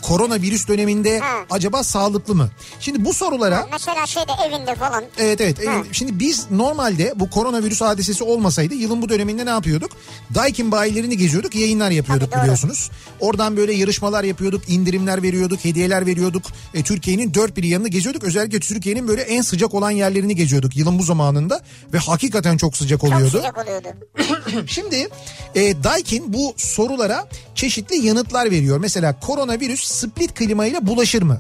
koronavirüs 0.09 0.69
döneminde 0.69 1.19
Ha. 1.19 1.27
acaba 1.51 1.83
sağlıklı 1.85 2.35
mı? 2.35 2.51
Şimdi 2.81 3.05
bu 3.05 3.15
sorulara 3.15 3.69
Mesela 3.73 4.07
şeyde 4.07 4.33
evinde 4.49 4.75
falan. 4.75 5.05
Evet 5.19 5.41
evet. 5.41 5.67
Ha. 5.67 5.73
Ee, 5.73 5.93
Şimdi 5.93 6.19
biz 6.19 6.47
normalde 6.51 7.13
bu 7.17 7.31
koronavirüs 7.31 7.81
hadisesi 7.81 8.25
olmasaydı 8.25 8.75
yılın 8.75 9.03
bu 9.03 9.09
döneminde 9.09 9.47
ne 9.47 9.51
yapıyorduk? 9.51 9.91
Daikin 10.35 10.73
bayilerini 10.73 11.17
geziyorduk, 11.17 11.55
yayınlar 11.55 11.91
yapıyorduk 11.91 12.27
Tabii, 12.31 12.37
doğru. 12.37 12.43
biliyorsunuz. 12.43 12.91
Oradan 13.21 13.57
böyle 13.57 13.73
yarışmalar 13.75 14.25
yapıyorduk, 14.25 14.69
indirimler 14.69 15.23
veriyorduk, 15.23 15.65
hediyeler 15.65 16.07
veriyorduk. 16.07 16.43
E, 16.75 16.83
Türkiye'nin 16.83 17.35
dört 17.35 17.57
bir 17.57 17.65
yanını 17.65 17.89
geziyorduk. 17.89 18.25
Özellikle 18.25 18.61
Türkiye'nin 18.61 19.09
böyle 19.09 19.23
en 19.23 19.43
sıcak 19.43 19.75
olan 19.75 19.91
yerlerini 19.91 20.37
geziyorduk 20.37 20.77
yılın 20.77 20.99
bu 20.99 21.03
zamanında. 21.03 21.61
Ve 21.93 21.99
hakikaten 21.99 22.57
çok 22.57 22.77
sıcak 22.77 23.01
Çok 23.01 23.13
oluyordu. 23.13 23.37
sıcak 23.37 23.59
oluyordu. 23.59 23.89
Şimdi 24.67 25.09
e, 25.55 25.85
Daikin 25.85 26.33
bu 26.33 26.55
sorulara 26.57 27.29
çeşitli 27.55 28.07
yanıtlar 28.07 28.51
veriyor. 28.51 28.79
Mesela 28.79 29.21
koronavirüs 29.21 29.94
split 29.95 30.35
klima 30.35 30.67
ile 30.67 30.87
bulaşır 30.87 31.23
mı? 31.23 31.39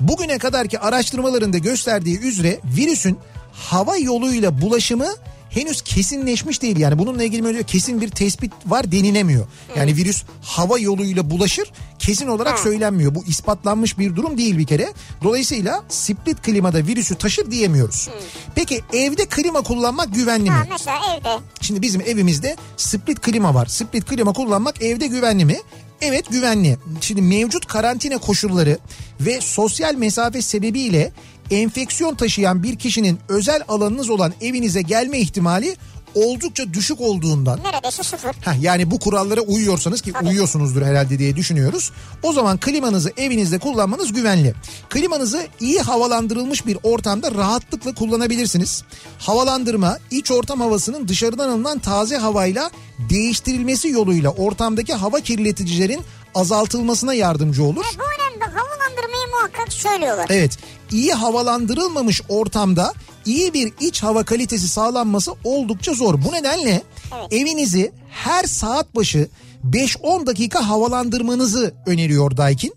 Bugüne 0.00 0.38
kadarki 0.38 0.78
araştırmalarında 0.78 1.58
gösterdiği 1.58 2.18
üzere 2.20 2.60
virüsün 2.76 3.18
hava 3.52 3.96
yoluyla 3.96 4.60
bulaşımı 4.60 5.08
henüz 5.50 5.82
kesinleşmiş 5.82 6.62
değil. 6.62 6.76
Yani 6.76 6.98
bununla 6.98 7.24
ilgili 7.24 7.64
kesin 7.64 8.00
bir 8.00 8.08
tespit 8.08 8.52
var 8.66 8.92
denilemiyor. 8.92 9.46
Yani 9.76 9.96
virüs 9.96 10.22
hava 10.42 10.78
yoluyla 10.78 11.30
bulaşır 11.30 11.72
kesin 11.98 12.26
olarak 12.26 12.58
söylenmiyor. 12.58 13.14
Bu 13.14 13.24
ispatlanmış 13.24 13.98
bir 13.98 14.16
durum 14.16 14.38
değil 14.38 14.58
bir 14.58 14.66
kere. 14.66 14.92
Dolayısıyla 15.22 15.84
split 15.88 16.42
klimada 16.42 16.78
virüsü 16.78 17.14
taşır 17.14 17.50
diyemiyoruz. 17.50 18.08
Peki 18.54 18.80
evde 18.92 19.26
klima 19.26 19.62
kullanmak 19.62 20.14
güvenli 20.14 20.50
mi? 20.50 20.56
Mesela 20.70 21.00
evde. 21.18 21.38
Şimdi 21.60 21.82
bizim 21.82 22.00
evimizde 22.00 22.56
split 22.76 23.20
klima 23.20 23.54
var. 23.54 23.66
Split 23.66 24.04
klima 24.04 24.32
kullanmak 24.32 24.82
evde 24.82 25.06
güvenli 25.06 25.44
mi? 25.44 25.56
Evet 26.00 26.30
güvenli. 26.30 26.76
Şimdi 27.00 27.22
mevcut 27.22 27.66
karantina 27.66 28.18
koşulları 28.18 28.78
ve 29.20 29.40
sosyal 29.40 29.94
mesafe 29.94 30.42
sebebiyle 30.42 31.12
enfeksiyon 31.50 32.14
taşıyan 32.14 32.62
bir 32.62 32.76
kişinin 32.76 33.18
özel 33.28 33.62
alanınız 33.68 34.10
olan 34.10 34.32
evinize 34.40 34.82
gelme 34.82 35.18
ihtimali 35.18 35.76
oldukça 36.16 36.74
düşük 36.74 37.00
olduğundan 37.00 37.60
Neredeyse 37.64 38.02
sıfır. 38.02 38.30
Heh, 38.40 38.62
yani 38.62 38.90
bu 38.90 38.98
kurallara 38.98 39.40
uyuyorsanız 39.40 40.00
ki 40.00 40.12
Tabii. 40.12 40.28
uyuyorsunuzdur 40.28 40.82
herhalde 40.82 41.18
diye 41.18 41.36
düşünüyoruz. 41.36 41.92
O 42.22 42.32
zaman 42.32 42.60
klimanızı 42.60 43.12
evinizde 43.16 43.58
kullanmanız 43.58 44.12
güvenli. 44.12 44.54
Klimanızı 44.88 45.46
iyi 45.60 45.80
havalandırılmış 45.80 46.66
bir 46.66 46.78
ortamda 46.82 47.32
rahatlıkla 47.34 47.94
kullanabilirsiniz. 47.94 48.82
Havalandırma 49.18 49.98
iç 50.10 50.30
ortam 50.30 50.60
havasının 50.60 51.08
dışarıdan 51.08 51.48
alınan 51.48 51.78
taze 51.78 52.16
havayla 52.16 52.70
değiştirilmesi 53.10 53.88
yoluyla 53.88 54.30
ortamdaki 54.30 54.94
hava 54.94 55.20
kirleticilerin 55.20 56.00
azaltılmasına 56.34 57.14
yardımcı 57.14 57.64
olur. 57.64 57.84
Bu 57.98 58.02
önemli. 58.02 58.44
Havalandırmayı 58.44 59.26
muhakkak 59.30 59.72
söylüyorlar. 59.72 60.26
Evet 60.30 60.58
iyi 60.92 61.12
havalandırılmamış 61.12 62.22
ortamda 62.28 62.92
iyi 63.26 63.54
bir 63.54 63.72
iç 63.80 64.02
hava 64.02 64.24
kalitesi 64.24 64.68
sağlanması 64.68 65.32
oldukça 65.44 65.94
zor. 65.94 66.24
Bu 66.24 66.32
nedenle 66.32 66.82
Evet. 67.18 67.32
evinizi 67.32 67.92
her 68.10 68.44
saat 68.44 68.96
başı 68.96 69.28
5-10 69.70 70.26
dakika 70.26 70.68
havalandırmanızı 70.68 71.74
öneriyor 71.86 72.36
Daikin. 72.36 72.74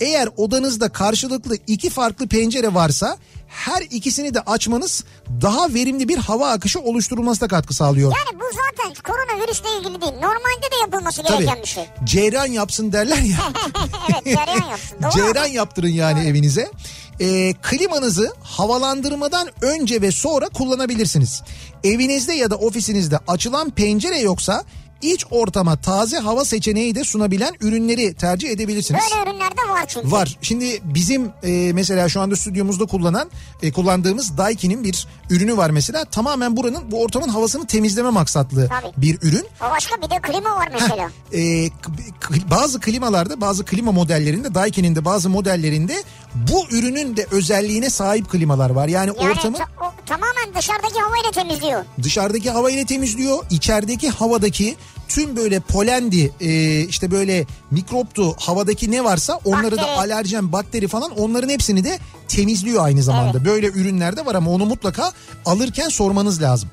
Eğer 0.00 0.28
odanızda 0.36 0.88
karşılıklı 0.88 1.56
iki 1.66 1.90
farklı 1.90 2.28
pencere 2.28 2.74
varsa 2.74 3.16
her 3.48 3.82
ikisini 3.82 4.34
de 4.34 4.40
açmanız 4.40 5.04
daha 5.42 5.74
verimli 5.74 6.08
bir 6.08 6.18
hava 6.18 6.50
akışı 6.50 6.80
oluşturulmasına 6.80 7.48
katkı 7.48 7.74
sağlıyor. 7.74 8.12
Yani 8.16 8.40
bu 8.40 8.44
zaten 8.44 9.02
koronavirüsle 9.02 9.68
ilgili 9.78 10.00
değil. 10.00 10.12
Normalde 10.12 10.70
de 10.72 10.76
yapılması 10.80 11.22
Tabii 11.22 11.38
gereken 11.38 11.62
bir 11.62 11.68
şey. 11.68 11.84
ceyran 12.04 12.46
yapsın 12.46 12.92
derler 12.92 13.16
ya. 13.22 13.36
evet 14.10 14.24
cereyan 14.24 14.70
yapsın. 14.70 14.98
Doğru 15.02 15.10
Ceyran 15.10 15.46
yaptırın 15.46 15.88
yani 15.88 16.28
evinize. 16.28 16.70
Ee, 17.20 17.52
klimanızı 17.62 18.34
havalandırmadan 18.42 19.48
önce 19.62 20.02
ve 20.02 20.12
sonra 20.12 20.48
kullanabilirsiniz. 20.48 21.42
Evinizde 21.84 22.32
ya 22.32 22.50
da 22.50 22.56
ofisinizde 22.56 23.18
açılan 23.28 23.70
pencere 23.70 24.18
yoksa 24.18 24.64
iç 25.02 25.24
ortama 25.30 25.76
taze 25.76 26.18
hava 26.18 26.44
seçeneği 26.44 26.94
de 26.94 27.04
sunabilen 27.04 27.54
ürünleri 27.60 28.14
tercih 28.14 28.50
edebilirsiniz. 28.50 29.00
Böyle 29.10 29.30
ürünler 29.30 29.50
de 29.50 29.70
var 29.72 29.84
çünkü. 29.88 30.10
Var. 30.10 30.38
Şimdi 30.42 30.80
bizim 30.84 31.30
e, 31.42 31.72
mesela 31.72 32.08
şu 32.08 32.20
anda 32.20 32.36
stüdyomuzda 32.36 32.86
kullanan 32.86 33.30
e, 33.62 33.72
kullandığımız 33.72 34.38
Daikin'in 34.38 34.84
bir 34.84 35.06
ürünü 35.30 35.56
var 35.56 35.70
mesela. 35.70 36.04
Tamamen 36.04 36.56
buranın 36.56 36.90
bu 36.90 37.02
ortamın 37.02 37.28
havasını 37.28 37.66
temizleme 37.66 38.10
maksatlı 38.10 38.68
Tabii. 38.68 38.92
bir 38.96 39.18
ürün. 39.22 39.46
O 39.68 39.70
başka 39.70 39.96
bir 39.96 40.10
de 40.10 40.20
klima 40.22 40.56
var 40.56 40.68
mesela. 40.72 41.10
K- 41.82 41.92
k- 42.20 42.50
bazı 42.50 42.80
klimalarda 42.80 43.40
bazı 43.40 43.64
klima 43.64 43.92
modellerinde 43.92 44.54
Daikin'in 44.54 44.96
de 44.96 45.04
bazı 45.04 45.30
modellerinde 45.30 46.02
bu 46.34 46.66
ürünün 46.70 47.16
de 47.16 47.26
özelliğine 47.30 47.90
sahip 47.90 48.30
klimalar 48.30 48.70
var. 48.70 48.88
Yani, 48.88 49.12
Yani 49.20 49.30
ortamı 49.30 49.56
ta- 49.56 49.64
o, 49.80 49.92
tamamen 50.06 50.54
dışarıdaki 50.58 51.00
havayla 51.00 51.30
temizliyor. 51.30 51.84
dışarıdaki 52.02 52.50
hava 52.50 52.70
ile 52.70 52.86
temizliyor. 52.86 53.38
içerideki 53.50 54.08
havadaki 54.10 54.76
tüm 55.10 55.36
böyle 55.36 55.60
polendi 55.60 56.32
e, 56.40 56.80
işte 56.80 57.10
böyle 57.10 57.46
mikroptu 57.70 58.34
havadaki 58.38 58.90
ne 58.90 59.04
varsa 59.04 59.40
onları 59.44 59.76
da 59.76 59.76
Bakteri. 59.76 59.98
alerjen 59.98 60.52
bakteri 60.52 60.88
falan 60.88 61.18
onların 61.18 61.48
hepsini 61.48 61.84
de 61.84 61.98
temizliyor 62.28 62.84
aynı 62.84 63.02
zamanda. 63.02 63.44
Böyle 63.44 63.66
ürünler 63.66 64.16
de 64.16 64.26
var 64.26 64.34
ama 64.34 64.50
onu 64.50 64.66
mutlaka 64.66 65.12
alırken 65.46 65.88
sormanız 65.88 66.42
lazım. 66.42 66.70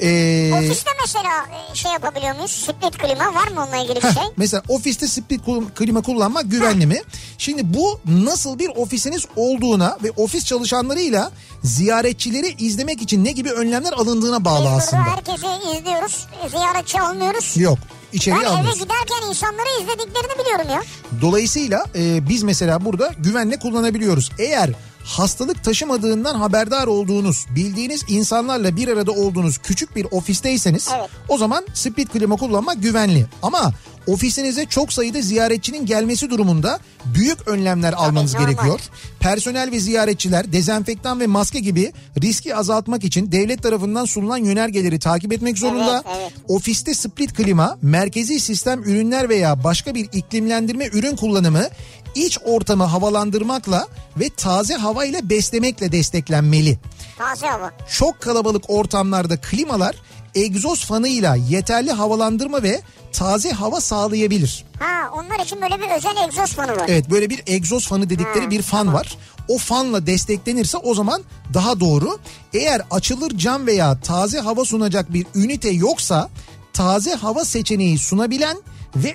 Ee, 0.00 0.52
Ofiste 0.54 0.90
mesela 1.00 1.30
e, 1.72 1.74
şey 1.74 1.92
yapabiliyor 1.92 2.34
muyuz? 2.34 2.50
Split 2.50 2.98
klima 2.98 3.34
var 3.34 3.48
mı 3.48 3.62
onunla 3.64 3.76
ilgili 3.76 3.96
bir 3.96 4.02
Heh, 4.02 4.14
şey? 4.14 4.22
Mesela 4.36 4.62
ofiste 4.68 5.08
split 5.08 5.40
klima 5.74 6.02
kullanmak 6.02 6.50
güvenli 6.50 6.86
mi? 6.86 7.02
Şimdi 7.38 7.74
bu 7.74 8.00
nasıl 8.06 8.58
bir 8.58 8.68
ofisiniz 8.68 9.26
olduğuna 9.36 9.98
ve 10.02 10.10
ofis 10.10 10.44
çalışanlarıyla 10.44 11.30
ziyaretçileri 11.62 12.54
izlemek 12.58 13.02
için 13.02 13.24
ne 13.24 13.32
gibi 13.32 13.50
önlemler 13.50 13.92
alındığına 13.92 14.44
bağlı 14.44 14.64
Biz 14.64 14.72
aslında. 14.72 15.02
herkesi 15.02 15.46
izliyoruz. 15.78 16.26
Ziyaretçi 16.50 17.00
almıyoruz. 17.00 17.56
Yok 17.56 17.78
Ben 18.12 18.16
içeriye 18.18 18.42
eve 18.42 18.48
almıyoruz. 18.50 18.78
giderken 18.80 19.28
insanları 19.28 19.68
izlediklerini 19.82 20.38
biliyorum 20.40 20.66
ya. 20.70 20.82
Dolayısıyla 21.22 21.84
e, 21.94 22.28
biz 22.28 22.42
mesela 22.42 22.84
burada 22.84 23.12
güvenle 23.18 23.58
kullanabiliyoruz. 23.58 24.30
Eğer 24.38 24.70
hastalık 25.06 25.64
taşımadığından 25.64 26.34
haberdar 26.34 26.86
olduğunuz, 26.86 27.46
bildiğiniz 27.56 28.04
insanlarla 28.08 28.76
bir 28.76 28.88
arada 28.88 29.12
olduğunuz 29.12 29.58
küçük 29.58 29.96
bir 29.96 30.06
ofisteyseniz 30.10 30.88
Evet. 30.98 31.10
o 31.28 31.38
zaman 31.38 31.66
split 31.74 32.12
klima 32.12 32.36
kullanmak 32.36 32.82
güvenli. 32.82 33.26
Ama 33.42 33.72
ofisinize 34.06 34.66
çok 34.66 34.92
sayıda 34.92 35.20
ziyaretçinin 35.20 35.86
gelmesi 35.86 36.30
durumunda 36.30 36.78
büyük 37.04 37.48
önlemler 37.48 37.92
almanız 37.92 38.34
normal. 38.34 38.48
gerekiyor. 38.48 38.80
Personel 39.20 39.70
ve 39.72 39.80
ziyaretçiler 39.80 40.52
dezenfektan 40.52 41.20
ve 41.20 41.26
maske 41.26 41.58
gibi 41.60 41.92
riski 42.22 42.56
azaltmak 42.56 43.04
için 43.04 43.32
devlet 43.32 43.62
tarafından 43.62 44.04
sunulan 44.04 44.36
yönergeleri 44.36 44.98
takip 44.98 45.32
etmek 45.32 45.58
zorunda. 45.58 46.04
Evet, 46.06 46.16
evet. 46.20 46.32
Ofiste 46.48 46.94
split 46.94 47.34
klima, 47.34 47.78
merkezi 47.82 48.40
sistem 48.40 48.82
ürünler 48.82 49.28
veya 49.28 49.64
başka 49.64 49.94
bir 49.94 50.08
iklimlendirme 50.12 50.86
ürün 50.86 51.16
kullanımı 51.16 51.68
iç 52.16 52.38
ortamı 52.44 52.84
havalandırmakla 52.84 53.88
ve 54.16 54.28
taze 54.36 54.74
hava 54.74 55.04
ile 55.04 55.30
beslemekle 55.30 55.92
desteklenmeli. 55.92 56.78
Taze 57.18 57.46
hava. 57.46 57.72
Çok 57.98 58.20
kalabalık 58.20 58.70
ortamlarda 58.70 59.36
klimalar 59.40 59.96
egzoz 60.34 60.84
fanıyla 60.84 61.36
yeterli 61.36 61.92
havalandırma 61.92 62.62
ve 62.62 62.80
taze 63.12 63.50
hava 63.50 63.80
sağlayabilir. 63.80 64.64
Ha 64.78 65.10
onlar 65.12 65.44
için 65.44 65.62
böyle 65.62 65.80
bir 65.80 65.96
özel 65.96 66.16
egzoz 66.28 66.52
fanı 66.52 66.76
var. 66.76 66.84
Evet 66.88 67.10
böyle 67.10 67.30
bir 67.30 67.42
egzoz 67.46 67.88
fanı 67.88 68.10
dedikleri 68.10 68.44
Ha, 68.44 68.50
bir 68.50 68.62
fan 68.62 68.92
var. 68.94 69.16
O 69.48 69.58
fanla 69.58 70.06
desteklenirse 70.06 70.78
o 70.78 70.94
zaman 70.94 71.22
daha 71.54 71.80
doğru. 71.80 72.18
Eğer 72.54 72.82
açılır 72.90 73.38
cam 73.38 73.66
veya 73.66 74.00
taze 74.00 74.38
hava 74.40 74.64
sunacak 74.64 75.12
bir 75.12 75.26
ünite 75.34 75.70
yoksa 75.70 76.28
taze 76.72 77.14
hava 77.14 77.44
seçeneği 77.44 77.98
sunabilen 77.98 78.56
ve 78.96 79.14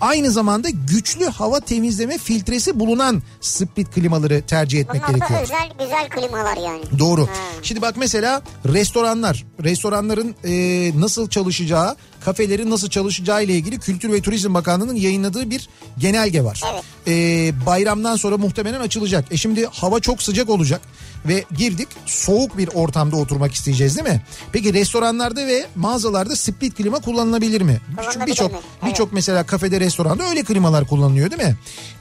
aynı 0.00 0.30
zamanda 0.30 0.68
güçlü 0.70 1.24
hava 1.24 1.60
temizleme 1.60 2.18
filtresi 2.18 2.80
bulunan 2.80 3.22
split 3.40 3.90
klimaları 3.90 4.42
tercih 4.46 4.80
etmek 4.80 5.02
Bunlar 5.02 5.14
gerekiyor. 5.14 5.40
özel 5.42 5.70
güzel 5.78 6.08
klimalar 6.08 6.56
yani. 6.56 6.82
Doğru. 6.98 7.26
Ha. 7.26 7.30
Şimdi 7.62 7.82
bak 7.82 7.94
mesela 7.96 8.42
restoranlar, 8.66 9.44
restoranların 9.62 10.34
e, 10.44 11.00
nasıl 11.00 11.28
çalışacağı, 11.28 11.96
kafelerin 12.24 12.70
nasıl 12.70 12.88
çalışacağı 12.88 13.44
ile 13.44 13.54
ilgili 13.54 13.78
Kültür 13.78 14.12
ve 14.12 14.20
Turizm 14.20 14.54
Bakanlığı'nın 14.54 14.94
yayınladığı 14.96 15.50
bir 15.50 15.68
genelge 15.98 16.44
var. 16.44 16.62
Evet. 16.72 16.84
E, 17.08 17.66
bayramdan 17.66 18.16
sonra 18.16 18.36
muhtemelen 18.36 18.80
açılacak. 18.80 19.32
E 19.32 19.36
şimdi 19.36 19.66
hava 19.66 20.00
çok 20.00 20.22
sıcak 20.22 20.50
olacak. 20.50 20.80
Ve 21.26 21.44
girdik 21.56 21.88
soğuk 22.06 22.58
bir 22.58 22.68
ortamda 22.74 23.16
oturmak 23.16 23.54
isteyeceğiz 23.54 23.96
değil 23.96 24.08
mi? 24.08 24.22
Peki 24.52 24.74
restoranlarda 24.74 25.46
ve 25.46 25.66
mağazalarda 25.76 26.36
split 26.36 26.74
klima 26.74 27.00
kullanılabilir 27.00 27.60
mi? 27.60 27.80
Kullanılabilir 27.96 28.26
Birçok 28.26 28.52
birçok 28.86 29.12
mesela 29.12 29.46
kafede 29.46 29.80
restoranda 29.80 30.24
öyle 30.28 30.42
klimalar 30.42 30.86
kullanılıyor 30.86 31.30
değil 31.30 31.42
mi? 31.42 31.56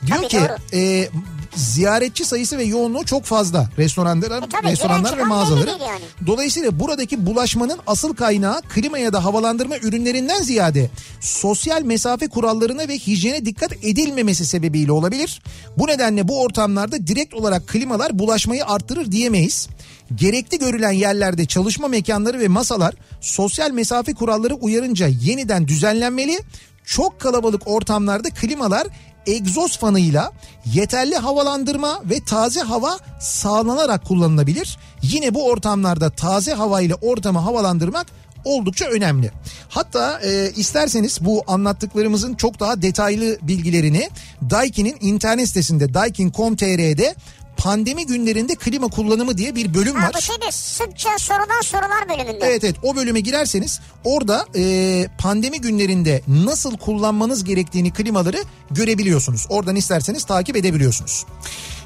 Diyor 0.05 0.17
Tabii, 0.17 0.27
ki 0.27 0.39
doğru. 0.39 0.77
e, 0.81 1.09
ziyaretçi 1.55 2.25
sayısı 2.25 2.57
ve 2.57 2.63
yoğunluğu 2.63 3.05
çok 3.05 3.23
fazla 3.23 3.69
restoranlar, 3.77 4.31
E 4.43 4.49
tabii, 4.49 4.71
restoranlar 4.71 5.17
ve 5.17 5.23
mağazaları. 5.23 5.69
yani. 5.69 6.01
Dolayısıyla 6.27 6.79
buradaki 6.79 7.25
bulaşmanın 7.25 7.79
asıl 7.87 8.15
kaynağı 8.15 8.61
klima 8.61 8.97
ya 8.97 9.13
da 9.13 9.25
havalandırma 9.25 9.77
ürünlerinden 9.77 10.41
ziyade 10.41 10.89
sosyal 11.21 11.81
mesafe 11.81 12.27
kurallarına 12.27 12.87
ve 12.87 12.97
hijyene 12.97 13.45
dikkat 13.45 13.71
edilmemesi 13.83 14.45
sebebiyle 14.45 14.91
olabilir. 14.91 15.41
Bu 15.77 15.87
nedenle 15.87 16.27
bu 16.27 16.41
ortamlarda 16.41 17.07
direkt 17.07 17.33
olarak 17.33 17.67
klimalar 17.67 18.19
bulaşmayı 18.19 18.65
arttırır 18.65 19.11
diyemeyiz. 19.11 19.67
Gerekli 20.15 20.59
görülen 20.59 20.91
yerlerde 20.91 21.45
çalışma 21.45 21.87
mekanları 21.87 22.39
ve 22.39 22.47
masalar 22.47 22.93
sosyal 23.21 23.71
mesafe 23.71 24.13
kuralları 24.13 24.53
uyarınca 24.53 25.07
yeniden 25.07 25.67
düzenlenmeli. 25.67 26.39
Çok 26.85 27.19
kalabalık 27.19 27.61
ortamlarda 27.65 28.29
klimalar 28.29 28.87
egzoz 29.27 29.77
fanıyla 29.77 30.31
yeterli 30.73 31.15
havalandırma 31.15 32.01
ve 32.05 32.19
taze 32.19 32.61
hava 32.61 32.99
sağlanarak 33.19 34.05
kullanılabilir. 34.05 34.77
Yine 35.01 35.33
bu 35.33 35.45
ortamlarda 35.45 36.09
taze 36.09 36.53
hava 36.53 36.81
ile 36.81 36.95
ortamı 36.95 37.39
havalandırmak 37.39 38.07
oldukça 38.45 38.85
önemli. 38.85 39.31
Hatta 39.69 40.19
e, 40.23 40.51
isterseniz 40.55 41.17
bu 41.21 41.43
anlattıklarımızın 41.47 42.33
çok 42.33 42.59
daha 42.59 42.81
detaylı 42.81 43.37
bilgilerini 43.41 44.09
Daikin'in 44.49 44.97
internet 45.01 45.47
sitesinde 45.47 45.93
daikin.com.tr'de 45.93 47.15
pandemi 47.59 48.05
günlerinde 48.05 48.55
klima 48.55 48.87
kullanımı 48.87 49.37
diye 49.37 49.55
bir 49.55 49.73
bölüm 49.73 49.95
Ha, 49.95 50.07
var. 50.07 50.11
bu 50.17 50.21
şeyde 50.21 50.51
sıkça 50.51 51.09
sorulan 51.17 51.61
sorular 51.63 52.09
bölümünde. 52.09 52.45
Evet 52.45 52.63
evet 52.63 52.75
o 52.83 52.95
bölüme 52.95 53.19
girerseniz 53.19 53.79
orada 54.03 54.45
e, 54.55 55.05
pandemi 55.17 55.61
günlerinde 55.61 56.21
nasıl 56.27 56.77
kullanmanız 56.77 57.43
gerektiğini 57.43 57.93
klimaları 57.93 58.43
görebiliyorsunuz. 58.71 59.45
Oradan 59.49 59.75
isterseniz 59.75 60.23
takip 60.23 60.55
edebiliyorsunuz. 60.55 61.25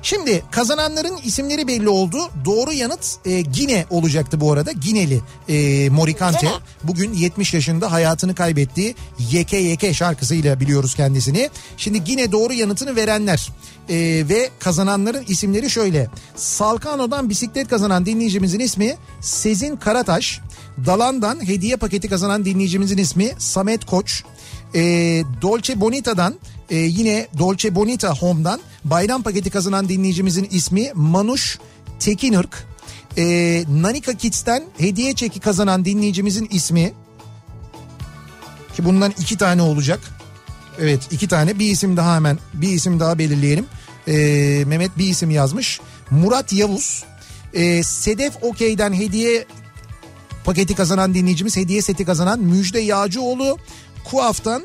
Şimdi 0.03 0.43
kazananların 0.51 1.17
isimleri 1.23 1.67
belli 1.67 1.89
oldu. 1.89 2.17
Doğru 2.45 2.73
yanıt 2.73 3.17
e, 3.25 3.41
Gine 3.41 3.85
olacaktı 3.89 4.41
bu 4.41 4.51
arada. 4.51 4.71
Gineli 4.71 5.21
e, 5.49 5.89
Morikante. 5.89 6.39
Gine. 6.39 6.51
Bugün 6.84 7.13
70 7.13 7.53
yaşında 7.53 7.91
hayatını 7.91 8.35
kaybettiği 8.35 8.95
Yeke 9.31 9.57
Yeke 9.57 9.93
şarkısıyla 9.93 10.59
biliyoruz 10.59 10.95
kendisini. 10.95 11.49
Şimdi 11.77 12.01
yine 12.07 12.31
doğru 12.31 12.53
yanıtını 12.53 12.95
verenler 12.95 13.49
e, 13.89 13.95
ve 14.30 14.49
kazananların 14.59 15.23
isimleri 15.27 15.69
şöyle. 15.69 16.07
Salkano'dan 16.35 17.30
bisiklet 17.30 17.67
kazanan 17.67 18.05
dinleyicimizin 18.05 18.59
ismi 18.59 18.95
Sezin 19.21 19.75
Karataş. 19.75 20.39
Dalan'dan 20.85 21.47
hediye 21.47 21.75
paketi 21.75 22.09
kazanan 22.09 22.45
dinleyicimizin 22.45 22.97
ismi 22.97 23.31
Samet 23.38 23.85
Koç. 23.85 24.23
E, 24.75 24.81
Dolce 25.41 25.81
Bonita'dan 25.81 26.35
e, 26.69 26.76
yine 26.76 27.27
Dolce 27.38 27.76
Bonita 27.76 28.15
Home'dan 28.15 28.60
bayram 28.84 29.23
paketi 29.23 29.49
kazanan 29.49 29.90
dinleyicimizin 29.90 30.48
ismi 30.52 30.91
Manuş 30.94 31.60
Tekinırk. 31.99 32.68
E, 33.18 33.23
Nanika 33.69 34.14
Kids'ten 34.14 34.64
hediye 34.77 35.15
çeki 35.15 35.40
kazanan 35.40 35.85
dinleyicimizin 35.85 36.48
ismi 36.52 36.94
ki 38.76 38.85
bundan 38.85 39.14
iki 39.19 39.38
tane 39.38 39.61
olacak. 39.61 39.99
Evet 40.80 41.02
iki 41.11 41.27
tane 41.27 41.60
bir 41.60 41.69
isim 41.69 41.98
daha 41.98 42.15
hemen 42.15 42.40
bir 42.53 42.69
isim 42.69 42.99
daha 42.99 43.18
belirleyelim. 43.18 43.65
E, 44.07 44.14
Mehmet 44.68 44.98
bir 44.98 45.10
isim 45.10 45.31
yazmış. 45.31 45.80
Murat 46.11 46.53
Yavuz. 46.53 47.03
E, 47.53 47.84
Sedef 47.84 48.44
Okey'den 48.44 48.94
hediye 48.94 49.45
paketi 50.44 50.76
kazanan 50.76 51.14
dinleyicimiz 51.14 51.57
hediye 51.57 51.81
seti 51.81 52.06
kazanan 52.06 52.40
Müjde 52.40 52.80
Yağcıoğlu. 52.80 53.57
Kuaf'tan 54.03 54.64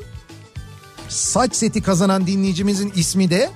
saç 1.09 1.55
seti 1.55 1.81
kazanan 1.81 2.27
dinleyicimizin 2.27 2.93
ismi 2.95 3.29
de 3.29 3.49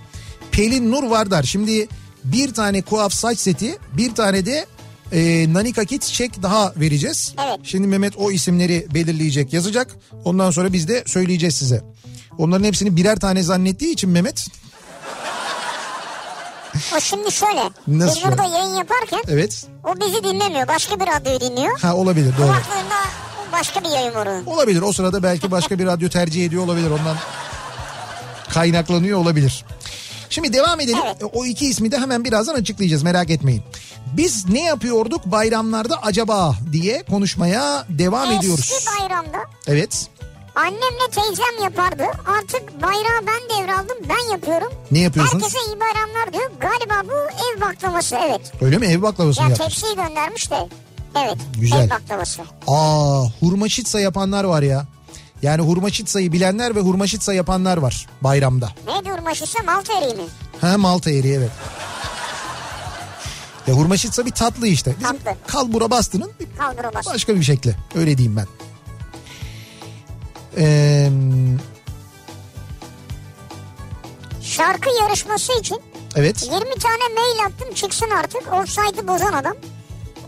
Pelin 0.51 0.91
Nur 0.91 1.03
Vardar. 1.03 1.43
Şimdi 1.43 1.87
bir 2.23 2.53
tane 2.53 2.81
kuaf 2.81 3.13
saç 3.13 3.39
seti 3.39 3.77
bir 3.97 4.15
tane 4.15 4.45
de 4.45 4.65
e, 5.11 5.53
Nanika 5.53 5.85
Kids 5.85 6.11
çek 6.11 6.41
daha 6.43 6.73
vereceğiz. 6.77 7.33
Evet. 7.45 7.59
Şimdi 7.63 7.87
Mehmet 7.87 8.17
o 8.17 8.31
isimleri 8.31 8.87
belirleyecek 8.93 9.53
yazacak. 9.53 9.95
Ondan 10.25 10.51
sonra 10.51 10.73
biz 10.73 10.87
de 10.87 11.03
söyleyeceğiz 11.07 11.55
size. 11.55 11.81
Onların 12.37 12.63
hepsini 12.63 12.95
birer 12.95 13.19
tane 13.19 13.43
zannettiği 13.43 13.93
için 13.93 14.09
Mehmet 14.09 14.47
O 16.97 16.99
şimdi 16.99 17.31
şöyle. 17.31 17.69
Nasıl 17.87 18.15
biz 18.15 18.23
burada 18.25 18.43
yayın 18.43 18.75
yaparken 18.75 19.21
evet 19.27 19.65
o 19.83 19.95
bizi 20.01 20.23
dinlemiyor. 20.23 20.67
Başka 20.67 20.99
bir 20.99 21.07
radyoyu 21.07 21.39
dinliyor. 21.39 21.79
ha 21.79 21.95
olabilir 21.95 22.33
doğru. 22.37 22.47
Kulaklığında 22.47 22.99
başka 23.53 23.83
bir 23.83 23.89
yayın 23.89 24.15
var 24.15 24.27
onun. 24.27 24.45
Olabilir 24.45 24.81
o 24.81 24.93
sırada 24.93 25.23
belki 25.23 25.51
başka 25.51 25.79
bir 25.79 25.85
radyo 25.85 26.09
tercih 26.09 26.45
ediyor 26.45 26.63
olabilir 26.63 26.89
ondan 26.91 27.17
kaynaklanıyor 28.53 29.19
olabilir. 29.19 29.65
Şimdi 30.29 30.53
devam 30.53 30.79
edelim. 30.79 30.99
Evet. 31.05 31.17
O 31.33 31.45
iki 31.45 31.65
ismi 31.65 31.91
de 31.91 31.97
hemen 31.99 32.23
birazdan 32.23 32.53
açıklayacağız 32.55 33.03
merak 33.03 33.29
etmeyin. 33.29 33.63
Biz 34.17 34.49
ne 34.49 34.63
yapıyorduk 34.63 35.25
bayramlarda 35.25 36.01
acaba 36.01 36.55
diye 36.71 37.03
konuşmaya 37.03 37.85
devam 37.89 38.31
ediyoruz. 38.31 38.71
Eski 38.77 39.01
bayramda 39.01 39.37
Evet. 39.67 40.07
annemle 40.55 41.09
teyzem 41.11 41.63
yapardı. 41.63 42.03
Artık 42.37 42.81
bayrağı 42.81 43.21
ben 43.27 43.57
devraldım 43.57 43.97
ben 44.09 44.31
yapıyorum. 44.31 44.73
Ne 44.91 44.99
yapıyorsunuz? 44.99 45.43
Herkese 45.43 45.65
iyi 45.71 45.79
bayramlar 45.79 46.33
diyor. 46.33 46.51
Galiba 46.59 47.07
bu 47.09 47.17
ev 47.17 47.61
baklavası 47.61 48.15
evet. 48.29 48.51
Öyle 48.61 48.77
mi 48.77 48.85
ev 48.87 49.01
baklavası 49.01 49.41
mı 49.41 49.45
Ya 49.47 49.49
yapmış? 49.49 49.67
tepsiyi 49.67 49.95
göndermiş 49.95 50.51
de. 50.51 50.69
Evet 51.15 51.37
Güzel. 51.59 51.83
ev 51.85 51.89
baklavası. 51.89 52.41
Aa 52.67 53.23
hurma 53.39 53.69
şitsa 53.69 53.99
yapanlar 53.99 54.43
var 54.43 54.61
ya. 54.61 54.85
Yani 55.41 55.61
hurma 55.61 55.89
şitsayı 55.89 56.31
bilenler 56.31 56.75
ve 56.75 56.79
hurma 56.79 57.07
şitsa 57.07 57.33
yapanlar 57.33 57.77
var 57.77 58.07
bayramda. 58.21 58.69
Ne 58.87 59.05
diyor 59.05 59.19
maşısı 59.19 59.63
Malta 59.63 59.93
eriği 59.93 60.15
mi? 60.15 60.23
Ha 60.61 60.77
Malta 60.77 61.11
eriği 61.11 61.33
evet. 61.33 61.51
Ya 63.67 63.73
hurma 63.73 63.97
şitsa 63.97 64.25
bir 64.25 64.31
tatlı 64.31 64.67
işte. 64.67 64.95
Bizim 64.99 65.17
Tatlı. 65.17 65.35
kalbura 65.47 65.91
bastının 65.91 66.31
bir 66.39 66.47
Kaldıramaz. 66.57 67.05
başka 67.05 67.35
bir 67.35 67.43
şekli. 67.43 67.75
Öyle 67.95 68.17
diyeyim 68.17 68.37
ben. 68.37 68.47
Ee, 70.57 71.09
Şarkı 74.41 74.89
yarışması 75.01 75.59
için 75.59 75.81
evet. 76.15 76.43
20 76.43 76.59
tane 76.59 77.03
mail 77.15 77.45
attım 77.45 77.73
çıksın 77.73 78.09
artık. 78.19 78.53
Offside'ı 78.53 79.07
bozan 79.07 79.33
adam. 79.33 79.53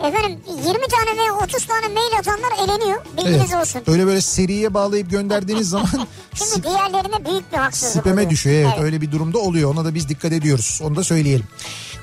Efendim 0.04 0.40
20 0.48 0.64
tane 0.66 1.18
ve 1.28 1.32
30 1.44 1.66
tane 1.66 1.88
mail 1.88 2.20
atanlar 2.20 2.52
eleniyor. 2.64 3.02
Bilginiz 3.18 3.52
Evet. 3.54 3.62
olsun. 3.62 3.82
Öyle 3.88 4.06
böyle 4.06 4.22
seriye 4.22 4.74
bağlayıp 4.74 5.10
gönderdiğiniz 5.12 5.70
zaman 5.70 6.08
Şimdi 6.34 6.64
diğerlerine 6.64 7.26
büyük 7.26 7.52
bir 7.52 7.58
haksızlık 7.58 7.92
spame 8.04 8.14
oluyor. 8.16 8.30
düşüyor. 8.30 8.70
Evet, 8.74 8.84
öyle 8.84 9.02
bir 9.02 9.12
durumda 9.12 9.38
oluyor. 9.40 9.74
Ona 9.74 9.86
da 9.86 9.96
biz 9.96 10.10
dikkat 10.10 10.32
ediyoruz. 10.34 10.80
Onu 10.84 10.96
da 10.96 11.04
söyleyelim. 11.04 11.46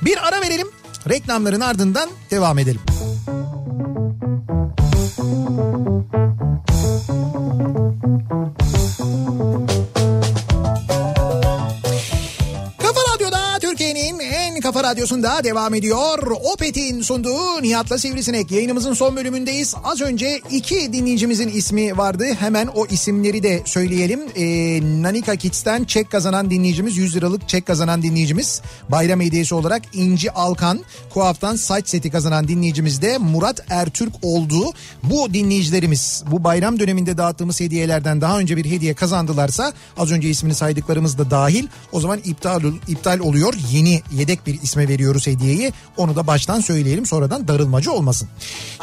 Bir 0.03 0.29
ara 0.29 0.41
verelim. 0.41 0.69
Reklamların 1.09 1.61
ardından 1.61 2.11
devam 2.31 2.59
edelim. 2.59 2.81
Kafa 5.03 6.22
radyosunda 14.93 15.45
devam 15.45 15.75
ediyor. 15.75 16.19
Opet'in 16.53 17.03
sunduğu 17.03 17.63
Nihat'la 17.63 17.99
Sivrisinek 17.99 18.51
yayınımızın 18.51 18.95
son 18.95 19.17
bölümündeyiz. 19.17 19.75
Az 19.85 20.01
önce 20.01 20.41
iki 20.51 20.93
dinleyicimizin 20.93 21.49
ismi 21.49 21.99
vardı. 21.99 22.25
Hemen 22.41 22.67
o 22.67 22.87
isimleri 22.87 23.43
de 23.43 23.63
söyleyelim. 23.65 24.21
Ee, 24.37 25.03
Nanika 25.03 25.37
Kids'ten 25.37 25.85
çek 25.85 26.11
kazanan 26.11 26.51
dinleyicimiz 26.51 26.97
100 26.97 27.17
liralık 27.17 27.49
çek 27.49 27.67
kazanan 27.67 28.03
dinleyicimiz. 28.03 28.63
Bayram 28.89 29.21
hediyesi 29.21 29.55
olarak 29.55 29.83
İnci 29.93 30.31
Alkan. 30.31 30.81
Kuaf'tan 31.11 31.57
saç 31.57 31.89
seti 31.89 32.11
kazanan 32.11 32.49
dinleyicimiz 32.49 33.03
de 33.03 33.19
Murat 33.19 33.65
Ertürk 33.69 34.13
oldu. 34.23 34.73
Bu 35.03 35.35
dinleyicilerimiz 35.35 36.25
bu 36.31 36.45
bayram 36.45 36.79
döneminde 36.79 37.17
dağıttığımız 37.17 37.61
hediyelerden 37.61 38.21
daha 38.21 38.39
önce 38.39 38.57
bir 38.57 38.65
hediye 38.65 38.95
kazandılarsa 38.95 39.73
az 39.97 40.11
önce 40.11 40.29
ismini 40.29 40.55
saydıklarımız 40.55 41.19
da 41.19 41.31
dahil 41.31 41.67
o 41.93 42.01
zaman 42.01 42.21
iptal 42.25 42.63
iptal 42.89 43.19
oluyor. 43.19 43.55
Yeni 43.73 44.03
yedek 44.13 44.47
bir 44.47 44.63
isme 44.63 44.82
veriyoruz 44.89 45.27
hediyeyi. 45.27 45.73
Onu 45.97 46.17
da 46.17 46.27
baştan 46.27 46.61
söyleyelim 46.61 47.07
sonradan 47.07 47.49
darılmacı 47.49 47.93
olmasın. 47.93 48.29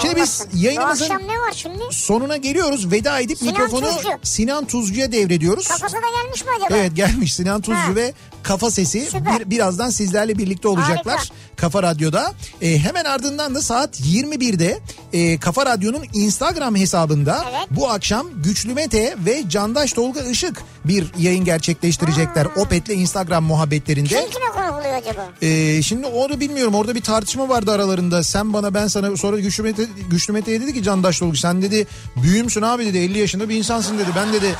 Şimdi 0.01 0.15
Olmasın. 0.15 0.47
biz 0.53 0.61
yayınımızın 0.63 1.09
Bu 1.09 1.13
akşam 1.13 1.27
ne 1.27 1.39
var 1.39 1.51
şimdi? 1.55 1.83
sonuna 1.91 2.37
geliyoruz. 2.37 2.91
Veda 2.91 3.19
edip 3.19 3.37
Sinan 3.37 3.53
mikrofonu 3.53 3.85
Tuzcu. 3.95 4.09
Sinan 4.23 4.65
Tuzcu'ya 4.65 5.11
devrediyoruz. 5.11 5.67
Kafası 5.67 5.95
da 5.95 5.99
gelmiş 6.23 6.45
mi 6.45 6.49
acaba? 6.57 6.77
Evet 6.79 6.95
gelmiş 6.95 7.33
Sinan 7.33 7.61
Tuzcu 7.61 7.79
Ha. 7.91 7.95
ve 7.95 8.13
Kafa 8.43 8.71
Sesi 8.71 9.01
Süper. 9.01 9.39
bir, 9.39 9.49
birazdan 9.49 9.89
sizlerle 9.89 10.37
birlikte 10.37 10.67
olacaklar. 10.67 11.17
Harika. 11.17 11.33
Kafa 11.61 11.83
Radyo'da. 11.83 12.33
E, 12.61 12.79
hemen 12.79 13.05
ardından 13.05 13.55
da 13.55 13.61
saat 13.61 13.99
21'de 14.01 14.79
e, 15.13 15.39
Kafa 15.39 15.65
Radyo'nun 15.65 16.05
Instagram 16.13 16.75
hesabında 16.75 17.45
Evet. 17.49 17.67
bu 17.71 17.89
akşam 17.89 18.27
Güçlü 18.43 18.73
Mete 18.73 19.15
ve 19.25 19.43
Candaş 19.49 19.93
Tolga 19.93 20.21
Işık 20.21 20.61
bir 20.85 21.07
yayın 21.17 21.45
gerçekleştirecekler. 21.45 22.47
Opet'le 22.55 22.89
Instagram 22.89 23.43
muhabbetlerinde. 23.43 24.07
Kim 24.09 24.29
kime 24.29 24.45
konuk 24.55 24.79
oluyor 24.79 24.93
acaba? 24.93 25.27
Ee, 25.41 25.81
şimdi 25.81 26.07
onu 26.07 26.39
bilmiyorum. 26.39 26.75
Orada 26.75 26.95
bir 26.95 27.01
tartışma 27.01 27.49
vardı 27.49 27.71
aralarında. 27.71 28.23
Sen 28.23 28.53
bana 28.53 28.73
ben 28.73 28.87
sana 28.87 29.17
sonra 29.17 29.39
Güçlü, 29.39 29.63
Mete, 29.63 29.87
Güçlü 30.09 30.33
Mete'ye 30.33 30.61
dedi 30.61 30.73
ki 30.73 30.83
Candaş 30.83 31.19
Tolga 31.19 31.37
sen 31.37 31.61
dedi 31.61 31.87
büyümsün 32.15 32.61
abi 32.61 32.85
dedi 32.85 32.97
50 32.97 33.19
yaşında 33.19 33.49
bir 33.49 33.55
insansın 33.55 33.97
dedi. 33.99 34.09
Ben 34.15 34.33
dedi 34.33 34.55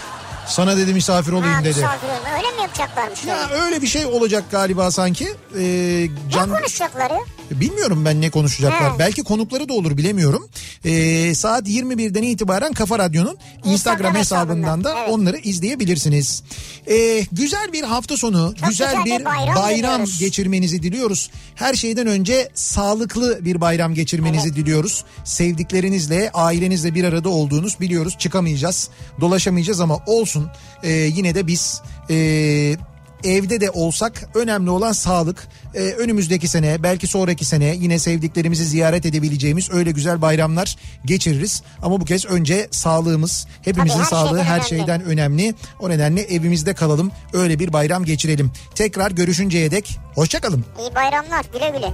sana 0.49 0.77
dedi 0.77 0.93
misafir 0.93 1.31
olayım 1.31 1.53
Ha, 1.55 1.63
dedi. 1.63 1.67
misafir. 1.79 2.07
Öyle 2.37 2.55
mi 2.55 2.61
yapacaklarmış? 2.61 3.25
Ya 3.25 3.43
öyle? 3.49 3.61
öyle 3.61 3.81
bir 3.81 3.87
şey 3.87 4.05
olacak 4.05 4.43
galiba 4.51 4.91
sanki. 4.91 5.27
Ee, 5.59 5.59
Ne 5.59 6.31
Can... 6.31 6.49
konuşacakları? 6.49 7.13
Bilmiyorum 7.51 8.05
ben 8.05 8.21
ne 8.21 8.29
konuşacaklar. 8.29 8.93
He. 8.93 8.99
Belki 8.99 9.23
konukları 9.23 9.69
da 9.69 9.73
olur 9.73 9.97
bilemiyorum. 9.97 10.49
Ee, 10.85 11.35
saat 11.35 11.67
21'den 11.67 12.23
itibaren 12.23 12.73
Kafa 12.73 12.99
Radyo'nun 12.99 13.27
Instagram, 13.29 13.73
Instagram 13.73 14.15
hesabından 14.15 14.83
da 14.83 14.95
evet. 14.99 15.09
onları 15.09 15.37
izleyebilirsiniz. 15.37 16.43
Ee, 16.89 17.23
güzel 17.31 17.73
bir 17.73 17.83
hafta 17.83 18.17
sonu, 18.17 18.53
güzel, 18.69 18.69
güzel 18.69 19.05
bir 19.05 19.25
bayram 19.25 19.55
bayram, 19.55 19.77
diliyoruz. 19.77 20.19
geçirmenizi 20.19 20.83
diliyoruz. 20.83 21.29
Her 21.55 21.73
şeyden 21.73 22.07
önce 22.07 22.49
sağlıklı 22.53 23.45
bir 23.45 23.61
bayram 23.61 23.93
geçirmenizi 23.93 24.55
diliyoruz. 24.55 25.03
Sevdiklerinizle, 25.23 26.31
ailenizle 26.33 26.95
bir 26.95 27.03
arada 27.03 27.29
olduğunuz 27.29 27.79
biliyoruz. 27.79 28.15
Çıkamayacağız, 28.19 28.89
dolaşamayacağız 29.21 29.79
ama 29.79 29.97
olsun. 30.05 30.38
Ee, 30.83 30.91
yine 30.91 31.35
de 31.35 31.47
biz... 31.47 31.81
ee, 32.09 32.75
evde 33.23 33.61
de 33.61 33.69
olsak 33.69 34.29
önemli 34.35 34.69
olan 34.69 34.91
sağlık. 34.91 35.47
Ee, 35.75 35.79
önümüzdeki 35.79 36.47
sene 36.47 36.83
belki 36.83 37.07
sonraki 37.07 37.45
sene 37.45 37.65
yine 37.65 37.99
sevdiklerimizi 37.99 38.65
ziyaret 38.65 39.05
edebileceğimiz 39.05 39.69
öyle 39.71 39.91
güzel 39.91 40.21
bayramlar 40.21 40.75
geçiririz. 41.05 41.63
Ama 41.81 42.01
bu 42.01 42.05
kez 42.05 42.25
önce 42.25 42.67
sağlığımız 42.71 43.47
hepimizin 43.61 43.93
Tabii, 43.93 44.03
her 44.03 44.09
sağlığı 44.09 44.37
şeyden 44.37 44.43
her 44.45 44.55
önemli. 44.55 44.69
şeyden 44.69 45.03
önemli. 45.03 45.53
O 45.79 45.89
nedenle 45.89 46.21
evimizde 46.21 46.73
kalalım 46.73 47.11
öyle 47.33 47.59
bir 47.59 47.73
bayram 47.73 48.05
geçirelim. 48.05 48.51
Tekrar 48.75 49.11
görüşünceye 49.11 49.71
dek 49.71 49.99
hoşçakalın. 50.15 50.65
İyi 50.79 50.95
bayramlar 50.95 51.45
güle 51.53 51.69
güle. 51.69 51.93